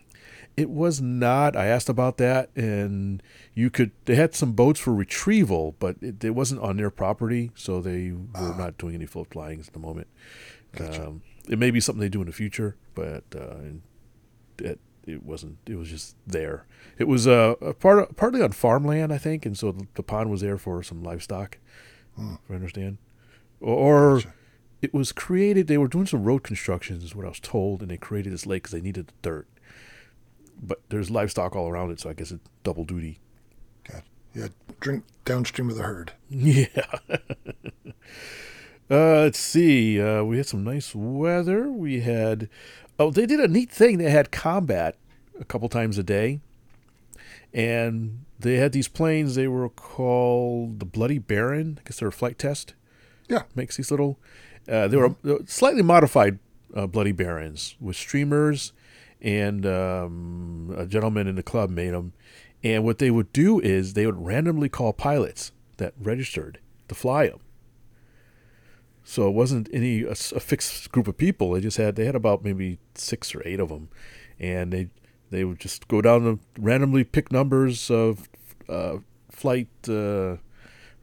It 0.55 0.69
was 0.69 1.01
not. 1.01 1.55
I 1.55 1.65
asked 1.65 1.89
about 1.89 2.17
that, 2.17 2.55
and 2.55 3.23
you 3.55 3.69
could. 3.69 3.91
They 4.05 4.15
had 4.15 4.35
some 4.35 4.51
boats 4.51 4.79
for 4.79 4.93
retrieval, 4.93 5.75
but 5.79 5.95
it, 6.01 6.23
it 6.23 6.35
wasn't 6.35 6.61
on 6.61 6.77
their 6.77 6.91
property, 6.91 7.49
so 7.55 7.81
they 7.81 8.11
were 8.11 8.53
uh, 8.53 8.57
not 8.57 8.77
doing 8.77 8.93
any 8.93 9.07
float 9.07 9.29
flying 9.31 9.59
at 9.59 9.73
the 9.73 9.79
moment. 9.79 10.07
Gotcha. 10.75 11.07
Um, 11.07 11.21
it 11.49 11.57
may 11.57 11.71
be 11.71 11.79
something 11.79 11.99
they 11.99 12.09
do 12.09 12.21
in 12.21 12.27
the 12.27 12.33
future, 12.33 12.77
but 12.93 13.23
uh, 13.35 13.55
it, 14.59 14.79
it 15.05 15.23
wasn't. 15.23 15.57
It 15.65 15.75
was 15.75 15.89
just 15.89 16.15
there. 16.25 16.65
It 16.97 17.07
was 17.07 17.27
uh, 17.27 17.55
a 17.59 17.73
part 17.73 17.99
of, 17.99 18.15
partly 18.15 18.41
on 18.41 18.51
farmland, 18.51 19.11
I 19.11 19.17
think, 19.17 19.45
and 19.45 19.57
so 19.57 19.71
the, 19.71 19.87
the 19.95 20.03
pond 20.03 20.29
was 20.29 20.41
there 20.41 20.57
for 20.57 20.83
some 20.83 21.03
livestock. 21.03 21.57
Hmm. 22.15 22.35
If 22.45 22.51
I 22.51 22.55
understand, 22.55 22.99
or, 23.59 24.17
gotcha. 24.17 24.33
it 24.83 24.93
was 24.93 25.11
created. 25.11 25.67
They 25.67 25.79
were 25.79 25.87
doing 25.87 26.05
some 26.05 26.23
road 26.23 26.43
constructions, 26.43 27.03
is 27.03 27.15
what 27.15 27.25
I 27.25 27.29
was 27.29 27.39
told, 27.39 27.81
and 27.81 27.89
they 27.89 27.97
created 27.97 28.31
this 28.31 28.45
lake 28.45 28.63
because 28.63 28.73
they 28.73 28.81
needed 28.81 29.07
the 29.07 29.13
dirt. 29.23 29.47
But 30.61 30.81
there's 30.89 31.11
livestock 31.11 31.55
all 31.55 31.67
around 31.67 31.91
it, 31.91 31.99
so 31.99 32.09
I 32.09 32.13
guess 32.13 32.31
it's 32.31 32.47
double 32.63 32.85
duty. 32.85 33.19
Okay. 33.89 34.01
Yeah, 34.33 34.47
drink 34.79 35.03
downstream 35.25 35.69
of 35.69 35.75
the 35.75 35.83
herd. 35.83 36.13
Yeah. 36.29 36.67
Uh, 38.91 39.21
let's 39.21 39.39
see. 39.39 39.99
Uh, 39.99 40.23
we 40.23 40.37
had 40.37 40.45
some 40.45 40.63
nice 40.63 40.93
weather. 40.93 41.71
We 41.71 42.01
had 42.01 42.49
Oh, 42.99 43.09
they 43.09 43.25
did 43.25 43.39
a 43.39 43.47
neat 43.47 43.71
thing. 43.71 43.97
They 43.97 44.09
had 44.09 44.31
combat 44.31 44.97
a 45.39 45.45
couple 45.45 45.67
times 45.67 45.97
a 45.97 46.03
day, 46.03 46.41
and 47.53 48.25
they 48.39 48.55
had 48.55 48.71
these 48.71 48.87
planes. 48.87 49.35
They 49.35 49.47
were 49.47 49.69
called 49.69 50.79
the 50.79 50.85
Bloody 50.85 51.17
Baron. 51.17 51.79
I 51.79 51.87
guess 51.87 51.99
they're 51.99 52.09
a 52.09 52.13
flight 52.13 52.37
test. 52.37 52.75
Yeah, 53.27 53.43
makes 53.55 53.77
these 53.77 53.89
little. 53.89 54.19
Uh, 54.67 54.87
they 54.87 54.97
mm-hmm. 54.97 55.29
were 55.29 55.39
slightly 55.47 55.81
modified 55.81 56.39
uh, 56.75 56.87
Bloody 56.87 57.11
Barons 57.11 57.75
with 57.79 57.95
streamers, 57.95 58.73
and 59.23 59.65
um, 59.65 60.75
a 60.77 60.85
gentleman 60.85 61.27
in 61.27 61.35
the 61.35 61.43
club 61.43 61.69
made 61.69 61.91
them. 61.91 62.13
And 62.63 62.83
what 62.83 62.99
they 62.99 63.09
would 63.09 63.33
do 63.33 63.59
is 63.59 63.93
they 63.93 64.05
would 64.05 64.25
randomly 64.25 64.69
call 64.69 64.93
pilots 64.93 65.51
that 65.77 65.93
registered 65.99 66.59
to 66.89 66.95
fly 66.95 67.27
them. 67.27 67.39
So 69.03 69.27
it 69.27 69.33
wasn't 69.33 69.69
any 69.73 70.03
a, 70.03 70.11
a, 70.11 70.39
fixed 70.39 70.91
group 70.91 71.07
of 71.07 71.17
people. 71.17 71.51
They 71.51 71.61
just 71.61 71.77
had 71.77 71.95
they 71.95 72.05
had 72.05 72.15
about 72.15 72.43
maybe 72.43 72.79
six 72.95 73.35
or 73.35 73.45
eight 73.45 73.59
of 73.59 73.67
them, 73.67 73.89
and 74.39 74.71
they 74.71 74.87
they 75.29 75.43
would 75.43 75.59
just 75.59 75.89
go 75.89 76.01
down 76.01 76.25
and 76.25 76.39
randomly 76.57 77.03
pick 77.03 77.31
numbers 77.31 77.91
of 77.91 78.29
uh, 78.69 78.97
flight 79.29 79.67
uh, 79.89 80.37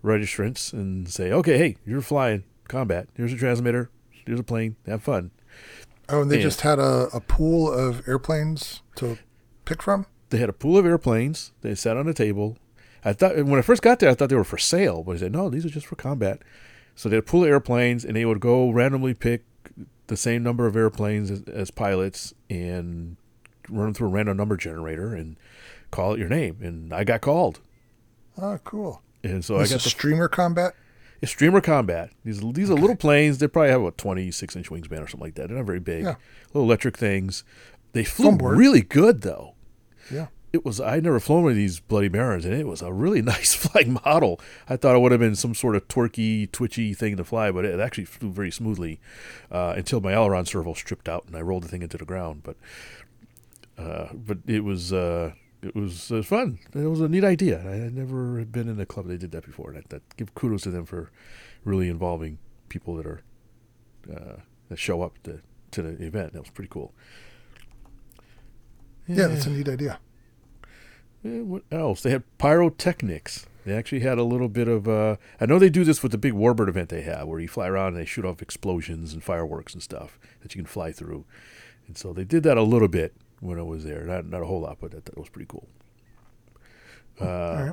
registrants 0.02 0.72
and 0.72 1.10
say, 1.10 1.30
okay, 1.30 1.58
hey, 1.58 1.76
you're 1.84 2.00
flying 2.00 2.44
combat. 2.68 3.08
Here's 3.14 3.34
a 3.34 3.36
transmitter. 3.36 3.90
Here's 4.24 4.40
a 4.40 4.44
plane. 4.44 4.76
Have 4.86 5.02
fun. 5.02 5.30
Oh, 6.10 6.22
and 6.22 6.30
they 6.30 6.36
and 6.36 6.42
just 6.42 6.62
had 6.62 6.78
a, 6.78 7.08
a 7.12 7.20
pool 7.20 7.72
of 7.72 8.06
airplanes 8.08 8.82
to 8.96 9.18
pick 9.64 9.82
from. 9.82 10.06
They 10.30 10.38
had 10.38 10.48
a 10.48 10.54
pool 10.54 10.78
of 10.78 10.86
airplanes. 10.86 11.52
They 11.62 11.74
sat 11.74 11.96
on 11.96 12.08
a 12.08 12.14
table. 12.14 12.56
I 13.04 13.12
thought 13.12 13.36
when 13.36 13.58
I 13.58 13.62
first 13.62 13.82
got 13.82 13.98
there, 13.98 14.10
I 14.10 14.14
thought 14.14 14.28
they 14.28 14.36
were 14.36 14.44
for 14.44 14.58
sale, 14.58 15.02
but 15.02 15.16
I 15.16 15.18
said 15.20 15.32
no, 15.32 15.48
these 15.48 15.64
are 15.64 15.70
just 15.70 15.86
for 15.86 15.96
combat. 15.96 16.40
So 16.94 17.08
they'd 17.08 17.24
pull 17.24 17.44
airplanes 17.44 18.04
and 18.04 18.16
they 18.16 18.24
would 18.24 18.40
go 18.40 18.70
randomly 18.70 19.14
pick 19.14 19.44
the 20.08 20.16
same 20.16 20.42
number 20.42 20.66
of 20.66 20.76
airplanes 20.76 21.30
as, 21.30 21.42
as 21.44 21.70
pilots 21.70 22.34
and 22.50 23.16
run 23.68 23.86
them 23.86 23.94
through 23.94 24.08
a 24.08 24.10
random 24.10 24.36
number 24.36 24.56
generator 24.56 25.14
and 25.14 25.36
call 25.90 26.14
it 26.14 26.18
your 26.18 26.28
name. 26.28 26.58
And 26.60 26.92
I 26.92 27.04
got 27.04 27.20
called. 27.20 27.60
Oh, 28.36 28.58
cool. 28.64 29.02
And 29.22 29.44
so 29.44 29.56
I 29.56 29.66
got 29.66 29.80
the 29.80 29.90
streamer 29.90 30.28
combat. 30.28 30.74
It's 31.22 31.32
streamer 31.32 31.60
combat. 31.60 32.10
These 32.24 32.40
these 32.40 32.70
okay. 32.70 32.78
are 32.78 32.80
little 32.80 32.96
planes. 32.96 33.38
They 33.38 33.48
probably 33.48 33.70
have 33.70 33.82
a 33.82 33.90
26 33.90 34.56
inch 34.56 34.70
wingspan 34.70 35.02
or 35.02 35.06
something 35.08 35.20
like 35.20 35.34
that. 35.34 35.48
They're 35.48 35.58
not 35.58 35.66
very 35.66 35.80
big. 35.80 36.04
Yeah. 36.04 36.14
Little 36.52 36.62
electric 36.62 36.96
things. 36.96 37.44
They 37.92 38.04
flew 38.04 38.36
really 38.36 38.82
good 38.82 39.22
though. 39.22 39.54
Yeah 40.10 40.28
it 40.52 40.64
was 40.64 40.80
I'd 40.80 41.04
never 41.04 41.20
flown 41.20 41.44
one 41.44 41.52
of 41.52 41.56
these 41.56 41.80
Bloody 41.80 42.08
Barons, 42.08 42.44
and 42.44 42.54
it 42.54 42.66
was 42.66 42.82
a 42.82 42.92
really 42.92 43.22
nice 43.36 43.54
flying 43.54 43.98
model. 44.04 44.40
I 44.68 44.76
thought 44.76 44.96
it 44.96 45.00
would 45.00 45.12
have 45.12 45.20
been 45.20 45.36
some 45.36 45.54
sort 45.54 45.76
of 45.76 45.86
torquey, 45.88 46.50
twitchy 46.50 46.94
thing 46.94 47.16
to 47.16 47.24
fly, 47.24 47.50
but 47.50 47.64
it 47.64 47.78
actually 47.78 48.04
flew 48.04 48.30
very 48.30 48.50
smoothly 48.50 49.00
uh, 49.50 49.74
until 49.76 50.00
my 50.00 50.12
aileron 50.12 50.46
servo 50.46 50.74
stripped 50.74 51.08
out 51.08 51.24
and 51.26 51.36
I 51.36 51.40
rolled 51.40 51.64
the 51.64 51.68
thing 51.68 51.82
into 51.82 51.98
the 51.98 52.04
ground. 52.04 52.42
But 52.42 52.56
uh, 53.78 54.08
but 54.12 54.38
it 54.46 54.64
was 54.64 54.92
uh, 54.92 55.32
it 55.62 55.74
was 55.74 56.10
uh, 56.10 56.22
fun. 56.22 56.58
It 56.74 56.86
was 56.86 57.00
a 57.00 57.08
neat 57.08 57.24
idea. 57.24 57.60
I 57.60 57.76
had 57.76 57.94
never 57.94 58.44
been 58.44 58.68
in 58.68 58.80
a 58.80 58.86
club 58.86 59.06
that 59.08 59.18
did 59.18 59.32
that 59.32 59.44
before. 59.44 59.72
That, 59.72 59.88
that 59.90 60.16
give 60.16 60.34
kudos 60.34 60.62
to 60.62 60.70
them 60.70 60.86
for 60.86 61.10
really 61.64 61.88
involving 61.88 62.38
people 62.68 62.94
that 62.96 63.06
are 63.06 63.22
uh, 64.10 64.36
that 64.68 64.78
show 64.78 65.02
up 65.02 65.22
to 65.24 65.40
to 65.72 65.82
the 65.82 66.04
event. 66.04 66.32
That 66.32 66.40
was 66.40 66.50
pretty 66.50 66.70
cool. 66.70 66.94
Yeah, 69.06 69.16
yeah 69.16 69.26
that's 69.28 69.46
a 69.46 69.50
neat 69.50 69.68
idea. 69.68 69.98
Eh, 71.24 71.40
what 71.40 71.62
else? 71.70 72.02
They 72.02 72.10
had 72.10 72.22
pyrotechnics. 72.38 73.46
They 73.66 73.74
actually 73.74 74.00
had 74.00 74.16
a 74.16 74.24
little 74.24 74.48
bit 74.48 74.68
of. 74.68 74.88
Uh, 74.88 75.16
I 75.40 75.46
know 75.46 75.58
they 75.58 75.68
do 75.68 75.84
this 75.84 76.02
with 76.02 76.12
the 76.12 76.18
big 76.18 76.32
Warbird 76.32 76.68
event 76.68 76.88
they 76.88 77.02
have, 77.02 77.28
where 77.28 77.40
you 77.40 77.48
fly 77.48 77.68
around 77.68 77.88
and 77.88 77.98
they 77.98 78.06
shoot 78.06 78.24
off 78.24 78.40
explosions 78.40 79.12
and 79.12 79.22
fireworks 79.22 79.74
and 79.74 79.82
stuff 79.82 80.18
that 80.40 80.54
you 80.54 80.62
can 80.62 80.66
fly 80.66 80.92
through. 80.92 81.26
And 81.86 81.98
so 81.98 82.14
they 82.14 82.24
did 82.24 82.44
that 82.44 82.56
a 82.56 82.62
little 82.62 82.88
bit 82.88 83.14
when 83.40 83.58
I 83.58 83.62
was 83.62 83.84
there. 83.84 84.04
Not 84.04 84.26
not 84.26 84.42
a 84.42 84.46
whole 84.46 84.60
lot, 84.60 84.78
but 84.80 84.92
that, 84.92 85.04
that 85.06 85.18
was 85.18 85.28
pretty 85.28 85.46
cool. 85.48 85.68
Uh, 87.20 87.24
All 87.26 87.64
right. 87.64 87.72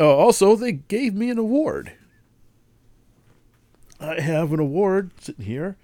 Oh, 0.00 0.10
also, 0.16 0.56
they 0.56 0.72
gave 0.72 1.14
me 1.14 1.28
an 1.30 1.38
award. 1.38 1.92
I 4.00 4.20
have 4.20 4.52
an 4.52 4.60
award 4.60 5.10
sitting 5.20 5.44
here. 5.44 5.76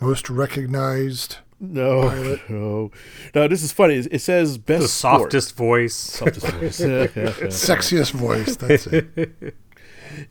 Most 0.00 0.28
recognized. 0.28 1.36
No, 1.60 2.38
no, 2.48 2.90
no. 3.34 3.48
This 3.48 3.62
is 3.62 3.70
funny. 3.72 3.94
It 3.94 4.08
it 4.10 4.20
says 4.22 4.58
best 4.58 4.82
The 4.82 4.88
sport. 4.88 5.20
softest 5.20 5.56
voice. 5.56 5.94
softest 5.94 6.46
voice. 6.48 6.80
Sexiest 6.80 8.12
voice. 8.12 8.56
That's 8.56 8.86
it. 8.88 9.08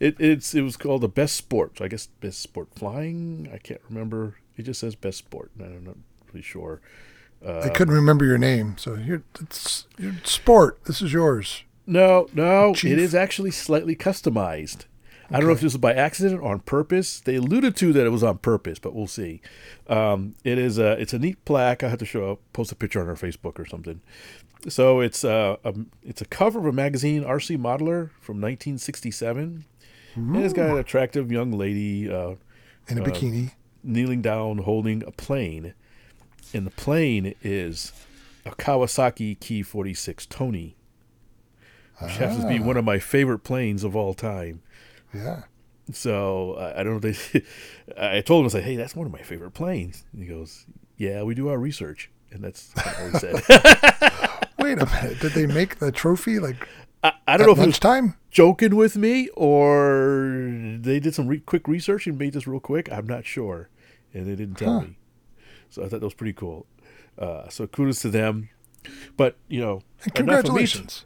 it, 0.00 0.16
it's 0.20 0.54
it 0.54 0.62
was 0.62 0.76
called 0.76 1.00
the 1.02 1.08
best 1.08 1.36
sport. 1.36 1.78
So 1.78 1.84
I 1.84 1.88
guess 1.88 2.06
best 2.08 2.40
sport 2.40 2.68
flying. 2.74 3.48
I 3.54 3.58
can't 3.58 3.80
remember. 3.88 4.36
It 4.56 4.62
just 4.64 4.80
says 4.80 4.94
best 4.96 5.18
sport. 5.18 5.50
and 5.58 5.66
I'm 5.66 5.84
not 5.84 5.96
really 6.32 6.42
sure. 6.42 6.80
I 7.46 7.68
couldn't 7.70 7.94
remember 7.94 8.24
your 8.24 8.38
name. 8.38 8.76
So 8.78 8.96
here, 8.96 9.22
it's 9.40 9.86
your 9.98 10.14
sport. 10.24 10.80
This 10.84 11.00
is 11.00 11.12
yours. 11.12 11.64
No, 11.86 12.28
no. 12.34 12.74
Chief. 12.74 12.92
It 12.92 12.98
is 12.98 13.14
actually 13.14 13.50
slightly 13.50 13.96
customized. 13.96 14.84
I 15.32 15.38
don't 15.38 15.46
know 15.46 15.52
if 15.52 15.60
this 15.60 15.72
was 15.74 15.76
by 15.78 15.94
accident 15.94 16.40
or 16.40 16.50
on 16.50 16.60
purpose. 16.60 17.20
They 17.20 17.36
alluded 17.36 17.76
to 17.76 17.92
that 17.92 18.04
it 18.04 18.10
was 18.10 18.24
on 18.24 18.38
purpose, 18.38 18.80
but 18.80 18.94
we'll 18.94 19.06
see. 19.06 19.40
Um, 19.88 20.34
it 20.42 20.58
is 20.58 20.76
a 20.76 21.00
it's 21.00 21.12
a 21.12 21.20
neat 21.20 21.44
plaque. 21.44 21.84
I 21.84 21.88
have 21.88 22.00
to 22.00 22.04
show 22.04 22.40
post 22.52 22.72
a 22.72 22.74
picture 22.74 23.00
on 23.00 23.08
our 23.08 23.14
Facebook 23.14 23.58
or 23.58 23.64
something. 23.64 24.00
So 24.68 24.98
it's 25.00 25.24
uh, 25.24 25.56
a 25.64 25.72
it's 26.02 26.20
a 26.20 26.24
cover 26.24 26.58
of 26.58 26.66
a 26.66 26.72
magazine, 26.72 27.22
RC 27.22 27.58
Modeler 27.58 28.10
from 28.20 28.40
1967. 28.40 29.64
And 30.16 30.36
it's 30.36 30.52
got 30.52 30.68
an 30.70 30.78
attractive 30.78 31.30
young 31.30 31.52
lady 31.52 32.10
uh, 32.10 32.34
In 32.88 32.98
a 32.98 33.02
bikini. 33.02 33.52
kneeling 33.84 34.20
down 34.22 34.58
holding 34.58 35.04
a 35.04 35.12
plane. 35.12 35.74
And 36.52 36.66
the 36.66 36.70
plane 36.70 37.34
is 37.42 37.92
a 38.44 38.50
Kawasaki 38.50 39.38
Ki 39.38 39.62
46 39.62 40.26
Tony, 40.26 40.76
which 42.00 42.16
happens 42.16 42.42
to 42.42 42.48
be 42.48 42.58
ah. 42.58 42.62
one 42.64 42.76
of 42.76 42.84
my 42.84 42.98
favorite 42.98 43.40
planes 43.40 43.84
of 43.84 43.94
all 43.94 44.14
time. 44.14 44.62
Yeah. 45.14 45.42
So 45.92 46.54
I 46.54 46.80
I 46.80 46.82
don't 46.82 46.94
know. 47.02 47.10
They, 47.12 47.42
I 47.98 48.20
told 48.20 48.40
him 48.42 48.46
I 48.46 48.48
said, 48.50 48.64
"Hey, 48.64 48.76
that's 48.76 48.94
one 48.96 49.06
of 49.06 49.12
my 49.12 49.22
favorite 49.22 49.52
planes." 49.52 50.04
And 50.12 50.22
he 50.22 50.28
goes, 50.28 50.66
"Yeah, 50.96 51.22
we 51.22 51.34
do 51.34 51.48
our 51.48 51.58
research," 51.58 52.10
and 52.30 52.42
that's 52.42 52.72
all 52.76 53.10
he 53.10 53.18
said. 53.18 53.34
Wait 54.58 54.78
a 54.80 54.86
minute. 54.86 55.20
Did 55.20 55.32
they 55.32 55.46
make 55.46 55.78
the 55.78 55.90
trophy 55.90 56.38
like 56.38 56.66
I, 57.02 57.12
I 57.26 57.36
don't 57.36 57.46
know 57.46 57.52
if 57.52 57.58
it 57.58 57.82
was 57.82 58.12
joking 58.30 58.76
with 58.76 58.96
me 58.96 59.28
or 59.30 60.76
they 60.78 61.00
did 61.00 61.14
some 61.14 61.26
re- 61.28 61.40
quick 61.40 61.66
research 61.66 62.06
and 62.06 62.18
made 62.18 62.34
this 62.34 62.46
real 62.46 62.60
quick. 62.60 62.90
I'm 62.92 63.06
not 63.06 63.24
sure, 63.24 63.68
and 64.12 64.26
they 64.26 64.36
didn't 64.36 64.56
tell 64.56 64.80
Huh. 64.80 64.86
me. 64.86 64.96
So 65.70 65.82
I 65.82 65.88
thought 65.88 66.00
that 66.00 66.06
was 66.06 66.14
pretty 66.14 66.32
cool. 66.34 66.66
Uh, 67.18 67.48
so 67.48 67.66
kudos 67.66 68.00
to 68.02 68.08
them. 68.10 68.50
But 69.16 69.36
you 69.48 69.60
know, 69.60 69.82
And 70.04 70.06
me- 70.06 70.12
congratulations. 70.14 71.04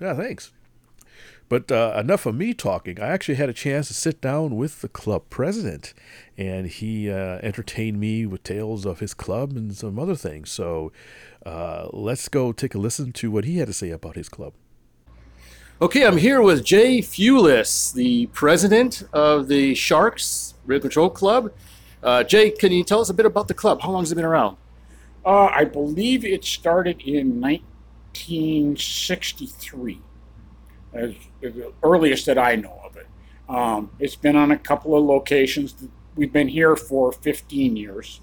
Yeah, 0.00 0.14
thanks. 0.14 0.52
But 1.48 1.72
uh, 1.72 1.94
enough 1.98 2.26
of 2.26 2.36
me 2.36 2.54
talking. 2.54 3.00
I 3.00 3.08
actually 3.08 3.34
had 3.34 3.48
a 3.48 3.52
chance 3.52 3.88
to 3.88 3.94
sit 3.94 4.20
down 4.20 4.54
with 4.56 4.82
the 4.82 4.88
club 4.88 5.24
president, 5.30 5.92
and 6.38 6.68
he 6.68 7.10
uh, 7.10 7.40
entertained 7.42 7.98
me 7.98 8.24
with 8.24 8.44
tales 8.44 8.86
of 8.86 9.00
his 9.00 9.14
club 9.14 9.56
and 9.56 9.74
some 9.76 9.98
other 9.98 10.14
things. 10.14 10.48
So 10.52 10.92
uh, 11.44 11.88
let's 11.92 12.28
go 12.28 12.52
take 12.52 12.76
a 12.76 12.78
listen 12.78 13.12
to 13.14 13.32
what 13.32 13.44
he 13.44 13.58
had 13.58 13.66
to 13.66 13.72
say 13.72 13.90
about 13.90 14.14
his 14.14 14.28
club. 14.28 14.52
Okay, 15.82 16.06
I'm 16.06 16.18
here 16.18 16.40
with 16.40 16.62
Jay 16.64 16.98
Fulis, 17.00 17.92
the 17.94 18.26
president 18.26 19.02
of 19.12 19.48
the 19.48 19.74
Sharks 19.74 20.54
Radio 20.66 20.82
Control 20.82 21.10
Club. 21.10 21.50
Uh, 22.02 22.22
Jay, 22.24 22.50
can 22.50 22.72
you 22.72 22.82
tell 22.84 23.00
us 23.00 23.08
a 23.10 23.14
bit 23.14 23.26
about 23.26 23.48
the 23.48 23.54
club? 23.54 23.82
How 23.82 23.90
long 23.90 24.02
has 24.02 24.12
it 24.12 24.14
been 24.14 24.24
around? 24.24 24.56
Uh, 25.24 25.46
I 25.46 25.64
believe 25.64 26.24
it 26.24 26.44
started 26.44 27.00
in 27.02 27.40
1963, 27.40 30.00
as, 30.94 31.14
as 31.42 31.54
the 31.54 31.72
earliest 31.82 32.26
that 32.26 32.38
I 32.38 32.54
know 32.56 32.80
of 32.84 32.96
it. 32.96 33.06
Um, 33.48 33.90
it's 33.98 34.16
been 34.16 34.36
on 34.36 34.50
a 34.50 34.58
couple 34.58 34.96
of 34.96 35.04
locations. 35.04 35.74
We've 36.16 36.32
been 36.32 36.48
here 36.48 36.74
for 36.76 37.12
15 37.12 37.76
years 37.76 38.20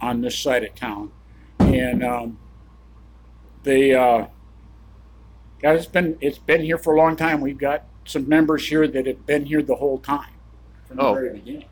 on 0.00 0.20
this 0.22 0.38
side 0.38 0.64
of 0.64 0.74
town, 0.74 1.12
and 1.58 2.02
um, 2.02 2.38
they, 3.64 3.94
uh, 3.94 4.26
it's 5.62 5.86
been 5.86 6.16
it's 6.20 6.38
been 6.38 6.62
here 6.62 6.78
for 6.78 6.94
a 6.94 6.96
long 6.96 7.16
time. 7.16 7.40
We've 7.40 7.58
got 7.58 7.84
some 8.04 8.28
members 8.28 8.68
here 8.68 8.86
that 8.86 9.06
have 9.06 9.24
been 9.26 9.46
here 9.46 9.62
the 9.62 9.76
whole 9.76 9.98
time 9.98 10.30
from 10.86 11.00
Oh. 11.00 11.14
the 11.14 11.20
very 11.20 11.32
beginning. 11.38 11.64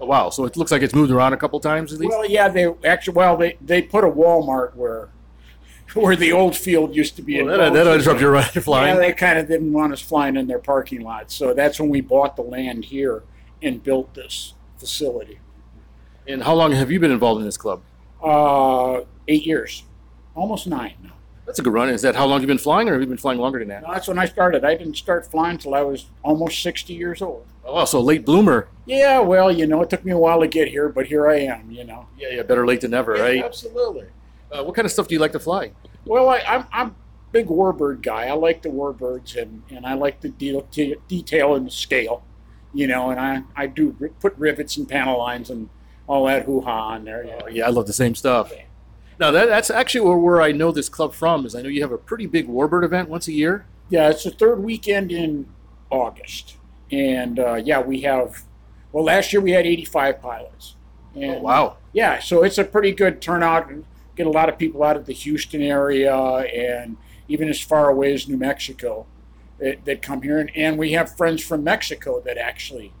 Oh, 0.00 0.06
wow, 0.06 0.28
so 0.30 0.44
it 0.44 0.56
looks 0.56 0.70
like 0.70 0.82
it's 0.82 0.94
moved 0.94 1.10
around 1.10 1.32
a 1.32 1.36
couple 1.38 1.58
times 1.58 1.92
at 1.92 1.98
least. 2.00 2.10
Well, 2.10 2.28
yeah, 2.28 2.48
they 2.48 2.66
actually 2.84 3.14
well 3.14 3.36
they 3.36 3.56
they 3.60 3.80
put 3.82 4.04
a 4.04 4.08
Walmart 4.08 4.74
where 4.74 5.08
where 5.94 6.16
the 6.16 6.32
old 6.32 6.54
field 6.56 6.94
used 6.94 7.16
to 7.16 7.22
be. 7.22 7.42
Well, 7.42 7.56
that, 7.56 7.72
that'll 7.72 7.94
interrupt 7.94 8.20
your 8.20 8.42
flying. 8.42 8.94
Yeah, 8.94 9.00
they 9.00 9.12
kind 9.12 9.38
of 9.38 9.48
didn't 9.48 9.72
want 9.72 9.92
us 9.92 10.00
flying 10.00 10.36
in 10.36 10.46
their 10.46 10.58
parking 10.58 11.00
lot, 11.00 11.30
so 11.30 11.54
that's 11.54 11.80
when 11.80 11.88
we 11.88 12.00
bought 12.00 12.36
the 12.36 12.42
land 12.42 12.86
here 12.86 13.22
and 13.62 13.82
built 13.82 14.12
this 14.14 14.52
facility. 14.78 15.38
and 16.28 16.42
how 16.42 16.54
long 16.54 16.72
have 16.72 16.90
you 16.90 17.00
been 17.00 17.10
involved 17.10 17.40
in 17.40 17.46
this 17.46 17.56
club? 17.56 17.80
Uh, 18.22 19.00
eight 19.28 19.46
years, 19.46 19.84
almost 20.34 20.66
nine 20.66 20.94
now. 21.02 21.12
That's 21.46 21.58
a 21.60 21.62
good 21.62 21.72
run. 21.72 21.88
Is 21.88 22.02
that 22.02 22.16
how 22.16 22.26
long 22.26 22.40
you've 22.40 22.48
been 22.48 22.58
flying, 22.58 22.88
or 22.88 22.92
have 22.92 23.00
you 23.00 23.06
been 23.06 23.16
flying 23.16 23.38
longer 23.38 23.60
than 23.60 23.68
that? 23.68 23.82
No, 23.82 23.92
that's 23.92 24.08
when 24.08 24.18
I 24.18 24.26
started. 24.26 24.64
I 24.64 24.74
didn't 24.74 24.96
start 24.96 25.30
flying 25.30 25.52
until 25.52 25.74
I 25.74 25.80
was 25.82 26.06
almost 26.22 26.60
sixty 26.60 26.92
years 26.92 27.22
old. 27.22 27.46
Oh, 27.66 27.84
so 27.84 28.00
late 28.00 28.24
bloomer. 28.24 28.68
Yeah, 28.86 29.18
well, 29.18 29.50
you 29.50 29.66
know, 29.66 29.82
it 29.82 29.90
took 29.90 30.04
me 30.04 30.12
a 30.12 30.18
while 30.18 30.40
to 30.40 30.46
get 30.46 30.68
here, 30.68 30.88
but 30.88 31.06
here 31.06 31.28
I 31.28 31.40
am. 31.40 31.70
You 31.70 31.84
know, 31.84 32.06
Yeah, 32.16 32.28
yeah, 32.30 32.42
better 32.42 32.64
late 32.66 32.80
than 32.80 32.92
never, 32.92 33.12
right? 33.14 33.42
Absolutely. 33.42 34.06
Uh, 34.52 34.62
what 34.62 34.74
kind 34.76 34.86
of 34.86 34.92
stuff 34.92 35.08
do 35.08 35.14
you 35.14 35.20
like 35.20 35.32
to 35.32 35.40
fly? 35.40 35.72
Well, 36.04 36.28
I, 36.28 36.38
I'm 36.46 36.66
I'm 36.72 36.86
a 36.88 36.94
big 37.32 37.48
warbird 37.48 38.02
guy. 38.02 38.26
I 38.26 38.32
like 38.32 38.62
the 38.62 38.68
warbirds 38.68 39.36
and, 39.40 39.64
and 39.70 39.84
I 39.84 39.94
like 39.94 40.20
the 40.20 40.28
deal, 40.28 40.66
de- 40.70 40.94
detail 41.08 41.56
and 41.56 41.66
the 41.66 41.70
scale, 41.72 42.22
you 42.72 42.86
know. 42.86 43.10
And 43.10 43.18
I, 43.18 43.42
I 43.56 43.66
do 43.66 43.92
put 44.20 44.34
rivets 44.38 44.76
and 44.76 44.88
panel 44.88 45.18
lines 45.18 45.50
and 45.50 45.68
all 46.06 46.26
that 46.26 46.44
hoo 46.44 46.60
ha 46.60 46.90
on 46.90 47.04
there. 47.04 47.24
Yeah. 47.24 47.40
Oh, 47.42 47.48
yeah, 47.48 47.66
I 47.66 47.70
love 47.70 47.88
the 47.88 47.92
same 47.92 48.14
stuff. 48.14 48.52
Now, 49.18 49.32
that, 49.32 49.46
that's 49.48 49.70
actually 49.70 50.02
where, 50.02 50.16
where 50.18 50.42
I 50.42 50.52
know 50.52 50.70
this 50.70 50.88
club 50.88 51.12
from. 51.12 51.44
Is 51.44 51.56
I 51.56 51.62
know 51.62 51.68
you 51.68 51.82
have 51.82 51.90
a 51.90 51.98
pretty 51.98 52.26
big 52.26 52.46
Warbird 52.46 52.84
event 52.84 53.08
once 53.08 53.26
a 53.26 53.32
year. 53.32 53.66
Yeah, 53.88 54.10
it's 54.10 54.22
the 54.24 54.30
third 54.30 54.62
weekend 54.62 55.10
in 55.10 55.48
August, 55.90 56.55
and 56.90 57.38
uh, 57.38 57.54
yeah, 57.54 57.80
we 57.80 58.00
have. 58.02 58.44
Well, 58.92 59.04
last 59.04 59.32
year 59.32 59.42
we 59.42 59.50
had 59.52 59.66
85 59.66 60.20
pilots. 60.22 60.74
And, 61.14 61.36
Oh, 61.36 61.40
wow. 61.40 61.76
Yeah, 61.92 62.18
so 62.18 62.42
it's 62.42 62.58
a 62.58 62.64
pretty 62.64 62.92
good 62.92 63.20
turnout. 63.20 63.68
and 63.70 63.84
Get 64.16 64.26
a 64.26 64.30
lot 64.30 64.48
of 64.48 64.56
people 64.58 64.82
out 64.82 64.96
of 64.96 65.04
the 65.06 65.12
Houston 65.12 65.60
area 65.60 66.14
and 66.16 66.96
even 67.28 67.48
as 67.48 67.60
far 67.60 67.90
away 67.90 68.14
as 68.14 68.26
New 68.28 68.36
Mexico 68.38 69.04
that, 69.58 69.84
that 69.84 70.00
come 70.00 70.22
here, 70.22 70.38
and, 70.38 70.50
and 70.56 70.78
we 70.78 70.92
have 70.92 71.14
friends 71.16 71.42
from 71.42 71.64
Mexico 71.64 72.20
that 72.20 72.38
actually 72.38 72.92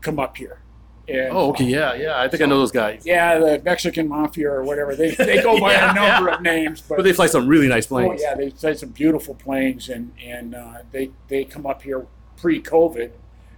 come 0.00 0.18
up 0.18 0.36
here. 0.36 0.60
And, 1.08 1.28
Oh, 1.32 1.50
okay, 1.50 1.64
yeah, 1.64 1.94
yeah. 1.94 2.18
I 2.20 2.28
think 2.28 2.42
I 2.42 2.46
know 2.46 2.58
those 2.58 2.72
guys. 2.72 3.02
Yeah, 3.06 3.38
the 3.38 3.62
Mexican 3.64 4.08
mafia 4.08 4.50
or 4.50 4.62
whatever. 4.62 4.94
They, 4.94 5.12
they 5.14 5.42
go 5.42 5.58
by 5.58 5.72
Yeah, 5.74 5.90
a 5.92 5.94
number 5.94 6.30
yeah. 6.30 6.36
of 6.36 6.42
names, 6.42 6.82
but, 6.82 6.96
But 6.96 7.02
they 7.04 7.12
fly 7.14 7.26
some 7.26 7.46
really 7.46 7.68
nice 7.68 7.86
planes. 7.86 8.20
oh 8.20 8.22
yeah, 8.22 8.34
they 8.34 8.50
fly 8.50 8.74
some 8.74 8.90
beautiful 8.90 9.34
planes, 9.34 9.88
and 9.88 10.12
and 10.22 10.54
uh, 10.54 10.78
they 10.92 11.10
they 11.28 11.44
come 11.44 11.64
up 11.64 11.80
here 11.82 12.06
pre-COVID. 12.38 13.10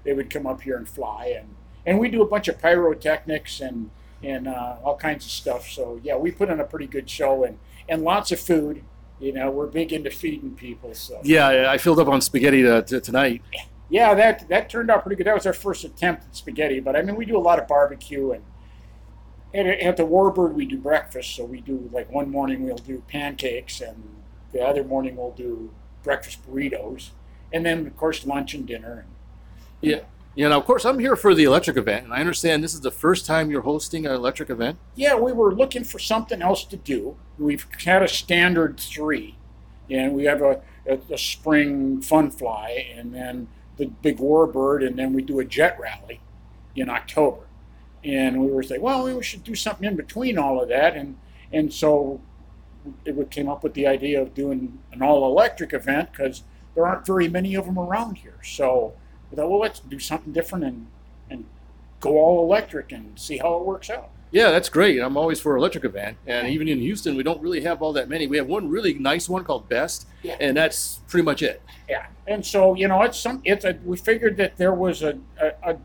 They 0.05 0.12
would 0.12 0.31
come 0.31 0.47
up 0.47 0.62
here 0.62 0.77
and 0.77 0.89
fly, 0.89 1.35
and 1.39 1.55
and 1.86 1.98
we 1.98 2.09
do 2.09 2.23
a 2.23 2.27
bunch 2.27 2.48
of 2.48 2.59
pyrotechnics 2.59 3.61
and 3.61 3.90
and 4.23 4.48
uh, 4.48 4.77
all 4.85 4.97
kinds 4.97 5.24
of 5.24 5.31
stuff. 5.31 5.69
So 5.69 6.01
yeah, 6.02 6.16
we 6.16 6.31
put 6.31 6.51
on 6.51 6.61
a 6.61 6.65
pretty 6.65 6.86
good 6.86 7.09
show 7.09 7.44
and 7.44 7.59
and 7.89 8.02
lots 8.02 8.32
of 8.32 8.40
food. 8.40 8.82
You 9.19 9.32
know, 9.35 9.51
we're 9.51 9.66
big 9.66 9.93
into 9.93 10.11
feeding 10.11 10.52
people. 10.55 10.94
So 10.94 11.20
Yeah, 11.23 11.70
I 11.70 11.77
filled 11.77 11.98
up 12.01 12.09
on 12.09 12.23
spaghetti 12.23 12.66
uh, 12.66 12.81
t- 12.81 13.01
tonight. 13.01 13.43
yeah, 13.90 14.15
that 14.15 14.48
that 14.48 14.70
turned 14.70 14.90
out 14.90 15.02
pretty 15.02 15.16
good. 15.16 15.27
That 15.27 15.35
was 15.35 15.47
our 15.47 15.52
first 15.52 15.85
attempt 15.85 16.24
at 16.24 16.35
spaghetti, 16.36 16.81
but 16.81 16.97
I 16.97 17.02
mean, 17.02 17.16
we 17.16 17.27
do 17.27 17.36
a 17.36 17.44
lot 17.51 17.59
of 17.59 17.69
barbecue 17.69 18.32
and. 18.32 18.43
And 19.52 19.66
at 19.66 19.97
the 19.97 20.05
Warbird, 20.05 20.52
we 20.55 20.65
do 20.65 20.78
breakfast. 20.78 21.35
So 21.35 21.44
we 21.44 21.61
do 21.61 21.90
like 21.93 22.09
one 22.09 22.31
morning 22.31 22.62
we'll 22.62 22.77
do 22.77 23.02
pancakes, 23.09 23.81
and 23.81 24.05
the 24.52 24.61
other 24.65 24.85
morning 24.85 25.16
we'll 25.16 25.32
do 25.32 25.73
breakfast 26.05 26.48
burritos, 26.48 27.11
and 27.52 27.64
then 27.64 27.86
of 27.86 27.97
course 27.97 28.27
lunch 28.27 28.55
and 28.55 28.66
dinner. 28.66 29.05
Yeah. 29.81 30.01
Yeah, 30.36 30.48
now, 30.48 30.59
of 30.59 30.64
course, 30.64 30.85
I'm 30.85 31.01
here 31.01 31.16
for 31.16 31.35
the 31.35 31.43
electric 31.43 31.77
event, 31.77 32.05
and 32.05 32.14
I 32.14 32.20
understand 32.20 32.62
this 32.62 32.72
is 32.72 32.81
the 32.81 32.93
first 32.93 33.27
time 33.27 33.51
you're 33.51 33.62
hosting 33.62 34.06
an 34.06 34.12
electric 34.12 34.48
event. 34.48 34.78
Yeah, 34.94 35.16
we 35.16 35.32
were 35.32 35.52
looking 35.52 35.82
for 35.82 35.98
something 35.98 36.40
else 36.40 36.64
to 36.66 36.77
do. 36.77 37.16
We've 37.36 37.66
had 37.85 38.02
a 38.02 38.09
standard 38.09 38.78
three, 38.78 39.36
and 39.90 40.14
we 40.14 40.24
have 40.24 40.40
a, 40.40 40.60
a, 40.89 41.01
a 41.12 41.18
spring 41.18 42.01
fun 42.01 42.31
fly, 42.31 42.86
and 42.94 43.12
then 43.12 43.48
the 43.77 43.86
big 43.86 44.18
warbird, 44.18 44.86
and 44.86 44.97
then 44.97 45.12
we 45.12 45.22
do 45.22 45.40
a 45.40 45.44
jet 45.44 45.77
rally 45.81 46.20
in 46.77 46.89
October. 46.89 47.43
And 48.05 48.40
we 48.40 48.52
were 48.52 48.62
saying, 48.62 48.81
well, 48.81 49.05
we 49.05 49.22
should 49.24 49.43
do 49.43 49.56
something 49.56 49.86
in 49.86 49.97
between 49.97 50.39
all 50.39 50.62
of 50.62 50.68
that, 50.68 50.97
and 50.97 51.18
and 51.52 51.72
so 51.72 52.20
it 53.05 53.31
came 53.31 53.48
up 53.48 53.62
with 53.62 53.74
the 53.74 53.86
idea 53.86 54.22
of 54.22 54.32
doing 54.32 54.78
an 54.93 55.02
all 55.02 55.27
electric 55.27 55.72
event 55.72 56.12
because 56.12 56.44
there 56.75 56.87
aren't 56.87 57.07
very 57.07 57.29
many 57.29 57.55
of 57.55 57.67
them 57.67 57.79
around 57.79 58.17
here. 58.19 58.39
So 58.45 58.95
we 59.31 59.37
thought, 59.37 59.51
well, 59.51 59.61
let's 59.61 59.81
do 59.81 59.99
something 59.99 60.33
different 60.33 60.65
and 60.65 60.87
and 61.31 61.45
go 62.01 62.19
all 62.19 62.43
electric 62.45 62.93
and 62.93 63.19
see 63.19 63.39
how 63.39 63.57
it 63.57 63.65
works 63.65 63.91
out. 63.91 64.11
Yeah, 64.33 64.53
that's 64.53 64.69
great. 64.69 65.01
I'm 65.01 65.17
always 65.17 65.41
for 65.41 65.57
electric 65.57 65.85
event, 65.85 66.17
and 66.25 66.47
even 66.49 66.69
in 66.69 66.79
Houston, 66.79 67.17
we 67.17 67.25
don't 67.25 67.41
really 67.43 67.63
have 67.63 67.83
all 67.83 67.93
that 67.95 68.09
many. 68.09 68.29
We 68.29 68.37
have 68.37 68.47
one 68.47 68.69
really 68.71 68.95
nice 68.95 69.29
one 69.29 69.43
called 69.43 69.69
Best, 69.69 70.07
Yeah. 70.23 70.37
and 70.39 70.57
that's 70.57 71.01
pretty 71.09 71.25
much 71.25 71.43
it. 71.43 71.61
Yeah, 71.89 72.07
and 72.29 72.47
so 72.47 72.75
you 72.75 72.87
know, 72.87 73.03
it's 73.03 73.19
some. 73.19 73.43
It's 73.45 73.65
a. 73.65 73.77
We 73.85 73.97
figured 73.97 74.37
that 74.37 74.57
there 74.57 74.73
was 74.73 75.03
a, 75.03 75.19
a, 75.41 75.73
a 75.73 75.77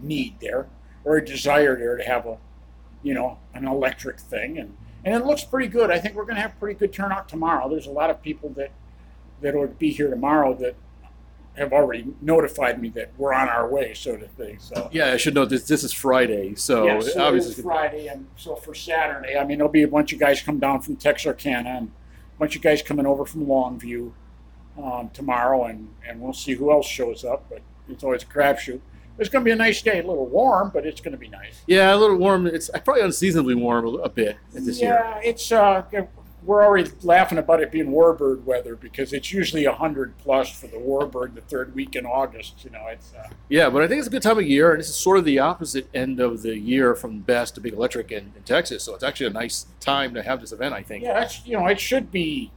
need 0.00 0.36
there 0.40 0.66
or 1.04 1.16
a 1.16 1.24
desire 1.24 1.76
there 1.76 1.96
to 1.96 2.02
have 2.04 2.26
a, 2.26 2.38
you 3.04 3.14
know, 3.14 3.38
an 3.54 3.66
electric 3.68 4.18
thing, 4.18 4.58
and 4.58 4.76
and 5.04 5.14
it 5.14 5.24
looks 5.24 5.44
pretty 5.44 5.68
good. 5.68 5.92
I 5.92 5.98
think 6.00 6.16
we're 6.16 6.24
going 6.24 6.34
to 6.36 6.42
have 6.42 6.58
pretty 6.58 6.76
good 6.78 6.92
turnout 6.92 7.28
tomorrow. 7.28 7.68
There's 7.68 7.86
a 7.86 7.90
lot 7.92 8.10
of 8.10 8.20
people 8.20 8.48
that 8.50 8.70
that 9.40 9.54
would 9.54 9.78
be 9.78 9.90
here 9.90 10.10
tomorrow 10.10 10.54
that 10.54 10.74
have 11.56 11.72
already 11.72 12.06
notified 12.20 12.80
me 12.80 12.88
that 12.90 13.12
we're 13.18 13.32
on 13.32 13.48
our 13.48 13.68
way, 13.68 13.92
so 13.94 14.16
to 14.16 14.28
speak. 14.28 14.60
So. 14.60 14.88
Yeah, 14.92 15.12
I 15.12 15.16
should 15.16 15.34
note 15.34 15.50
this. 15.50 15.64
This 15.64 15.84
is 15.84 15.92
Friday, 15.92 16.54
so, 16.54 16.86
yeah, 16.86 17.00
so 17.00 17.22
obviously, 17.22 17.52
it's 17.52 17.60
Friday, 17.60 18.06
and 18.06 18.26
so 18.36 18.54
for 18.54 18.74
Saturday, 18.74 19.36
I 19.36 19.44
mean, 19.44 19.58
there'll 19.58 19.72
be 19.72 19.82
a 19.82 19.88
bunch 19.88 20.12
of 20.12 20.18
guys 20.18 20.40
come 20.42 20.58
down 20.58 20.80
from 20.80 20.96
Texarkana 20.96 21.68
and 21.68 21.88
a 21.88 22.38
bunch 22.38 22.56
of 22.56 22.62
guys 22.62 22.82
coming 22.82 23.04
over 23.04 23.24
from 23.26 23.46
Longview 23.46 24.12
um, 24.82 25.10
tomorrow, 25.12 25.64
and, 25.64 25.90
and 26.06 26.20
we'll 26.20 26.32
see 26.32 26.54
who 26.54 26.70
else 26.70 26.86
shows 26.86 27.24
up. 27.24 27.46
But 27.50 27.60
it's 27.88 28.04
always 28.04 28.22
a 28.22 28.26
crapshoot. 28.26 28.80
It's 29.18 29.28
going 29.28 29.44
to 29.44 29.48
be 29.48 29.52
a 29.52 29.56
nice 29.56 29.82
day, 29.82 30.00
a 30.00 30.06
little 30.06 30.26
warm, 30.26 30.70
but 30.72 30.86
it's 30.86 31.02
going 31.02 31.12
to 31.12 31.18
be 31.18 31.28
nice. 31.28 31.62
yeah, 31.66 31.94
a 31.94 31.98
little 31.98 32.16
warm. 32.16 32.46
It's 32.46 32.70
probably 32.84 33.02
unseasonably 33.02 33.54
warm 33.54 33.84
a, 33.84 33.88
a 33.88 34.08
bit 34.08 34.38
this 34.54 34.80
year. 34.80 34.94
yeah, 34.94 35.20
it's 35.22 35.52
uh, 35.52 35.82
we're 36.50 36.64
already 36.64 36.90
laughing 37.02 37.38
about 37.38 37.62
it 37.62 37.70
being 37.70 37.92
warbird 37.92 38.42
weather 38.42 38.74
because 38.74 39.12
it's 39.12 39.32
usually 39.32 39.64
hundred 39.66 40.18
plus 40.18 40.50
for 40.50 40.66
the 40.66 40.78
warbird 40.78 41.32
the 41.36 41.40
third 41.42 41.72
week 41.76 41.94
in 41.94 42.04
August. 42.04 42.64
You 42.64 42.70
know, 42.70 42.88
it's 42.88 43.14
uh, 43.14 43.28
Yeah, 43.48 43.70
but 43.70 43.82
I 43.82 43.86
think 43.86 44.00
it's 44.00 44.08
a 44.08 44.10
good 44.10 44.20
time 44.20 44.36
of 44.36 44.44
year, 44.44 44.72
and 44.72 44.80
this 44.80 44.88
is 44.88 44.96
sort 44.96 45.16
of 45.18 45.24
the 45.24 45.38
opposite 45.38 45.88
end 45.94 46.18
of 46.18 46.42
the 46.42 46.58
year 46.58 46.96
from 46.96 47.20
Best 47.20 47.54
to 47.54 47.60
Big 47.60 47.72
Electric 47.74 48.10
in, 48.10 48.32
in 48.34 48.42
Texas. 48.44 48.82
So 48.82 48.96
it's 48.96 49.04
actually 49.04 49.28
a 49.28 49.30
nice 49.30 49.66
time 49.78 50.12
to 50.14 50.24
have 50.24 50.40
this 50.40 50.50
event. 50.50 50.74
I 50.74 50.82
think. 50.82 51.04
Yeah, 51.04 51.20
that's 51.20 51.46
you 51.46 51.56
know, 51.56 51.68
it 51.68 51.78
should 51.78 52.10
be, 52.10 52.50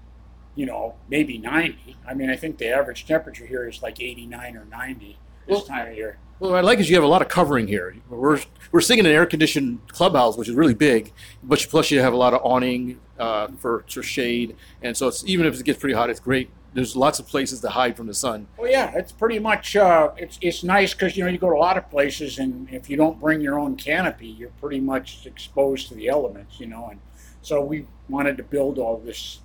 you 0.56 0.65
know, 0.65 0.95
maybe 1.07 1.38
ninety. 1.38 1.95
I 2.07 2.15
mean, 2.15 2.32
I 2.32 2.36
think 2.36 2.57
the 2.57 2.70
average 2.70 3.06
temperature 3.06 3.45
here 3.45 3.70
is 3.70 3.84
like 3.84 4.02
eighty-nine 4.02 4.57
or 4.57 4.65
ninety 4.65 5.20
this 5.45 5.57
Well- 5.57 5.65
time 5.65 5.90
of 5.91 5.95
year. 5.95 6.18
Well, 6.39 6.51
what 6.51 6.57
I 6.57 6.61
like 6.61 6.80
is 6.80 6.89
you 6.89 6.95
have 6.95 7.03
a 7.03 7.07
lot 7.07 7.22
of 7.22 7.27
covering 7.27 7.68
here. 7.68 7.95
We're 8.10 8.39
we're 8.72 8.81
sitting 8.81 8.99
in 8.99 9.05
an 9.05 9.11
air 9.11 9.26
conditioned 9.26 9.80
clubhouse, 9.88 10.35
which 10.35 10.49
is 10.49 10.55
really 10.55 10.73
big, 10.73 11.14
but 11.43 11.65
plus 11.69 11.91
you 11.91 11.99
have 11.99 12.14
a 12.14 12.18
lot 12.18 12.34
of 12.34 12.41
awning 12.43 12.99
uh, 13.19 13.47
for, 13.60 13.85
for 13.88 14.01
shade, 14.01 14.55
and 14.81 14.97
so 14.97 15.07
it's 15.07 15.23
even 15.26 15.45
if 15.45 15.60
it 15.60 15.64
gets 15.64 15.80
pretty 15.80 15.93
hot, 15.93 16.10
it's 16.10 16.19
great. 16.19 16.49
There's 16.73 16.95
lots 16.95 17.19
of 17.19 17.27
places 17.27 17.61
to 17.61 17.69
hide 17.69 17.95
from 17.95 18.07
the 18.07 18.15
sun. 18.15 18.47
Well, 18.57 18.69
yeah, 18.69 18.91
it's 18.95 19.11
pretty 19.11 19.38
much 19.38 19.76
uh, 19.76 20.11
it's 20.18 20.39
it's 20.41 20.64
nice 20.64 20.93
because 20.93 21.15
you 21.15 21.23
know 21.23 21.30
you 21.30 21.38
go 21.38 21.49
to 21.49 21.55
a 21.55 21.60
lot 21.60 21.77
of 21.77 21.89
places, 21.91 22.39
and 22.39 22.68
if 22.72 22.89
you 22.89 22.97
don't 22.97 23.19
bring 23.19 23.39
your 23.41 23.60
own 23.60 23.76
canopy, 23.76 24.27
you're 24.27 24.49
pretty 24.60 24.80
much 24.80 25.27
exposed 25.27 25.88
to 25.89 25.95
the 25.95 26.07
elements, 26.10 26.60
you 26.60 26.65
know. 26.65 26.88
And 26.89 26.99
so 27.43 27.61
we 27.61 27.85
wanted 28.10 28.38
to 28.38 28.43
build 28.43 28.80
all 28.80 28.97
this 28.97 29.41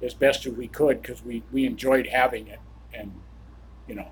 as 0.00 0.14
best 0.14 0.46
as 0.46 0.52
we 0.52 0.68
could 0.68 1.02
because 1.02 1.24
we 1.24 1.42
we 1.50 1.66
enjoyed 1.66 2.06
having 2.06 2.46
it, 2.46 2.60
and 2.94 3.12
you 3.88 3.96
know, 3.96 4.08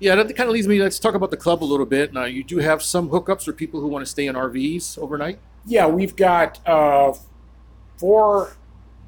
Yeah, 0.00 0.14
that 0.16 0.34
kind 0.36 0.48
of 0.48 0.54
leads 0.54 0.66
me. 0.68 0.80
Let's 0.82 0.98
talk 0.98 1.14
about 1.14 1.30
the 1.30 1.36
club 1.36 1.62
a 1.62 1.66
little 1.66 1.86
bit. 1.86 2.12
Now, 2.12 2.24
you 2.24 2.42
do 2.44 2.58
have 2.58 2.82
some 2.82 3.10
hookups 3.10 3.44
for 3.44 3.52
people 3.52 3.80
who 3.80 3.86
want 3.88 4.04
to 4.04 4.10
stay 4.10 4.26
in 4.26 4.34
RVs 4.34 4.98
overnight. 4.98 5.38
yeah, 5.66 5.86
we've 5.86 6.16
got 6.16 6.60
uh, 6.66 7.14
four 7.96 8.56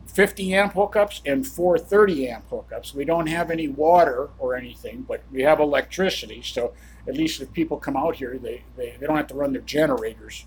50 0.07 0.55
amp 0.55 0.73
hookups 0.75 1.21
and 1.27 1.47
four 1.47 1.79
30 1.79 2.29
amp 2.29 2.49
hookups. 2.51 2.95
We 2.95 3.05
don't 3.05 3.27
have 3.27 3.51
any 3.51 3.69
water 3.69 4.31
or 4.39 4.55
anything, 4.57 5.05
but 5.07 5.23
we 5.31 5.43
have 5.43 5.61
electricity. 5.61 6.41
So 6.43 6.73
at 7.07 7.15
least 7.15 7.41
if 7.41 7.53
people 7.53 7.77
come 7.77 7.97
out 7.97 8.17
here, 8.17 8.39
they, 8.39 8.63
they, 8.77 8.97
they 8.99 9.07
don't 9.07 9.17
have 9.17 9.27
to 9.29 9.35
run 9.35 9.53
their 9.53 9.63
generators. 9.63 10.47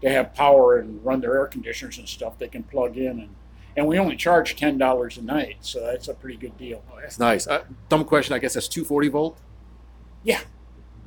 They 0.00 0.12
have 0.12 0.34
power 0.34 0.78
and 0.78 1.04
run 1.04 1.20
their 1.20 1.36
air 1.36 1.46
conditioners 1.46 1.98
and 1.98 2.08
stuff. 2.08 2.38
They 2.38 2.48
can 2.48 2.62
plug 2.62 2.96
in 2.96 3.20
and 3.20 3.34
and 3.76 3.86
we 3.86 3.96
only 3.96 4.16
charge 4.16 4.56
ten 4.56 4.76
dollars 4.76 5.18
a 5.18 5.22
night, 5.22 5.58
so 5.60 5.80
that's 5.80 6.08
a 6.08 6.14
pretty 6.14 6.36
good 6.36 6.58
deal. 6.58 6.82
That's 7.00 7.18
nice. 7.20 7.46
Uh, 7.46 7.62
dumb 7.88 8.04
question. 8.04 8.34
I 8.34 8.40
guess 8.40 8.54
that's 8.54 8.66
240 8.66 9.08
volt. 9.08 9.38
Yeah, 10.24 10.40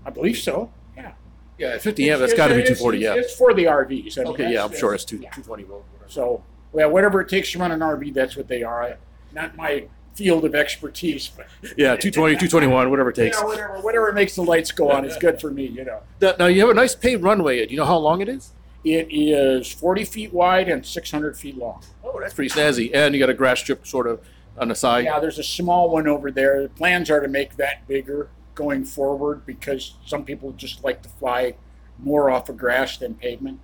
I 0.06 0.10
believe 0.10 0.38
so. 0.38 0.72
Yeah, 0.96 1.12
Yeah, 1.58 1.78
50 1.78 2.10
amp. 2.10 2.20
That's 2.22 2.34
got 2.34 2.48
to 2.48 2.56
be 2.56 2.62
It's- 2.62 2.80
240. 2.80 2.98
it's- 3.00 3.16
Yeah. 3.16 3.22
It's 3.22 3.36
for 3.36 3.54
the 3.54 3.68
RVs. 3.68 4.18
I 4.18 4.24
mean, 4.24 4.34
Okay. 4.34 4.44
Yeah, 4.44 4.50
that's- 4.50 4.72
I'm 4.72 4.78
sure 4.80 4.94
it's 4.96 5.06
two, 5.06 5.18
yeah. 5.18 5.30
220 5.30 5.64
volt. 5.64 5.86
So, 6.08 6.44
well, 6.72 6.90
whatever 6.90 7.22
it 7.22 7.30
takes 7.30 7.52
to 7.52 7.60
run 7.60 7.72
an 7.72 7.82
RV, 7.82 8.12
that's 8.12 8.36
what 8.36 8.48
they 8.48 8.64
are. 8.64 8.84
I, 8.84 8.96
not 9.34 9.56
my 9.56 9.86
field 10.16 10.44
of 10.44 10.54
expertise, 10.56 11.30
but 11.36 11.46
Yeah, 11.78 11.96
220, 11.96 12.36
221, 12.36 12.90
whatever 12.90 13.10
it 13.12 13.16
takes. 13.16 13.38
yeah, 13.40 13.46
whatever, 13.46 13.80
whatever 13.82 14.12
makes 14.12 14.36
the 14.36 14.42
lights 14.44 14.72
go 14.72 14.92
on 14.92 15.06
is 15.06 15.16
good 15.18 15.40
for 15.40 15.52
me. 15.52 15.66
You 15.66 15.86
know, 15.86 16.00
Now, 16.22 16.34
now, 16.40 16.46
you 16.48 16.62
have 16.62 16.70
a 16.70 16.74
nice 16.74 16.96
paved 16.96 17.24
runway. 17.24 17.66
Do 17.66 17.72
you 17.72 17.78
know 17.78 17.86
how 17.86 17.98
long 17.98 18.22
it 18.22 18.28
is? 18.30 18.52
it 18.84 19.08
is 19.12 19.72
40 19.72 20.04
feet 20.04 20.34
wide 20.34 20.68
and 20.68 20.84
600 20.84 21.38
feet 21.38 21.56
long. 21.56 21.84
Oh, 22.04 22.20
that's 22.20 22.34
pretty 22.34 22.50
snazzy. 22.50 22.90
And 22.94 23.14
you 23.14 23.20
got 23.20 23.30
a 23.30 23.34
grass 23.36 23.60
strip 23.60 23.86
sort 23.86 24.08
of 24.08 24.20
on 24.58 24.70
the 24.70 24.76
side. 24.76 25.04
Yeah, 25.06 25.20
there's 25.20 25.38
a 25.38 25.44
small 25.44 25.92
one 25.92 26.08
over 26.08 26.32
there. 26.32 26.64
The 26.64 26.70
plans 26.70 27.12
are 27.12 27.20
to 27.20 27.28
make 27.28 27.58
that 27.58 27.88
bigger 27.88 28.30
going 28.56 28.86
forward 28.86 29.46
because 29.46 29.96
some 30.06 30.24
people 30.24 30.52
just 30.52 30.84
like 30.84 31.02
to 31.04 31.10
fly 31.10 31.56
more 32.00 32.30
off 32.30 32.50
of 32.50 32.58
grass 32.58 32.98
than 32.98 33.16
pavement. 33.16 33.60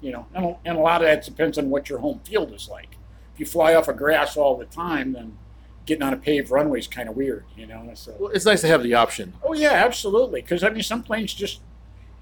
You 0.00 0.12
know, 0.12 0.26
and, 0.34 0.56
and 0.64 0.78
a 0.78 0.80
lot 0.80 1.00
of 1.00 1.06
that 1.06 1.24
depends 1.24 1.56
on 1.58 1.70
what 1.70 1.88
your 1.88 2.00
home 2.00 2.20
field 2.24 2.52
is 2.52 2.68
like. 2.68 2.96
If 3.34 3.40
you 3.40 3.46
fly 3.46 3.74
off 3.74 3.88
of 3.88 3.96
grass 3.96 4.36
all 4.36 4.56
the 4.56 4.66
time, 4.66 5.12
then 5.12 5.38
getting 5.86 6.02
on 6.02 6.12
a 6.12 6.16
paved 6.16 6.50
runway 6.50 6.78
is 6.78 6.86
kind 6.86 7.08
of 7.08 7.16
weird. 7.16 7.44
You 7.56 7.66
know, 7.66 7.90
so. 7.94 8.14
Well, 8.18 8.30
it's 8.30 8.44
nice 8.44 8.60
to 8.60 8.68
have 8.68 8.82
the 8.82 8.94
option. 8.94 9.34
Oh 9.42 9.54
yeah, 9.54 9.72
absolutely. 9.72 10.42
Because 10.42 10.62
I 10.62 10.68
mean, 10.68 10.82
some 10.82 11.02
planes 11.02 11.32
just 11.32 11.60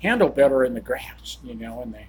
handle 0.03 0.29
better 0.29 0.65
in 0.65 0.75
the 0.75 0.81
grass, 0.81 1.39
you 1.43 1.55
know, 1.55 1.83
and 1.83 1.95
they. 1.95 2.07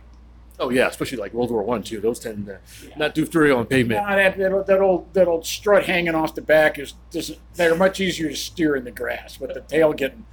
Oh 0.59 0.69
yeah, 0.69 0.87
especially 0.87 1.17
like 1.17 1.33
World 1.33 1.51
War 1.51 1.63
One 1.63 1.83
too. 1.83 1.99
Those 1.99 2.19
tend 2.19 2.45
to 2.45 2.59
not 2.95 3.13
do 3.13 3.25
very 3.25 3.51
on 3.51 3.65
pavement. 3.65 4.01
Nah, 4.01 4.15
that, 4.15 4.37
that, 4.37 4.51
old- 4.53 4.67
that 4.67 4.79
old 4.81 5.13
that 5.13 5.27
old 5.27 5.45
strut 5.45 5.85
hanging 5.85 6.15
off 6.15 6.33
the 6.35 6.41
back 6.41 6.79
is 6.79 6.93
just 7.11 7.39
they're 7.55 7.75
much 7.75 7.99
easier 7.99 8.29
to 8.29 8.35
steer 8.35 8.75
in 8.75 8.83
the 8.85 8.91
grass, 8.91 9.39
with 9.39 9.53
the 9.53 9.61
tail 9.61 9.91
getting 9.93 10.25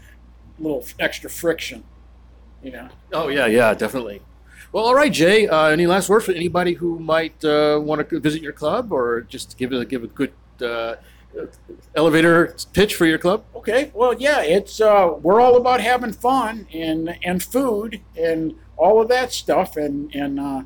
a 0.59 0.62
little 0.62 0.85
extra 1.01 1.28
friction, 1.28 1.82
you 2.62 2.70
know. 2.70 2.89
Oh 3.12 3.28
yeah, 3.28 3.47
yeah, 3.47 3.74
definitely. 3.74 4.23
Well, 4.70 4.85
all 4.85 4.94
right, 4.94 5.12
Jay. 5.12 5.49
Uh, 5.49 5.66
any 5.66 5.86
last 5.86 6.09
word 6.09 6.20
for 6.20 6.32
anybody 6.32 6.74
who 6.74 6.99
might 6.99 7.44
uh, 7.44 7.81
want 7.82 8.09
to 8.09 8.20
visit 8.20 8.40
your 8.43 8.53
club, 8.53 8.93
or 8.93 9.23
just 9.23 9.59
give 9.59 9.73
a 9.73 9.85
give 9.85 10.05
a 10.05 10.07
good 10.07 10.32
uh, 10.62 10.94
elevator 11.95 12.55
pitch 12.73 12.95
for 12.95 13.07
your 13.07 13.19
club? 13.19 13.45
Okay, 13.57 13.91
well, 13.95 14.15
yeah, 14.15 14.43
it's 14.43 14.81
uh, 14.81 15.15
we're 15.21 15.41
all 15.41 15.57
about 15.57 15.81
having 15.81 16.13
fun 16.13 16.67
and 16.73 17.17
and 17.23 17.43
food 17.43 18.01
and 18.17 18.55
all 18.77 19.01
of 19.01 19.09
that 19.09 19.33
stuff, 19.33 19.77
and 19.77 20.15
and 20.15 20.41
uh, 20.41 20.63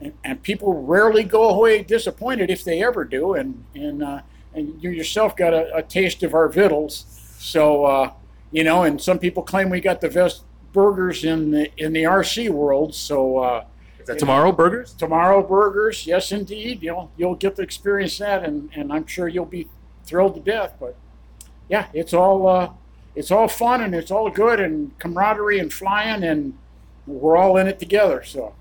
and, 0.00 0.12
and 0.24 0.42
people 0.42 0.82
rarely 0.82 1.22
go 1.22 1.50
away 1.50 1.82
disappointed 1.82 2.50
if 2.50 2.64
they 2.64 2.82
ever 2.82 3.04
do, 3.04 3.34
and 3.34 3.64
and 3.74 4.02
uh, 4.02 4.22
and 4.54 4.82
you 4.82 4.90
yourself 4.90 5.36
got 5.36 5.54
a, 5.54 5.74
a 5.76 5.82
taste 5.82 6.22
of 6.22 6.34
our 6.34 6.48
vittles, 6.48 7.04
so 7.38 7.84
uh, 7.84 8.12
you 8.50 8.64
know, 8.64 8.82
and 8.82 9.00
some 9.00 9.18
people 9.18 9.42
claim 9.42 9.70
we 9.70 9.80
got 9.80 10.00
the 10.00 10.08
best 10.08 10.44
burgers 10.72 11.24
in 11.24 11.50
the 11.50 11.70
in 11.76 11.92
the 11.92 12.04
RC 12.04 12.50
world, 12.50 12.94
so. 12.94 13.38
Uh, 13.38 13.64
Is 14.00 14.06
that 14.06 14.18
tomorrow? 14.18 14.50
Burgers? 14.50 14.94
tomorrow 14.94 15.42
burgers 15.46 16.06
yes 16.06 16.32
indeed 16.32 16.82
you'll 16.82 17.10
you'll 17.18 17.34
get 17.34 17.54
to 17.56 17.62
experience 17.62 18.16
that 18.16 18.42
and 18.42 18.70
and 18.74 18.90
i'm 18.90 19.06
sure 19.06 19.28
you'll 19.28 19.44
be 19.44 19.68
thrilled 20.10 20.34
to 20.34 20.40
death 20.40 20.74
but 20.80 20.94
yeah 21.68 21.86
it's 21.94 22.12
all 22.12 22.46
uh 22.48 22.70
it's 23.14 23.30
all 23.30 23.48
fun 23.48 23.80
and 23.80 23.94
it's 23.94 24.10
all 24.10 24.28
good 24.30 24.58
and 24.60 24.96
camaraderie 24.98 25.58
and 25.58 25.72
flying 25.72 26.22
and 26.24 26.52
we're 27.06 27.36
all 27.36 27.56
in 27.56 27.66
it 27.66 27.78
together 27.78 28.22
so 28.22 28.54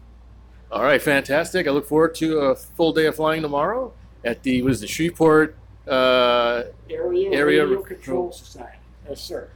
All 0.71 0.83
right, 0.83 1.01
fantastic. 1.01 1.67
I 1.67 1.71
look 1.71 1.87
forward 1.87 2.13
to 2.15 2.27
a 2.39 2.55
full 2.55 2.93
day 2.93 3.07
of 3.07 3.15
flying 3.15 3.41
tomorrow 3.41 3.91
at 4.23 4.43
the 4.43 4.61
what 4.61 4.71
is 4.71 4.83
it, 4.83 4.89
Shreveport? 4.89 5.55
Uh, 5.87 6.63
area, 6.89 7.31
Area 7.31 7.63
radio 7.65 7.81
Control 7.81 7.85
control 7.85 8.31
society 8.31 8.77
yes 9.07 9.21
sir 9.21 9.49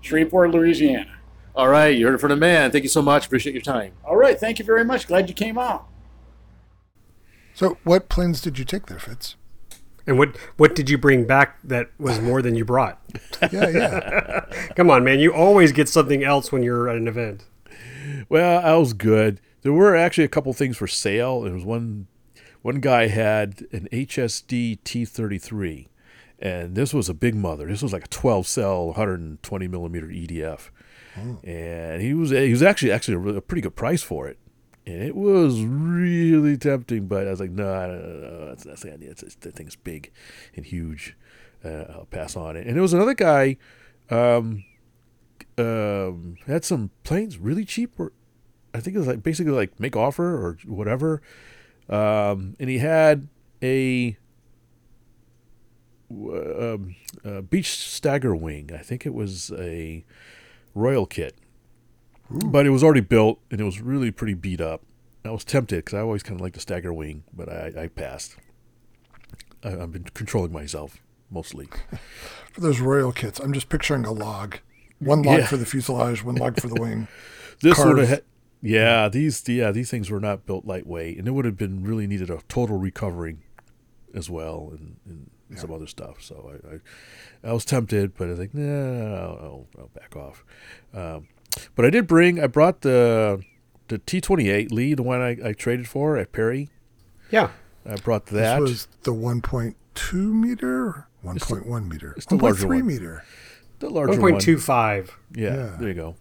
shreveport 0.00 0.50
louisiana 0.50 1.12
all 1.54 1.68
right, 1.68 1.88
you 1.96 2.04
heard 2.06 2.14
it 2.14 2.18
from 2.20 2.28
the 2.30 2.36
man. 2.36 2.70
Thank 2.70 2.84
you 2.84 2.90
so 2.90 3.00
much. 3.00 3.24
Appreciate 3.26 3.54
your 3.54 3.62
time. 3.62 3.92
all 4.04 4.16
right 4.16 4.38
thank 4.40 4.58
you 4.58 4.64
very 4.64 4.84
much 4.84 5.06
glad 5.06 5.28
you 5.28 5.34
came 5.34 5.58
out 5.58 5.86
So, 7.54 7.78
what 7.84 8.08
planes 8.10 8.40
did 8.42 8.58
you 8.58 8.64
take 8.64 8.86
there, 8.86 8.98
Fitz? 8.98 9.36
And 10.06 10.18
what 10.18 10.36
what 10.56 10.74
did 10.74 10.88
you 10.88 10.98
bring 10.98 11.26
back 11.26 11.58
that 11.64 11.90
was 11.98 12.20
more 12.20 12.42
than 12.42 12.54
you 12.54 12.64
brought? 12.64 13.00
Yeah, 13.52 13.68
yeah. 13.68 14.40
Come 14.76 14.88
on, 14.88 15.04
man! 15.04 15.18
You 15.18 15.32
always 15.34 15.72
get 15.72 15.88
something 15.88 16.24
else 16.24 16.50
when 16.50 16.62
you're 16.62 16.88
at 16.88 16.96
an 16.96 17.06
event. 17.08 17.44
Well, 18.28 18.64
I 18.64 18.74
was 18.76 18.92
good. 18.92 19.40
There 19.62 19.72
were 19.72 19.94
actually 19.96 20.24
a 20.24 20.28
couple 20.28 20.52
things 20.52 20.76
for 20.76 20.86
sale. 20.86 21.42
There 21.42 21.52
was 21.52 21.64
one 21.64 22.06
one 22.62 22.80
guy 22.80 23.08
had 23.08 23.66
an 23.72 23.88
HSD 23.92 24.80
T33, 24.80 25.88
and 26.38 26.74
this 26.74 26.94
was 26.94 27.08
a 27.08 27.14
big 27.14 27.34
mother. 27.34 27.66
This 27.66 27.82
was 27.82 27.92
like 27.92 28.04
a 28.04 28.08
12 28.08 28.46
cell, 28.46 28.86
120 28.86 29.68
millimeter 29.68 30.06
EDF, 30.06 30.70
hmm. 31.14 31.34
and 31.44 32.02
he 32.02 32.14
was 32.14 32.30
he 32.30 32.50
was 32.50 32.62
actually 32.62 32.92
actually 32.92 33.14
a, 33.14 33.18
really- 33.18 33.38
a 33.38 33.42
pretty 33.42 33.62
good 33.62 33.76
price 33.76 34.02
for 34.02 34.28
it. 34.28 34.38
And 34.86 35.02
it 35.02 35.16
was 35.16 35.62
really 35.62 36.56
tempting, 36.56 37.06
but 37.08 37.26
I 37.26 37.30
was 37.30 37.40
like, 37.40 37.50
no, 37.50 37.64
no, 37.64 37.98
no, 37.98 38.38
no 38.38 38.46
that's, 38.46 38.62
that's 38.64 38.82
the 38.82 38.92
idea. 38.92 39.10
It's, 39.10 39.22
it's, 39.24 39.34
thing's 39.34 39.74
big 39.74 40.12
and 40.54 40.64
huge. 40.64 41.16
uh, 41.64 41.84
I'll 41.90 42.08
pass 42.10 42.36
on 42.36 42.56
it. 42.56 42.66
And 42.66 42.76
there 42.76 42.82
was 42.82 42.92
another 42.92 43.14
guy, 43.14 43.56
um, 44.10 44.64
um, 45.58 46.36
had 46.46 46.64
some 46.64 46.90
planes 47.02 47.38
really 47.38 47.64
cheap, 47.64 47.98
or 47.98 48.12
I 48.74 48.80
think 48.80 48.94
it 48.94 48.98
was 48.98 49.08
like 49.08 49.22
basically 49.22 49.52
like 49.52 49.78
make 49.80 49.96
offer 49.96 50.24
or 50.24 50.58
whatever. 50.66 51.22
Um, 51.88 52.54
and 52.60 52.68
he 52.68 52.78
had 52.78 53.28
a, 53.62 54.16
um, 56.10 56.94
a 57.24 57.42
Beech 57.42 57.70
stagger 57.70 58.36
wing. 58.36 58.70
I 58.72 58.82
think 58.82 59.06
it 59.06 59.14
was 59.14 59.50
a 59.52 60.04
royal 60.74 61.06
kit, 61.06 61.36
but 62.30 62.66
it 62.66 62.70
was 62.70 62.82
already 62.82 63.00
built 63.00 63.40
and 63.50 63.60
it 63.60 63.64
was 63.64 63.80
really 63.80 64.10
pretty 64.10 64.34
beat 64.34 64.60
up. 64.60 64.82
I 65.24 65.30
was 65.30 65.44
tempted 65.44 65.84
because 65.84 65.94
I 65.94 66.00
always 66.00 66.22
kind 66.22 66.38
of 66.40 66.44
like 66.44 66.52
the 66.54 66.60
stagger 66.60 66.92
wing, 66.92 67.24
but 67.32 67.48
I, 67.48 67.72
I 67.84 67.88
passed. 67.88 68.36
I, 69.64 69.70
I've 69.80 69.92
been 69.92 70.04
controlling 70.04 70.52
myself 70.52 70.98
mostly. 71.30 71.68
For 72.52 72.60
those 72.60 72.80
royal 72.80 73.12
kits, 73.12 73.38
I'm 73.40 73.52
just 73.52 73.68
picturing 73.68 74.04
a 74.04 74.12
log. 74.12 74.58
One 74.98 75.22
log 75.22 75.40
Yeah. 75.40 75.46
for 75.46 75.56
the 75.58 75.66
fuselage, 75.66 76.24
one 76.24 76.36
log 76.36 76.58
for 76.60 76.68
the 76.68 76.80
wing. 76.80 77.08
This 77.60 77.78
would 77.78 77.96
Cars. 77.96 78.08
have, 78.10 78.22
yeah, 78.60 79.08
these 79.08 79.42
yeah 79.48 79.70
these 79.70 79.90
things 79.90 80.10
were 80.10 80.20
not 80.20 80.44
built 80.44 80.66
lightweight, 80.66 81.16
and 81.18 81.26
it 81.26 81.30
would 81.30 81.46
have 81.46 81.56
been 81.56 81.82
really 81.84 82.06
needed 82.06 82.28
a 82.28 82.40
total 82.48 82.78
recovering 82.78 83.42
as 84.14 84.28
well, 84.28 84.72
and, 84.72 84.96
and 85.06 85.58
some 85.58 85.72
other 85.72 85.86
stuff. 85.86 86.22
So 86.22 86.52
I, 86.52 86.74
I, 86.74 87.50
I 87.50 87.52
was 87.54 87.64
tempted, 87.64 88.14
but 88.14 88.26
I 88.26 88.30
was 88.30 88.38
like, 88.38 88.52
nah, 88.52 88.62
I'll, 89.16 89.38
I'll, 89.42 89.66
I'll 89.78 89.90
back 89.94 90.16
off. 90.16 90.44
Um, 90.92 91.28
but 91.74 91.84
I 91.84 91.90
did 91.90 92.06
bring, 92.06 92.40
I 92.42 92.46
brought 92.46 92.80
the 92.82 93.42
the 93.88 93.98
T 93.98 94.20
twenty 94.20 94.48
eight 94.50 94.72
Lee, 94.72 94.94
the 94.94 95.02
one 95.02 95.20
I, 95.20 95.36
I 95.44 95.52
traded 95.52 95.88
for 95.88 96.16
at 96.16 96.32
Perry. 96.32 96.68
Yeah. 97.30 97.50
I 97.88 97.96
brought 97.96 98.26
that. 98.26 98.60
This 98.60 98.68
was 98.70 98.88
the 99.04 99.12
1.2 99.14 100.12
meter, 100.14 101.06
1.1 101.24 101.88
meter, 101.88 102.14
it's 102.16 102.26
the 102.26 102.34
larger 102.36 102.66
1.3 102.66 102.68
one. 102.68 102.86
meter. 102.86 103.24
the 103.78 103.88
larger 103.90 104.10
One 104.12 104.20
one. 104.22 104.30
point 104.32 104.42
two 104.42 104.58
five. 104.58 105.16
Yeah, 105.34 105.54
Yeah. 105.54 105.76
there 105.78 105.88
you 105.88 105.94
go. 105.94 106.16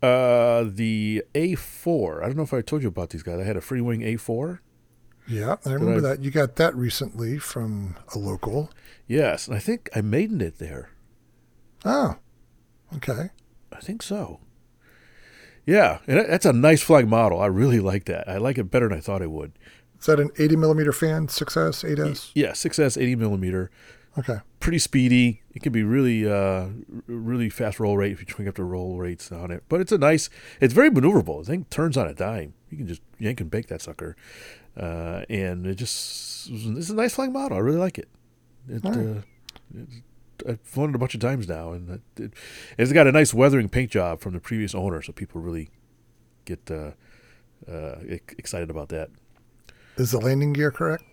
Uh, 0.00 0.64
the 0.72 1.24
A4. 1.34 2.22
I 2.22 2.26
don't 2.26 2.36
know 2.36 2.42
if 2.44 2.54
I 2.54 2.60
told 2.62 2.82
you 2.82 2.88
about 2.88 3.10
these 3.10 3.22
guys. 3.22 3.40
I 3.40 3.44
had 3.44 3.56
a 3.56 3.60
Freewing 3.60 4.02
A4. 4.14 4.60
Yeah, 5.26 5.56
I 5.66 5.72
remember 5.72 5.98
I- 6.06 6.10
that. 6.14 6.22
You 6.24 6.30
got 6.30 6.56
that 6.56 6.74
recently 6.76 7.38
from 7.38 7.96
a 8.14 8.18
local. 8.18 8.70
Yes, 9.06 9.48
and 9.48 9.56
I 9.56 9.58
think 9.60 9.90
I 9.94 10.00
maidened 10.00 10.40
it 10.40 10.58
there. 10.58 10.90
Oh, 11.84 12.16
okay. 12.96 13.30
I 13.72 13.80
think 13.80 14.02
so. 14.02 14.40
Yeah, 15.66 15.98
and 16.06 16.18
that's 16.18 16.46
a 16.46 16.52
nice 16.52 16.82
flying 16.82 17.08
model. 17.10 17.40
I 17.40 17.46
really 17.46 17.80
like 17.80 18.06
that. 18.06 18.26
I 18.28 18.38
like 18.38 18.56
it 18.56 18.70
better 18.70 18.88
than 18.88 18.96
I 18.96 19.00
thought 19.00 19.22
I 19.22 19.26
would. 19.26 19.52
Is 20.00 20.06
that 20.06 20.18
an 20.18 20.30
80 20.38 20.56
millimeter 20.56 20.92
fan? 20.92 21.26
6S, 21.26 21.84
8S? 21.84 22.30
Yeah, 22.34 22.52
6S 22.52 22.96
80 23.00 23.16
millimeter, 23.16 23.70
Okay. 24.16 24.38
pretty 24.60 24.78
speedy. 24.78 25.42
It 25.52 25.62
can 25.62 25.72
be 25.72 25.82
really, 25.82 26.26
uh, 26.26 26.68
really 27.06 27.50
fast 27.50 27.78
roll 27.80 27.96
rate 27.98 28.12
if 28.12 28.20
you 28.20 28.26
swing 28.32 28.48
up 28.48 28.54
the 28.54 28.64
roll 28.64 28.96
rates 28.98 29.30
on 29.30 29.50
it. 29.50 29.64
But 29.68 29.80
it's 29.80 29.92
a 29.92 29.98
nice. 29.98 30.30
It's 30.60 30.72
very 30.72 30.88
maneuverable. 30.90 31.40
The 31.44 31.50
thing 31.50 31.66
turns 31.68 31.96
on 31.96 32.06
a 32.06 32.14
dime. 32.14 32.54
You 32.70 32.78
can 32.78 32.86
just 32.86 33.02
yank 33.18 33.40
and 33.40 33.50
bake 33.50 33.66
that 33.66 33.82
sucker, 33.82 34.16
uh, 34.76 35.24
and 35.28 35.66
it 35.66 35.74
just 35.74 36.48
it's 36.50 36.88
a 36.90 36.94
nice 36.94 37.14
flying 37.14 37.32
model. 37.32 37.56
I 37.58 37.60
really 37.60 37.78
like 37.78 37.98
it. 37.98 38.08
It. 38.68 38.84
Right. 38.84 38.96
Uh, 38.96 39.20
it's, 39.74 39.96
I've 40.48 40.60
flown 40.60 40.90
it 40.90 40.94
a 40.94 40.98
bunch 40.98 41.14
of 41.14 41.20
times 41.20 41.48
now, 41.48 41.72
and 41.72 41.90
it, 42.16 42.22
it, 42.22 42.32
it's 42.76 42.92
got 42.92 43.06
a 43.06 43.12
nice 43.12 43.32
weathering 43.32 43.68
paint 43.68 43.90
job 43.90 44.20
from 44.20 44.34
the 44.34 44.40
previous 44.40 44.74
owner, 44.74 45.00
so 45.02 45.12
people 45.12 45.40
really 45.40 45.70
get 46.44 46.70
uh, 46.70 46.92
uh, 47.70 47.96
excited 48.36 48.70
about 48.70 48.88
that. 48.90 49.10
Is 49.96 50.10
the 50.12 50.18
landing 50.20 50.52
gear 50.52 50.70
correct? 50.70 51.04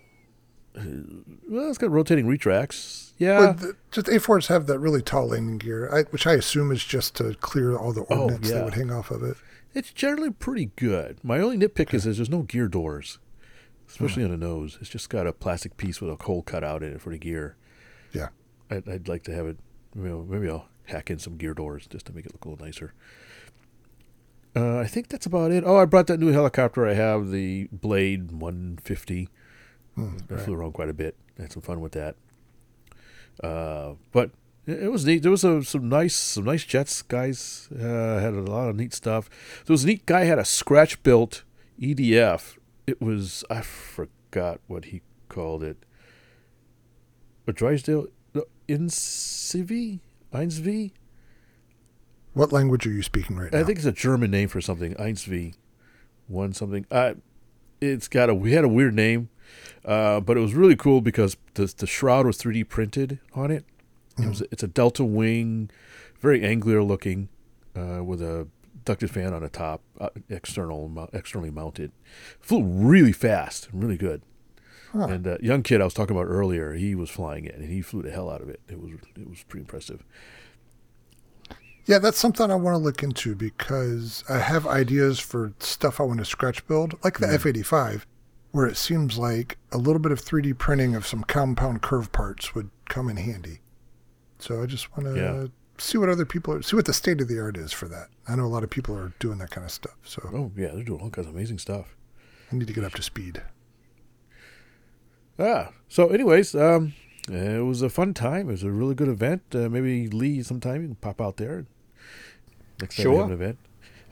Well, 0.76 1.70
it's 1.70 1.78
got 1.78 1.90
rotating 1.92 2.28
retracts. 2.28 3.14
Yeah, 3.18 3.40
Well, 3.40 3.54
the, 3.54 3.76
just 3.92 4.08
A4s 4.08 4.48
have 4.48 4.68
that 4.68 4.80
really 4.80 5.02
tall 5.02 5.28
landing 5.30 5.58
gear, 5.58 5.90
I, 5.94 6.04
which 6.12 6.28
I 6.28 6.34
assume 6.34 6.72
is 6.72 6.84
just 6.84 7.16
to 7.16 7.34
clear 7.36 7.78
all 7.78 7.94
the 7.94 8.02
ordnance 8.02 8.50
Oh, 8.50 8.50
yeah. 8.50 8.56
that 8.60 8.66
would 8.66 8.74
hang 8.74 8.92
off 8.92 9.10
of 9.10 9.24
it. 9.24 9.38
It's 9.74 9.92
generally 9.94 10.32
pretty 10.32 10.72
good. 10.76 11.20
My 11.24 11.40
only 11.40 11.58
nitpick 11.58 11.94
is 11.94 12.04
there's 12.04 12.30
no 12.30 12.42
gear 12.42 12.68
doors, 12.68 13.20
especially 13.88 14.24
on 14.26 14.32
the 14.32 14.38
nose. 14.38 14.78
It's 14.82 14.90
just 14.90 15.10
got 15.10 15.28
a 15.28 15.34
plastic 15.34 15.78
piece 15.78 16.02
with 16.02 16.12
a 16.12 16.22
hole 16.24 16.42
cut 16.42 16.64
out 16.64 16.84
in 16.84 16.94
it 16.94 17.02
for 17.02 17.10
the 17.10 17.18
gear. 17.18 17.56
Yeah. 18.14 18.30
I'd, 18.70 18.88
I'd 18.88 19.08
like 19.08 19.24
to 19.24 19.34
have 19.34 19.46
it. 19.48 19.58
You 19.96 20.04
know, 20.04 20.26
maybe 20.28 20.50
I'll 20.50 20.68
hack 20.86 21.10
in 21.10 21.20
some 21.20 21.38
gear 21.38 21.54
doors 21.54 21.88
just 21.88 22.06
to 22.08 22.14
make 22.14 22.26
it 22.26 22.34
look 22.34 22.46
a 22.46 22.50
little 22.50 22.66
nicer. 22.66 22.94
Uh, 24.56 24.80
I 24.80 24.88
think 24.88 25.10
that's 25.10 25.26
about 25.26 25.52
it. 25.52 25.64
Oh, 25.66 25.78
I 25.78 25.86
brought 25.86 26.08
that 26.08 26.20
new 26.20 26.32
helicopter. 26.32 26.88
I 26.88 26.94
have 26.94 27.32
the 27.32 27.68
Blade 27.72 28.32
150. 28.32 29.30
Hmm, 29.96 30.18
I 30.30 30.38
flew 30.38 30.54
around 30.54 30.74
quite 30.74 30.90
a 30.90 30.94
bit. 30.94 31.16
I 31.38 31.44
had 31.44 31.52
some 31.52 31.62
fun 31.62 31.82
with 31.82 31.92
that. 31.94 32.16
Uh, 33.44 33.96
but 34.14 34.32
it, 34.66 34.84
it 34.84 34.92
was 34.92 35.06
neat. 35.06 35.24
There 35.24 35.32
was 35.32 35.44
a, 35.44 35.64
some 35.64 35.90
nice, 35.90 36.16
some 36.16 36.46
nice 36.46 36.64
jets. 36.64 37.02
Guys 37.02 37.68
uh, 37.74 38.20
had 38.20 38.34
a 38.34 38.42
lot 38.42 38.70
of 38.70 38.78
neat 38.78 38.94
stuff. 38.94 39.30
There 39.66 39.74
was 39.74 39.84
a 39.84 39.88
neat 39.88 40.06
guy 40.06 40.24
had 40.24 40.40
a 40.40 40.46
scratch 40.46 41.04
built 41.04 41.44
EDF. 41.80 42.58
It 42.88 43.02
was 43.02 43.44
I 43.50 43.62
forgot 43.62 44.62
what 44.68 44.86
he 44.86 45.02
called 45.28 45.64
it. 45.64 45.78
A 47.48 47.54
Drysdale 47.54 48.08
Insivi 48.68 50.00
Einsv. 50.34 50.92
What 52.34 52.52
language 52.52 52.86
are 52.86 52.92
you 52.92 53.02
speaking 53.02 53.38
right 53.38 53.52
now? 53.52 53.60
I 53.60 53.64
think 53.64 53.78
it's 53.78 53.88
a 53.88 53.92
German 53.92 54.32
name 54.32 54.50
for 54.50 54.60
something. 54.60 54.94
Einsv, 54.96 55.54
one 56.28 56.54
something. 56.54 56.86
Uh, 56.92 57.14
it's 57.80 58.08
got 58.08 58.30
a 58.30 58.36
we 58.36 58.52
had 58.52 58.66
a 58.66 58.68
weird 58.68 58.94
name, 58.94 59.30
uh, 59.86 60.20
but 60.20 60.38
it 60.38 60.42
was 60.42 60.54
really 60.54 60.76
cool 60.76 61.02
because 61.02 61.38
the 61.54 61.74
the 61.78 61.88
shroud 61.88 62.26
was 62.26 62.38
3D 62.38 62.68
printed 62.68 63.20
on 63.34 63.52
it. 63.52 63.66
It 64.18 64.28
was 64.28 64.42
it's 64.52 64.64
a 64.64 64.68
delta 64.68 65.06
wing, 65.06 65.70
very 66.20 66.44
angular 66.44 66.84
looking, 66.84 67.30
uh, 67.76 68.04
with 68.04 68.22
a 68.22 68.48
ducted 68.84 69.12
fan 69.12 69.34
on 69.34 69.42
the 69.42 69.50
top, 69.50 69.82
uh, 70.00 70.10
external 70.30 71.10
externally 71.14 71.52
mounted. 71.52 71.92
Flew 72.40 72.64
really 72.64 73.12
fast, 73.12 73.70
and 73.72 73.82
really 73.82 73.98
good. 73.98 74.22
Huh. 74.96 75.08
And 75.08 75.28
uh, 75.28 75.38
young 75.42 75.62
kid 75.62 75.82
I 75.82 75.84
was 75.84 75.94
talking 75.94 76.16
about 76.16 76.28
earlier, 76.30 76.74
he 76.74 76.96
was 76.96 77.10
flying 77.10 77.44
it, 77.46 77.56
and 77.56 77.70
he 77.70 77.82
flew 77.82 78.02
the 78.02 78.12
hell 78.12 78.30
out 78.30 78.42
of 78.42 78.48
it. 78.50 78.62
It 78.70 78.80
was 78.80 78.92
it 79.18 79.30
was 79.30 79.44
pretty 79.44 79.62
impressive. 79.62 80.04
Yeah, 81.86 82.00
that's 82.00 82.18
something 82.18 82.50
I 82.50 82.56
want 82.56 82.74
to 82.76 82.80
look 82.80 83.04
into 83.04 83.36
because 83.36 84.24
I 84.28 84.40
have 84.40 84.66
ideas 84.66 85.20
for 85.20 85.54
stuff 85.60 86.00
I 86.00 86.04
want 86.04 86.20
to 86.20 86.26
scratch 86.26 86.66
build, 86.68 86.96
like 87.04 87.20
the 87.20 87.28
F 87.32 87.46
85, 87.46 88.08
where 88.52 88.66
it 88.66 88.76
seems 88.78 89.18
like 89.20 89.58
a 89.72 89.78
little 89.78 90.00
bit 90.00 90.12
of 90.12 90.20
3D 90.20 90.58
printing 90.58 90.96
of 90.96 91.06
some 91.06 91.24
compound 91.24 91.84
curve 91.84 92.12
parts 92.12 92.56
would 92.56 92.72
come 92.90 93.08
in 93.10 93.18
handy. 93.18 93.60
So 94.40 94.64
I 94.64 94.66
just 94.66 94.98
want 94.98 95.14
to 95.14 95.20
Yeah. 95.22 95.48
see 95.78 96.00
what 96.00 96.10
other 96.10 96.26
people 96.26 96.54
are, 96.56 96.62
see 96.64 96.76
what 96.76 96.86
the 96.86 96.94
state 96.94 97.22
of 97.22 97.28
the 97.28 97.40
art 97.40 97.56
is 97.56 97.72
for 97.72 97.88
that. 97.90 98.08
I 98.28 98.36
know 98.36 98.46
a 98.46 98.48
lot 98.48 98.64
of 98.64 98.72
people 98.72 98.98
are 98.98 99.14
doing 99.20 99.38
that 99.38 99.52
kind 99.52 99.66
of 99.66 99.72
stuff. 99.72 99.98
So 100.04 100.28
Oh 100.34 100.52
yeah, 100.58 100.70
they're 100.74 100.84
doing 100.84 101.02
all 101.02 101.12
kinds 101.12 101.28
of 101.28 101.36
amazing 101.36 101.60
stuff. 101.60 101.96
I 102.52 102.56
need 102.56 102.66
to 102.68 102.74
get 102.74 102.84
up 102.84 102.94
to 102.94 103.04
speed. 103.04 103.44
Ah, 105.38 105.72
so 105.90 106.10
anyways, 106.10 106.56
um, 106.56 106.94
it 107.30 107.64
was 107.66 107.82
a 107.82 107.90
fun 107.90 108.14
time. 108.14 108.48
It 108.50 108.54
was 108.54 108.64
a 108.64 108.72
really 108.72 108.96
good 108.96 109.08
event. 109.10 109.44
Uh, 109.54 109.70
maybe 109.70 110.08
Lee 110.08 110.42
sometime 110.44 110.82
you 110.82 110.88
can 110.90 110.96
pop 110.96 111.20
out 111.22 111.38
there. 111.38 111.66
Next 112.82 112.96
time 112.98 113.04
Sure. 113.04 113.18
have 113.22 113.28
an 113.28 113.34
event. 113.34 113.58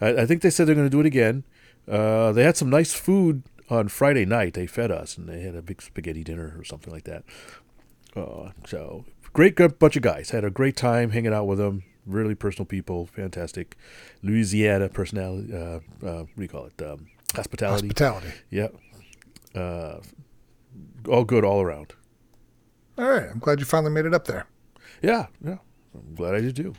I, 0.02 0.22
I 0.24 0.26
think 0.26 0.42
they 0.42 0.50
said 0.50 0.68
they're 0.68 0.76
going 0.76 0.88
to 0.88 0.92
do 0.92 1.00
it 1.00 1.06
again. 1.06 1.44
Uh, 1.88 2.32
they 2.32 2.44
had 2.44 2.58
some 2.58 2.70
nice 2.70 2.94
food 2.94 3.44
on 3.70 3.88
Friday 3.88 4.26
night. 4.26 4.54
They 4.54 4.68
fed 4.68 4.92
us, 4.92 5.18
and 5.18 5.28
they 5.28 5.42
had 5.42 5.56
a 5.56 5.62
big 5.62 5.82
spaghetti 5.82 6.24
dinner 6.24 6.56
or 6.58 6.64
something 6.64 6.92
like 6.94 7.04
that. 7.06 7.24
Uh, 8.16 8.52
so 8.68 9.06
great 9.34 9.56
bunch 9.80 9.96
of 9.96 10.02
guys. 10.02 10.30
Had 10.30 10.44
a 10.44 10.50
great 10.50 10.76
time 10.78 11.12
hanging 11.12 11.34
out 11.34 11.46
with 11.46 11.58
them. 11.58 11.84
Really 12.06 12.36
personal 12.36 12.66
people. 12.66 13.06
Fantastic. 13.08 13.78
Louisiana 14.22 14.90
personality. 14.90 15.54
Uh, 15.54 15.80
uh, 16.06 16.20
what 16.24 16.36
do 16.36 16.42
you 16.42 16.48
call 16.50 16.66
it? 16.66 16.82
Um, 16.82 17.08
hospitality. 17.36 17.88
Hospitality. 17.88 18.32
Yeah. 18.50 18.68
All 21.08 21.24
good 21.24 21.44
all 21.44 21.62
around. 21.62 21.94
All 22.98 23.10
right. 23.10 23.30
I'm 23.30 23.40
glad 23.40 23.60
you 23.60 23.66
finally 23.66 23.92
made 23.92 24.06
it 24.06 24.14
up 24.14 24.26
there. 24.26 24.46
Yeah, 25.02 25.28
yeah. 25.44 25.58
I'm 25.94 26.16
glad 26.16 26.36
I 26.36 26.42
did 26.42 26.56
too. 26.56 26.74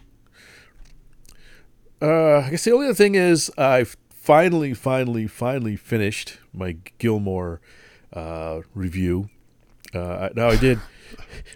Uh, 2.03 2.39
I 2.47 2.51
guess 2.51 2.65
the 2.65 2.73
only 2.73 2.87
other 2.87 2.95
thing 2.95 3.15
is 3.15 3.51
I 3.57 3.85
finally, 4.11 4.75
finally, 4.75 5.27
finally 5.27 5.77
finished 5.77 6.39
my 6.53 6.77
Gilmore 6.99 7.61
uh, 8.13 8.61
review. 8.75 9.29
Uh, 9.93 10.31
now 10.35 10.49
I 10.49 10.57
did. 10.57 10.79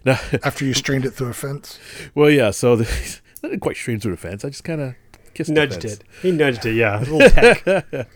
Now, 0.04 0.18
After 0.44 0.64
you 0.64 0.72
strained 0.74 1.04
it 1.04 1.10
through 1.12 1.28
a 1.30 1.32
fence. 1.32 1.80
well, 2.14 2.30
yeah. 2.30 2.50
So 2.52 2.76
the, 2.76 2.84
I 3.42 3.48
didn't 3.48 3.60
quite 3.60 3.76
strain 3.76 3.98
through 3.98 4.12
the 4.12 4.16
fence. 4.18 4.44
I 4.44 4.50
just 4.50 4.62
kind 4.62 4.80
of 4.80 4.94
kissed 5.34 5.50
Nudged 5.50 5.80
the 5.82 5.88
fence. 5.88 5.94
it. 5.94 6.04
He 6.22 6.30
nudged 6.30 6.64
it. 6.66 6.74
Yeah. 6.74 6.98
A 6.98 7.02
little 7.04 7.30
peck. 7.30 8.08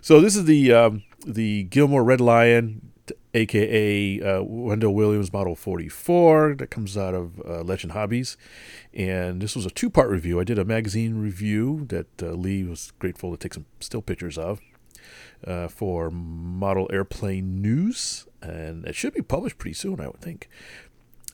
So 0.00 0.20
this 0.22 0.34
is 0.36 0.44
the 0.46 0.72
um, 0.72 1.02
the 1.26 1.64
Gilmore 1.64 2.04
Red 2.04 2.20
Lion, 2.22 2.80
t- 2.80 2.87
aka 3.34 4.20
uh, 4.20 4.42
Wendell 4.42 4.94
Williams 4.94 5.32
Model 5.32 5.54
44, 5.54 6.56
that 6.58 6.70
comes 6.70 6.96
out 6.96 7.14
of 7.14 7.40
uh, 7.46 7.62
Legend 7.62 7.92
Hobbies, 7.92 8.36
and 8.94 9.40
this 9.40 9.54
was 9.54 9.66
a 9.66 9.70
two 9.70 9.90
part 9.90 10.10
review. 10.10 10.40
I 10.40 10.44
did 10.44 10.58
a 10.58 10.64
magazine 10.64 11.18
review 11.18 11.86
that 11.88 12.06
uh, 12.22 12.32
Lee 12.32 12.64
was 12.64 12.92
grateful 12.98 13.30
to 13.30 13.36
take 13.36 13.54
some 13.54 13.66
still 13.80 14.02
pictures 14.02 14.38
of 14.38 14.60
uh, 15.46 15.68
for 15.68 16.10
Model 16.10 16.88
Airplane 16.92 17.60
News, 17.60 18.26
and 18.42 18.84
it 18.84 18.94
should 18.94 19.14
be 19.14 19.22
published 19.22 19.58
pretty 19.58 19.74
soon, 19.74 20.00
I 20.00 20.06
would 20.08 20.20
think. 20.20 20.48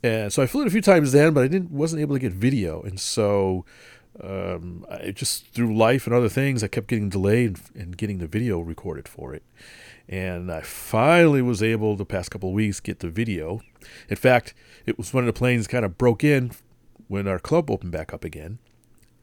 And 0.02 0.32
so 0.32 0.42
I 0.42 0.46
flew 0.46 0.62
it 0.62 0.66
a 0.66 0.70
few 0.70 0.82
times 0.82 1.12
then, 1.12 1.32
but 1.32 1.44
I 1.44 1.48
didn't 1.48 1.70
wasn't 1.70 2.02
able 2.02 2.14
to 2.14 2.20
get 2.20 2.32
video, 2.32 2.82
and 2.82 3.00
so 3.00 3.64
um, 4.22 4.84
I 4.90 5.10
just 5.10 5.48
through 5.48 5.76
life 5.76 6.06
and 6.06 6.14
other 6.14 6.28
things, 6.28 6.62
I 6.62 6.68
kept 6.68 6.88
getting 6.88 7.08
delayed 7.08 7.58
in 7.74 7.92
getting 7.92 8.18
the 8.18 8.26
video 8.26 8.60
recorded 8.60 9.08
for 9.08 9.34
it. 9.34 9.42
And 10.08 10.52
I 10.52 10.60
finally 10.60 11.40
was 11.40 11.62
able 11.62 11.96
the 11.96 12.04
past 12.04 12.30
couple 12.30 12.52
weeks 12.52 12.78
get 12.80 13.00
the 13.00 13.08
video. 13.08 13.60
In 14.08 14.16
fact, 14.16 14.54
it 14.84 14.98
was 14.98 15.14
one 15.14 15.24
of 15.24 15.26
the 15.26 15.38
planes 15.38 15.66
kind 15.66 15.84
of 15.84 15.96
broke 15.96 16.22
in 16.22 16.52
when 17.08 17.28
our 17.28 17.38
club 17.38 17.70
opened 17.70 17.92
back 17.92 18.12
up 18.12 18.24
again, 18.24 18.58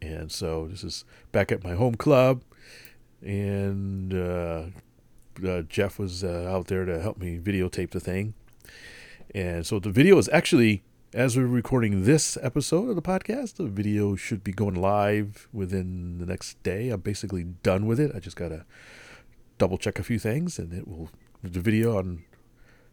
and 0.02 0.32
so 0.32 0.68
this 0.68 0.84
is 0.84 1.06
back 1.32 1.52
at 1.52 1.64
my 1.64 1.74
home 1.74 1.96
club, 1.96 2.44
and 3.22 4.14
uh, 4.14 4.66
uh, 5.46 5.62
Jeff 5.64 5.98
was 6.00 6.24
uh, 6.24 6.48
out 6.50 6.68
there 6.68 6.86
to 6.86 7.02
help 7.02 7.18
me 7.18 7.40
videotape 7.40 7.92
the 7.92 8.00
thing. 8.00 8.34
And 9.34 9.66
so 9.66 9.80
the 9.80 9.92
video 9.92 10.18
is 10.18 10.30
actually, 10.30 10.84
as 11.14 11.38
we're 11.38 11.46
recording 11.46 12.04
this 12.04 12.38
episode 12.42 12.90
of 12.90 12.96
the 12.96 13.02
podcast, 13.02 13.56
the 13.56 13.66
video 13.66 14.16
should 14.16 14.44
be 14.44 14.52
going 14.52 14.76
live 14.76 15.48
within 15.54 16.18
the 16.20 16.26
next 16.26 16.62
day. 16.64 16.90
I'm 16.90 17.02
basically 17.02 17.44
done 17.44 17.86
with 17.86 18.00
it. 18.00 18.12
I 18.16 18.20
just 18.20 18.36
got 18.36 18.50
to 18.50 18.66
double 19.62 19.78
check 19.78 20.00
a 20.00 20.04
few 20.04 20.18
things, 20.18 20.58
and 20.58 20.74
it 20.74 20.88
will, 20.88 21.10
the 21.44 21.60
video 21.60 21.96
on 21.98 22.24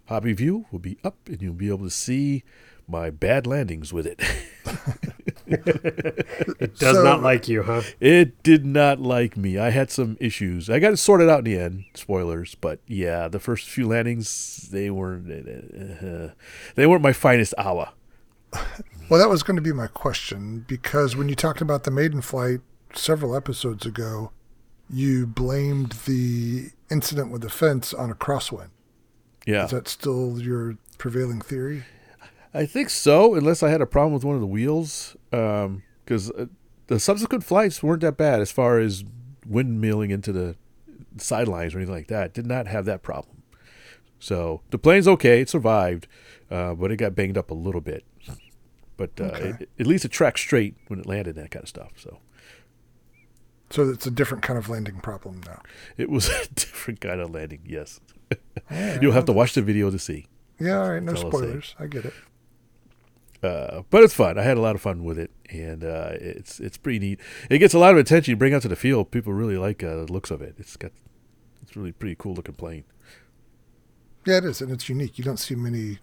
Hobby 0.06 0.34
View 0.34 0.66
will 0.70 0.78
be 0.78 0.98
up, 1.02 1.16
and 1.26 1.40
you'll 1.40 1.54
be 1.54 1.68
able 1.68 1.84
to 1.86 1.90
see 1.90 2.44
my 2.86 3.08
bad 3.08 3.46
landings 3.46 3.90
with 3.92 4.06
it. 4.06 4.20
It 5.50 6.78
does 6.78 6.96
So- 6.96 7.02
not 7.04 7.22
like 7.22 7.48
you, 7.48 7.62
huh? 7.62 7.80
It 8.00 8.42
did 8.42 8.66
not 8.66 9.00
like 9.00 9.34
me. 9.34 9.56
I 9.56 9.70
had 9.70 9.90
some 9.90 10.18
issues. 10.20 10.68
I 10.68 10.78
got 10.78 10.92
it 10.92 10.98
sorted 10.98 11.30
out 11.30 11.38
in 11.38 11.44
the 11.46 11.58
end. 11.58 11.84
Spoilers, 11.94 12.54
but 12.54 12.80
yeah, 12.86 13.28
the 13.28 13.40
first 13.40 13.66
few 13.66 13.88
landings 13.88 14.68
they 14.70 14.90
weren't 14.90 15.26
uh, 15.30 16.32
they 16.74 16.86
weren't 16.86 17.02
my 17.02 17.12
finest 17.14 17.54
hour. 17.58 17.90
Well, 19.10 19.18
that 19.18 19.30
was 19.30 19.42
going 19.42 19.56
to 19.56 19.62
be 19.62 19.72
my 19.72 19.86
question 19.86 20.66
because 20.68 21.16
when 21.16 21.30
you 21.30 21.34
talked 21.34 21.62
about 21.62 21.84
the 21.84 21.90
maiden 21.90 22.20
flight 22.20 22.60
several 22.92 23.34
episodes 23.34 23.86
ago, 23.86 24.32
you 24.90 25.26
blamed 25.26 25.92
the 26.06 26.70
incident 26.90 27.30
with 27.30 27.42
the 27.42 27.50
fence 27.50 27.92
on 27.94 28.10
a 28.10 28.14
crosswind. 28.14 28.70
Yeah, 29.46 29.64
Is 29.64 29.70
that 29.70 29.88
still 29.88 30.40
your 30.40 30.76
prevailing 30.98 31.40
theory? 31.40 31.84
I 32.52 32.66
think 32.66 32.90
so. 32.90 33.34
Unless 33.34 33.62
I 33.62 33.70
had 33.70 33.80
a 33.80 33.86
problem 33.86 34.12
with 34.14 34.24
one 34.24 34.34
of 34.34 34.40
the 34.40 34.46
wheels, 34.46 35.16
because 35.30 36.30
uh, 36.30 36.46
the 36.88 36.98
subsequent 36.98 37.44
flights 37.44 37.82
weren't 37.82 38.00
that 38.02 38.16
bad 38.16 38.40
as 38.40 38.50
far 38.50 38.78
as 38.78 39.04
windmilling 39.48 40.10
into 40.10 40.32
the 40.32 40.56
sidelines 41.16 41.74
or 41.74 41.78
anything 41.78 41.94
like 41.94 42.08
that. 42.08 42.34
Did 42.34 42.46
not 42.46 42.66
have 42.66 42.84
that 42.86 43.02
problem. 43.02 43.42
So 44.18 44.62
the 44.70 44.78
plane's 44.78 45.06
okay. 45.08 45.40
It 45.40 45.48
survived, 45.48 46.06
uh, 46.50 46.74
but 46.74 46.90
it 46.90 46.96
got 46.96 47.14
banged 47.14 47.38
up 47.38 47.50
a 47.50 47.54
little 47.54 47.80
bit. 47.80 48.04
But 48.96 49.10
uh, 49.20 49.24
Okay. 49.24 49.54
it, 49.60 49.68
at 49.78 49.86
least 49.86 50.04
it 50.04 50.10
tracked 50.10 50.40
straight 50.40 50.74
when 50.88 50.98
it 51.00 51.06
landed 51.06 51.36
and 51.36 51.44
that 51.44 51.50
kind 51.50 51.62
of 51.62 51.68
stuff. 51.68 51.92
So 51.96 52.18
So 53.70 53.88
it's 53.88 54.06
a 54.06 54.10
different 54.10 54.42
kind 54.42 54.58
of 54.58 54.68
landing 54.68 55.00
problem 55.00 55.42
now. 55.46 55.60
it 55.96 56.08
was 56.08 56.28
a 56.30 56.48
different 56.54 57.00
kind 57.00 57.20
of 57.20 57.30
landing. 57.30 57.60
Yes, 57.66 58.00
you'll 59.00 59.12
have 59.12 59.26
to 59.26 59.32
watch 59.32 59.54
the 59.54 59.62
video 59.62 59.90
to 59.90 59.98
see. 59.98 60.26
Yeah, 60.58 60.80
all 60.82 60.90
right, 60.90 61.02
no 61.02 61.12
That's 61.12 61.22
all 61.22 61.26
I'll 61.28 61.32
say. 61.40 61.46
spoilers. 61.46 61.74
I 61.78 61.86
get 61.86 62.04
it. 62.06 62.14
Uh, 63.42 63.82
but 63.90 64.02
it's 64.02 64.14
fun. 64.14 64.36
I 64.38 64.42
had 64.42 64.56
a 64.56 64.60
lot 64.60 64.74
of 64.74 64.80
fun 64.80 65.04
with 65.04 65.18
it, 65.18 65.30
and 65.50 65.84
uh, 65.84 66.10
it's 66.14 66.58
it's 66.58 66.76
pretty 66.76 66.98
neat. 66.98 67.20
It 67.48 67.58
gets 67.58 67.74
a 67.74 67.78
lot 67.78 67.92
of 67.92 67.98
attention. 67.98 68.32
You 68.32 68.36
bring 68.36 68.54
out 68.54 68.62
to 68.62 68.68
the 68.68 68.74
field, 68.76 69.10
people 69.12 69.32
really 69.32 69.56
like 69.56 69.84
uh, 69.84 69.96
the 70.04 70.12
looks 70.12 70.30
of 70.32 70.42
it. 70.42 70.56
It's 70.58 70.76
got 70.76 70.90
it's 71.62 71.76
really 71.76 71.92
pretty 71.92 72.16
cool 72.18 72.34
looking 72.34 72.54
plane. 72.54 72.84
Yeah, 74.26 74.38
it 74.38 74.44
is, 74.44 74.60
and 74.60 74.72
it's 74.72 74.88
unique. 74.88 75.18
You 75.18 75.24
don't 75.24 75.36
see 75.36 75.54
many 75.54 75.98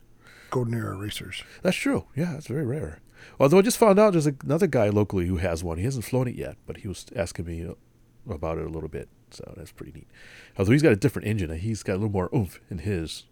golden 0.49 0.73
era 0.75 0.95
racers. 0.95 1.43
That's 1.61 1.75
true. 1.75 2.05
Yeah, 2.15 2.35
it's 2.37 2.47
very 2.47 2.65
rare. 2.65 2.99
Although 3.39 3.59
I 3.59 3.61
just 3.61 3.77
found 3.77 3.99
out 3.99 4.13
there's 4.13 4.27
another 4.27 4.67
guy 4.67 4.89
locally 4.89 5.27
who 5.27 5.37
has 5.37 5.63
one. 5.63 5.77
He 5.77 5.83
hasn't 5.83 6.05
flown 6.05 6.27
it 6.27 6.35
yet, 6.35 6.57
but 6.65 6.77
he 6.77 6.87
was 6.87 7.05
asking 7.15 7.45
me 7.45 7.69
about 8.29 8.57
it 8.57 8.65
a 8.65 8.69
little 8.69 8.89
bit. 8.89 9.09
So 9.31 9.53
that's 9.57 9.71
pretty 9.71 9.91
neat. 9.91 10.07
Although 10.57 10.71
he's 10.71 10.81
got 10.81 10.93
a 10.93 10.97
different 10.97 11.27
engine, 11.27 11.55
he's 11.57 11.83
got 11.83 11.93
a 11.93 11.99
little 11.99 12.09
more 12.09 12.29
oomph 12.33 12.59
in 12.69 12.79
his, 12.79 13.25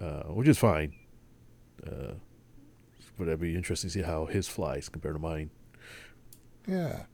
uh, 0.00 0.24
which 0.24 0.48
is 0.48 0.58
fine. 0.58 0.94
Uh, 1.86 2.14
but 3.16 3.28
it'd 3.28 3.40
be 3.40 3.54
interesting 3.54 3.88
to 3.88 3.94
see 3.94 4.02
how 4.02 4.26
his 4.26 4.48
flies 4.48 4.88
compared 4.88 5.14
to 5.14 5.20
mine. 5.20 5.50
Yeah. 6.66 7.04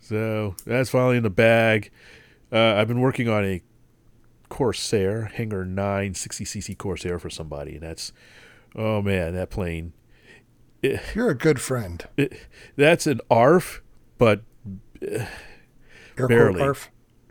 So 0.00 0.56
that's 0.64 0.90
finally 0.90 1.16
in 1.16 1.22
the 1.22 1.30
bag. 1.30 1.90
Uh, 2.52 2.74
I've 2.74 2.88
been 2.88 3.00
working 3.00 3.28
on 3.28 3.44
a 3.44 3.62
Corsair 4.48 5.26
Hangar 5.26 5.64
9 5.64 6.14
60cc 6.14 6.76
Corsair 6.76 7.18
for 7.18 7.30
somebody, 7.30 7.74
and 7.74 7.82
that's 7.82 8.12
oh 8.74 9.00
man, 9.00 9.34
that 9.34 9.50
plane. 9.50 9.92
It, 10.82 11.00
You're 11.14 11.30
a 11.30 11.34
good 11.34 11.60
friend. 11.60 12.06
it, 12.16 12.32
that's 12.76 13.06
an 13.06 13.20
ARF, 13.30 13.82
but 14.18 14.42
Air 15.02 15.28
Barely. 16.28 16.60
ARF. 16.60 16.90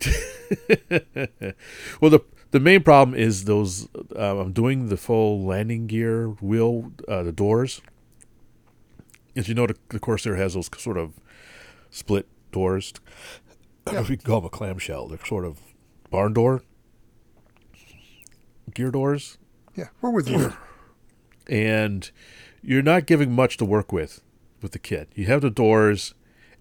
well, 2.00 2.10
the 2.10 2.20
the 2.50 2.60
main 2.60 2.82
problem 2.82 3.16
is 3.16 3.44
those. 3.44 3.88
Uh, 4.16 4.38
I'm 4.38 4.52
doing 4.52 4.88
the 4.88 4.96
full 4.96 5.44
landing 5.44 5.86
gear 5.86 6.28
wheel, 6.28 6.92
uh, 7.06 7.22
the 7.22 7.32
doors. 7.32 7.80
As 9.36 9.48
you 9.48 9.54
know, 9.54 9.66
the, 9.66 9.76
the 9.90 10.00
Corsair 10.00 10.36
has 10.36 10.54
those 10.54 10.68
sort 10.76 10.96
of 10.96 11.12
split 11.90 12.26
doors. 12.50 12.92
I 13.86 13.92
don't 13.92 13.94
know 13.94 14.00
if 14.00 14.10
you 14.10 14.16
can 14.16 14.26
call 14.26 14.40
them 14.40 14.46
a 14.46 14.50
clamshell. 14.50 15.06
They're 15.08 15.24
sort 15.24 15.44
of 15.44 15.60
barn 16.10 16.32
door 16.32 16.62
gear 18.74 18.90
doors, 18.90 19.38
Yeah, 19.76 19.88
we're 20.00 20.10
with 20.10 20.28
you. 20.28 20.52
and 21.48 22.10
you're 22.62 22.82
not 22.82 23.06
giving 23.06 23.32
much 23.32 23.56
to 23.58 23.64
work 23.64 23.92
with 23.92 24.22
with 24.62 24.72
the 24.72 24.78
kit. 24.78 25.10
You 25.14 25.26
have 25.26 25.40
the 25.40 25.50
doors, 25.50 26.14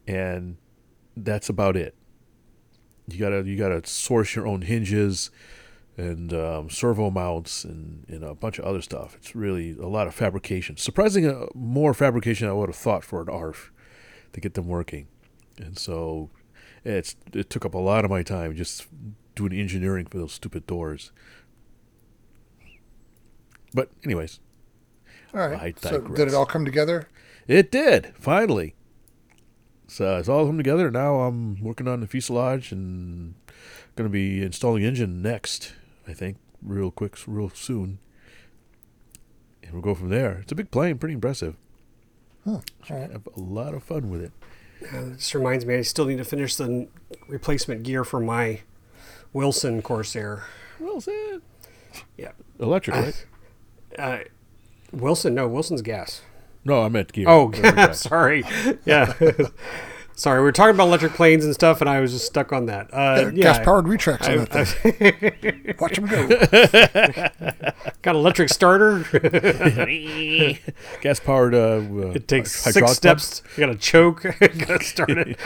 and 0.08 0.58
that's 1.16 1.50
about 1.50 1.76
it. 1.76 1.96
You 3.08 3.18
gotta 3.20 3.44
you 3.44 3.58
gotta 3.58 3.86
source 3.86 4.36
your 4.36 4.48
own 4.48 4.62
hinges 4.62 5.32
and 5.98 6.34
um, 6.34 6.70
servo 6.70 7.10
mounts 7.10 7.66
and 7.66 8.06
you 8.08 8.20
know 8.20 8.30
a 8.30 8.36
bunch 8.36 8.60
of 8.60 8.66
other 8.66 8.82
stuff. 8.82 9.16
It's 9.16 9.36
really 9.36 9.72
a 9.78 9.88
lot 9.88 10.08
of 10.08 10.16
fabrication. 10.16 10.78
Surprising 10.78 11.28
uh, 11.28 11.48
more 11.54 11.94
fabrication 11.94 12.48
I 12.48 12.54
would 12.54 12.70
have 12.70 12.76
thought 12.76 13.04
for 13.04 13.22
an 13.22 13.30
ARF 13.30 13.72
to 14.34 14.40
get 14.40 14.54
them 14.54 14.68
working, 14.68 15.08
and 15.58 15.78
so 15.78 16.30
it's 16.86 17.16
it 17.34 17.50
took 17.50 17.66
up 17.66 17.74
a 17.74 17.80
lot 17.80 18.06
of 18.06 18.12
my 18.12 18.24
time 18.24 18.56
just 18.56 18.88
doing 19.36 19.54
engineering 19.54 20.06
for 20.06 20.18
those 20.18 20.34
stupid 20.34 20.66
doors. 20.66 21.12
But 23.74 23.90
anyways, 24.04 24.40
All 25.34 25.40
right. 25.48 25.60
I 25.60 25.74
so 25.78 26.00
digress. 26.00 26.18
did 26.18 26.28
it 26.30 26.34
all 26.34 26.46
come 26.46 26.66
together? 26.66 27.08
it 27.48 27.72
did 27.72 28.14
finally. 28.20 28.76
So 29.88 30.18
it's 30.18 30.30
all 30.30 30.46
come 30.46 30.58
together. 30.58 30.92
Now 30.92 31.22
I'm 31.22 31.62
working 31.64 31.88
on 31.88 32.00
the 32.00 32.08
fuselage 32.08 32.72
and 32.72 33.34
going 33.96 34.08
to 34.08 34.12
be 34.12 34.42
installing 34.44 34.84
the 34.84 34.88
engine 34.88 35.22
next. 35.22 35.74
I 36.08 36.14
think 36.14 36.38
real 36.62 36.92
quick, 36.92 37.16
real 37.28 37.50
soon, 37.50 38.00
and 39.64 39.74
we'll 39.74 39.82
go 39.82 39.96
from 39.96 40.10
there. 40.10 40.40
It's 40.44 40.52
a 40.52 40.56
big 40.56 40.72
plane, 40.72 40.98
pretty 40.98 41.14
impressive. 41.16 41.56
All 42.46 42.64
right. 42.90 43.12
Have 43.12 43.28
a 43.36 43.40
lot 43.40 43.74
of 43.74 43.84
fun 43.84 44.10
with 44.10 44.22
it. 44.24 44.32
Uh, 44.94 45.06
this 45.16 45.36
reminds 45.36 45.66
me, 45.66 45.76
I 45.76 45.82
still 45.82 46.06
need 46.06 46.18
to 46.20 46.24
finish 46.24 46.56
the 46.56 46.64
n- 46.64 46.88
replacement 47.28 47.84
gear 47.84 48.04
for 48.04 48.20
my 48.20 48.62
Wilson 49.34 49.82
Corsair. 49.82 50.44
Wilson. 50.80 51.42
Yeah. 52.18 52.32
Electric, 52.60 52.96
right? 52.96 53.26
Uh, 53.98 54.20
Wilson, 54.92 55.36
no, 55.36 55.48
Wilson's 55.48 55.82
gas. 55.82 56.22
No, 56.66 56.84
I 56.84 56.90
meant 56.90 57.12
gear. 57.14 57.26
Oh, 57.28 57.52
Sorry, 57.94 58.44
Yeah. 58.86 59.14
sorry, 60.16 60.40
we 60.40 60.44
were 60.44 60.52
talking 60.52 60.76
about 60.76 60.88
electric 60.88 61.14
planes 61.14 61.46
and 61.46 61.54
stuff, 61.54 61.80
and 61.80 61.90
I 61.90 62.02
was 62.02 62.12
just 62.12 62.26
stuck 62.26 62.52
on 62.52 62.66
that. 62.66 62.94
Uh, 62.94 63.32
yeah, 63.34 63.42
Gas 63.44 63.60
powered 63.66 63.88
retracts 63.88 64.28
on 64.28 64.38
that 64.46 64.68
thing. 64.68 65.76
Watch 65.80 65.96
them 65.96 66.06
go. 66.08 66.28
got 68.02 68.16
electric 68.16 68.50
starter. 68.50 69.06
gas 71.02 71.20
powered. 71.22 71.56
Uh, 71.56 71.58
uh, 71.58 72.12
It 72.16 72.28
takes 72.28 72.54
hy- 72.66 72.72
six 72.72 72.76
hydraulic 72.76 72.96
steps. 72.98 73.42
You 73.56 73.66
got 73.66 73.72
to 73.72 73.78
choke. 73.78 74.24
got 74.24 74.40
to 74.42 74.84
start 74.84 75.12
it. 75.12 75.38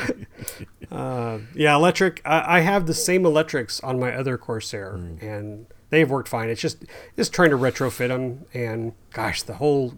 uh, 0.92 1.40
yeah, 1.54 1.76
electric. 1.76 2.22
I, 2.26 2.58
I 2.58 2.60
have 2.62 2.88
the 2.88 2.94
same 2.96 3.26
electrics 3.26 3.80
on 3.82 4.00
my 4.00 4.14
other 4.16 4.38
Corsair, 4.38 4.94
and 5.22 5.68
they've 5.94 6.10
worked 6.10 6.28
fine. 6.28 6.50
It's 6.50 6.62
just 6.62 6.84
just 7.16 7.34
trying 7.34 7.52
to 7.52 7.58
retrofit 7.58 8.08
them. 8.10 8.46
And 8.54 8.94
gosh, 9.12 9.44
the 9.44 9.56
whole 9.56 9.94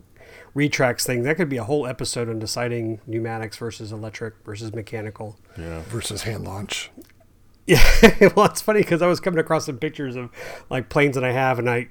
retracts 0.54 1.06
thing 1.06 1.24
that 1.24 1.36
could 1.36 1.50
be 1.50 1.58
a 1.58 1.64
whole 1.64 1.88
episode 1.88 2.30
on 2.30 2.40
deciding 2.40 3.02
pneumatics 3.08 3.58
versus 3.58 3.92
electric 3.92 4.36
versus 4.44 4.74
mechanical. 4.74 5.38
Yeah. 5.58 5.82
Versus 5.88 6.24
hand 6.24 6.44
launch. 6.44 6.92
Yeah, 7.68 7.82
well, 8.36 8.46
it's 8.46 8.62
funny 8.62 8.82
because 8.82 9.02
I 9.02 9.08
was 9.08 9.20
coming 9.20 9.40
across 9.40 9.66
some 9.66 9.80
pictures 9.80 10.16
of 10.16 10.30
like 10.70 10.88
planes 10.88 11.16
that 11.16 11.24
I 11.24 11.32
have, 11.32 11.58
and 11.58 11.68
I 11.68 11.88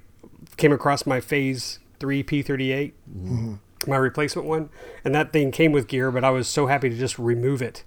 came 0.57 0.71
across 0.71 1.05
my 1.05 1.21
Phase 1.21 1.81
Three 1.99 2.23
P 2.23 2.43
thirty 2.43 2.71
eight, 2.71 2.95
mm-hmm. 3.11 3.55
my 3.91 3.97
replacement 3.97 4.47
one, 4.47 4.71
and 5.05 5.13
that 5.17 5.33
thing 5.33 5.51
came 5.51 5.73
with 5.73 5.89
gear, 5.89 6.13
but 6.13 6.23
I 6.23 6.31
was 6.31 6.47
so 6.47 6.69
happy 6.69 6.91
to 6.91 6.97
just 6.97 7.19
remove 7.19 7.61
it, 7.61 7.83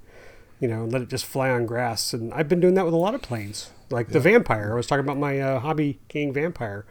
you 0.60 0.68
know, 0.68 0.84
and 0.84 0.92
let 0.92 1.02
it 1.02 1.08
just 1.08 1.26
fly 1.26 1.50
on 1.50 1.66
grass. 1.66 2.14
And 2.14 2.34
I've 2.34 2.50
been 2.50 2.60
doing 2.60 2.74
that 2.74 2.84
with 2.84 2.94
a 2.94 2.98
lot 2.98 3.16
of 3.16 3.22
planes, 3.22 3.72
like 3.90 4.10
the 4.10 4.20
Vampire. 4.20 4.74
I 4.74 4.76
was 4.76 4.88
talking 4.88 5.04
about 5.06 5.18
my 5.18 5.40
uh, 5.40 5.60
Hobby 5.60 6.00
King 6.08 6.34
Vampire. 6.34 6.86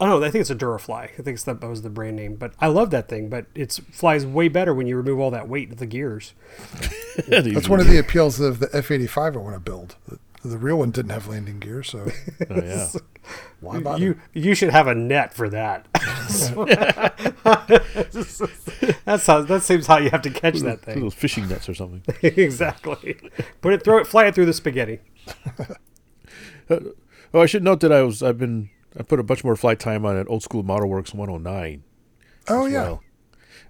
Oh 0.00 0.06
no, 0.06 0.22
I 0.24 0.30
think 0.30 0.40
it's 0.40 0.50
a 0.50 0.56
Durafly. 0.56 1.04
I 1.04 1.06
think 1.22 1.28
it's 1.36 1.44
that 1.44 1.62
was 1.62 1.82
the 1.82 1.90
brand 1.90 2.16
name. 2.16 2.34
But 2.34 2.52
I 2.60 2.66
love 2.66 2.90
that 2.90 3.08
thing. 3.08 3.28
But 3.28 3.46
it 3.54 3.72
flies 3.92 4.26
way 4.26 4.48
better 4.48 4.74
when 4.74 4.86
you 4.88 4.96
remove 4.96 5.20
all 5.20 5.30
that 5.30 5.48
weight 5.48 5.70
of 5.70 5.78
the 5.78 5.86
gears. 5.86 6.34
That's 7.28 7.68
one 7.68 7.80
of 7.80 7.86
the 7.86 7.98
appeals 7.98 8.40
of 8.40 8.58
the 8.58 8.68
F 8.72 8.90
eighty 8.90 9.06
five 9.06 9.36
I 9.36 9.38
want 9.38 9.54
to 9.54 9.60
build. 9.60 9.94
The, 10.08 10.18
the 10.48 10.58
real 10.58 10.78
one 10.78 10.90
didn't 10.90 11.12
have 11.12 11.26
landing 11.28 11.58
gear, 11.60 11.82
so 11.82 12.00
Oh, 12.50 12.56
yeah. 12.56 12.88
why 13.60 13.78
bother? 13.80 14.02
You 14.02 14.20
you 14.34 14.54
should 14.56 14.70
have 14.70 14.88
a 14.88 14.94
net 14.96 15.32
for 15.32 15.48
that. 15.50 15.86
That's 19.04 19.26
how 19.26 19.42
that 19.42 19.62
seems 19.62 19.86
how 19.86 19.98
you 19.98 20.10
have 20.10 20.22
to 20.22 20.30
catch 20.30 20.58
that 20.60 20.80
thing. 20.82 21.00
Those 21.00 21.14
fishing 21.14 21.48
nets 21.48 21.68
or 21.68 21.74
something. 21.74 22.02
exactly. 22.22 23.16
Put 23.60 23.74
it, 23.74 23.84
throw 23.84 23.98
it, 23.98 24.06
fly 24.06 24.26
it 24.26 24.34
through 24.34 24.46
the 24.46 24.52
spaghetti. 24.52 25.00
Oh, 26.70 27.40
I 27.40 27.46
should 27.46 27.64
note 27.64 27.80
that 27.80 27.92
I 27.92 28.02
was 28.02 28.22
I've 28.22 28.38
been 28.38 28.70
I 28.98 29.02
put 29.02 29.18
a 29.18 29.22
bunch 29.22 29.44
more 29.44 29.56
flight 29.56 29.80
time 29.80 30.06
on 30.06 30.16
at 30.16 30.28
Old 30.28 30.42
School 30.42 30.62
Model 30.62 30.88
Works 30.88 31.12
109. 31.12 31.82
oh 32.48 32.66
yeah, 32.66 32.82
well. 32.82 33.02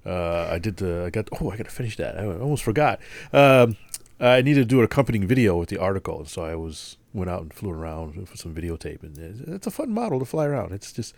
Uh, 0.07 0.49
I 0.53 0.59
did 0.59 0.77
the 0.77 1.05
I 1.07 1.11
got 1.11 1.29
oh 1.41 1.51
I 1.51 1.57
got 1.57 1.65
to 1.65 1.73
finish 1.73 1.97
that. 1.97 2.19
I 2.19 2.25
almost 2.27 2.63
forgot. 2.63 3.01
Um, 3.33 3.77
I 4.21 4.43
needed 4.43 4.61
to 4.61 4.65
do 4.67 4.79
an 4.79 4.85
accompanying 4.85 5.27
video 5.27 5.57
with 5.57 5.71
the 5.71 5.79
article, 5.79 6.19
and 6.19 6.29
so 6.29 6.45
I 6.45 6.55
was 6.55 6.99
went 7.13 7.31
out 7.31 7.43
and 7.43 7.55
flew 7.55 7.71
around 7.71 8.29
for 8.29 8.37
some 8.37 8.55
videotape, 8.55 9.03
and 9.03 9.17
it's, 9.19 9.41
it's 9.41 9.67
a 9.67 9.71
fun 9.71 9.91
model 9.91 10.19
to 10.19 10.25
fly 10.25 10.47
around. 10.47 10.73
It's 10.73 10.93
just 10.93 11.15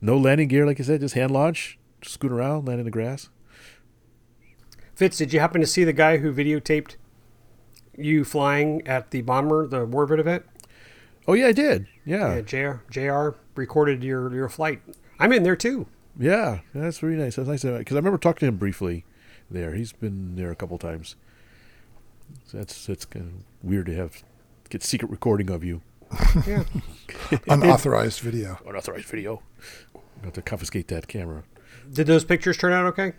no 0.00 0.16
landing 0.16 0.48
gear, 0.48 0.66
like 0.66 0.80
I 0.80 0.82
said, 0.82 1.00
just 1.00 1.14
hand 1.14 1.30
launch, 1.30 1.78
just 2.00 2.14
scoot 2.14 2.32
around, 2.32 2.66
land 2.66 2.80
in 2.80 2.84
the 2.84 2.90
grass. 2.90 3.28
Fitz, 4.94 5.16
did 5.16 5.32
you 5.32 5.40
happen 5.40 5.60
to 5.60 5.66
see 5.66 5.84
the 5.84 5.92
guy 5.92 6.18
who 6.18 6.32
videotaped 6.32 6.96
you 7.96 8.24
flying 8.24 8.86
at 8.86 9.10
the 9.10 9.22
bomber, 9.22 9.66
the 9.66 9.86
Warbird 9.86 10.18
event? 10.18 10.44
Oh 11.28 11.34
yeah, 11.34 11.46
I 11.46 11.52
did. 11.52 11.86
Yeah, 12.04 12.36
Yeah, 12.36 12.40
JR, 12.40 12.82
JR 12.90 13.36
recorded 13.54 14.02
your, 14.02 14.32
your 14.34 14.48
flight. 14.48 14.82
I'm 15.18 15.32
in 15.32 15.42
there 15.42 15.56
too. 15.56 15.86
yeah, 16.18 16.60
that's 16.74 17.02
really 17.02 17.16
nice. 17.16 17.36
That's 17.36 17.48
nice 17.48 17.62
because 17.62 17.94
I 17.94 17.98
remember 17.98 18.18
talking 18.18 18.40
to 18.40 18.46
him 18.46 18.56
briefly 18.56 19.04
there. 19.50 19.74
He's 19.74 19.92
been 19.92 20.34
there 20.36 20.50
a 20.50 20.56
couple 20.56 20.78
times. 20.78 21.16
So 22.46 22.58
that's 22.58 22.86
that's 22.86 23.04
kind 23.04 23.26
of 23.26 23.68
weird 23.68 23.86
to 23.86 23.94
have 23.94 24.22
get 24.70 24.82
secret 24.82 25.10
recording 25.10 25.50
of 25.50 25.62
you. 25.64 25.82
Yeah. 26.46 26.64
unauthorized 27.48 28.20
video. 28.20 28.58
unauthorized 28.66 29.06
video. 29.06 29.42
I 29.94 30.26
have 30.26 30.34
to 30.34 30.42
confiscate 30.42 30.88
that 30.88 31.08
camera. 31.08 31.44
Did 31.92 32.06
those 32.06 32.24
pictures 32.24 32.56
turn 32.56 32.72
out 32.72 32.86
okay? 32.86 33.12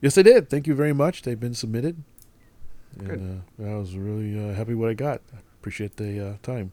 Yes, 0.00 0.14
they 0.14 0.22
did. 0.22 0.48
Thank 0.50 0.66
you 0.66 0.74
very 0.74 0.92
much. 0.92 1.22
They've 1.22 1.38
been 1.38 1.54
submitted, 1.54 2.02
and 2.98 3.42
uh, 3.60 3.64
I 3.64 3.74
was 3.76 3.96
really 3.96 4.38
uh, 4.38 4.54
happy 4.54 4.74
what 4.74 4.90
I 4.90 4.94
got. 4.94 5.20
I 5.34 5.38
appreciate 5.60 5.96
the 5.96 6.28
uh, 6.28 6.36
time. 6.42 6.72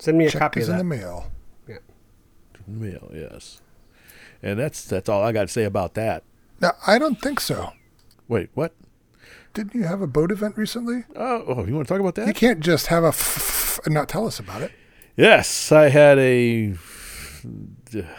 Send 0.00 0.18
me 0.18 0.26
a 0.26 0.30
Check 0.30 0.40
copy 0.40 0.60
of 0.60 0.64
is 0.64 0.68
in 0.68 0.78
the 0.78 0.84
mail. 0.84 1.30
Yeah. 1.68 1.76
Mail, 2.66 3.10
yes, 3.14 3.60
and 4.42 4.58
that's 4.58 4.84
that's 4.84 5.08
all 5.08 5.22
I 5.22 5.32
got 5.32 5.42
to 5.42 5.48
say 5.48 5.64
about 5.64 5.94
that. 5.94 6.24
Now 6.60 6.72
I 6.86 6.98
don't 6.98 7.20
think 7.20 7.38
so. 7.40 7.72
Wait, 8.28 8.50
what? 8.54 8.72
Didn't 9.52 9.74
you 9.74 9.84
have 9.84 10.00
a 10.00 10.06
boat 10.06 10.30
event 10.30 10.56
recently? 10.56 11.04
Oh, 11.16 11.44
oh 11.46 11.66
you 11.66 11.74
want 11.74 11.88
to 11.88 11.92
talk 11.92 12.00
about 12.00 12.14
that? 12.14 12.26
You 12.26 12.34
can't 12.34 12.60
just 12.60 12.86
have 12.86 13.04
a 13.04 13.08
f- 13.08 13.80
and 13.84 13.94
not 13.94 14.08
tell 14.08 14.26
us 14.26 14.38
about 14.38 14.62
it. 14.62 14.72
Yes, 15.16 15.72
I 15.72 15.88
had 15.88 16.18
a. 16.18 16.74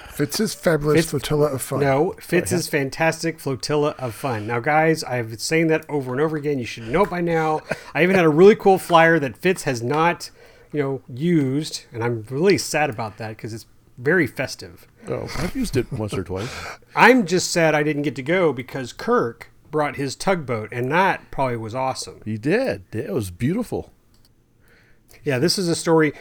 Fitz's 0.10 0.53
fabulous 0.53 0.98
Fitz- 0.98 1.12
flotilla 1.12 1.48
of 1.53 1.62
fun. 1.62 1.80
No, 1.80 2.16
Fitz's 2.20 2.68
fantastic 2.68 3.40
flotilla 3.40 3.95
of 3.98 4.14
fun. 4.14 4.45
Now, 4.48 4.60
guys, 4.60 5.03
I've 5.03 5.30
been 5.30 5.38
saying 5.38 5.68
that 5.68 5.86
over 5.90 6.12
and 6.12 6.20
over 6.20 6.36
again. 6.36 6.60
You 6.60 6.66
should 6.66 6.88
know 6.88 7.06
by 7.06 7.22
now. 7.22 7.62
I 7.94 8.03
even 8.03 8.16
had 8.16 8.26
a 8.26 8.30
really 8.30 8.56
cool 8.56 8.78
flyer 8.78 9.20
that 9.20 9.38
Fitz 9.38 9.64
has 9.64 9.82
not, 9.82 10.32
you 10.72 10.81
know, 10.81 11.02
used, 11.14 11.85
and 11.91 12.03
I'm 12.03 12.26
really 12.30 12.57
sad 12.57 12.89
about 12.89 13.18
that 13.18 13.30
because 13.30 13.53
it's 13.53 13.65
very 13.98 14.27
festive. 14.27 14.88
Oh, 15.07 15.30
I've 15.38 15.56
used 15.56 15.77
it 15.77 15.91
once 15.91 16.14
or 16.14 16.23
twice. 16.23 16.49
I'm 16.95 17.26
just 17.26 17.52
sad 17.52 17.76
I 17.76 17.84
didn't 17.84 18.03
get 18.03 18.15
to 18.15 18.23
go 18.23 18.53
because 18.53 18.93
Kirk 18.93 19.52
brought 19.69 19.95
his 19.95 20.15
tugboat, 20.15 20.69
and 20.72 20.91
that 20.91 21.31
probably 21.31 21.57
was 21.57 21.76
awesome. 21.76 22.22
He 22.26 22.38
did. 22.38 22.84
It 22.93 23.11
was 23.11 23.31
beautiful. 23.31 23.91
Yeah, 25.23 25.39
this 25.39 25.57
is 25.57 25.68
a 25.68 25.76
story. 25.76 26.14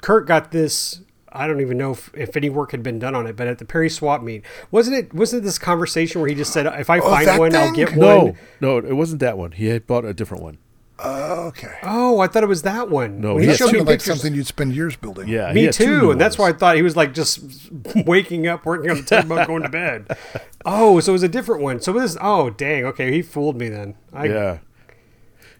Kirk 0.00 0.26
got 0.26 0.50
this. 0.50 1.00
I 1.34 1.46
don't 1.46 1.62
even 1.62 1.78
know 1.78 1.92
if, 1.92 2.10
if 2.14 2.36
any 2.36 2.50
work 2.50 2.72
had 2.72 2.82
been 2.82 2.98
done 2.98 3.14
on 3.14 3.26
it, 3.26 3.36
but 3.36 3.46
at 3.46 3.58
the 3.58 3.64
Perry 3.64 3.88
Swap 3.88 4.22
meet, 4.22 4.44
wasn't 4.70 4.96
it? 4.96 5.14
Wasn't 5.14 5.42
this 5.42 5.58
conversation 5.58 6.20
where 6.20 6.28
he 6.28 6.34
just 6.34 6.52
said, 6.52 6.66
"If 6.66 6.90
I 6.90 6.98
oh, 6.98 7.10
find 7.10 7.26
that 7.26 7.38
one, 7.40 7.56
I'll 7.56 7.72
get 7.72 7.96
No, 7.96 8.24
one." 8.24 8.38
No, 8.60 8.80
no, 8.80 8.86
it 8.86 8.94
wasn't 8.94 9.20
that 9.20 9.38
one. 9.38 9.52
He 9.52 9.66
had 9.66 9.86
bought 9.86 10.04
a 10.04 10.12
different 10.12 10.42
one. 10.42 10.58
Oh, 11.04 11.46
okay. 11.48 11.78
Oh, 11.82 12.20
I 12.20 12.26
thought 12.28 12.42
it 12.42 12.48
was 12.48 12.62
that 12.62 12.88
one. 12.88 13.20
No, 13.20 13.34
When 13.34 13.42
he 13.42 13.46
That 13.48 13.58
had 13.58 13.66
showed 13.68 13.72
me 13.72 13.80
like 13.80 13.88
pictures- 13.88 14.14
something 14.20 14.34
you'd 14.34 14.46
spend 14.46 14.74
years 14.74 14.94
building. 14.96 15.26
Yeah, 15.28 15.52
Me 15.52 15.70
too, 15.70 16.00
new 16.02 16.10
and 16.12 16.20
that's 16.20 16.38
why. 16.38 16.50
I 16.50 16.52
thought 16.52 16.76
he 16.76 16.82
was 16.82 16.96
like 16.96 17.12
just 17.14 17.40
waking 18.06 18.46
up, 18.46 18.64
working 18.64 18.90
on 18.90 18.98
the 18.98 19.02
tugboat, 19.02 19.46
going 19.48 19.62
to 19.62 19.68
bed. 19.68 20.16
Oh, 20.64 21.00
so 21.00 21.12
it 21.12 21.14
was 21.14 21.22
a 21.22 21.28
different 21.28 21.62
one. 21.62 21.80
So 21.80 21.92
this, 21.92 22.16
oh 22.20 22.50
dang, 22.50 22.84
okay, 22.86 23.10
he 23.12 23.20
fooled 23.22 23.56
me 23.58 23.68
then. 23.68 23.94
I, 24.12 24.26
Yeah. 24.26 24.58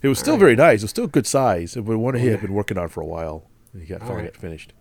It 0.02 0.08
was 0.08 0.18
still 0.18 0.36
very 0.36 0.56
nice. 0.56 0.80
It 0.80 0.84
was 0.84 0.90
still 0.90 1.06
good 1.06 1.26
size, 1.28 1.74
but 1.74 1.96
one 1.98 2.14
he 2.16 2.26
had 2.26 2.40
been 2.40 2.52
working 2.54 2.76
on 2.76 2.88
for 2.88 3.00
a 3.00 3.06
while. 3.06 3.44
He 3.78 3.84
got 3.86 4.00
finally 4.00 4.22
right. 4.22 4.32
got 4.32 4.40
finished. 4.40 4.72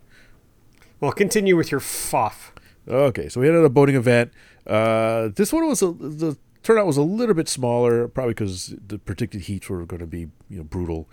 Well, 0.99 1.11
continue 1.11 1.55
with 1.55 1.71
your 1.71 1.79
foff. 1.79 2.53
Okay, 2.87 3.29
so 3.29 3.39
we 3.39 3.47
had 3.47 3.55
a 3.55 3.69
boating 3.69 3.95
event. 3.95 4.31
Uh, 4.65 5.29
this 5.35 5.53
one 5.53 5.67
was 5.67 5.81
a, 5.83 5.91
the 5.91 6.37
turnout 6.63 6.85
was 6.85 6.97
a 6.97 7.01
little 7.01 7.35
bit 7.35 7.47
smaller, 7.49 8.07
probably 8.07 8.33
because 8.33 8.75
the 8.87 8.97
predicted 8.99 9.41
heats 9.41 9.69
were 9.69 9.85
going 9.85 9.99
to 9.99 10.07
be 10.07 10.27
you 10.49 10.57
know 10.57 10.63
brutal. 10.63 11.09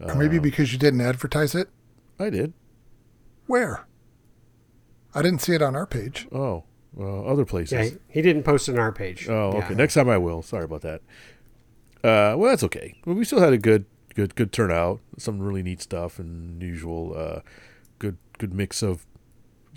Or 0.00 0.14
maybe 0.14 0.38
because 0.38 0.72
you 0.72 0.78
didn't 0.78 1.00
advertise 1.00 1.54
it. 1.54 1.68
I 2.18 2.30
did. 2.30 2.52
Where? 3.46 3.86
I 5.14 5.22
didn't 5.22 5.40
see 5.40 5.54
it 5.54 5.62
on 5.62 5.74
our 5.74 5.86
page. 5.86 6.28
Oh, 6.32 6.64
well, 6.92 7.26
other 7.26 7.44
places. 7.44 7.72
Yeah, 7.72 7.84
he, 7.84 7.90
he 8.08 8.22
didn't 8.22 8.42
post 8.42 8.68
it 8.68 8.72
on 8.72 8.78
our 8.78 8.92
page. 8.92 9.28
Oh, 9.28 9.52
Yeah. 9.54 9.64
okay. 9.64 9.74
Next 9.74 9.94
time 9.94 10.08
I 10.08 10.18
will. 10.18 10.42
Sorry 10.42 10.64
about 10.64 10.82
that. 10.82 11.00
Uh, 12.04 12.36
well, 12.36 12.50
that's 12.50 12.62
okay. 12.64 12.94
Well, 13.04 13.16
we 13.16 13.24
still 13.24 13.40
had 13.40 13.52
a 13.52 13.58
good, 13.58 13.86
good, 14.14 14.34
good 14.36 14.52
turnout. 14.52 15.00
Some 15.16 15.40
really 15.40 15.62
neat 15.62 15.80
stuff 15.82 16.18
and 16.18 16.62
usual, 16.62 17.14
uh, 17.16 17.40
good, 17.98 18.18
good 18.38 18.52
mix 18.54 18.82
of 18.82 19.04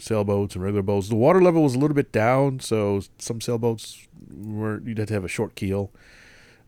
sailboats 0.02 0.56
and 0.56 0.64
regular 0.64 0.82
boats. 0.82 1.10
The 1.10 1.16
water 1.16 1.42
level 1.42 1.64
was 1.64 1.76
a 1.76 1.80
little 1.80 1.96
bit 1.96 2.12
down, 2.12 2.60
so 2.60 3.02
some 3.18 3.40
sailboats 3.42 4.08
weren't. 4.30 4.86
You'd 4.88 4.98
have 4.98 5.08
to 5.08 5.14
have 5.14 5.24
a 5.26 5.30
short 5.30 5.56
keel. 5.56 5.92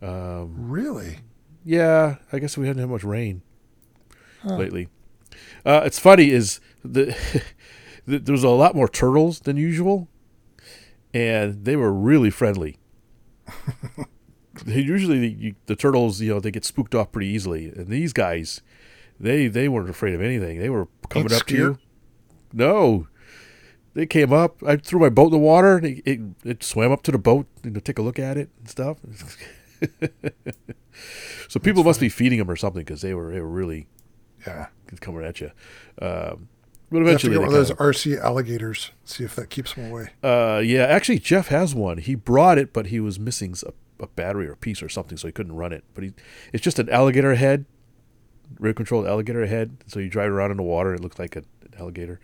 Um, 0.02 0.56
Really? 0.70 1.20
yeah, 1.64 2.18
I 2.32 2.40
guess 2.40 2.58
we 2.58 2.68
hadn't 2.68 2.82
had 2.82 2.90
much 2.90 3.04
rain 3.04 3.42
lately. 4.44 4.90
Uh, 5.66 5.82
it's 5.86 5.98
funny 6.00 6.30
is 6.32 6.60
the, 6.84 7.16
the 8.06 8.20
there 8.20 8.34
was 8.34 8.44
a 8.44 8.50
lot 8.50 8.76
more 8.76 8.88
turtles 8.90 9.40
than 9.42 9.56
usual, 9.58 10.08
and 11.14 11.64
they 11.64 11.76
were 11.76 11.92
really 11.94 12.30
friendly. 12.30 12.78
usually 14.66 15.20
the, 15.20 15.30
you, 15.30 15.56
the 15.66 15.76
turtles, 15.76 16.22
you 16.22 16.34
know, 16.34 16.40
they 16.40 16.52
get 16.52 16.66
spooked 16.66 16.94
off 16.94 17.12
pretty 17.12 17.28
easily, 17.28 17.68
and 17.70 17.88
these 17.88 18.14
guys, 18.14 18.62
they 19.20 19.48
they 19.48 19.68
weren't 19.70 19.90
afraid 19.90 20.14
of 20.14 20.22
anything. 20.22 20.60
They 20.60 20.70
were 20.70 20.88
coming 21.10 21.32
Ain't 21.32 21.42
up 21.42 21.48
to 21.48 21.56
you. 21.56 21.78
No, 22.52 23.08
they 23.94 24.06
came 24.06 24.34
up. 24.34 24.62
I 24.66 24.78
threw 24.78 25.00
my 25.00 25.10
boat 25.10 25.28
in 25.28 25.32
the 25.34 25.38
water, 25.40 25.78
and 25.78 25.86
it, 25.86 26.02
it, 26.06 26.20
it 26.44 26.64
swam 26.64 26.92
up 26.92 27.04
to 27.04 27.12
the 27.12 27.18
boat 27.18 27.48
and 27.64 27.74
to 27.76 27.82
take 27.82 27.98
a 28.00 28.02
look 28.02 28.20
at 28.20 28.38
it 28.38 28.50
and 28.60 28.70
stuff. 28.70 28.98
so 31.48 31.60
people 31.60 31.84
must 31.84 32.00
be 32.00 32.10
feeding 32.10 32.40
them 32.40 32.50
or 32.50 32.56
something 32.56 32.82
because 32.84 33.02
they 33.02 33.14
were 33.14 33.32
they 33.32 33.40
were 33.42 33.48
really 33.48 33.88
Yeah. 34.46 34.68
coming 35.02 35.24
at 35.26 35.42
you. 35.42 35.52
Um, 36.02 36.48
but 36.90 37.00
You 37.00 37.06
have 37.08 37.22
to 37.22 37.28
eventually, 37.28 37.34
get 37.34 37.40
one 37.40 37.48
of 37.48 37.54
those 37.54 37.72
RC 37.72 38.20
alligators. 38.20 38.92
See 39.04 39.24
if 39.24 39.36
that 39.36 39.50
keeps 39.50 39.74
them 39.74 39.90
away. 39.90 40.10
uh, 40.22 40.62
yeah, 40.64 40.84
actually, 40.86 41.18
Jeff 41.20 41.48
has 41.48 41.74
one. 41.74 41.98
He 41.98 42.14
brought 42.14 42.58
it, 42.60 42.72
but 42.72 42.88
he 42.88 43.00
was 43.00 43.20
missing 43.20 43.56
a, 43.66 44.04
a 44.04 44.08
battery 44.08 44.48
or 44.48 44.52
a 44.54 44.58
piece 44.58 44.84
or 44.84 44.90
something, 44.90 45.18
so 45.18 45.28
he 45.28 45.32
couldn't 45.32 45.54
run 45.56 45.74
it. 45.74 45.84
But 45.96 46.04
he, 46.04 46.14
it's 46.52 46.64
just 46.64 46.78
an 46.78 46.90
alligator 46.90 47.34
head, 47.34 47.66
rear 48.60 48.74
controlled 48.76 49.08
alligator 49.08 49.48
head. 49.48 49.78
So 49.88 50.00
you 50.00 50.08
drive 50.10 50.32
around 50.32 50.52
in 50.52 50.58
the 50.58 50.64
water, 50.64 50.94
it 50.94 51.00
looks 51.02 51.18
like 51.18 51.36
a, 51.36 51.40
an 51.40 51.74
alligator. 51.80 52.20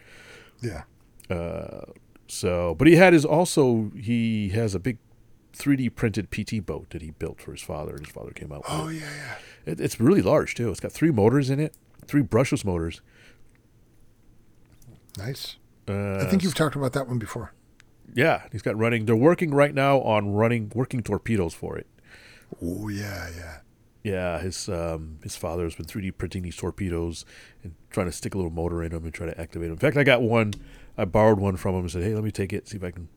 Yeah. 0.62 0.84
So, 2.28 2.76
but 2.76 2.88
he 2.88 2.96
had 2.96 3.14
his 3.14 3.26
also 3.26 3.92
he 3.96 4.50
has 4.50 4.76
a 4.76 4.80
big 4.80 4.98
3D 5.58 5.96
printed 5.96 6.30
PT 6.30 6.64
boat 6.66 6.92
that 6.92 7.02
he 7.02 7.12
built 7.12 7.42
for 7.42 7.52
his 7.52 7.62
father, 7.62 7.96
and 7.96 8.06
his 8.06 8.14
father 8.14 8.32
came 8.32 8.52
out. 8.52 8.64
Oh 8.70 8.88
it. 8.88 8.96
yeah, 8.96 9.10
yeah. 9.66 9.72
It, 9.74 9.82
it's 9.82 10.00
really 10.00 10.22
large 10.22 10.56
too. 10.56 10.70
It's 10.70 10.80
got 10.80 10.92
three 10.92 11.12
motors 11.12 11.50
in 11.50 11.60
it, 11.60 11.76
three 12.06 12.22
brushless 12.22 12.64
motors. 12.64 13.02
Nice. 15.18 15.58
Uh, 15.88 16.18
I 16.18 16.26
think 16.26 16.44
you've 16.44 16.54
talked 16.54 16.76
about 16.76 16.94
that 16.94 17.08
one 17.08 17.18
before. 17.18 17.52
yeah, 18.14 18.44
he's 18.52 18.62
got 18.62 18.78
running. 18.78 19.06
They're 19.06 19.16
working 19.16 19.52
right 19.52 19.74
now 19.74 20.00
on 20.02 20.32
running 20.34 20.72
working 20.76 21.02
torpedoes 21.02 21.56
for 21.56 21.78
it. 21.78 21.88
Oh 22.62 22.90
yeah, 22.90 23.28
yeah. 23.36 23.58
Yeah, 24.02 24.40
his 24.40 24.70
um, 24.70 25.18
his 25.24 25.36
father 25.36 25.64
has 25.64 25.76
been 25.76 25.86
3D 25.86 26.18
printing 26.18 26.44
these 26.44 26.56
torpedoes 26.56 27.26
and 27.64 27.74
trying 27.90 28.06
to 28.06 28.12
stick 28.12 28.34
a 28.34 28.38
little 28.38 28.52
motor 28.52 28.82
in 28.84 28.92
them 28.92 29.04
and 29.04 29.14
try 29.14 29.26
to 29.26 29.42
activate 29.42 29.68
them. 29.68 29.74
In 29.74 29.80
fact, 29.80 29.98
I 29.98 30.04
got 30.04 30.22
one. 30.22 30.54
I 31.00 31.06
borrowed 31.06 31.40
one 31.40 31.56
from 31.58 31.76
him 31.76 31.82
and 31.82 31.92
said, 31.92 32.04
"Hey, 32.04 32.14
let 32.14 32.24
me 32.24 32.32
take 32.32 32.54
it, 32.54 32.68
see 32.68 32.78
if 32.78 32.84
I 32.84 32.92
can 32.92 33.08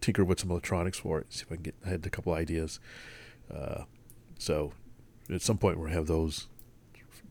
tinker 0.00 0.24
with 0.24 0.40
some 0.40 0.50
electronics 0.50 0.98
for 0.98 1.18
it. 1.20 1.32
See 1.32 1.42
if 1.42 1.52
I 1.52 1.56
can 1.56 1.62
get." 1.64 1.74
I 1.84 1.88
had 1.90 2.06
a 2.06 2.10
couple 2.10 2.32
ideas. 2.32 2.80
Uh, 3.52 3.84
so, 4.38 4.72
at 5.30 5.42
some 5.42 5.58
point, 5.58 5.78
we'll 5.78 5.90
have 5.90 6.06
those. 6.06 6.48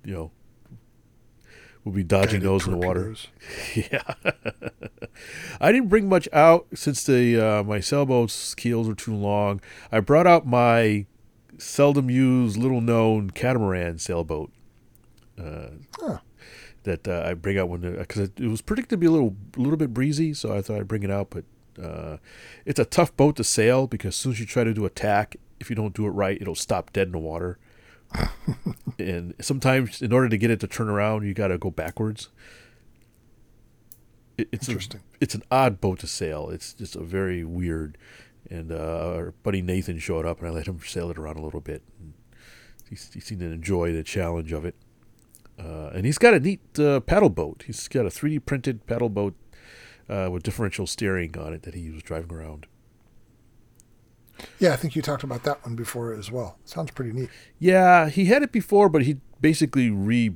You 0.04 0.14
know, 0.14 0.32
We'll 1.84 1.94
be 1.94 2.04
dodging 2.04 2.40
Guided 2.40 2.44
those 2.44 2.66
in 2.66 2.72
the 2.72 2.78
water. 2.86 3.14
Yeah. 3.76 4.14
I 5.60 5.72
didn't 5.72 5.90
bring 5.90 6.08
much 6.08 6.28
out 6.32 6.68
since 6.74 7.04
the 7.04 7.40
uh, 7.40 7.64
my 7.64 7.80
sailboat's 7.80 8.56
keels 8.56 8.88
are 8.90 8.96
too 8.96 9.14
long. 9.16 9.62
I 9.92 10.00
brought 10.00 10.26
out 10.26 10.46
my 10.48 11.06
seldom 11.58 12.10
used, 12.10 12.58
little 12.58 12.82
known 12.82 13.30
catamaran 13.32 14.00
sailboat. 14.00 14.52
Uh, 15.38 15.68
Huh. 16.00 16.18
That 16.84 17.08
uh, 17.08 17.24
I 17.26 17.34
bring 17.34 17.58
out 17.58 17.70
when 17.70 17.82
because 17.98 18.24
it, 18.24 18.40
it 18.40 18.48
was 18.48 18.62
predicted 18.62 18.92
to 18.92 18.98
be 18.98 19.06
a 19.06 19.12
little 19.12 19.36
a 19.58 19.60
little 19.60 19.78
bit 19.78 19.94
breezy, 19.94 20.34
so 20.34 20.56
I 20.56 20.62
thought 20.62 20.80
I'd 20.80 20.88
bring 20.88 21.04
it 21.04 21.12
out. 21.12 21.30
But 21.30 21.46
uh, 21.82 22.18
it's 22.66 22.80
a 22.80 22.86
tough 22.86 23.16
boat 23.16 23.36
to 23.38 23.44
sail 23.44 23.88
because 23.88 24.10
as 24.10 24.16
soon 24.16 24.32
as 24.34 24.40
you 24.40 24.46
try 24.46 24.64
to 24.64 24.74
do 24.74 24.86
a 24.86 24.90
tack, 24.90 25.38
if 25.60 25.70
you 25.70 25.76
don't 25.76 25.94
do 25.94 26.06
it 26.06 26.12
right, 26.12 26.40
it'll 26.42 26.56
stop 26.56 26.92
dead 26.94 27.08
in 27.08 27.14
the 27.14 27.20
water. 27.20 27.58
and 29.00 29.34
sometimes, 29.42 30.02
in 30.02 30.12
order 30.12 30.30
to 30.30 30.38
get 30.38 30.52
it 30.52 30.60
to 30.60 30.68
turn 30.68 30.90
around, 30.90 31.26
you 31.26 31.34
got 31.34 31.48
to 31.48 31.58
go 31.58 31.72
backwards. 31.72 32.30
It, 34.38 34.50
it's 34.52 34.68
Interesting. 34.68 35.02
A, 35.14 35.18
it's 35.22 35.36
an 35.36 35.44
odd 35.52 35.80
boat 35.80 36.00
to 36.00 36.08
sail. 36.08 36.50
It's 36.50 36.74
just 36.74 36.96
a 36.96 37.04
very 37.04 37.44
weird. 37.44 37.98
And 38.50 38.72
uh, 38.72 39.14
our 39.16 39.32
buddy 39.44 39.62
Nathan 39.62 40.00
showed 40.00 40.26
up, 40.26 40.40
and 40.40 40.48
I 40.48 40.52
let 40.52 40.68
him 40.68 40.80
sail 40.86 41.10
it 41.10 41.18
around 41.18 41.38
a 41.38 41.42
little 41.42 41.62
bit. 41.62 41.82
He, 42.90 42.98
he 43.14 43.20
seemed 43.20 43.42
to 43.42 43.52
enjoy 43.52 43.94
the 43.94 44.04
challenge 44.04 44.52
of 44.52 44.66
it. 44.66 44.76
Uh, 45.60 45.92
and 45.94 46.06
he's 46.06 46.18
got 46.18 46.34
a 46.34 46.40
neat 46.40 46.62
uh, 46.80 47.00
paddle 47.02 47.30
boat. 47.30 47.64
He's 47.66 47.88
got 47.88 48.06
a 48.06 48.10
3D 48.10 48.46
printed 48.46 48.86
paddle 48.88 49.10
boat 49.10 49.36
uh, 50.10 50.30
with 50.32 50.44
differential 50.44 50.88
steering 50.88 51.38
on 51.38 51.54
it 51.54 51.64
that 51.64 51.76
he 51.76 51.90
was 51.92 52.04
driving 52.04 52.32
around. 52.36 52.68
Yeah, 54.60 54.74
I 54.74 54.76
think 54.76 54.96
you 54.96 55.02
talked 55.02 55.24
about 55.24 55.44
that 55.44 55.64
one 55.64 55.76
before 55.76 56.14
as 56.14 56.32
well. 56.32 56.58
Sounds 56.66 56.92
pretty 56.92 57.12
neat. 57.12 57.30
Yeah, 57.60 58.10
he 58.10 58.26
had 58.26 58.42
it 58.44 58.52
before, 58.52 58.90
but 58.90 59.04
he 59.04 59.18
basically 59.42 59.90
re, 59.90 60.36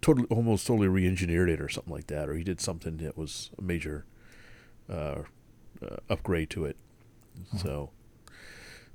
totally, 0.00 0.26
almost 0.28 0.66
totally 0.66 0.88
re-engineered 0.88 1.48
it 1.48 1.60
or 1.60 1.68
something 1.68 1.92
like 1.92 2.08
that, 2.08 2.28
or 2.28 2.34
he 2.34 2.42
did 2.42 2.60
something 2.60 2.96
that 2.98 3.16
was 3.16 3.50
a 3.58 3.62
major 3.62 4.04
uh, 4.90 5.22
uh, 5.82 5.96
upgrade 6.10 6.50
to 6.50 6.64
it. 6.64 6.76
So, 7.58 7.90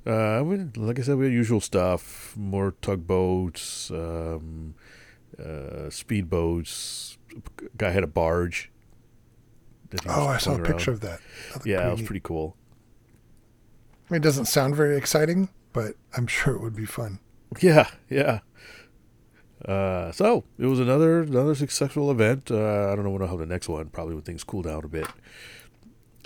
uh, 0.05 0.43
mean, 0.43 0.73
like 0.75 0.99
I 0.99 1.03
said, 1.03 1.17
we 1.17 1.25
had 1.25 1.33
usual 1.33 1.61
stuff: 1.61 2.35
more 2.35 2.73
tugboats, 2.81 3.89
um, 3.91 4.75
uh, 5.39 5.89
speedboats. 5.89 7.17
Guy 7.77 7.89
had 7.91 8.03
a 8.03 8.07
barge. 8.07 8.71
that 9.89 10.01
Oh, 10.07 10.27
I 10.27 10.37
saw 10.37 10.51
a 10.51 10.55
around. 10.55 10.65
picture 10.65 10.91
of 10.91 11.01
that. 11.01 11.19
That 11.53 11.65
Yeah, 11.65 11.77
pretty 11.77 11.87
it 11.87 11.91
was 11.91 11.99
neat. 12.01 12.05
pretty 12.07 12.19
cool. 12.23 12.55
I 14.09 14.13
mean, 14.13 14.21
it 14.21 14.23
doesn't 14.23 14.45
sound 14.45 14.75
very 14.75 14.97
exciting, 14.97 15.49
but 15.71 15.95
I'm 16.15 16.27
sure 16.27 16.55
it 16.55 16.61
would 16.61 16.75
be 16.75 16.85
fun. 16.85 17.19
Yeah, 17.59 17.89
yeah. 18.09 18.39
Uh, 19.65 20.11
so 20.11 20.43
it 20.57 20.65
was 20.65 20.79
another 20.79 21.21
another 21.21 21.55
successful 21.55 22.11
event. 22.11 22.51
Uh, 22.51 22.91
I 22.91 22.95
don't 22.95 23.03
know 23.05 23.11
when 23.11 23.21
I'll 23.21 23.29
have 23.29 23.39
the 23.39 23.45
next 23.45 23.69
one. 23.69 23.87
Probably 23.87 24.13
when 24.13 24.23
things 24.23 24.43
cool 24.43 24.61
down 24.61 24.83
a 24.83 24.87
bit. 24.89 25.07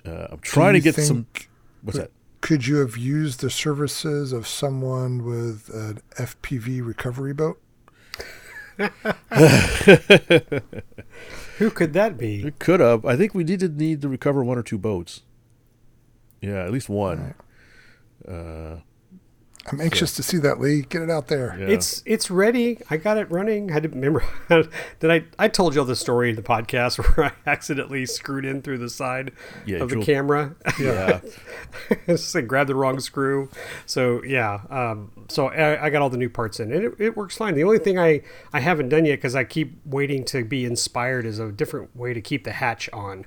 Uh, 0.05 0.27
I'm 0.31 0.39
trying 0.39 0.73
to 0.73 0.79
get 0.79 0.95
some. 0.95 1.27
What's 1.83 1.99
that? 1.99 2.11
Could 2.41 2.65
you 2.65 2.77
have 2.77 2.97
used 2.97 3.41
the 3.41 3.49
services 3.49 4.31
of 4.31 4.47
someone 4.47 5.23
with 5.25 5.69
an 5.73 5.99
FPV 6.17 6.85
recovery 6.85 7.33
boat? 7.33 7.59
Who 11.57 11.71
could 11.71 11.93
that 11.93 12.17
be? 12.17 12.43
It 12.43 12.59
could 12.59 12.79
have. 12.79 13.05
I 13.05 13.15
think 13.15 13.33
we 13.33 13.43
did 13.43 13.77
need 13.77 14.01
to 14.01 14.09
recover 14.09 14.43
one 14.43 14.57
or 14.57 14.63
two 14.63 14.77
boats. 14.77 15.23
Yeah, 16.41 16.63
at 16.63 16.71
least 16.71 16.87
one. 16.87 17.33
Uh, 18.27 18.77
I'm 19.69 19.81
anxious 19.81 20.15
to 20.15 20.23
see 20.23 20.37
that, 20.37 20.59
Lee. 20.61 20.83
Get 20.83 21.01
it 21.01 21.09
out 21.09 21.27
there. 21.27 21.55
yeah. 21.59 21.67
It's 21.67 22.01
it's 22.05 22.31
ready. 22.31 22.79
I 22.89 22.97
got 22.97 23.17
it 23.17 23.29
running. 23.29 23.71
I 23.71 23.79
didn't 23.79 23.99
remember. 24.01 24.23
Did 24.99 25.11
I? 25.11 25.25
I 25.37 25.47
told 25.49 25.75
you 25.75 25.81
all 25.81 25.85
the 25.85 25.95
story 25.95 26.29
in 26.29 26.35
the 26.37 26.41
podcast 26.41 26.97
where 27.17 27.27
I 27.27 27.49
accidentally 27.49 28.05
screwed 28.05 28.45
in 28.45 28.61
through 28.61 28.77
the 28.77 28.89
side 28.89 29.31
Yeah, 29.65 29.77
of 29.77 29.89
the 29.89 29.95
drilled- 29.95 30.05
camera. 30.05 30.55
yeah. 30.79 31.19
Just 32.07 32.33
like 32.33 32.47
grabbed 32.47 32.69
the 32.69 32.75
wrong 32.75 32.99
screw. 32.99 33.49
So 33.85 34.23
yeah. 34.23 34.61
Um, 34.69 35.11
so 35.27 35.47
I, 35.47 35.85
I 35.85 35.89
got 35.89 36.01
all 36.01 36.09
the 36.09 36.17
new 36.17 36.29
parts 36.29 36.59
in, 36.59 36.71
and 36.71 36.83
it, 36.85 36.93
it 36.99 37.17
works 37.17 37.35
fine. 37.35 37.53
The 37.55 37.63
only 37.63 37.79
thing 37.79 37.99
I 37.99 38.21
I 38.53 38.59
haven't 38.61 38.89
done 38.89 39.05
yet 39.05 39.15
because 39.17 39.35
I 39.35 39.43
keep 39.43 39.77
waiting 39.85 40.23
to 40.25 40.43
be 40.45 40.63
inspired 40.65 41.25
is 41.25 41.39
a 41.39 41.51
different 41.51 41.95
way 41.95 42.13
to 42.13 42.21
keep 42.21 42.43
the 42.45 42.53
hatch 42.53 42.89
on. 42.93 43.25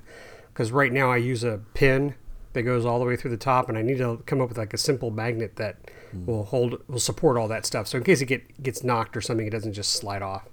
Because 0.52 0.72
right 0.72 0.92
now 0.92 1.10
I 1.10 1.16
use 1.18 1.44
a 1.44 1.60
pin 1.74 2.14
that 2.54 2.62
goes 2.62 2.84
all 2.84 2.98
the 2.98 3.04
way 3.04 3.16
through 3.16 3.30
the 3.30 3.36
top, 3.36 3.68
and 3.68 3.78
I 3.78 3.82
need 3.82 3.98
to 3.98 4.22
come 4.26 4.40
up 4.40 4.48
with 4.48 4.58
like 4.58 4.74
a 4.74 4.78
simple 4.78 5.10
magnet 5.10 5.56
that 5.56 5.76
Mm-hmm. 6.14 6.26
will 6.26 6.44
hold 6.44 6.82
will 6.88 6.98
support 6.98 7.36
all 7.36 7.48
that 7.48 7.64
stuff. 7.66 7.86
So 7.86 7.98
in 7.98 8.04
case 8.04 8.20
it 8.20 8.26
get 8.26 8.62
gets 8.62 8.82
knocked 8.82 9.16
or 9.16 9.20
something, 9.20 9.46
it 9.46 9.50
doesn't 9.50 9.74
just 9.74 9.92
slide 9.92 10.22
off. 10.22 10.48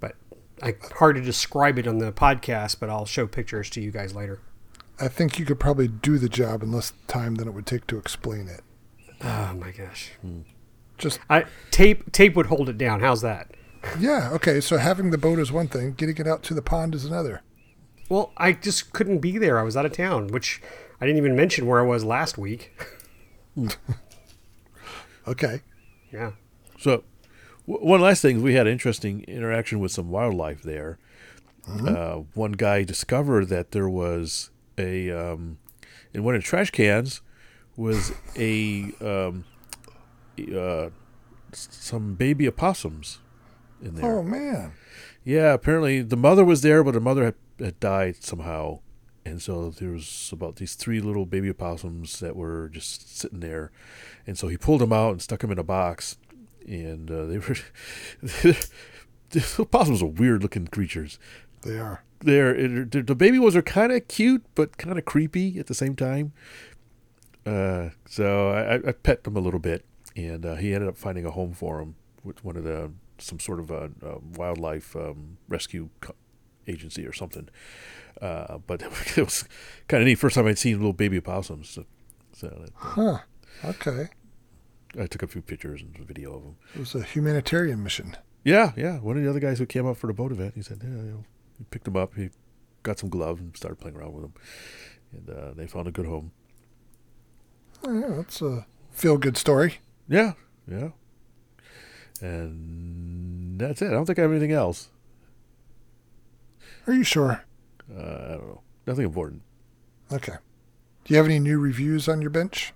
But 0.00 0.14
I 0.62 0.76
hard 0.94 1.16
to 1.16 1.22
describe 1.22 1.78
it 1.78 1.86
on 1.86 1.98
the 1.98 2.12
podcast, 2.12 2.78
but 2.80 2.88
I'll 2.88 3.06
show 3.06 3.26
pictures 3.26 3.70
to 3.70 3.80
you 3.80 3.90
guys 3.90 4.14
later. 4.14 4.40
I 5.00 5.08
think 5.08 5.38
you 5.38 5.44
could 5.44 5.60
probably 5.60 5.88
do 5.88 6.18
the 6.18 6.28
job 6.28 6.62
in 6.62 6.72
less 6.72 6.92
time 7.06 7.36
than 7.36 7.48
it 7.48 7.52
would 7.52 7.66
take 7.66 7.86
to 7.88 7.98
explain 7.98 8.48
it. 8.48 8.62
Oh 9.22 9.54
my 9.54 9.70
gosh. 9.70 10.12
Hmm. 10.20 10.40
Just 10.96 11.20
I 11.28 11.44
tape 11.70 12.12
tape 12.12 12.34
would 12.36 12.46
hold 12.46 12.68
it 12.68 12.78
down. 12.78 13.00
How's 13.00 13.22
that? 13.22 13.50
yeah, 13.98 14.30
okay. 14.32 14.60
So 14.60 14.76
having 14.76 15.10
the 15.10 15.18
boat 15.18 15.38
is 15.38 15.52
one 15.52 15.68
thing, 15.68 15.92
getting 15.92 16.16
it 16.16 16.26
out 16.26 16.42
to 16.44 16.54
the 16.54 16.62
pond 16.62 16.94
is 16.94 17.04
another. 17.04 17.42
Well, 18.08 18.32
I 18.36 18.52
just 18.52 18.92
couldn't 18.92 19.18
be 19.18 19.38
there. 19.38 19.58
I 19.58 19.62
was 19.62 19.76
out 19.76 19.86
of 19.86 19.92
town, 19.92 20.28
which 20.28 20.62
I 21.00 21.06
didn't 21.06 21.18
even 21.18 21.36
mention 21.36 21.66
where 21.66 21.80
I 21.80 21.86
was 21.86 22.04
last 22.04 22.38
week. 22.38 22.72
Hmm. 23.54 23.68
Okay. 25.28 25.62
yeah. 26.12 26.32
So, 26.78 27.04
w- 27.66 27.86
one 27.86 28.00
last 28.00 28.22
thing, 28.22 28.42
we 28.42 28.54
had 28.54 28.66
an 28.66 28.72
interesting 28.72 29.22
interaction 29.24 29.78
with 29.80 29.92
some 29.92 30.10
wildlife 30.10 30.62
there. 30.62 30.98
Uh, 31.68 32.22
one 32.32 32.52
guy 32.52 32.82
discovered 32.82 33.48
that 33.48 33.72
there 33.72 33.90
was 33.90 34.50
a 34.78 35.10
um, 35.10 35.58
in 36.14 36.24
one 36.24 36.34
of 36.34 36.40
the 36.40 36.46
trash 36.46 36.70
cans 36.70 37.20
was 37.76 38.12
a 38.36 38.90
um, 39.02 39.44
uh, 40.56 40.88
some 41.52 42.14
baby 42.14 42.48
opossums 42.48 43.18
in 43.82 43.96
there. 43.96 44.18
Oh 44.18 44.22
man. 44.22 44.72
Yeah, 45.24 45.52
apparently 45.52 46.00
the 46.00 46.16
mother 46.16 46.44
was 46.44 46.62
there, 46.62 46.82
but 46.82 46.94
the 46.94 47.00
mother 47.00 47.24
had, 47.24 47.34
had 47.58 47.80
died 47.80 48.22
somehow. 48.24 48.80
And 49.26 49.42
so 49.42 49.68
there 49.68 49.90
was 49.90 50.30
about 50.32 50.56
these 50.56 50.74
three 50.74 51.00
little 51.00 51.26
baby 51.26 51.50
opossums 51.50 52.18
that 52.20 52.34
were 52.34 52.70
just 52.70 53.18
sitting 53.18 53.40
there. 53.40 53.70
And 54.28 54.36
so 54.36 54.48
he 54.48 54.58
pulled 54.58 54.82
them 54.82 54.92
out 54.92 55.12
and 55.12 55.22
stuck 55.22 55.40
them 55.40 55.50
in 55.50 55.58
a 55.58 55.62
box. 55.64 56.18
And 56.66 57.10
uh, 57.10 57.24
they 57.24 57.38
were. 57.38 57.56
the 58.20 59.46
opossums 59.58 60.02
are 60.02 60.06
weird 60.06 60.42
looking 60.42 60.66
creatures. 60.66 61.18
They 61.62 61.78
are. 61.78 62.02
They're, 62.20 62.84
the 62.84 63.14
baby 63.14 63.38
ones 63.38 63.56
are 63.56 63.62
kind 63.62 63.90
of 63.90 64.06
cute, 64.08 64.44
but 64.54 64.76
kind 64.76 64.98
of 64.98 65.04
creepy 65.06 65.58
at 65.58 65.66
the 65.66 65.74
same 65.74 65.96
time. 65.96 66.32
Uh, 67.46 67.90
so 68.06 68.50
I, 68.50 68.74
I- 68.88 68.92
pet 68.92 69.24
them 69.24 69.36
a 69.36 69.40
little 69.40 69.60
bit, 69.60 69.84
and 70.14 70.44
uh, 70.44 70.56
he 70.56 70.74
ended 70.74 70.88
up 70.90 70.98
finding 70.98 71.24
a 71.24 71.30
home 71.30 71.54
for 71.54 71.78
them 71.78 71.94
with 72.22 72.44
one 72.44 72.56
of 72.56 72.64
the 72.64 72.90
some 73.20 73.40
sort 73.40 73.58
of 73.60 73.70
a, 73.70 73.90
a 74.02 74.18
wildlife 74.36 74.94
um, 74.94 75.38
rescue 75.48 75.88
co- 76.00 76.14
agency 76.66 77.06
or 77.06 77.12
something. 77.12 77.48
Uh, 78.20 78.58
but 78.66 78.82
it 79.16 79.24
was 79.24 79.44
kind 79.88 80.02
of 80.02 80.06
neat. 80.06 80.16
First 80.16 80.34
time 80.34 80.46
I'd 80.46 80.58
seen 80.58 80.76
little 80.76 80.92
baby 80.92 81.16
opossums. 81.18 81.70
So, 81.70 81.84
so 82.34 82.66
Huh. 82.74 83.18
Okay. 83.64 84.08
I 84.98 85.06
took 85.06 85.22
a 85.22 85.26
few 85.26 85.42
pictures 85.42 85.82
and 85.82 85.96
video 85.98 86.34
of 86.34 86.42
them. 86.42 86.56
It 86.74 86.78
was 86.80 86.94
a 86.94 87.02
humanitarian 87.02 87.82
mission. 87.82 88.16
Yeah, 88.44 88.72
yeah. 88.76 88.98
One 88.98 89.16
of 89.16 89.22
the 89.22 89.28
other 89.28 89.40
guys 89.40 89.58
who 89.58 89.66
came 89.66 89.86
up 89.86 89.96
for 89.96 90.06
the 90.06 90.14
boat 90.14 90.32
event, 90.32 90.54
he 90.54 90.62
said, 90.62 90.78
yeah, 90.82 90.88
you 90.88 91.10
know, 91.10 91.24
he 91.58 91.64
picked 91.64 91.84
them 91.84 91.96
up. 91.96 92.14
He 92.14 92.30
got 92.82 92.98
some 92.98 93.10
gloves 93.10 93.40
and 93.40 93.56
started 93.56 93.76
playing 93.76 93.96
around 93.96 94.14
with 94.14 94.22
them, 94.22 94.32
and 95.12 95.30
uh, 95.30 95.52
they 95.54 95.66
found 95.66 95.88
a 95.88 95.90
good 95.90 96.06
home. 96.06 96.30
Oh, 97.84 97.92
yeah, 97.92 98.16
that's 98.16 98.40
a 98.40 98.66
feel 98.90 99.18
good 99.18 99.36
story. 99.36 99.78
Yeah, 100.08 100.32
yeah. 100.66 100.90
And 102.20 103.60
that's 103.60 103.82
it. 103.82 103.88
I 103.88 103.90
don't 103.90 104.06
think 104.06 104.18
I 104.18 104.22
have 104.22 104.30
anything 104.30 104.52
else. 104.52 104.88
Are 106.86 106.94
you 106.94 107.04
sure? 107.04 107.44
Uh, 107.94 108.00
I 108.00 108.28
don't 108.30 108.48
know. 108.48 108.62
Nothing 108.86 109.04
important. 109.04 109.42
Okay. 110.10 110.36
Do 111.04 111.14
you 111.14 111.16
have 111.18 111.26
any 111.26 111.38
new 111.38 111.58
reviews 111.58 112.08
on 112.08 112.20
your 112.20 112.30
bench 112.30 112.72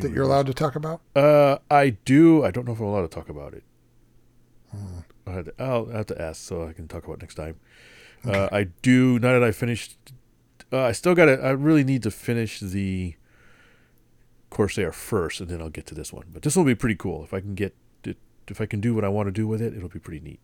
that 0.00 0.12
you're 0.12 0.24
allowed 0.24 0.46
to 0.46 0.54
talk 0.54 0.76
about? 0.76 1.00
Uh, 1.14 1.58
I 1.70 1.90
do. 1.90 2.44
I 2.44 2.50
don't 2.50 2.66
know 2.66 2.72
if 2.72 2.80
I'm 2.80 2.86
allowed 2.86 3.02
to 3.02 3.08
talk 3.08 3.28
about 3.28 3.54
it. 3.54 3.64
I 5.26 5.30
had 5.30 5.44
to, 5.46 5.54
I'll 5.58 5.86
have 5.86 6.06
to 6.06 6.20
ask 6.20 6.42
so 6.42 6.66
I 6.66 6.72
can 6.72 6.88
talk 6.88 7.04
about 7.04 7.14
it 7.14 7.22
next 7.22 7.36
time. 7.36 7.56
Uh, 8.26 8.48
I 8.50 8.64
do. 8.82 9.18
Now 9.18 9.32
that 9.32 9.42
I 9.42 9.52
finished, 9.52 9.96
uh, 10.72 10.82
I 10.82 10.92
still 10.92 11.14
got 11.14 11.26
to. 11.26 11.32
I 11.42 11.50
really 11.50 11.84
need 11.84 12.02
to 12.02 12.10
finish 12.10 12.60
the 12.60 13.14
Corsair 14.50 14.92
first, 14.92 15.40
and 15.40 15.48
then 15.48 15.60
I'll 15.60 15.70
get 15.70 15.86
to 15.86 15.94
this 15.94 16.12
one. 16.12 16.26
But 16.32 16.42
this 16.42 16.56
will 16.56 16.64
be 16.64 16.74
pretty 16.74 16.96
cool 16.96 17.22
if 17.24 17.34
I 17.34 17.40
can 17.40 17.54
get 17.54 17.74
it. 18.04 18.16
If 18.48 18.60
I 18.60 18.66
can 18.66 18.80
do 18.80 18.94
what 18.94 19.04
I 19.04 19.08
want 19.08 19.26
to 19.28 19.32
do 19.32 19.46
with 19.46 19.62
it, 19.62 19.74
it'll 19.76 19.88
be 19.88 19.98
pretty 19.98 20.20
neat. 20.20 20.40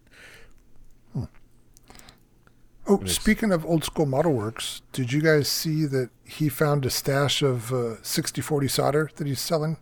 Oh, 2.91 3.05
speaking 3.05 3.53
of 3.53 3.65
old 3.65 3.85
school 3.85 4.07
model 4.07 4.33
works, 4.33 4.83
did 4.93 5.12
you 5.12 5.23
guys 5.23 5.49
see 5.49 5.87
that 5.87 6.11
he 6.25 6.49
found 6.49 6.85
a 6.85 6.91
stash 6.91 7.41
of 7.41 7.73
uh, 7.73 8.03
6040 8.03 8.67
solder 8.67 9.11
that 9.15 9.29
he's 9.29 9.41
selling? 9.41 9.77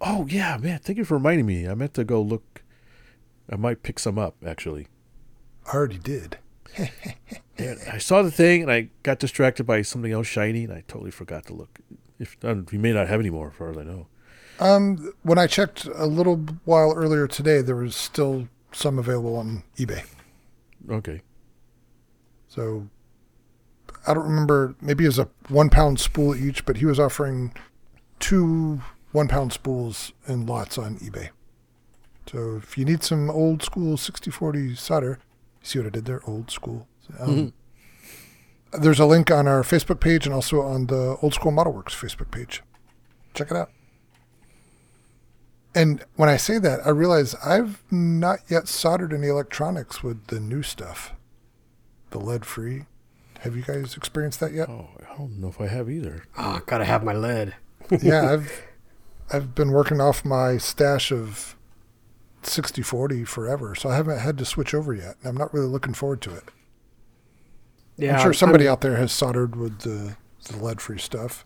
Oh 0.00 0.26
yeah, 0.28 0.56
man! 0.56 0.78
Thank 0.78 0.98
you 0.98 1.04
for 1.04 1.14
reminding 1.14 1.46
me. 1.46 1.66
I 1.66 1.74
meant 1.74 1.94
to 1.94 2.04
go 2.04 2.22
look. 2.22 2.62
I 3.50 3.56
might 3.56 3.82
pick 3.82 3.98
some 3.98 4.18
up 4.18 4.36
actually. 4.46 4.86
I 5.66 5.74
already 5.74 5.98
did. 5.98 6.38
And 7.58 7.78
I 7.92 7.98
saw 7.98 8.22
the 8.22 8.30
thing 8.30 8.62
and 8.62 8.72
I 8.72 8.88
got 9.02 9.18
distracted 9.18 9.64
by 9.64 9.82
something 9.82 10.10
else 10.10 10.26
shiny 10.26 10.64
and 10.64 10.72
I 10.72 10.84
totally 10.88 11.10
forgot 11.10 11.46
to 11.46 11.54
look. 11.54 11.80
If 12.18 12.36
we 12.42 12.78
may 12.78 12.92
not 12.92 13.08
have 13.08 13.20
any 13.20 13.30
more, 13.30 13.48
as 13.48 13.54
far 13.54 13.70
as 13.70 13.76
I 13.76 13.82
know. 13.82 14.06
Um, 14.58 15.12
when 15.22 15.38
I 15.38 15.46
checked 15.46 15.84
a 15.84 16.06
little 16.06 16.36
while 16.64 16.94
earlier 16.96 17.28
today, 17.28 17.60
there 17.60 17.76
was 17.76 17.94
still 17.94 18.48
some 18.72 18.98
available 18.98 19.36
on 19.36 19.64
eBay. 19.76 20.04
Okay. 20.90 21.20
So 22.54 22.88
I 24.06 24.12
don't 24.12 24.24
remember. 24.28 24.74
Maybe 24.82 25.04
it 25.04 25.08
was 25.08 25.18
a 25.18 25.28
one 25.48 25.70
pound 25.70 25.98
spool 25.98 26.36
each, 26.36 26.66
but 26.66 26.76
he 26.76 26.84
was 26.84 27.00
offering 27.00 27.54
two 28.20 28.82
one 29.12 29.26
pound 29.26 29.54
spools 29.54 30.12
in 30.28 30.44
lots 30.44 30.76
on 30.76 30.98
eBay. 30.98 31.30
So 32.30 32.56
if 32.62 32.76
you 32.76 32.84
need 32.84 33.02
some 33.02 33.30
old 33.30 33.62
school 33.62 33.96
6040 33.96 34.74
solder, 34.74 35.18
see 35.62 35.78
what 35.78 35.86
I 35.86 35.90
did 35.90 36.04
there? 36.04 36.20
Old 36.26 36.50
school. 36.50 36.86
Um, 37.18 37.54
There's 38.72 39.00
a 39.00 39.06
link 39.06 39.30
on 39.30 39.48
our 39.48 39.62
Facebook 39.62 40.00
page 40.00 40.26
and 40.26 40.34
also 40.34 40.60
on 40.60 40.86
the 40.86 41.16
Old 41.22 41.34
School 41.34 41.52
Model 41.52 41.72
Works 41.72 41.94
Facebook 41.94 42.30
page. 42.30 42.62
Check 43.34 43.50
it 43.50 43.56
out. 43.56 43.70
And 45.74 46.04
when 46.16 46.28
I 46.28 46.36
say 46.36 46.58
that, 46.58 46.80
I 46.86 46.90
realize 46.90 47.34
I've 47.44 47.82
not 47.90 48.40
yet 48.48 48.68
soldered 48.68 49.12
any 49.12 49.28
electronics 49.28 50.02
with 50.02 50.26
the 50.26 50.38
new 50.38 50.62
stuff, 50.62 51.12
the 52.12 52.18
lead 52.18 52.46
free. 52.46 52.86
Have 53.40 53.56
you 53.56 53.62
guys 53.62 53.96
experienced 53.96 54.38
that 54.40 54.52
yet? 54.52 54.68
Oh, 54.68 54.90
I 55.00 55.16
don't 55.16 55.40
know 55.40 55.48
if 55.48 55.60
I 55.60 55.66
have 55.66 55.90
either. 55.90 56.24
Ah, 56.36 56.62
gotta 56.64 56.84
have 56.84 57.02
my 57.02 57.12
lead. 57.12 57.56
yeah, 58.02 58.30
I've 58.32 58.62
I've 59.32 59.54
been 59.54 59.72
working 59.72 60.00
off 60.00 60.24
my 60.24 60.58
stash 60.58 61.10
of 61.10 61.56
6040 62.44 63.24
forever, 63.24 63.74
so 63.74 63.88
I 63.88 63.96
haven't 63.96 64.18
had 64.18 64.38
to 64.38 64.44
switch 64.44 64.74
over 64.74 64.94
yet. 64.94 65.16
I'm 65.24 65.36
not 65.36 65.52
really 65.52 65.66
looking 65.66 65.94
forward 65.94 66.20
to 66.22 66.34
it. 66.34 66.44
Yeah, 67.96 68.16
I'm 68.16 68.22
sure 68.22 68.32
somebody 68.32 68.68
out 68.68 68.80
there 68.80 68.96
has 68.96 69.12
soldered 69.12 69.56
with 69.56 69.80
the, 69.80 70.16
the 70.48 70.56
lead 70.56 70.80
free 70.80 70.98
stuff, 70.98 71.44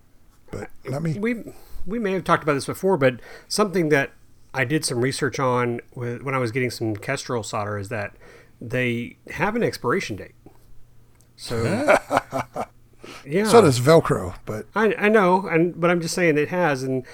but 0.50 0.68
not 0.84 1.02
me. 1.02 1.18
we 1.18 1.44
we 1.86 1.98
may 1.98 2.12
have 2.12 2.24
talked 2.24 2.42
about 2.42 2.54
this 2.54 2.66
before, 2.66 2.96
but 2.96 3.20
something 3.48 3.88
that 3.88 4.12
I 4.52 4.64
did 4.64 4.84
some 4.84 5.00
research 5.00 5.38
on 5.38 5.80
with, 5.94 6.22
when 6.22 6.34
I 6.34 6.38
was 6.38 6.50
getting 6.50 6.70
some 6.70 6.96
Kestrel 6.96 7.42
solder 7.42 7.78
is 7.78 7.88
that 7.90 8.16
they 8.60 9.18
have 9.30 9.54
an 9.56 9.62
expiration 9.62 10.16
date. 10.16 10.34
So 11.36 11.62
yeah, 13.26 13.44
So 13.44 13.60
does 13.60 13.78
Velcro, 13.78 14.36
but 14.46 14.66
I, 14.74 14.94
I 14.94 15.08
know, 15.08 15.46
and 15.46 15.78
but 15.78 15.90
I'm 15.90 16.00
just 16.00 16.14
saying 16.14 16.38
it 16.38 16.48
has, 16.48 16.82
and 16.82 17.06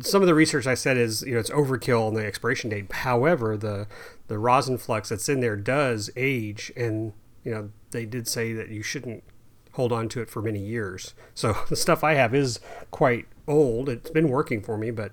some 0.00 0.22
of 0.22 0.28
the 0.28 0.34
research 0.34 0.66
I 0.66 0.74
said 0.74 0.96
is 0.96 1.22
you 1.22 1.34
know 1.34 1.40
it's 1.40 1.50
overkill 1.50 2.06
on 2.06 2.14
the 2.14 2.24
expiration 2.24 2.70
date. 2.70 2.92
However, 2.92 3.56
the 3.56 3.86
the 4.28 4.38
rosin 4.38 4.78
flux 4.78 5.08
that's 5.08 5.28
in 5.28 5.40
there 5.40 5.56
does 5.56 6.10
age, 6.16 6.72
and 6.76 7.12
you 7.44 7.52
know 7.52 7.70
they 7.90 8.04
did 8.04 8.28
say 8.28 8.52
that 8.52 8.68
you 8.68 8.82
shouldn't 8.82 9.24
hold 9.72 9.92
on 9.92 10.08
to 10.10 10.20
it 10.20 10.28
for 10.28 10.42
many 10.42 10.60
years. 10.60 11.14
So 11.34 11.56
the 11.68 11.76
stuff 11.76 12.04
I 12.04 12.14
have 12.14 12.34
is 12.34 12.60
quite 12.90 13.26
old. 13.48 13.88
It's 13.88 14.10
been 14.10 14.28
working 14.28 14.62
for 14.62 14.76
me, 14.76 14.90
but 14.90 15.12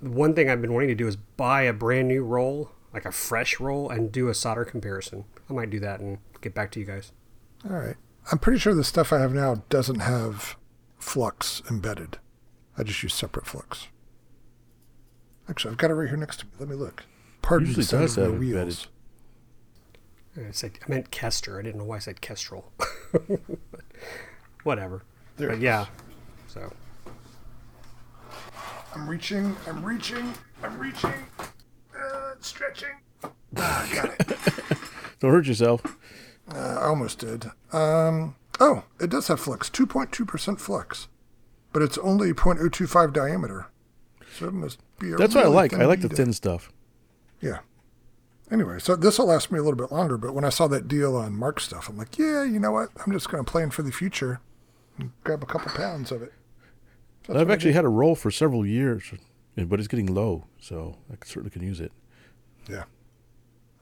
one 0.00 0.34
thing 0.34 0.48
I've 0.48 0.62
been 0.62 0.72
wanting 0.72 0.88
to 0.88 0.94
do 0.94 1.06
is 1.06 1.16
buy 1.16 1.62
a 1.62 1.72
brand 1.72 2.08
new 2.08 2.24
roll, 2.24 2.72
like 2.94 3.04
a 3.04 3.12
fresh 3.12 3.60
roll, 3.60 3.90
and 3.90 4.10
do 4.10 4.28
a 4.28 4.34
solder 4.34 4.64
comparison. 4.64 5.24
I 5.48 5.52
might 5.52 5.70
do 5.70 5.80
that 5.80 6.00
and 6.00 6.18
get 6.40 6.54
back 6.54 6.70
to 6.72 6.80
you 6.80 6.86
guys. 6.86 7.12
All 7.68 7.76
right. 7.76 7.96
I'm 8.30 8.38
pretty 8.38 8.58
sure 8.58 8.74
the 8.74 8.84
stuff 8.84 9.12
I 9.12 9.18
have 9.20 9.32
now 9.34 9.62
doesn't 9.68 10.00
have 10.00 10.56
flux 10.98 11.62
embedded. 11.70 12.18
I 12.78 12.82
just 12.84 13.02
use 13.02 13.14
separate 13.14 13.46
flux. 13.46 13.88
Actually, 15.48 15.72
I've 15.72 15.78
got 15.78 15.90
it 15.90 15.94
right 15.94 16.08
here 16.08 16.16
next 16.16 16.40
to 16.40 16.46
me. 16.46 16.52
Let 16.60 16.68
me 16.68 16.76
look. 16.76 17.04
Pardon 17.42 17.66
Usually 17.66 17.82
the 17.82 17.88
sound 17.88 18.02
does 18.04 18.16
of 18.18 18.24
the 18.24 18.30
have 18.32 18.40
embedded. 18.42 18.66
wheels. 18.66 18.86
I 20.36 20.50
said 20.52 20.78
I 20.86 20.90
meant 20.90 21.10
Kester. 21.10 21.58
I 21.58 21.62
didn't 21.62 21.78
know 21.78 21.84
why 21.84 21.96
I 21.96 21.98
said 21.98 22.20
Kestrel. 22.20 22.70
but 23.12 23.22
whatever. 24.62 25.02
There 25.36 25.48
but 25.48 25.58
yeah. 25.60 25.86
So 26.46 26.72
I'm 28.94 29.08
reaching. 29.08 29.56
I'm 29.66 29.84
reaching. 29.84 30.32
I'm 30.62 30.78
reaching. 30.78 31.12
Uh, 31.40 32.32
stretching. 32.40 32.90
Ah, 33.56 33.88
got 33.92 34.04
it. 34.20 34.28
Don't 35.20 35.32
hurt 35.32 35.46
yourself. 35.46 35.82
Uh, 36.54 36.78
I 36.80 36.86
almost 36.86 37.18
did. 37.18 37.46
Um, 37.72 38.36
oh, 38.58 38.84
it 39.00 39.10
does 39.10 39.28
have 39.28 39.40
flux. 39.40 39.68
2.2% 39.70 40.58
flux. 40.58 41.08
But 41.72 41.82
it's 41.82 41.98
only 41.98 42.32
0.025 42.32 43.12
diameter. 43.12 43.66
So 44.36 44.48
it 44.48 44.54
must 44.54 44.80
be 44.98 45.12
a 45.12 45.16
That's 45.16 45.34
what 45.34 45.44
I 45.44 45.48
like. 45.48 45.72
I 45.72 45.84
like 45.84 46.00
the 46.00 46.08
thin 46.08 46.32
stuff. 46.32 46.72
Yeah. 47.40 47.60
Anyway, 48.50 48.80
so 48.80 48.96
this 48.96 49.18
will 49.18 49.26
last 49.26 49.52
me 49.52 49.58
a 49.58 49.62
little 49.62 49.78
bit 49.78 49.92
longer, 49.92 50.16
but 50.18 50.34
when 50.34 50.44
I 50.44 50.48
saw 50.48 50.66
that 50.68 50.88
deal 50.88 51.14
on 51.14 51.36
Mark 51.36 51.60
stuff, 51.60 51.88
I'm 51.88 51.96
like, 51.96 52.18
yeah, 52.18 52.42
you 52.42 52.58
know 52.58 52.72
what? 52.72 52.88
I'm 53.04 53.12
just 53.12 53.30
going 53.30 53.44
to 53.44 53.48
plan 53.50 53.70
for 53.70 53.82
the 53.82 53.92
future 53.92 54.40
and 54.98 55.12
grab 55.22 55.42
a 55.42 55.46
couple 55.46 55.70
pounds 55.72 56.10
of 56.10 56.22
it. 56.22 56.32
So 57.26 57.38
I've 57.38 57.50
actually 57.50 57.72
had 57.72 57.84
a 57.84 57.88
roll 57.88 58.16
for 58.16 58.32
several 58.32 58.66
years, 58.66 59.12
but 59.56 59.78
it's 59.78 59.88
getting 59.88 60.12
low, 60.12 60.46
so 60.58 60.96
I 61.12 61.14
certainly 61.24 61.50
can 61.50 61.62
use 61.62 61.80
it. 61.80 61.92
Yeah. 62.68 62.84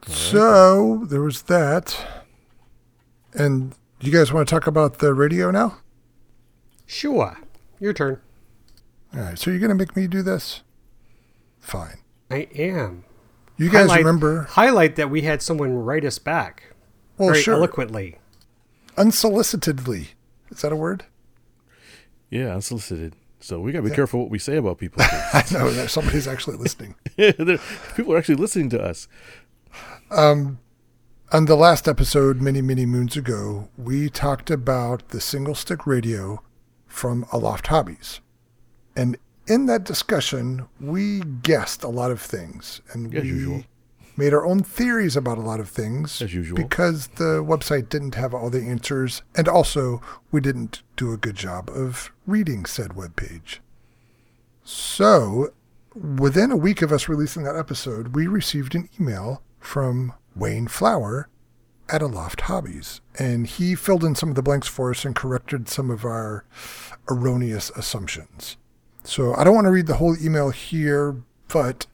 So 0.06 1.04
there 1.08 1.22
was 1.22 1.42
that. 1.42 2.24
And 3.34 3.74
you 4.00 4.12
guys 4.12 4.32
want 4.32 4.48
to 4.48 4.54
talk 4.54 4.66
about 4.66 4.98
the 4.98 5.14
radio 5.14 5.50
now? 5.50 5.78
sure, 6.86 7.36
your 7.78 7.92
turn. 7.92 8.20
All 9.14 9.20
right. 9.20 9.38
So 9.38 9.50
you're 9.50 9.60
going 9.60 9.68
to 9.70 9.74
make 9.74 9.94
me 9.94 10.06
do 10.06 10.22
this? 10.22 10.62
Fine. 11.60 11.98
I 12.30 12.48
am. 12.54 13.04
You 13.58 13.68
guys 13.70 13.82
Highlight- 13.88 13.98
remember? 13.98 14.42
highlight 14.50 14.96
that 14.96 15.10
we 15.10 15.22
had 15.22 15.42
someone 15.42 15.74
write 15.74 16.04
us 16.04 16.18
back 16.18 16.74
Well, 17.18 17.30
very 17.30 17.42
sure. 17.42 17.54
eloquently. 17.54 18.18
Unsolicitedly. 18.96 20.08
Is 20.50 20.62
that 20.62 20.72
a 20.72 20.76
word? 20.76 21.04
Yeah, 22.30 22.54
unsolicited. 22.54 23.14
So 23.40 23.60
we 23.60 23.70
got 23.72 23.82
to 23.82 23.88
be 23.88 23.94
careful 23.94 24.20
what 24.20 24.30
we 24.30 24.38
say 24.38 24.56
about 24.56 24.78
people. 24.78 25.02
I 25.32 25.44
know 25.52 25.70
that 25.70 25.90
somebody's 25.90 26.26
actually 26.26 26.56
listening. 26.56 26.94
People 27.16 28.12
are 28.14 28.18
actually 28.18 28.34
listening 28.36 28.68
to 28.70 28.82
us. 28.82 29.08
Um, 30.10 30.58
On 31.30 31.44
the 31.44 31.56
last 31.56 31.86
episode, 31.86 32.40
many, 32.40 32.62
many 32.62 32.86
moons 32.86 33.14
ago, 33.14 33.68
we 33.76 34.08
talked 34.08 34.50
about 34.50 35.10
the 35.10 35.20
single 35.20 35.54
stick 35.54 35.86
radio 35.86 36.42
from 36.86 37.26
Aloft 37.30 37.66
Hobbies. 37.66 38.20
And 38.96 39.18
in 39.46 39.66
that 39.66 39.84
discussion, 39.84 40.66
we 40.80 41.20
guessed 41.20 41.84
a 41.84 41.88
lot 41.88 42.10
of 42.10 42.22
things. 42.22 42.80
And 42.92 43.14
As 43.14 43.22
we 43.22 43.28
usual. 43.28 43.64
made 44.16 44.32
our 44.32 44.46
own 44.46 44.62
theories 44.62 45.16
about 45.16 45.36
a 45.36 45.42
lot 45.42 45.60
of 45.60 45.68
things. 45.68 46.22
As 46.22 46.32
usual. 46.32 46.56
Because 46.56 47.08
the 47.08 47.44
website 47.44 47.90
didn't 47.90 48.14
have 48.14 48.32
all 48.32 48.48
the 48.48 48.62
answers. 48.62 49.20
And 49.36 49.48
also, 49.48 50.00
we 50.32 50.40
didn't 50.40 50.82
do 50.96 51.12
a 51.12 51.18
good 51.18 51.36
job 51.36 51.68
of 51.68 52.10
reading 52.26 52.64
said 52.64 52.92
webpage. 52.92 53.58
So, 54.64 55.52
within 55.94 56.50
a 56.50 56.56
week 56.56 56.80
of 56.80 56.90
us 56.90 57.06
releasing 57.06 57.42
that 57.42 57.56
episode, 57.56 58.14
we 58.14 58.26
received 58.26 58.74
an 58.74 58.88
email 58.98 59.42
from 59.60 60.14
Wayne 60.38 60.68
Flower 60.68 61.28
at 61.88 62.02
Aloft 62.02 62.42
Hobbies. 62.42 63.00
And 63.18 63.46
he 63.46 63.74
filled 63.74 64.04
in 64.04 64.14
some 64.14 64.28
of 64.28 64.34
the 64.34 64.42
blanks 64.42 64.68
for 64.68 64.90
us 64.90 65.04
and 65.04 65.14
corrected 65.14 65.68
some 65.68 65.90
of 65.90 66.04
our 66.04 66.44
erroneous 67.10 67.70
assumptions. 67.70 68.56
So 69.04 69.34
I 69.34 69.44
don't 69.44 69.54
want 69.54 69.66
to 69.66 69.70
read 69.70 69.86
the 69.86 69.96
whole 69.96 70.16
email 70.22 70.50
here, 70.50 71.16
but 71.48 71.86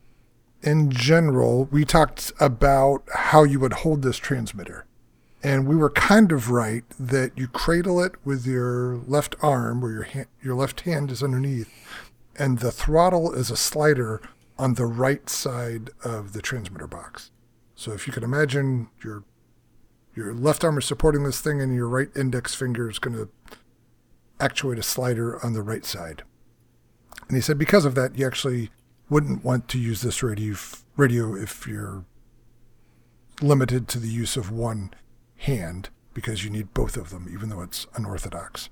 in 0.63 0.91
general, 0.91 1.67
we 1.67 1.85
talked 1.85 2.33
about 2.41 3.05
how 3.13 3.45
you 3.45 3.61
would 3.61 3.73
hold 3.73 4.03
this 4.03 4.17
transmitter. 4.17 4.87
And 5.43 5.69
we 5.69 5.77
were 5.77 5.91
kind 5.91 6.33
of 6.33 6.51
right 6.51 6.85
that 6.99 7.37
you 7.37 7.49
cradle 7.49 8.03
it 8.03 8.15
with 8.25 8.47
your 8.47 8.97
left 9.07 9.37
arm, 9.43 9.83
where 9.83 9.93
your 9.93 10.03
hand, 10.05 10.27
your 10.43 10.55
left 10.55 10.81
hand 10.81 11.11
is 11.11 11.23
underneath, 11.23 11.71
and 12.37 12.59
the 12.59 12.73
throttle 12.73 13.33
is 13.33 13.51
a 13.51 13.57
slider 13.57 14.23
on 14.59 14.75
the 14.75 14.87
right 14.87 15.29
side 15.29 15.91
of 16.03 16.33
the 16.33 16.41
transmitter 16.41 16.87
box. 16.87 17.31
So 17.75 17.93
if 17.93 18.07
you 18.07 18.13
can 18.13 18.23
imagine 18.23 18.89
your 19.03 19.25
your 20.15 20.33
left 20.33 20.63
arm 20.63 20.79
is 20.79 20.85
supporting 20.85 21.25
this 21.25 21.41
thing, 21.41 21.61
and 21.61 21.75
your 21.75 21.89
right 21.89 22.09
index 22.15 22.55
finger 22.55 22.89
is 22.89 23.01
going 23.01 23.17
to 23.17 23.29
actuate 24.39 24.79
a 24.79 24.83
slider 24.83 25.45
on 25.45 25.55
the 25.55 25.63
right 25.63 25.85
side. 25.85 26.23
And 27.29 27.37
he 27.37 27.41
said 27.41 27.59
because 27.59 27.85
of 27.85 27.95
that, 27.97 28.17
you 28.17 28.27
actually 28.27 28.71
wouldn't 29.11 29.45
want 29.45 29.69
to 29.69 29.79
use 29.79 30.03
this 30.03 30.23
radio 30.23 30.57
radio 30.97 31.35
if 31.35 31.67
you're 31.67 32.05
limited 33.43 33.89
to 33.89 33.99
the 33.99 34.09
use 34.09 34.37
of 34.37 34.51
one 34.51 34.95
hand 35.39 35.89
because 36.15 36.45
you 36.45 36.51
need 36.51 36.73
both 36.75 36.97
of 36.97 37.11
them, 37.11 37.29
even 37.33 37.49
though 37.49 37.63
it's 37.63 37.87
unorthodox. 37.95 38.71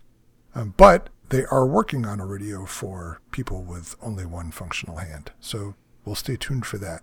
Um, 0.55 0.75
but 0.77 1.09
they 1.31 1.45
are 1.47 1.67
working 1.67 2.07
on 2.07 2.21
a 2.21 2.27
radio 2.27 2.67
for 2.67 3.21
people 3.31 3.63
with 3.65 3.97
only 4.01 4.25
one 4.25 4.51
functional 4.51 4.99
hand. 4.99 5.33
So 5.41 5.75
we'll 6.05 6.15
stay 6.15 6.37
tuned 6.37 6.67
for 6.67 6.79
that. 6.79 7.03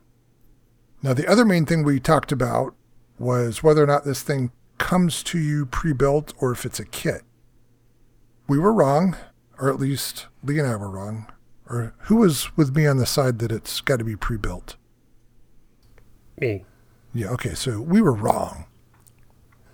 Now, 1.01 1.13
the 1.13 1.27
other 1.27 1.45
main 1.45 1.65
thing 1.65 1.83
we 1.83 1.99
talked 1.99 2.31
about 2.31 2.75
was 3.17 3.63
whether 3.63 3.83
or 3.83 3.87
not 3.87 4.05
this 4.05 4.21
thing 4.21 4.51
comes 4.77 5.23
to 5.23 5.39
you 5.39 5.65
pre 5.65 5.93
built 5.93 6.33
or 6.39 6.51
if 6.51 6.65
it's 6.65 6.79
a 6.79 6.85
kit. 6.85 7.21
We 8.47 8.57
were 8.59 8.73
wrong, 8.73 9.15
or 9.59 9.69
at 9.69 9.79
least 9.79 10.27
Lee 10.43 10.59
and 10.59 10.67
I 10.67 10.75
were 10.75 10.89
wrong. 10.89 11.27
Or 11.69 11.93
who 12.03 12.17
was 12.17 12.55
with 12.57 12.75
me 12.75 12.87
on 12.87 12.97
the 12.97 13.05
side 13.05 13.39
that 13.39 13.51
it's 13.51 13.79
got 13.81 13.99
to 13.99 14.05
be 14.05 14.15
pre 14.15 14.37
built? 14.37 14.75
Me. 16.39 16.65
Yeah, 17.13 17.29
okay, 17.29 17.53
so 17.53 17.81
we 17.81 18.01
were 18.01 18.13
wrong. 18.13 18.65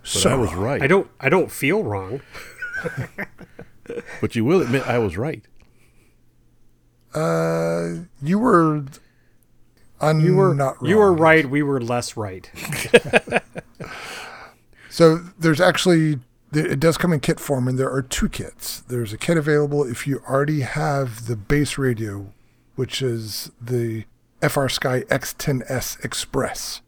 But 0.01 0.25
I 0.27 0.35
was 0.35 0.53
right. 0.53 0.81
I 0.81 0.87
don't 0.87 1.09
I 1.19 1.29
don't 1.29 1.51
feel 1.51 1.83
wrong. 1.83 2.21
But 4.21 4.35
you 4.35 4.43
will 4.43 4.61
admit 4.61 4.87
I 4.87 4.97
was 4.97 5.17
right. 5.17 5.43
Uh, 7.13 8.05
you 8.21 8.39
were. 8.39 8.85
Un- 10.01 10.19
You 10.21 10.35
were 10.35 10.53
not 10.53 10.77
you 10.81 10.97
were 10.97 11.13
right. 11.13 11.49
We 11.49 11.63
were 11.63 11.79
less 11.81 12.15
right. 12.17 12.49
So 14.89 15.17
there's 15.37 15.59
actually 15.59 16.19
it 16.53 16.79
does 16.79 16.97
come 16.97 17.11
in 17.11 17.19
kit 17.19 17.37
form, 17.39 17.67
and 17.67 17.77
there 17.77 17.91
are 17.91 18.01
two 18.01 18.29
kits. 18.29 18.79
There's 18.81 19.11
a 19.11 19.17
kit 19.17 19.37
available 19.37 19.83
if 19.83 20.07
you 20.07 20.21
already 20.29 20.61
have 20.61 21.27
the 21.27 21.35
base 21.35 21.77
radio, 21.77 22.31
which 22.75 23.01
is 23.01 23.51
the 23.59 24.05
FrSky 24.41 25.05
X10S 25.07 26.03
Express. 26.05 26.81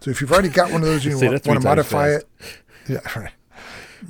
So 0.00 0.10
if 0.10 0.20
you've 0.22 0.32
already 0.32 0.48
got 0.48 0.72
one 0.72 0.80
of 0.80 0.86
those, 0.86 1.04
you 1.04 1.18
want, 1.20 1.46
want 1.46 1.60
to 1.60 1.68
modify 1.68 2.12
fast. 2.14 2.26
it. 2.40 2.62
Yeah, 2.88 3.00
right. 3.20 3.32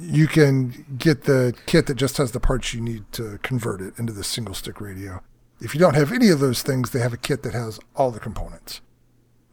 You 0.01 0.29
can 0.29 0.87
get 0.97 1.25
the 1.25 1.53
kit 1.67 1.87
that 1.87 1.95
just 1.97 2.17
has 2.19 2.31
the 2.31 2.41
parts 2.41 2.73
you 2.73 2.81
need 2.81 3.11
to 3.13 3.39
convert 3.43 3.81
it 3.81 3.99
into 3.99 4.13
the 4.13 4.23
single 4.25 4.55
stick 4.55 4.81
radio. 4.81 5.21
If 5.63 5.75
you 5.75 5.81
don't 5.81 5.95
have 5.95 6.13
any 6.13 6.29
of 6.29 6.41
those 6.41 6.63
things, 6.63 6.91
they 6.91 6.99
have 6.99 7.13
a 7.13 7.17
kit 7.17 7.43
that 7.45 7.55
has 7.55 7.79
all 7.95 8.11
the 8.11 8.19
components. 8.19 8.81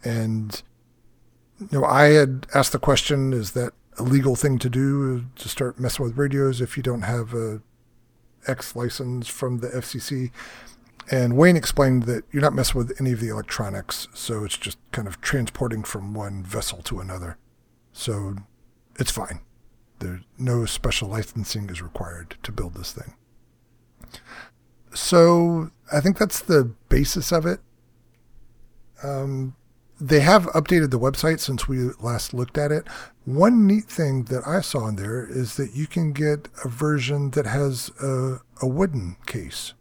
And 0.03 0.61
you 1.59 1.79
know, 1.79 1.85
I 1.85 2.05
had 2.07 2.47
asked 2.53 2.71
the 2.71 2.79
question: 2.79 3.31
Is 3.31 3.51
that 3.51 3.73
a 3.97 4.03
legal 4.03 4.35
thing 4.35 4.57
to 4.59 4.69
do 4.69 5.25
to 5.35 5.49
start 5.49 5.79
messing 5.79 6.05
with 6.05 6.17
radios 6.17 6.61
if 6.61 6.77
you 6.77 6.83
don't 6.83 7.03
have 7.03 7.33
a 7.33 7.61
X 8.47 8.75
license 8.75 9.27
from 9.27 9.59
the 9.59 9.67
FCC? 9.67 10.31
And 11.11 11.35
Wayne 11.35 11.57
explained 11.57 12.03
that 12.03 12.23
you're 12.31 12.41
not 12.41 12.53
messing 12.53 12.77
with 12.77 12.99
any 12.99 13.11
of 13.11 13.19
the 13.19 13.29
electronics, 13.29 14.07
so 14.13 14.43
it's 14.43 14.57
just 14.57 14.77
kind 14.91 15.07
of 15.07 15.21
transporting 15.21 15.83
from 15.83 16.13
one 16.13 16.43
vessel 16.43 16.81
to 16.83 16.99
another. 16.99 17.37
So 17.93 18.35
it's 18.97 19.11
fine. 19.11 19.41
There, 19.99 20.21
no 20.37 20.65
special 20.65 21.09
licensing 21.09 21.69
is 21.69 21.81
required 21.81 22.37
to 22.43 22.51
build 22.51 22.75
this 22.75 22.93
thing. 22.93 23.15
So 24.93 25.71
I 25.91 25.99
think 26.01 26.17
that's 26.17 26.39
the 26.41 26.71
basis 26.89 27.31
of 27.31 27.45
it. 27.45 27.59
Um, 29.03 29.55
they 29.99 30.21
have 30.21 30.45
updated 30.47 30.91
the 30.91 30.99
website 30.99 31.39
since 31.39 31.67
we 31.67 31.89
last 31.99 32.33
looked 32.33 32.57
at 32.57 32.71
it. 32.71 32.87
One 33.25 33.67
neat 33.67 33.85
thing 33.85 34.25
that 34.25 34.47
I 34.47 34.61
saw 34.61 34.87
in 34.87 34.95
there 34.95 35.27
is 35.29 35.57
that 35.57 35.75
you 35.75 35.87
can 35.87 36.13
get 36.13 36.47
a 36.63 36.69
version 36.69 37.31
that 37.31 37.45
has 37.45 37.91
a, 38.01 38.39
a 38.61 38.67
wooden 38.67 39.17
case. 39.25 39.73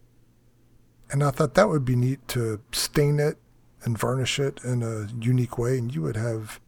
And 1.11 1.23
I 1.23 1.31
thought 1.31 1.55
that 1.55 1.69
would 1.69 1.85
be 1.85 1.97
neat 1.97 2.27
to 2.29 2.61
stain 2.73 3.19
it 3.19 3.39
and 3.85 3.97
varnish 3.97 4.39
it 4.39 4.61
in 4.65 4.83
a 4.83 5.09
unique 5.25 5.57
way, 5.57 5.79
and 5.79 5.95
you 5.95 6.03
would 6.03 6.17
have 6.17 6.61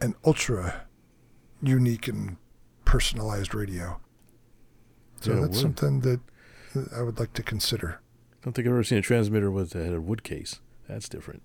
an 0.00 0.14
ultra 0.24 0.86
unique 1.62 2.08
and 2.08 2.36
personalized 2.84 3.54
radio. 3.54 4.00
So 5.20 5.34
Yeah, 5.34 5.40
that's 5.40 5.60
something 5.60 6.00
that 6.00 6.20
that 6.20 6.20
I 6.96 7.02
would 7.02 7.18
like 7.18 7.32
to 7.34 7.42
consider. 7.42 8.00
I 8.32 8.36
don't 8.44 8.52
think 8.52 8.66
I've 8.66 8.72
ever 8.72 8.84
seen 8.84 8.98
a 8.98 9.02
transmitter 9.02 9.50
with 9.50 9.74
a, 9.74 9.84
had 9.84 9.94
a 9.94 10.00
wood 10.00 10.22
case. 10.22 10.60
That's 10.88 11.08
different. 11.08 11.42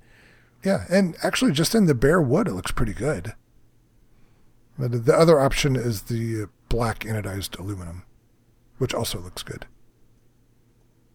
Yeah, 0.64 0.86
and 0.90 1.16
actually, 1.24 1.52
just 1.52 1.74
in 1.74 1.86
the 1.86 1.96
bare 1.96 2.22
wood, 2.22 2.48
it 2.48 2.54
looks 2.54 2.72
pretty 2.72 2.94
good. 2.94 3.34
But 4.78 5.06
the 5.06 5.16
other 5.18 5.40
option 5.40 5.76
is 5.76 6.04
the 6.04 6.48
black 6.70 7.00
anodized 7.00 7.60
aluminum, 7.60 8.04
which 8.78 8.94
also 8.94 9.20
looks 9.20 9.44
good. 9.44 9.66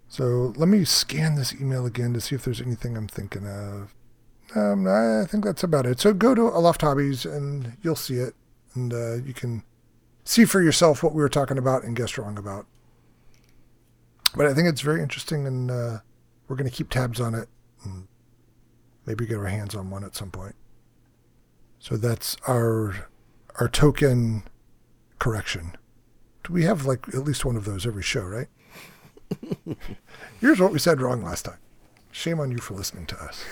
So 0.08 0.52
let 0.56 0.68
me 0.68 0.84
scan 0.84 1.34
this 1.34 1.54
email 1.54 1.86
again 1.86 2.12
to 2.14 2.20
see 2.20 2.34
if 2.34 2.44
there's 2.44 2.60
anything 2.60 2.96
I'm 2.96 3.08
thinking 3.08 3.46
of. 3.46 3.94
Um, 4.54 4.86
I 4.86 5.24
think 5.26 5.44
that's 5.44 5.64
about 5.64 5.86
it. 5.86 5.98
So 6.00 6.14
go 6.14 6.34
to 6.34 6.42
Aloft 6.42 6.82
Hobbies 6.82 7.24
and 7.26 7.76
you'll 7.82 7.96
see 7.96 8.16
it, 8.16 8.34
and 8.74 8.92
uh, 8.92 9.14
you 9.14 9.34
can 9.34 9.64
see 10.24 10.44
for 10.44 10.62
yourself 10.62 11.02
what 11.02 11.14
we 11.14 11.22
were 11.22 11.28
talking 11.28 11.58
about 11.58 11.84
and 11.84 11.96
guess 11.96 12.16
wrong 12.16 12.38
about. 12.38 12.66
But 14.34 14.46
I 14.46 14.54
think 14.54 14.68
it's 14.68 14.80
very 14.80 15.02
interesting, 15.02 15.46
and 15.46 15.70
uh, 15.70 15.98
we're 16.48 16.56
going 16.56 16.68
to 16.68 16.74
keep 16.74 16.90
tabs 16.90 17.20
on 17.20 17.34
it 17.34 17.48
and 17.84 18.06
maybe 19.06 19.26
get 19.26 19.38
our 19.38 19.46
hands 19.46 19.74
on 19.74 19.90
one 19.90 20.04
at 20.04 20.14
some 20.14 20.30
point. 20.30 20.54
So 21.78 21.96
that's 21.96 22.36
our 22.48 23.08
our 23.60 23.68
token 23.68 24.44
correction. 25.18 25.76
Do 26.44 26.52
we 26.52 26.64
have 26.64 26.84
like 26.84 27.08
at 27.08 27.24
least 27.24 27.44
one 27.44 27.56
of 27.56 27.64
those 27.64 27.86
every 27.86 28.02
show, 28.02 28.22
right? 28.22 28.48
Here's 30.40 30.60
what 30.60 30.72
we 30.72 30.78
said 30.78 31.00
wrong 31.00 31.22
last 31.22 31.44
time. 31.44 31.58
Shame 32.10 32.40
on 32.40 32.50
you 32.50 32.58
for 32.58 32.74
listening 32.74 33.06
to 33.06 33.16
us. 33.22 33.44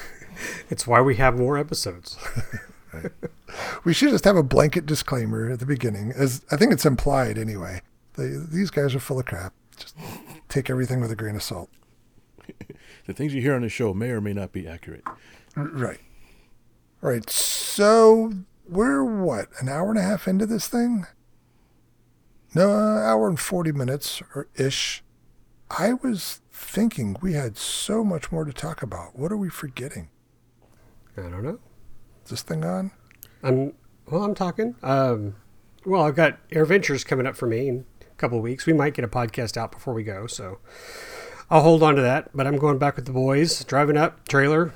It's 0.68 0.86
why 0.86 1.00
we 1.00 1.16
have 1.16 1.38
more 1.38 1.56
episodes. 1.56 2.18
We 3.84 3.92
should 3.92 4.10
just 4.10 4.24
have 4.24 4.36
a 4.36 4.42
blanket 4.42 4.86
disclaimer 4.86 5.50
at 5.50 5.60
the 5.60 5.66
beginning, 5.66 6.12
as 6.16 6.42
I 6.50 6.56
think 6.56 6.72
it's 6.72 6.86
implied 6.86 7.38
anyway. 7.38 7.82
They, 8.14 8.28
these 8.28 8.70
guys 8.70 8.94
are 8.94 9.00
full 9.00 9.18
of 9.18 9.26
crap. 9.26 9.52
Just 9.76 9.96
take 10.48 10.68
everything 10.70 11.00
with 11.00 11.10
a 11.10 11.16
grain 11.16 11.36
of 11.36 11.42
salt. 11.42 11.70
The 13.06 13.12
things 13.12 13.34
you 13.34 13.42
hear 13.42 13.54
on 13.54 13.60
the 13.60 13.68
show 13.68 13.92
may 13.92 14.08
or 14.10 14.20
may 14.22 14.32
not 14.32 14.50
be 14.52 14.66
accurate. 14.66 15.02
R- 15.56 15.68
Right. 15.68 16.00
All 17.02 17.10
right. 17.10 17.28
So 17.28 18.32
we're 18.66 19.04
what 19.04 19.48
an 19.60 19.68
hour 19.68 19.90
and 19.90 19.98
a 19.98 20.02
half 20.02 20.26
into 20.26 20.46
this 20.46 20.68
thing? 20.68 21.04
No, 22.54 22.70
uh, 22.70 23.00
hour 23.02 23.28
and 23.28 23.38
forty 23.38 23.72
minutes 23.72 24.22
or 24.34 24.48
ish. 24.54 25.02
I 25.70 25.92
was 25.92 26.40
thinking 26.50 27.16
we 27.20 27.34
had 27.34 27.58
so 27.58 28.02
much 28.04 28.32
more 28.32 28.46
to 28.46 28.54
talk 28.54 28.82
about. 28.82 29.18
What 29.18 29.30
are 29.32 29.36
we 29.36 29.50
forgetting? 29.50 30.08
I 31.18 31.22
don't 31.22 31.42
know. 31.42 31.58
Is 32.24 32.30
this 32.30 32.42
thing 32.42 32.64
on? 32.64 32.90
I'm 33.42 33.74
well. 34.10 34.22
I'm 34.24 34.34
talking. 34.34 34.76
Um, 34.82 35.36
well, 35.84 36.04
I've 36.04 36.16
got 36.16 36.38
Air 36.52 36.64
Ventures 36.64 37.04
coming 37.04 37.26
up 37.26 37.36
for 37.36 37.46
me 37.46 37.68
in 37.68 37.84
a 37.93 37.93
couple 38.16 38.38
of 38.38 38.44
weeks. 38.44 38.66
We 38.66 38.72
might 38.72 38.94
get 38.94 39.04
a 39.04 39.08
podcast 39.08 39.56
out 39.56 39.72
before 39.72 39.94
we 39.94 40.04
go, 40.04 40.26
so 40.26 40.58
I'll 41.50 41.62
hold 41.62 41.82
on 41.82 41.94
to 41.96 42.02
that. 42.02 42.30
But 42.34 42.46
I'm 42.46 42.58
going 42.58 42.78
back 42.78 42.96
with 42.96 43.06
the 43.06 43.12
boys, 43.12 43.64
driving 43.64 43.96
up 43.96 44.26
trailer, 44.28 44.72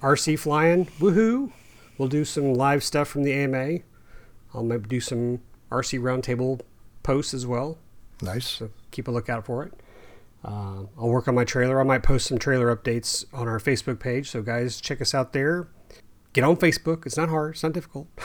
RC 0.00 0.38
flying. 0.38 0.86
Woohoo! 0.98 1.52
We'll 1.98 2.08
do 2.08 2.24
some 2.24 2.54
live 2.54 2.82
stuff 2.82 3.08
from 3.08 3.22
the 3.22 3.32
AMA. 3.32 3.80
I'll 4.52 4.64
maybe 4.64 4.88
do 4.88 5.00
some 5.00 5.40
RC 5.70 6.00
roundtable 6.00 6.60
posts 7.02 7.34
as 7.34 7.46
well. 7.46 7.78
Nice. 8.22 8.46
So 8.46 8.70
keep 8.90 9.08
a 9.08 9.10
lookout 9.10 9.44
for 9.44 9.64
it. 9.64 9.74
Uh, 10.44 10.84
I'll 10.98 11.08
work 11.08 11.26
on 11.26 11.34
my 11.34 11.44
trailer. 11.44 11.80
I 11.80 11.84
might 11.84 12.02
post 12.02 12.26
some 12.26 12.38
trailer 12.38 12.74
updates 12.74 13.24
on 13.32 13.48
our 13.48 13.58
Facebook 13.58 13.98
page. 13.98 14.30
So 14.30 14.42
guys, 14.42 14.80
check 14.80 15.00
us 15.00 15.14
out 15.14 15.32
there. 15.32 15.68
Get 16.34 16.44
on 16.44 16.56
Facebook. 16.56 17.06
It's 17.06 17.16
not 17.16 17.30
hard. 17.30 17.54
It's 17.54 17.62
not 17.62 17.72
difficult. 17.72 18.08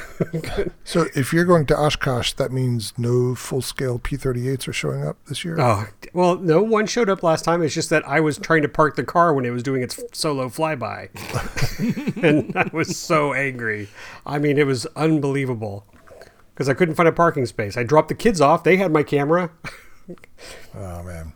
So 0.83 1.05
if 1.15 1.31
you're 1.31 1.45
going 1.45 1.67
to 1.67 1.77
Oshkosh, 1.77 2.33
that 2.33 2.51
means 2.51 2.93
no 2.97 3.35
full-scale 3.35 3.99
P-38s 3.99 4.67
are 4.67 4.73
showing 4.73 5.05
up 5.05 5.17
this 5.27 5.45
year. 5.45 5.55
oh 5.61 5.85
well, 6.13 6.35
no 6.37 6.63
one 6.63 6.87
showed 6.87 7.09
up 7.09 7.21
last 7.21 7.45
time. 7.45 7.61
It's 7.61 7.75
just 7.75 7.91
that 7.91 8.05
I 8.07 8.19
was 8.19 8.39
trying 8.39 8.63
to 8.63 8.67
park 8.69 8.95
the 8.95 9.03
car 9.03 9.31
when 9.33 9.45
it 9.45 9.51
was 9.51 9.61
doing 9.61 9.83
its 9.83 10.03
solo 10.11 10.49
flyby, 10.49 11.09
and 12.23 12.57
I 12.57 12.69
was 12.73 12.97
so 12.97 13.33
angry. 13.33 13.87
I 14.25 14.39
mean, 14.39 14.57
it 14.57 14.65
was 14.65 14.87
unbelievable 14.95 15.85
because 16.55 16.67
I 16.67 16.73
couldn't 16.73 16.95
find 16.95 17.07
a 17.07 17.11
parking 17.13 17.45
space. 17.45 17.77
I 17.77 17.83
dropped 17.83 18.07
the 18.09 18.15
kids 18.15 18.41
off. 18.41 18.63
They 18.63 18.77
had 18.77 18.91
my 18.91 19.03
camera. 19.03 19.51
Oh 20.75 21.03
man. 21.03 21.33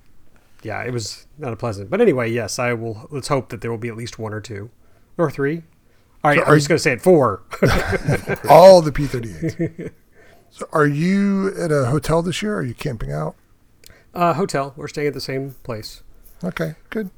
yeah, 0.64 0.82
it 0.82 0.92
was 0.92 1.28
not 1.38 1.54
a 1.54 1.56
pleasant. 1.56 1.92
But 1.92 2.02
anyway, 2.02 2.32
yes, 2.32 2.58
I 2.58 2.74
will. 2.74 3.08
Let's 3.12 3.28
hope 3.28 3.50
that 3.50 3.62
there 3.62 3.70
will 3.70 3.78
be 3.78 3.88
at 3.90 3.96
least 3.96 4.18
one 4.18 4.34
or 4.34 4.42
two, 4.42 4.72
or 5.16 5.30
three. 5.30 5.62
All 6.24 6.32
right, 6.32 6.40
So 6.40 6.46
I'm 6.46 6.52
are 6.52 6.56
just 6.56 6.70
going 6.70 6.78
to 6.78 6.84
say 6.84 6.94
it 6.94 7.02
four. 7.02 7.42
All 8.50 8.82
the 8.82 8.92
P-38s. 8.94 9.92
so 10.52 10.68
are 10.72 10.88
you 10.88 11.54
at 11.60 11.72
a 11.72 11.86
hotel 11.86 12.22
this 12.22 12.42
year? 12.42 12.54
Or 12.56 12.58
are 12.60 12.64
you 12.64 12.74
camping 12.74 13.12
out? 13.12 13.36
uh, 14.14 14.34
hotel. 14.34 14.74
We're 14.76 14.88
staying 14.88 15.08
at 15.08 15.14
the 15.14 15.22
same 15.22 15.56
place. 15.64 16.04
Okay, 16.44 16.76
good. 16.90 17.10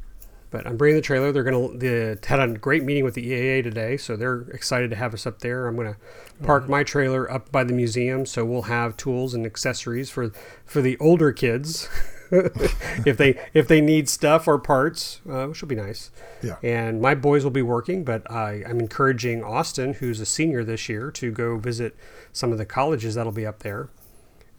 But 0.49 0.65
I'm 0.65 0.77
bringing 0.77 0.95
the 0.95 1.02
trailer. 1.02 1.32
They're 1.32 1.44
going 1.44 1.80
to 1.80 2.18
had 2.27 2.40
a 2.40 2.48
great 2.53 2.84
meeting 2.84 3.03
with 3.03 3.15
the 3.15 3.30
EAA 3.30 3.64
today, 3.64 3.98
so 3.98 4.15
they're 4.15 4.41
excited 4.53 4.90
to 4.91 4.95
have 4.95 5.14
us 5.14 5.27
up 5.27 5.40
there. 5.40 5.68
I'm 5.68 5.76
going 5.76 5.94
to 5.94 5.99
park 6.44 6.69
my 6.69 6.84
trailer 6.84 7.30
up 7.30 7.52
by 7.52 7.65
the 7.65 7.73
museum, 7.73 8.26
so 8.26 8.45
we'll 8.45 8.64
have 8.64 8.95
tools 8.95 9.34
and 9.34 9.45
accessories 9.45 10.10
for 10.10 10.32
for 10.65 10.82
the 10.82 10.98
older 10.99 11.32
kids 11.34 11.90
if 13.06 13.18
they 13.18 13.39
if 13.53 13.68
they 13.68 13.81
need 13.81 14.10
stuff 14.10 14.47
or 14.47 14.57
parts, 14.57 15.22
uh, 15.30 15.45
which 15.47 15.61
will 15.61 15.68
be 15.69 15.76
nice. 15.76 16.11
Yeah. 16.41 16.56
And 16.64 17.02
my 17.02 17.15
boys 17.15 17.43
will 17.43 17.52
be 17.52 17.61
working, 17.61 18.03
but 18.03 18.30
I, 18.31 18.64
I'm 18.68 18.80
encouraging 18.80 19.43
Austin, 19.43 19.93
who's 19.95 20.19
a 20.19 20.26
senior 20.26 20.64
this 20.64 20.88
year, 20.89 21.11
to 21.11 21.31
go 21.31 21.57
visit 21.57 21.95
some 22.34 22.52
of 22.52 22.57
the 22.57 22.65
colleges 22.65 23.15
that'll 23.15 23.31
be 23.31 23.45
up 23.45 23.60
there. 23.60 23.89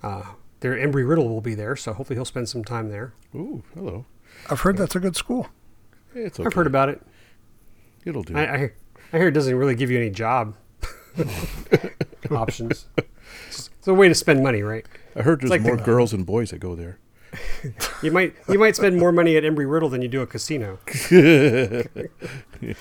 Uh, 0.03 0.23
their 0.61 0.75
Embry 0.75 1.07
Riddle 1.09 1.29
will 1.29 1.41
be 1.41 1.55
there, 1.55 1.77
so 1.77 1.93
hopefully 1.93 2.17
he'll 2.17 2.25
spend 2.25 2.49
some 2.49 2.65
time 2.65 2.89
there. 2.91 3.13
Ooh, 3.35 3.63
hello. 3.75 4.07
I've 4.51 4.61
heard 4.61 4.77
that's 4.77 4.97
a 4.97 5.01
good 5.01 5.17
school. 5.17 5.49
It's 6.15 6.39
okay. 6.41 6.47
I've 6.47 6.55
heard 6.55 6.67
about 6.67 6.89
it. 6.89 7.03
It'll 8.05 8.23
do. 8.23 8.37
I, 8.37 8.43
I, 8.55 8.71
I 9.13 9.19
hear 9.19 9.29
it 9.29 9.33
doesn't 9.33 9.55
really 9.55 9.75
give 9.75 9.91
you 9.91 9.99
any 9.99 10.11
job 10.11 10.55
options. 12.31 12.87
It's 13.49 13.71
a 13.87 13.95
way 13.95 14.09
to 14.09 14.15
spend 14.15 14.43
money, 14.43 14.63
right? 14.63 14.87
I 15.15 15.23
heard 15.23 15.41
there's 15.41 15.51
like 15.51 15.63
the- 15.63 15.69
more 15.69 15.77
girls 15.77 16.13
and 16.13 16.25
boys 16.25 16.51
that 16.51 16.59
go 16.59 16.75
there. 16.75 16.99
You 18.03 18.13
might 18.13 18.35
you 18.49 18.59
might 18.59 18.77
spend 18.77 18.99
more 18.99 19.13
money 19.13 19.37
at 19.37 19.45
Embry 19.45 19.71
Riddle 19.71 19.89
than 19.89 20.03
you 20.03 20.09
do 20.09 20.23
at 20.23 20.31
casino. 20.31 20.79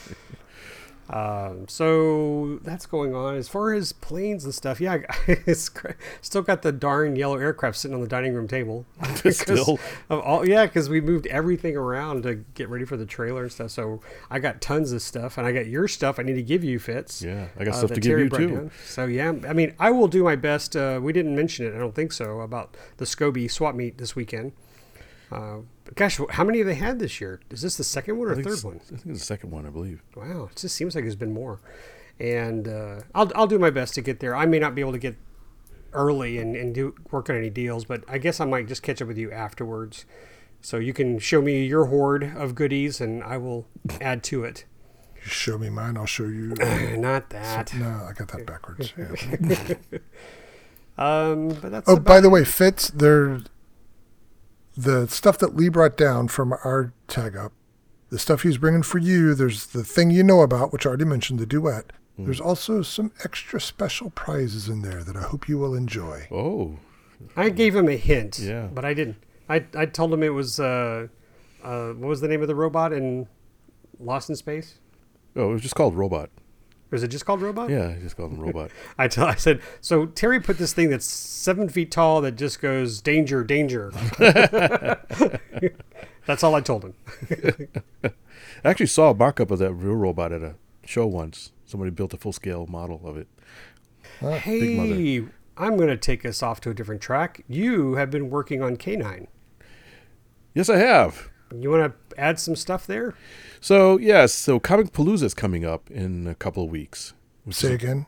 Um, 1.09 1.67
so 1.67 2.59
that's 2.63 2.85
going 2.85 3.13
on. 3.13 3.35
As 3.35 3.47
far 3.47 3.73
as 3.73 3.91
planes 3.93 4.43
and 4.43 4.53
stuff, 4.53 4.81
yeah, 4.81 4.97
it's 5.27 5.69
cra- 5.69 5.95
still 6.21 6.41
got 6.41 6.63
the 6.63 6.71
darn 6.71 7.15
yellow 7.15 7.37
aircraft 7.37 7.77
sitting 7.77 7.93
on 7.93 8.01
the 8.01 8.07
dining 8.07 8.33
room 8.33 8.47
table. 8.47 8.85
Still? 9.29 9.79
of 10.09 10.19
all, 10.19 10.47
yeah, 10.47 10.65
because 10.65 10.89
we 10.89 11.01
moved 11.01 11.27
everything 11.27 11.77
around 11.77 12.23
to 12.23 12.43
get 12.55 12.69
ready 12.69 12.85
for 12.85 12.97
the 12.97 13.05
trailer 13.05 13.43
and 13.43 13.51
stuff. 13.51 13.71
So 13.71 14.01
I 14.31 14.39
got 14.39 14.61
tons 14.61 14.91
of 14.91 15.01
stuff, 15.01 15.37
and 15.37 15.45
I 15.45 15.51
got 15.51 15.67
your 15.67 15.87
stuff. 15.87 16.19
I 16.19 16.23
need 16.23 16.35
to 16.35 16.43
give 16.43 16.63
you, 16.63 16.79
Fitz. 16.79 17.21
Yeah, 17.21 17.47
I 17.59 17.65
got 17.65 17.75
uh, 17.75 17.77
stuff 17.77 17.93
to 17.93 18.01
give 18.01 18.19
you 18.19 18.29
too. 18.29 18.47
down. 18.49 18.71
So 18.85 19.05
yeah, 19.05 19.33
I 19.47 19.53
mean, 19.53 19.75
I 19.79 19.91
will 19.91 20.07
do 20.07 20.23
my 20.23 20.35
best. 20.35 20.75
Uh, 20.75 20.99
we 21.01 21.13
didn't 21.13 21.35
mention 21.35 21.67
it, 21.67 21.75
I 21.75 21.77
don't 21.79 21.95
think 21.95 22.11
so, 22.13 22.41
about 22.41 22.75
the 22.97 23.05
Scobie 23.05 23.49
swap 23.49 23.75
meet 23.75 23.97
this 23.97 24.15
weekend. 24.15 24.53
Uh, 25.31 25.57
gosh, 25.95 26.19
how 26.29 26.43
many 26.43 26.59
have 26.59 26.67
they 26.67 26.75
had 26.75 26.99
this 26.99 27.19
year? 27.19 27.39
Is 27.49 27.61
this 27.61 27.77
the 27.77 27.83
second 27.83 28.17
one 28.17 28.27
or 28.27 28.39
I 28.39 28.43
third 28.43 28.63
one? 28.63 28.75
I 28.75 28.79
think 28.79 29.01
it's 29.07 29.19
the 29.19 29.25
second 29.25 29.51
one, 29.51 29.65
I 29.65 29.69
believe. 29.69 30.01
Wow, 30.15 30.49
it 30.51 30.57
just 30.57 30.75
seems 30.75 30.95
like 30.95 31.03
there's 31.03 31.15
been 31.15 31.33
more. 31.33 31.59
And 32.19 32.67
uh, 32.67 33.01
I'll, 33.13 33.31
I'll 33.35 33.47
do 33.47 33.59
my 33.59 33.69
best 33.69 33.95
to 33.95 34.01
get 34.01 34.19
there. 34.19 34.35
I 34.35 34.45
may 34.45 34.59
not 34.59 34.75
be 34.75 34.81
able 34.81 34.93
to 34.93 34.97
get 34.99 35.15
early 35.93 36.37
and, 36.37 36.55
and 36.55 36.73
do 36.73 36.95
work 37.11 37.29
on 37.29 37.35
any 37.37 37.49
deals, 37.49 37.85
but 37.85 38.03
I 38.07 38.17
guess 38.17 38.39
I 38.39 38.45
might 38.45 38.67
just 38.67 38.83
catch 38.83 39.01
up 39.01 39.07
with 39.07 39.17
you 39.17 39.31
afterwards. 39.31 40.05
So 40.61 40.77
you 40.77 40.93
can 40.93 41.19
show 41.19 41.41
me 41.41 41.65
your 41.65 41.85
hoard 41.85 42.23
of 42.35 42.55
goodies 42.55 42.99
and 43.01 43.23
I 43.23 43.37
will 43.37 43.67
add 44.01 44.23
to 44.23 44.43
it. 44.43 44.65
You 45.15 45.21
show 45.29 45.57
me 45.57 45.69
mine, 45.69 45.97
I'll 45.97 46.05
show 46.05 46.25
you. 46.25 46.53
Not 46.97 47.29
that. 47.31 47.73
No, 47.75 48.07
I 48.09 48.13
got 48.13 48.27
that 48.29 48.45
backwards. 48.45 48.93
Yeah. 48.97 49.97
Um, 50.97 51.49
but 51.49 51.71
that's 51.71 51.89
Oh, 51.89 51.93
about 51.95 52.05
by 52.05 52.21
the 52.21 52.29
way, 52.29 52.45
Fitz, 52.45 52.89
there, 52.89 53.41
the 54.77 55.07
stuff 55.07 55.37
that 55.39 55.55
Lee 55.55 55.69
brought 55.69 55.97
down 55.97 56.27
from 56.27 56.53
our 56.53 56.93
tag 57.07 57.35
up, 57.37 57.51
the 58.09 58.19
stuff 58.19 58.41
he's 58.43 58.57
bringing 58.57 58.83
for 58.83 58.97
you. 58.97 59.33
There's 59.33 59.67
the 59.67 59.83
thing 59.83 60.11
you 60.11 60.23
know 60.23 60.41
about, 60.41 60.71
which 60.73 60.85
I 60.85 60.89
already 60.89 61.05
mentioned, 61.05 61.39
the 61.39 61.45
duet. 61.45 61.91
There's 62.17 62.39
also 62.39 62.81
some 62.81 63.11
extra 63.25 63.59
special 63.59 64.09
prizes 64.11 64.69
in 64.69 64.83
there 64.83 65.03
that 65.03 65.17
I 65.17 65.23
hope 65.23 65.49
you 65.49 65.57
will 65.57 65.75
enjoy. 65.75 66.27
Oh, 66.31 66.77
I 67.35 67.49
gave 67.49 67.75
him 67.75 67.89
a 67.89 67.97
hint, 67.97 68.39
Yeah. 68.39 68.67
but 68.73 68.85
I 68.85 68.93
didn't. 68.93 69.17
I, 69.49 69.65
I 69.75 69.85
told 69.85 70.13
him 70.13 70.23
it 70.23 70.29
was, 70.29 70.57
uh, 70.57 71.07
uh, 71.61 71.89
what 71.89 72.07
was 72.07 72.21
the 72.21 72.29
name 72.29 72.41
of 72.41 72.47
the 72.47 72.55
robot 72.55 72.93
in 72.93 73.27
Lost 73.99 74.29
in 74.29 74.37
Space? 74.37 74.75
oh, 75.35 75.49
it 75.49 75.53
was 75.53 75.61
just 75.61 75.75
called 75.75 75.93
Robot. 75.95 76.29
Was 76.95 77.03
it 77.03 77.09
just 77.09 77.25
called 77.25 77.41
Robot? 77.41 77.69
Yeah, 77.69 77.89
I 77.89 77.99
just 77.99 78.15
called 78.15 78.31
him 78.31 78.39
Robot. 78.39 78.71
I 78.97 79.09
tell 79.09 79.27
I 79.27 79.35
said, 79.35 79.59
so 79.81 80.05
Terry 80.05 80.39
put 80.39 80.57
this 80.57 80.71
thing 80.71 80.89
that's 80.89 81.05
seven 81.05 81.67
feet 81.67 81.91
tall 81.91 82.21
that 82.21 82.37
just 82.37 82.61
goes 82.61 83.01
danger, 83.01 83.43
danger. 83.43 83.91
that's 86.25 86.41
all 86.41 86.55
I 86.55 86.61
told 86.61 86.85
him. 86.85 86.93
I 88.05 88.11
actually 88.63 88.85
saw 88.85 89.09
a 89.09 89.13
mock-up 89.13 89.51
of 89.51 89.59
that 89.59 89.73
real 89.73 89.95
robot 89.95 90.31
at 90.31 90.41
a 90.41 90.55
show 90.85 91.05
once. 91.05 91.51
Somebody 91.65 91.91
built 91.91 92.13
a 92.13 92.17
full-scale 92.17 92.67
model 92.67 93.01
of 93.03 93.17
it. 93.17 93.27
Mother. 94.21 94.37
Hey, 94.37 95.25
I'm 95.57 95.75
going 95.75 95.89
to 95.89 95.97
take 95.97 96.23
us 96.23 96.41
off 96.41 96.61
to 96.61 96.69
a 96.69 96.73
different 96.73 97.01
track. 97.01 97.43
You 97.49 97.95
have 97.95 98.09
been 98.09 98.29
working 98.29 98.63
on 98.63 98.77
K9. 98.77 99.27
Yes, 100.53 100.69
I 100.69 100.77
have. 100.77 101.29
You 101.61 101.71
want 101.71 101.93
to 102.09 102.19
add 102.19 102.39
some 102.39 102.55
stuff 102.55 102.85
there? 102.87 103.13
So 103.59 103.97
yes, 103.97 104.33
so 104.33 104.59
Comicpalooza 104.59 105.23
is 105.23 105.33
coming 105.33 105.65
up 105.65 105.89
in 105.89 106.27
a 106.27 106.35
couple 106.35 106.63
of 106.63 106.69
weeks. 106.69 107.13
which 107.43 107.55
Say 107.55 107.73
again. 107.73 108.05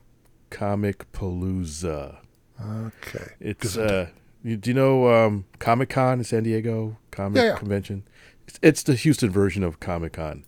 Comicpalooza. 0.52 2.18
Okay. 2.62 3.34
It's 3.40 3.78
uh, 3.78 4.10
you, 4.44 4.58
do 4.58 4.70
you 4.70 4.74
know 4.74 5.08
um, 5.14 5.46
Comic 5.60 5.90
Con 5.90 6.20
in 6.20 6.24
San 6.24 6.44
Diego 6.44 6.98
Comic 7.12 7.38
Yeah, 7.38 7.50
yeah. 7.50 7.56
Convention? 7.58 8.04
It's, 8.48 8.60
it's 8.62 8.84
the 8.84 8.96
Houston 8.96 9.30
version 9.30 9.64
of 9.64 9.80
Comic 9.80 10.14
Con. 10.14 10.46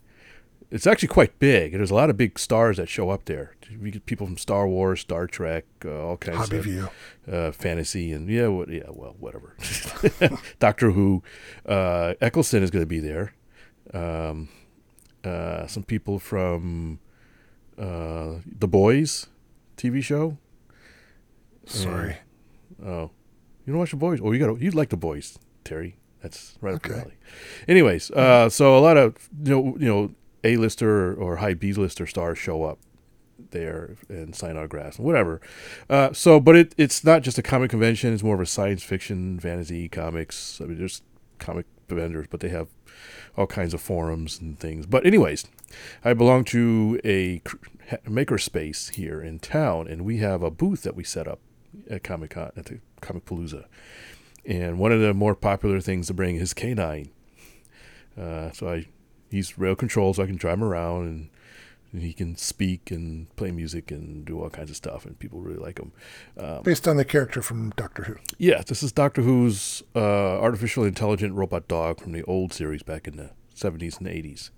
It's 0.71 0.85
actually 0.85 1.07
quite 1.07 1.39
big. 1.39 1.71
There's 1.71 1.89
a 1.89 1.95
lot 1.95 2.09
of 2.11 2.17
big 2.17 2.37
stars 2.37 2.77
that 2.77 2.87
show 2.89 3.09
up 3.09 3.25
there. 3.25 3.55
We 3.81 3.89
get 3.89 4.05
people 4.05 4.27
from 4.27 4.37
Star 4.37 4.67
Wars, 4.67 5.01
Star 5.01 5.25
Trek, 5.25 5.65
uh, 5.83 6.05
all 6.05 6.17
kinds 6.17 6.37
Hobby 6.37 6.57
of 6.57 6.63
View. 6.65 6.89
uh, 7.31 7.51
fantasy, 7.51 8.11
and 8.11 8.29
yeah, 8.29 8.47
what, 8.47 8.69
yeah, 8.69 8.83
well, 8.89 9.15
whatever. 9.19 9.55
Doctor 10.59 10.91
Who, 10.91 11.23
uh, 11.65 12.13
Eccleston 12.21 12.61
is 12.61 12.69
going 12.69 12.83
to 12.83 12.87
be 12.87 12.99
there. 12.99 13.33
Um, 13.93 14.49
uh, 15.23 15.65
some 15.65 15.83
people 15.83 16.19
from 16.19 16.99
uh, 17.77 18.35
The 18.45 18.67
Boys 18.67 19.27
TV 19.75 20.03
show. 20.03 20.37
Sorry. 21.65 22.17
Oh, 22.83 23.11
you 23.65 23.73
don't 23.73 23.77
watch 23.79 23.91
The 23.91 23.97
Boys? 23.97 24.19
Oh, 24.23 24.31
you 24.31 24.39
got 24.39 24.61
you'd 24.61 24.75
like 24.75 24.89
The 24.89 24.97
Boys, 24.97 25.37
Terry. 25.63 25.95
That's 26.21 26.57
right 26.61 26.75
up 26.75 26.85
your 26.85 26.95
Okay. 26.95 27.03
alley. 27.05 27.13
Anyways, 27.67 28.11
uh, 28.11 28.49
so 28.49 28.77
a 28.77 28.81
lot 28.81 28.97
of 28.97 29.15
you 29.43 29.51
know 29.51 29.77
you 29.79 29.87
know 29.87 30.11
A 30.43 30.57
lister 30.57 31.13
or 31.13 31.37
high 31.37 31.53
B 31.53 31.73
lister 31.73 32.07
stars 32.07 32.37
show 32.37 32.63
up 32.63 32.79
there 33.51 33.95
and 34.09 34.35
sign 34.35 34.57
autographs 34.57 34.97
and 34.97 35.05
whatever. 35.05 35.41
Uh, 35.89 36.13
so, 36.13 36.39
but 36.39 36.55
it 36.55 36.75
it's 36.77 37.03
not 37.03 37.21
just 37.21 37.37
a 37.37 37.41
comic 37.41 37.69
convention; 37.69 38.13
it's 38.13 38.23
more 38.23 38.35
of 38.35 38.41
a 38.41 38.45
science 38.45 38.83
fiction, 38.83 39.39
fantasy, 39.39 39.89
comics. 39.89 40.59
I 40.61 40.65
mean, 40.65 40.77
there's 40.77 41.01
comic 41.39 41.65
vendors, 41.87 42.27
but 42.29 42.39
they 42.39 42.49
have 42.49 42.67
all 43.37 43.47
kinds 43.47 43.73
of 43.73 43.81
forums 43.81 44.39
and 44.39 44.59
things. 44.59 44.85
But 44.85 45.05
anyways, 45.05 45.45
I 46.03 46.13
belong 46.13 46.43
to 46.45 46.99
a 47.03 47.39
cr- 47.39 47.57
ha- 47.89 47.97
maker 48.07 48.37
space 48.37 48.89
here 48.89 49.21
in 49.21 49.39
town, 49.39 49.87
and 49.87 50.03
we 50.03 50.17
have 50.17 50.43
a 50.43 50.51
booth 50.51 50.83
that 50.83 50.95
we 50.95 51.03
set 51.03 51.27
up 51.27 51.39
at 51.89 52.03
Comic 52.03 52.31
Con 52.31 52.51
at 52.55 52.65
the 52.65 52.79
Comicpalooza. 53.01 53.65
And 54.45 54.79
one 54.79 54.91
of 54.91 55.01
the 55.01 55.13
more 55.13 55.35
popular 55.35 55.79
things 55.79 56.07
to 56.07 56.13
bring 56.13 56.35
is 56.37 56.53
K9. 56.53 57.09
Uh, 58.19 58.51
so 58.51 58.69
I 58.69 58.85
he's 59.29 59.57
rail 59.57 59.75
control, 59.75 60.13
so 60.13 60.23
I 60.23 60.25
can 60.27 60.37
drive 60.37 60.55
him 60.55 60.63
around 60.63 61.07
and, 61.07 61.29
and 61.91 62.01
he 62.01 62.13
can 62.13 62.35
speak 62.35 62.91
and 62.91 63.33
play 63.35 63.51
music 63.51 63.91
and 63.91 64.23
do 64.25 64.41
all 64.41 64.49
kinds 64.49 64.69
of 64.69 64.75
stuff, 64.75 65.05
and 65.05 65.17
people 65.17 65.39
really 65.39 65.57
like 65.59 65.79
him. 65.79 65.91
Um, 66.37 66.61
Based 66.63 66.87
on 66.87 66.97
the 66.97 67.05
character 67.05 67.41
from 67.41 67.71
Doctor 67.71 68.03
Who. 68.03 68.15
yeah, 68.37 68.61
this 68.65 68.83
is 68.83 68.91
Doctor 68.91 69.21
Who's 69.21 69.81
uh, 69.95 70.39
artificial 70.39 70.83
intelligent 70.83 71.33
robot 71.33 71.67
dog 71.67 71.99
from 72.01 72.11
the 72.11 72.23
old 72.23 72.53
series 72.53 72.83
back 72.83 73.07
in 73.07 73.17
the 73.17 73.31
70s 73.55 73.99
and 73.99 74.07
80s. 74.07 74.51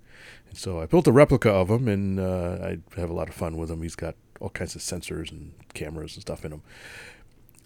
And 0.48 0.58
so 0.58 0.80
I 0.80 0.86
built 0.86 1.06
a 1.06 1.12
replica 1.12 1.50
of 1.50 1.70
him, 1.70 1.88
and 1.88 2.20
uh, 2.20 2.58
I 2.62 3.00
have 3.00 3.10
a 3.10 3.14
lot 3.14 3.28
of 3.28 3.34
fun 3.34 3.56
with 3.56 3.70
him. 3.70 3.82
He's 3.82 3.96
got 3.96 4.14
all 4.40 4.50
kinds 4.50 4.74
of 4.74 4.82
sensors 4.82 5.30
and 5.30 5.52
cameras 5.72 6.14
and 6.14 6.22
stuff 6.22 6.44
in 6.44 6.52
him. 6.52 6.62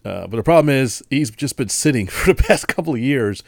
Uh, 0.05 0.29
but 0.29 0.37
the 0.37 0.43
problem 0.45 0.69
is, 0.69 1.03
he's 1.11 1.31
just 1.33 1.57
been 1.57 1.69
sitting 1.69 2.07
for 2.07 2.33
the 2.33 2.41
past 2.41 2.69
couple 2.69 2.95
of 2.95 3.01
years 3.01 3.43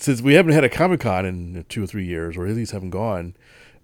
since 0.00 0.22
we 0.22 0.34
haven't 0.34 0.52
had 0.54 0.64
a 0.64 0.68
Comic 0.68 1.00
Con 1.00 1.26
in 1.26 1.64
two 1.68 1.84
or 1.84 1.86
three 1.86 2.06
years, 2.06 2.36
or 2.36 2.46
at 2.46 2.56
least 2.56 2.72
haven't 2.72 2.90
gone. 2.90 3.36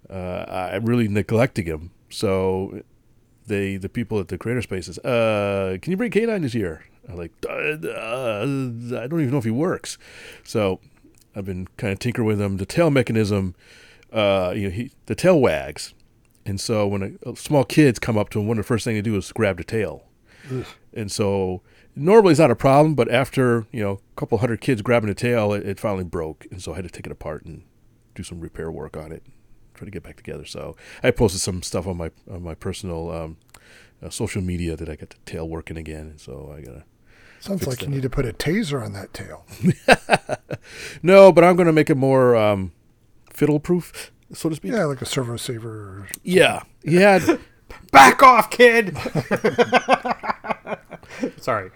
Uh, 0.09 0.45
I'm 0.73 0.85
really 0.85 1.07
neglecting 1.07 1.65
him. 1.65 1.91
So 2.09 2.81
they 3.47 3.77
the 3.77 3.89
people 3.89 4.19
at 4.19 4.27
the 4.27 4.37
creator 4.37 4.61
spaces 4.61 4.99
uh 4.99 5.77
can 5.81 5.91
you 5.91 5.97
bring 5.97 6.11
k9 6.11 6.41
this 6.41 6.53
year? 6.53 6.83
I'm 7.07 7.15
like 7.15 7.31
uh, 7.47 7.51
uh, 7.51 8.41
i 8.41 9.07
don't 9.07 9.21
even 9.21 9.31
know 9.31 9.37
if 9.37 9.45
he 9.45 9.51
works. 9.51 9.97
So 10.43 10.79
i've 11.35 11.45
been 11.45 11.67
kind 11.77 11.93
of 11.93 11.99
tinkering 11.99 12.27
with 12.27 12.41
him. 12.41 12.57
The 12.57 12.65
tail 12.65 12.89
mechanism 12.89 13.55
uh 14.11 14.53
you 14.55 14.63
know 14.63 14.69
he 14.69 14.91
the 15.05 15.15
tail 15.15 15.39
wags. 15.39 15.93
And 16.45 16.59
so 16.61 16.87
when 16.87 17.19
a, 17.25 17.35
small 17.35 17.63
kids 17.65 17.99
come 17.99 18.17
up 18.17 18.29
to 18.29 18.39
him 18.39 18.47
one 18.47 18.57
of 18.57 18.63
the 18.63 18.67
first 18.67 18.85
things 18.85 18.97
they 18.97 19.01
do 19.01 19.17
is 19.17 19.31
grab 19.31 19.57
the 19.57 19.63
tail. 19.63 20.03
And 20.93 21.11
so 21.11 21.61
normally 21.97 22.31
it's 22.31 22.39
not 22.39 22.51
a 22.51 22.55
problem 22.55 22.95
but 22.95 23.09
after 23.11 23.65
you 23.71 23.81
know 23.81 23.93
a 23.93 24.19
couple 24.19 24.37
hundred 24.37 24.61
kids 24.61 24.81
grabbing 24.81 25.09
the 25.09 25.15
tail 25.15 25.53
it, 25.53 25.65
it 25.65 25.79
finally 25.79 26.03
broke 26.03 26.45
and 26.51 26.61
so 26.61 26.73
i 26.73 26.75
had 26.75 26.83
to 26.83 26.89
take 26.89 27.05
it 27.05 27.11
apart 27.11 27.45
and 27.45 27.63
do 28.15 28.23
some 28.23 28.39
repair 28.39 28.71
work 28.71 28.95
on 28.95 29.11
it 29.11 29.23
try 29.77 29.85
to 29.85 29.91
get 29.91 30.03
back 30.03 30.17
together. 30.17 30.45
So 30.45 30.75
I 31.03 31.11
posted 31.11 31.41
some 31.41 31.63
stuff 31.63 31.87
on 31.87 31.97
my 31.97 32.11
on 32.29 32.43
my 32.43 32.55
personal 32.55 33.11
um, 33.11 33.37
uh, 34.03 34.09
social 34.09 34.41
media 34.41 34.75
that 34.75 34.89
I 34.89 34.95
got 34.95 35.11
the 35.11 35.17
tail 35.25 35.47
working 35.47 35.77
again, 35.77 36.07
and 36.07 36.19
so 36.19 36.53
I 36.55 36.61
gotta. 36.61 36.83
Sounds 37.39 37.67
like 37.67 37.83
you 37.83 37.87
need 37.87 38.01
to 38.01 38.09
put 38.09 38.25
a 38.25 38.33
taser 38.33 38.83
on 38.83 38.93
that 38.93 39.13
tail. 39.13 39.45
No, 41.01 41.31
but 41.31 41.43
I'm 41.45 41.55
gonna 41.55 41.71
make 41.71 41.89
it 41.89 41.95
more 41.95 42.35
um, 42.35 42.73
fiddle 43.31 43.59
proof, 43.59 44.11
so 44.33 44.49
to 44.49 44.55
speak. 44.55 44.73
Yeah, 44.73 44.83
like 44.85 45.01
a 45.01 45.05
servo 45.05 45.37
saver. 45.37 45.69
Or, 45.69 46.07
Yeah, 46.23 46.63
he 46.83 46.97
Back 47.91 48.21
off, 48.23 48.49
kid! 48.49 48.97
Sorry. 51.39 51.71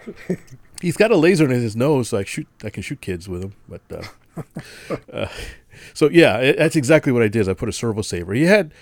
he's 0.82 0.98
got 0.98 1.12
a 1.12 1.18
laser 1.18 1.46
in 1.46 1.52
his 1.52 1.76
nose, 1.76 2.10
so 2.10 2.18
I 2.18 2.24
shoot 2.24 2.48
I 2.64 2.70
can 2.70 2.84
shoot 2.84 3.02
kids 3.02 3.28
with 3.28 3.44
him. 3.44 3.54
But 3.68 3.82
uh, 3.92 4.94
uh, 5.14 5.28
so 5.94 6.10
yeah, 6.10 6.38
it, 6.38 6.58
that's 6.58 6.76
exactly 6.76 7.12
what 7.12 7.24
I 7.24 7.28
did. 7.28 7.48
I 7.48 7.54
put 7.54 7.70
a 7.70 7.74
servo 7.74 8.02
saver. 8.02 8.34
He 8.34 8.44
had 8.44 8.74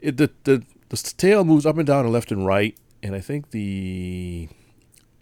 it, 0.00 0.16
the 0.16 0.30
the 0.44 0.64
the 0.88 0.96
tail 1.16 1.44
moves 1.44 1.66
up 1.66 1.78
and 1.78 1.86
down 1.86 2.04
and 2.04 2.12
left 2.12 2.32
and 2.32 2.46
right, 2.46 2.76
and 3.02 3.14
I 3.14 3.20
think 3.20 3.50
the 3.50 4.48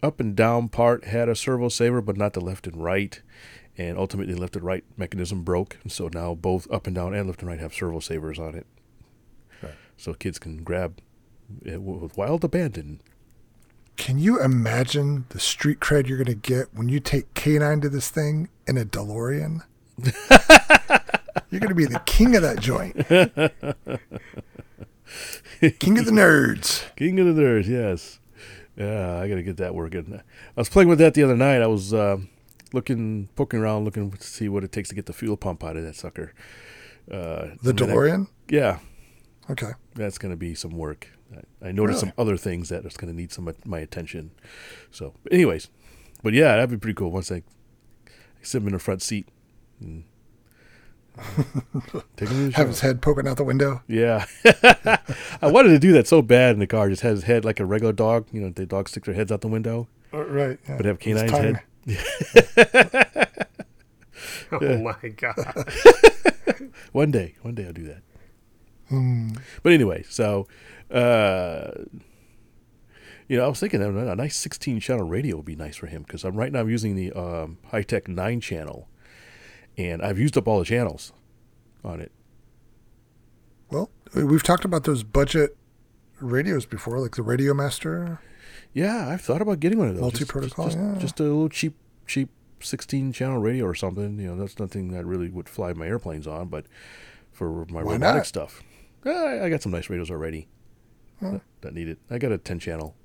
up 0.03 0.19
and 0.19 0.35
down 0.35 0.69
part 0.69 1.05
had 1.05 1.29
a 1.29 1.35
servo 1.35 1.69
saver, 1.69 2.01
but 2.01 2.17
not 2.17 2.33
the 2.33 2.41
left 2.41 2.67
and 2.67 2.83
right. 2.83 3.21
And 3.77 3.97
ultimately, 3.97 4.35
left 4.35 4.57
and 4.57 4.65
right 4.65 4.83
mechanism 4.97 5.43
broke, 5.43 5.77
and 5.81 5.91
so 5.91 6.09
now 6.13 6.35
both 6.35 6.69
up 6.69 6.87
and 6.87 6.95
down 6.95 7.13
and 7.13 7.27
left 7.27 7.41
and 7.41 7.49
right 7.49 7.59
have 7.59 7.73
servo 7.73 7.99
savers 7.99 8.37
on 8.37 8.53
it, 8.53 8.67
so 9.95 10.13
kids 10.13 10.37
can 10.39 10.63
grab 10.63 10.99
it 11.63 11.81
with 11.81 12.17
wild 12.17 12.43
abandon. 12.43 13.01
Can 14.01 14.17
you 14.17 14.41
imagine 14.41 15.25
the 15.29 15.39
street 15.39 15.79
cred 15.79 16.07
you're 16.07 16.17
going 16.17 16.25
to 16.25 16.33
get 16.33 16.73
when 16.73 16.89
you 16.89 16.99
take 16.99 17.31
K9 17.35 17.83
to 17.83 17.89
this 17.89 18.09
thing 18.09 18.49
in 18.67 18.75
a 18.75 18.83
DeLorean? 18.83 19.61
you're 21.51 21.59
going 21.59 21.69
to 21.69 21.75
be 21.75 21.85
the 21.85 22.01
king 22.07 22.35
of 22.35 22.41
that 22.41 22.59
joint. 22.59 22.95
King 25.79 25.99
of 25.99 26.05
the 26.05 26.11
nerds. 26.11 26.83
King 26.95 27.19
of 27.19 27.35
the 27.35 27.41
Nerds, 27.43 27.67
yes. 27.67 28.17
Yeah, 28.75 29.19
I 29.19 29.27
gotta 29.27 29.43
get 29.43 29.57
that 29.57 29.75
working. 29.75 30.15
I 30.17 30.59
was 30.59 30.69
playing 30.69 30.87
with 30.89 30.97
that 30.97 31.13
the 31.13 31.21
other 31.21 31.35
night. 31.35 31.61
I 31.61 31.67
was 31.67 31.93
uh, 31.93 32.17
looking, 32.73 33.27
poking 33.35 33.59
around, 33.59 33.83
looking 33.85 34.09
to 34.09 34.23
see 34.23 34.49
what 34.49 34.63
it 34.63 34.71
takes 34.71 34.89
to 34.89 34.95
get 34.95 35.05
the 35.05 35.13
fuel 35.13 35.37
pump 35.37 35.63
out 35.63 35.77
of 35.77 35.83
that 35.83 35.95
sucker. 35.95 36.33
Uh, 37.11 37.49
The 37.61 37.73
then 37.73 37.89
I- 37.89 37.93
DeLorean. 37.93 38.27
yeah, 38.49 38.79
Okay. 39.49 39.71
that's 39.93 40.17
gonna 40.17 40.37
be 40.37 40.55
some 40.55 40.71
work. 40.71 41.09
I, 41.35 41.67
I 41.69 41.71
noticed 41.71 42.01
Really? 42.03 42.11
some 42.11 42.13
other 42.17 42.37
things 42.37 42.69
that 42.69 42.85
is 42.85 42.97
gonna 42.97 43.13
need 43.13 43.31
some 43.31 43.47
of 43.47 43.65
my 43.65 43.79
attention. 43.79 44.31
So, 44.91 45.13
but 45.23 45.33
anyways, 45.33 45.69
but 46.23 46.33
yeah, 46.33 46.55
that'd 46.55 46.69
be 46.69 46.77
pretty 46.77 46.95
cool 46.95 47.11
once 47.11 47.31
I, 47.31 47.37
I 48.07 48.11
sit 48.41 48.61
him 48.61 48.67
in 48.67 48.73
the 48.73 48.79
front 48.79 49.01
seat 49.01 49.27
and 49.79 50.03
take 52.15 52.29
him 52.29 52.51
to 52.51 52.55
Have 52.57 52.67
his 52.69 52.79
head 52.81 53.01
poking 53.01 53.27
out 53.27 53.37
the 53.37 53.43
window. 53.43 53.81
Yeah. 53.87 54.25
I 55.41 55.47
wanted 55.47 55.69
to 55.69 55.79
do 55.79 55.91
that 55.93 56.07
so 56.07 56.21
bad 56.21 56.53
in 56.53 56.59
the 56.59 56.67
car. 56.67 56.89
Just 56.89 57.01
have 57.01 57.11
his 57.15 57.23
head 57.23 57.43
like 57.45 57.59
a 57.59 57.65
regular 57.65 57.93
dog. 57.93 58.27
You 58.31 58.41
know, 58.41 58.49
the 58.49 58.65
dogs 58.65 58.91
stick 58.91 59.05
their 59.05 59.13
heads 59.15 59.31
out 59.31 59.41
the 59.41 59.47
window, 59.47 59.87
Uh, 60.13 60.25
right. 60.25 60.57
Yeah. 60.67 60.77
but 60.77 60.85
have 60.85 60.99
canine's 60.99 61.31
head. 61.31 61.61
Oh 64.53 64.77
my 64.79 65.09
god. 65.15 65.71
One 66.91 67.09
day, 67.09 67.35
one 67.41 67.55
day 67.55 67.65
I'll 67.65 67.73
do 67.73 67.85
that. 67.87 68.01
Hmm. 68.89 69.29
But 69.63 69.71
anyway, 69.71 70.03
so, 70.09 70.47
uh, 70.91 71.71
you 73.27 73.37
know, 73.37 73.45
I 73.45 73.47
was 73.47 73.59
thinking 73.59 73.79
that 73.79 73.89
a 73.89 74.15
nice 74.15 74.35
16 74.37 74.79
channel 74.81 75.07
radio 75.07 75.37
would 75.37 75.45
be 75.45 75.55
nice 75.55 75.77
for 75.77 75.87
him 75.87 76.03
because 76.03 76.23
I'm 76.23 76.35
right 76.35 76.51
now 76.51 76.59
I'm 76.59 76.69
using 76.69 76.95
the 76.95 77.11
um, 77.13 77.57
Hitec 77.71 78.07
nine 78.07 78.41
channel, 78.41 78.89
and 79.77 80.01
I've 80.01 80.19
used 80.19 80.37
up 80.37 80.47
all 80.47 80.59
the 80.59 80.65
channels 80.65 81.13
on 81.83 82.01
it. 82.01 82.11
Well, 83.69 83.89
we've 84.13 84.43
talked 84.43 84.65
about 84.65 84.83
those 84.83 85.03
budget 85.03 85.55
radios 86.19 86.65
before, 86.65 86.99
like 86.99 87.15
the 87.15 87.23
Radio 87.23 87.53
Master. 87.53 88.19
Yeah, 88.73 89.07
I've 89.07 89.21
thought 89.21 89.41
about 89.41 89.59
getting 89.59 89.79
one 89.79 89.87
of 89.87 89.95
those. 89.95 90.11
Just- 90.11 90.33
Multi-protocol, 90.33 90.65
just, 90.65 90.77
yeah. 90.77 90.95
just 90.99 91.19
a 91.19 91.23
little 91.23 91.49
cheap, 91.49 91.75
cheap 92.05 92.29
16 92.59 93.13
channel 93.13 93.37
radio 93.39 93.65
or 93.65 93.75
something. 93.75 94.19
You 94.19 94.27
know, 94.27 94.35
that's 94.35 94.59
nothing 94.59 94.91
that 94.91 95.05
really 95.05 95.29
would 95.29 95.47
fly 95.47 95.71
my 95.73 95.87
airplanes 95.87 96.27
on, 96.27 96.47
but 96.49 96.65
for 97.31 97.65
my 97.69 97.81
Why 97.81 97.93
robotic 97.93 98.15
not? 98.17 98.25
stuff, 98.25 98.61
I, 99.05 99.41
I 99.45 99.49
got 99.49 99.61
some 99.61 99.71
nice 99.71 99.89
radios 99.89 100.11
already. 100.11 100.47
That, 101.21 101.41
that 101.61 101.73
need 101.73 101.87
it. 101.87 101.99
I 102.09 102.17
got 102.17 102.31
a 102.31 102.37
10 102.37 102.59
channel. 102.59 102.95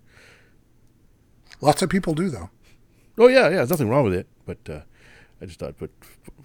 Lots 1.61 1.83
of 1.83 1.89
people 1.89 2.15
do, 2.15 2.29
though. 2.29 2.51
Oh 3.19 3.29
yeah, 3.29 3.45
yeah. 3.45 3.57
There's 3.57 3.71
nothing 3.71 3.89
wrong 3.89 4.05
with 4.05 4.15
it, 4.15 4.27
but 4.45 4.59
uh, 4.69 4.81
I 5.41 5.47
just 5.47 5.59
thought, 5.59 5.77
but 5.79 5.91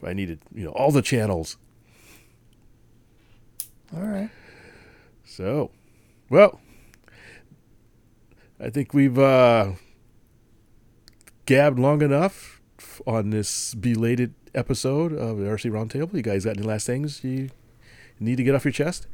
I 0.06 0.14
needed, 0.14 0.40
you 0.54 0.64
know, 0.64 0.72
all 0.72 0.92
the 0.92 1.02
channels. 1.02 1.58
All 3.94 4.04
right. 4.04 4.30
So, 5.26 5.72
well, 6.30 6.62
I 8.60 8.70
think 8.70 8.94
we've 8.94 9.20
uh, 9.20 9.74
gabbed 11.46 11.80
long 11.80 12.02
enough 12.02 12.62
on 13.06 13.32
this 13.32 13.74
belated 13.74 14.34
episode 14.54 15.14
of 15.14 15.38
the 15.38 15.46
RC 15.46 15.72
Roundtable. 15.72 16.14
You 16.14 16.22
guys 16.22 16.46
got 16.46 16.58
any 16.58 16.66
last 16.66 16.86
things 16.86 17.24
you 17.24 17.50
need 18.20 18.38
to 18.38 18.44
get 18.44 18.56
off 18.56 18.64
your 18.64 18.72
chest? 18.72 19.08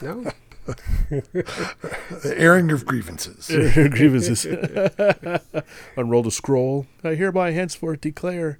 No. 0.00 0.30
The 0.66 2.34
airing 2.36 2.70
of 2.70 2.86
grievances. 2.86 3.46
Grievances. 3.74 4.44
Unroll 5.96 6.22
the 6.22 6.30
scroll. 6.30 6.86
I 7.02 7.14
hereby 7.14 7.50
henceforth 7.52 8.00
declare. 8.00 8.58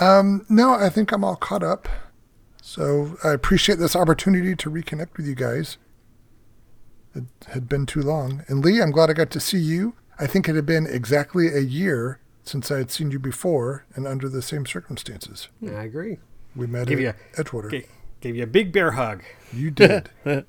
Um, 0.00 0.46
no, 0.48 0.74
I 0.74 0.88
think 0.88 1.12
I'm 1.12 1.24
all 1.24 1.36
caught 1.36 1.62
up. 1.62 1.88
So 2.62 3.16
I 3.24 3.30
appreciate 3.32 3.78
this 3.78 3.96
opportunity 3.96 4.54
to 4.56 4.70
reconnect 4.70 5.16
with 5.16 5.26
you 5.26 5.34
guys. 5.34 5.76
It 7.14 7.24
had 7.48 7.68
been 7.68 7.84
too 7.86 8.00
long. 8.00 8.44
And 8.48 8.64
Lee, 8.64 8.80
I'm 8.80 8.90
glad 8.92 9.10
I 9.10 9.12
got 9.14 9.30
to 9.32 9.40
see 9.40 9.58
you. 9.58 9.94
I 10.18 10.26
think 10.26 10.48
it 10.48 10.54
had 10.54 10.64
been 10.66 10.86
exactly 10.86 11.48
a 11.48 11.58
year 11.60 12.20
since 12.44 12.70
I 12.70 12.78
had 12.78 12.90
seen 12.90 13.10
you 13.10 13.18
before 13.18 13.84
and 13.94 14.06
under 14.06 14.28
the 14.28 14.42
same 14.42 14.64
circumstances. 14.64 15.48
I 15.64 15.82
agree. 15.84 16.18
We 16.56 16.66
met 16.66 16.86
Give 16.86 17.00
at 17.00 17.16
you- 17.36 17.42
Edgewater. 17.44 17.70
G- 17.70 17.86
gave 18.22 18.36
you 18.36 18.44
a 18.44 18.46
big 18.46 18.72
bear 18.72 18.92
hug. 18.92 19.22
You 19.52 19.70
did. 19.70 20.08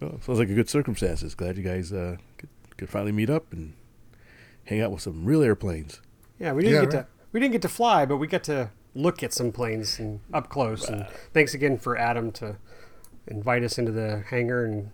Well, 0.00 0.20
sounds 0.20 0.40
like 0.40 0.50
a 0.50 0.54
good 0.54 0.68
circumstances. 0.68 1.36
Glad 1.36 1.56
you 1.56 1.62
guys 1.62 1.92
uh, 1.92 2.16
could, 2.36 2.48
could 2.76 2.88
finally 2.90 3.12
meet 3.12 3.30
up 3.30 3.52
and 3.52 3.74
hang 4.64 4.80
out 4.80 4.90
with 4.90 5.00
some 5.02 5.24
real 5.24 5.40
airplanes. 5.40 6.00
Yeah, 6.38 6.52
we 6.52 6.62
didn't 6.64 6.74
Yeah, 6.74 6.80
get 6.90 6.94
right. 6.96 7.02
to 7.06 7.08
we 7.32 7.38
didn't 7.40 7.52
get 7.52 7.62
to 7.62 7.68
fly, 7.68 8.04
but 8.04 8.16
we 8.16 8.26
got 8.26 8.42
to 8.44 8.70
look 8.94 9.22
at 9.22 9.32
some 9.32 9.52
planes 9.52 10.00
and 10.00 10.18
up 10.32 10.48
close. 10.50 10.88
And 10.88 11.06
thanks 11.32 11.54
again 11.54 11.78
for 11.78 11.96
Adam 11.96 12.32
to 12.32 12.56
invite 13.28 13.62
us 13.62 13.78
into 13.78 13.92
the 13.92 14.24
hangar 14.28 14.64
and 14.64 14.90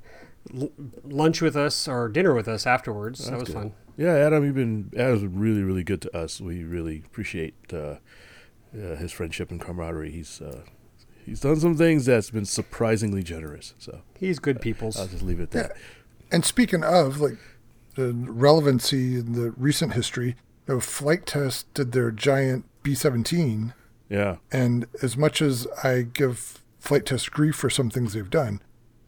l- 0.55 0.71
lunch 1.03 1.41
with 1.41 1.57
us 1.57 1.89
or 1.89 2.09
dinner 2.09 2.35
with 2.35 2.47
us 2.47 2.67
afterwards. 2.67 3.25
that 3.25 3.35
was 3.41 3.45
good. 3.49 3.55
fun. 3.55 3.73
Yeah, 3.97 4.13
Adam, 4.15 4.45
you've 4.45 4.55
been 4.55 4.93
Adam's 4.97 5.23
been 5.23 5.41
really, 5.41 5.63
really 5.63 5.83
good 5.83 6.03
to 6.03 6.17
us. 6.17 6.41
We 6.43 6.63
really 6.63 7.03
appreciate 7.07 7.55
uh, 7.73 7.77
uh, 8.77 8.97
his 8.97 9.13
friendship 9.13 9.51
and 9.51 9.61
camaraderie. 9.61 10.11
He's 10.13 10.41
uh, 10.43 10.61
he's 11.31 11.41
done 11.41 11.61
some 11.61 11.77
things 11.77 12.07
that's 12.07 12.31
been 12.31 12.45
surprisingly 12.45 13.23
generous. 13.23 13.75
So 13.79 14.01
He's 14.19 14.41
good 14.41 14.57
uh, 14.57 14.61
peoples. 14.61 14.99
I'll 14.99 15.07
just 15.07 15.23
leave 15.23 15.39
it 15.39 15.45
at 15.45 15.51
that. 15.53 15.77
And 16.33 16.45
speaking 16.45 16.83
of 16.83 17.21
like 17.21 17.39
the 17.95 18.13
relevancy 18.13 19.15
in 19.17 19.35
the 19.35 19.53
recent 19.53 19.93
history, 19.93 20.35
you 20.67 20.75
know, 20.75 20.81
Flite 20.81 21.27
Test 21.27 21.73
did 21.73 21.93
their 21.93 22.11
giant 22.11 22.65
B-17, 22.83 23.73
Yeah, 24.09 24.37
and 24.51 24.87
as 25.03 25.17
much 25.17 25.41
as 25.41 25.69
I 25.85 26.03
give 26.03 26.63
Flite 26.81 27.07
Test 27.07 27.31
grief 27.31 27.55
for 27.55 27.71
some 27.71 27.91
things 27.91 28.13
they've 28.13 28.29
done, 28.29 28.61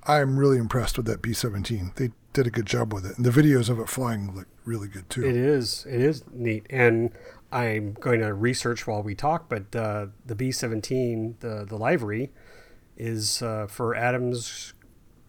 I'm 0.04 0.38
really 0.38 0.58
impressed 0.58 0.96
with 0.96 1.06
that 1.06 1.22
B-17. 1.22 1.96
They 1.96 2.10
did 2.32 2.46
a 2.46 2.50
good 2.50 2.66
job 2.66 2.92
with 2.92 3.04
it, 3.04 3.16
and 3.16 3.26
the 3.26 3.30
videos 3.30 3.68
of 3.68 3.78
it 3.78 3.88
flying 3.88 4.34
look 4.34 4.46
really 4.64 4.88
good 4.88 5.08
too. 5.10 5.24
It 5.24 5.36
is. 5.36 5.86
It 5.88 6.00
is 6.00 6.24
neat, 6.32 6.66
and 6.70 7.10
I'm 7.50 7.92
going 7.94 8.20
to 8.20 8.32
research 8.32 8.86
while 8.86 9.02
we 9.02 9.14
talk. 9.14 9.48
But 9.48 9.74
uh, 9.74 10.06
the 10.24 10.34
B-17, 10.34 11.40
the 11.40 11.64
the 11.68 11.76
livery, 11.76 12.30
is 12.96 13.42
uh, 13.42 13.66
for 13.66 13.94
Adam's 13.94 14.74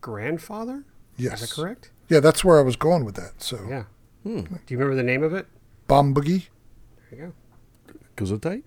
grandfather. 0.01 0.85
Yes. 1.17 1.41
Is 1.41 1.49
that 1.49 1.55
correct? 1.55 1.91
Yeah, 2.09 2.19
that's 2.19 2.43
where 2.43 2.59
I 2.59 2.61
was 2.61 2.75
going 2.75 3.05
with 3.05 3.15
that. 3.15 3.41
So, 3.41 3.59
Yeah. 3.69 3.83
Do 4.23 4.31
you 4.67 4.77
remember 4.77 4.95
the 4.95 5.03
name 5.03 5.23
of 5.23 5.33
it? 5.33 5.47
Bomb 5.87 6.13
Boogie. 6.13 6.47
There 7.11 7.19
you 7.19 7.33
goes 8.15 8.31
it 8.31 8.63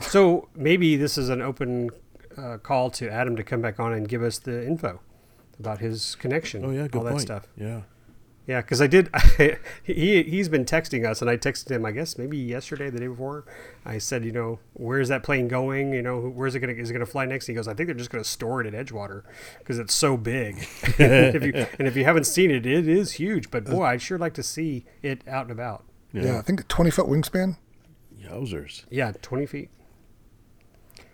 So 0.00 0.48
maybe 0.54 0.96
this 0.96 1.16
is 1.16 1.28
an 1.28 1.40
open 1.40 1.90
uh, 2.36 2.58
call 2.58 2.90
to 2.90 3.08
Adam 3.08 3.36
to 3.36 3.42
come 3.44 3.60
back 3.60 3.80
on 3.80 3.92
and 3.92 4.08
give 4.08 4.22
us 4.22 4.38
the 4.38 4.66
info 4.66 5.00
about 5.58 5.80
his 5.80 6.14
connection. 6.16 6.64
Oh 6.64 6.70
yeah, 6.70 6.88
good 6.88 6.98
all 6.98 7.04
that 7.04 7.20
stuff. 7.20 7.46
Yeah, 7.56 7.82
Yeah, 8.46 8.60
because 8.60 8.80
I 8.80 8.86
did. 8.86 9.10
he 9.82 10.22
he's 10.22 10.48
been 10.48 10.64
texting 10.64 11.06
us, 11.06 11.20
and 11.20 11.30
I 11.30 11.36
texted 11.36 11.70
him. 11.70 11.84
I 11.84 11.92
guess 11.92 12.16
maybe 12.18 12.38
yesterday, 12.38 12.90
the 12.90 13.00
day 13.00 13.06
before. 13.08 13.44
I 13.84 13.98
said, 13.98 14.24
you 14.24 14.32
know, 14.32 14.58
where's 14.74 15.08
that 15.08 15.22
plane 15.22 15.48
going? 15.48 15.92
You 15.92 16.02
know, 16.02 16.20
where's 16.20 16.54
it 16.54 16.60
gonna 16.60 16.72
is 16.74 16.90
it 16.90 16.92
gonna 16.92 17.06
fly 17.06 17.24
next? 17.26 17.46
He 17.46 17.54
goes, 17.54 17.68
I 17.68 17.74
think 17.74 17.88
they're 17.88 17.94
just 17.96 18.10
gonna 18.10 18.24
store 18.24 18.60
it 18.60 18.72
at 18.72 18.86
Edgewater 18.86 19.22
because 19.58 19.78
it's 19.78 19.94
so 19.94 20.16
big. 20.16 20.66
and, 20.98 21.34
if 21.36 21.42
you, 21.44 21.66
and 21.78 21.88
if 21.88 21.96
you 21.96 22.04
haven't 22.04 22.24
seen 22.24 22.50
it, 22.50 22.66
it 22.66 22.88
is 22.88 23.12
huge. 23.12 23.50
But 23.50 23.66
uh, 23.68 23.72
boy, 23.72 23.84
I'd 23.84 24.02
sure 24.02 24.18
like 24.18 24.34
to 24.34 24.42
see 24.42 24.84
it 25.02 25.22
out 25.26 25.42
and 25.42 25.52
about. 25.52 25.84
yeah. 26.12 26.22
Yeah, 26.24 26.38
I 26.38 26.42
think 26.42 26.66
20 26.68 26.90
foot 26.90 27.06
wingspan. 27.06 27.56
Yowzers! 28.20 28.84
Yeah, 28.90 29.12
twenty 29.22 29.46
feet. 29.46 29.70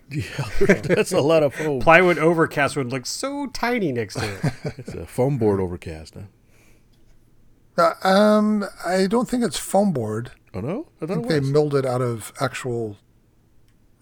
Yeah, 0.09 0.49
that's 0.83 1.11
a 1.11 1.21
lot 1.21 1.41
of 1.43 1.53
foam. 1.55 1.79
Plywood 1.79 2.17
overcast 2.19 2.75
would 2.77 2.91
look 2.91 3.05
so 3.05 3.47
tiny 3.47 3.91
next 3.91 4.15
to 4.15 4.25
it. 4.35 4.53
It's 4.77 4.93
a 4.93 5.05
foam 5.05 5.37
board 5.37 5.59
overcast. 5.59 6.15
Huh? 6.15 7.93
Uh, 8.03 8.07
um, 8.07 8.65
I 8.85 9.07
don't 9.07 9.27
think 9.27 9.43
it's 9.43 9.57
foam 9.57 9.91
board. 9.91 10.31
Oh 10.53 10.61
no, 10.61 10.87
I 11.01 11.05
I 11.05 11.07
thought 11.07 11.13
think 11.15 11.25
it 11.25 11.29
they 11.29 11.39
milled 11.39 11.75
it 11.75 11.85
out 11.85 12.01
of 12.01 12.31
actual 12.39 12.97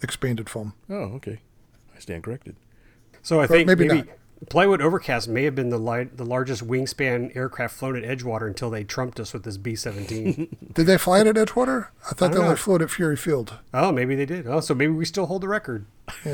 expanded 0.01 0.49
foam. 0.49 0.73
oh, 0.89 1.15
okay. 1.15 1.39
I 1.95 1.99
stand 1.99 2.23
corrected. 2.23 2.57
So 3.21 3.39
I 3.39 3.47
think 3.47 3.65
maybe 3.67 3.87
maybe, 3.87 4.09
Plywood 4.49 4.81
Overcast 4.81 5.27
may 5.29 5.43
have 5.43 5.55
been 5.55 5.69
the 5.69 5.77
li- 5.77 6.09
the 6.13 6.25
largest 6.25 6.67
wingspan 6.67 7.35
aircraft 7.35 7.75
flown 7.75 7.95
at 7.95 8.03
Edgewater 8.03 8.47
until 8.47 8.69
they 8.69 8.83
trumped 8.83 9.19
us 9.19 9.33
with 9.33 9.43
this 9.43 9.57
B 9.57 9.75
seventeen. 9.75 10.55
Did 10.73 10.85
they 10.85 10.97
fly 10.97 11.21
it 11.21 11.27
at 11.27 11.35
Edgewater? 11.35 11.87
I 12.05 12.09
thought 12.09 12.17
don't 12.19 12.31
they 12.31 12.37
only 12.39 12.55
flew 12.57 12.75
it 12.75 12.81
at 12.81 12.89
Fury 12.91 13.15
Field. 13.15 13.59
oh, 13.73 13.91
maybe 13.91 14.15
they 14.15 14.25
did. 14.25 14.47
Oh, 14.47 14.59
so 14.59 14.73
maybe 14.73 14.91
we 14.93 15.05
still 15.05 15.27
hold 15.27 15.41
the 15.43 15.47
record. 15.47 15.85
we 16.25 16.31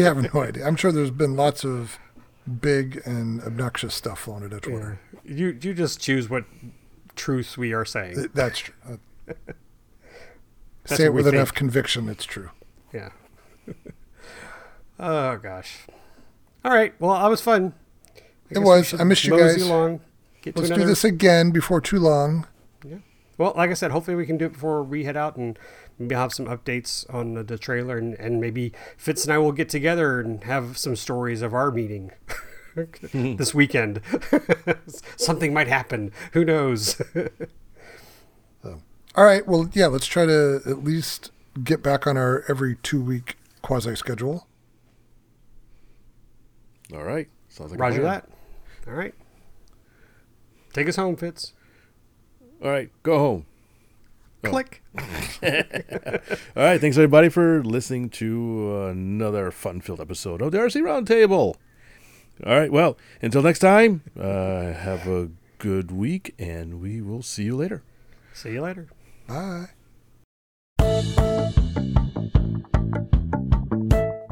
have 0.00 0.32
no 0.34 0.42
idea. 0.42 0.66
I'm 0.66 0.76
sure 0.76 0.92
there's 0.92 1.10
been 1.10 1.36
lots 1.36 1.64
of 1.64 1.98
big 2.60 3.02
and 3.04 3.42
obnoxious 3.42 3.94
stuff 3.94 4.20
flown 4.20 4.42
at 4.44 4.50
Edgewater. 4.50 4.98
You 5.24 5.56
you 5.60 5.74
just 5.74 6.00
choose 6.00 6.30
what 6.30 6.44
truths 7.14 7.58
we 7.58 7.72
are 7.72 7.84
saying. 7.84 8.28
That's 8.34 8.58
true. 8.60 8.74
That's 10.84 10.96
Say 10.98 11.04
it 11.04 11.14
with 11.14 11.28
enough 11.28 11.48
think. 11.48 11.56
conviction, 11.58 12.08
it's 12.08 12.24
true. 12.24 12.50
Yeah. 12.92 13.10
Oh 15.02 15.36
gosh. 15.36 15.86
All 16.64 16.72
right. 16.72 16.94
Well, 17.00 17.12
that 17.20 17.28
was 17.28 17.40
fun. 17.40 17.74
I 18.16 18.20
It 18.50 18.58
was. 18.60 18.98
I 18.98 19.04
missed 19.04 19.24
you 19.24 19.36
guys. 19.36 19.62
Along, 19.62 20.00
get 20.40 20.56
Let's 20.56 20.68
to 20.68 20.74
do 20.76 20.86
this 20.86 21.04
again 21.04 21.50
before 21.50 21.80
too 21.80 21.98
long. 21.98 22.46
Yeah. 22.86 22.98
Well, 23.36 23.52
like 23.56 23.70
I 23.70 23.74
said, 23.74 23.90
hopefully 23.90 24.16
we 24.16 24.26
can 24.26 24.38
do 24.38 24.46
it 24.46 24.52
before 24.52 24.82
we 24.82 25.04
head 25.04 25.16
out 25.16 25.36
and 25.36 25.58
maybe 25.98 26.14
have 26.14 26.32
some 26.32 26.46
updates 26.46 27.12
on 27.12 27.34
the, 27.34 27.42
the 27.42 27.58
trailer 27.58 27.98
and, 27.98 28.14
and 28.14 28.40
maybe 28.40 28.72
Fitz 28.96 29.24
and 29.24 29.32
I 29.32 29.38
will 29.38 29.52
get 29.52 29.68
together 29.68 30.20
and 30.20 30.44
have 30.44 30.78
some 30.78 30.96
stories 30.96 31.42
of 31.42 31.52
our 31.52 31.70
meeting 31.70 32.12
this 33.12 33.54
weekend. 33.54 34.00
Something 35.16 35.52
might 35.52 35.68
happen. 35.68 36.12
Who 36.32 36.44
knows? 36.44 37.00
All 38.64 39.24
right. 39.24 39.46
Well, 39.46 39.68
yeah. 39.72 39.86
Let's 39.88 40.06
try 40.06 40.26
to 40.26 40.60
at 40.64 40.84
least 40.84 41.30
get 41.62 41.82
back 41.82 42.06
on 42.06 42.16
our 42.16 42.44
every 42.48 42.76
two 42.76 43.00
week 43.02 43.36
quasi 43.60 43.94
schedule. 43.96 44.46
All 46.92 47.04
right. 47.04 47.28
Sounds 47.48 47.70
like 47.70 47.78
a 47.78 47.82
Roger 47.82 48.00
plan. 48.00 48.22
that. 48.84 48.88
All 48.88 48.94
right. 48.94 49.14
Take 50.72 50.88
us 50.88 50.96
home, 50.96 51.16
Fitz. 51.16 51.52
All 52.62 52.70
right. 52.70 52.90
Go 53.02 53.18
home. 53.18 53.46
Click. 54.42 54.82
All 54.96 55.02
right. 56.56 56.80
Thanks, 56.80 56.96
everybody, 56.96 57.28
for 57.28 57.62
listening 57.62 58.08
to 58.10 58.86
another 58.86 59.50
fun 59.50 59.80
filled 59.80 60.00
episode 60.00 60.42
of 60.42 60.52
the 60.52 60.58
RC 60.58 60.82
Roundtable. 60.82 61.54
All 62.44 62.58
right. 62.58 62.72
Well, 62.72 62.96
until 63.20 63.42
next 63.42 63.60
time, 63.60 64.02
uh, 64.18 64.72
have 64.72 65.06
a 65.06 65.30
good 65.58 65.92
week, 65.92 66.34
and 66.38 66.80
we 66.80 67.00
will 67.00 67.22
see 67.22 67.44
you 67.44 67.56
later. 67.56 67.82
See 68.34 68.52
you 68.52 68.62
later. 68.62 68.88
Bye. 69.28 69.68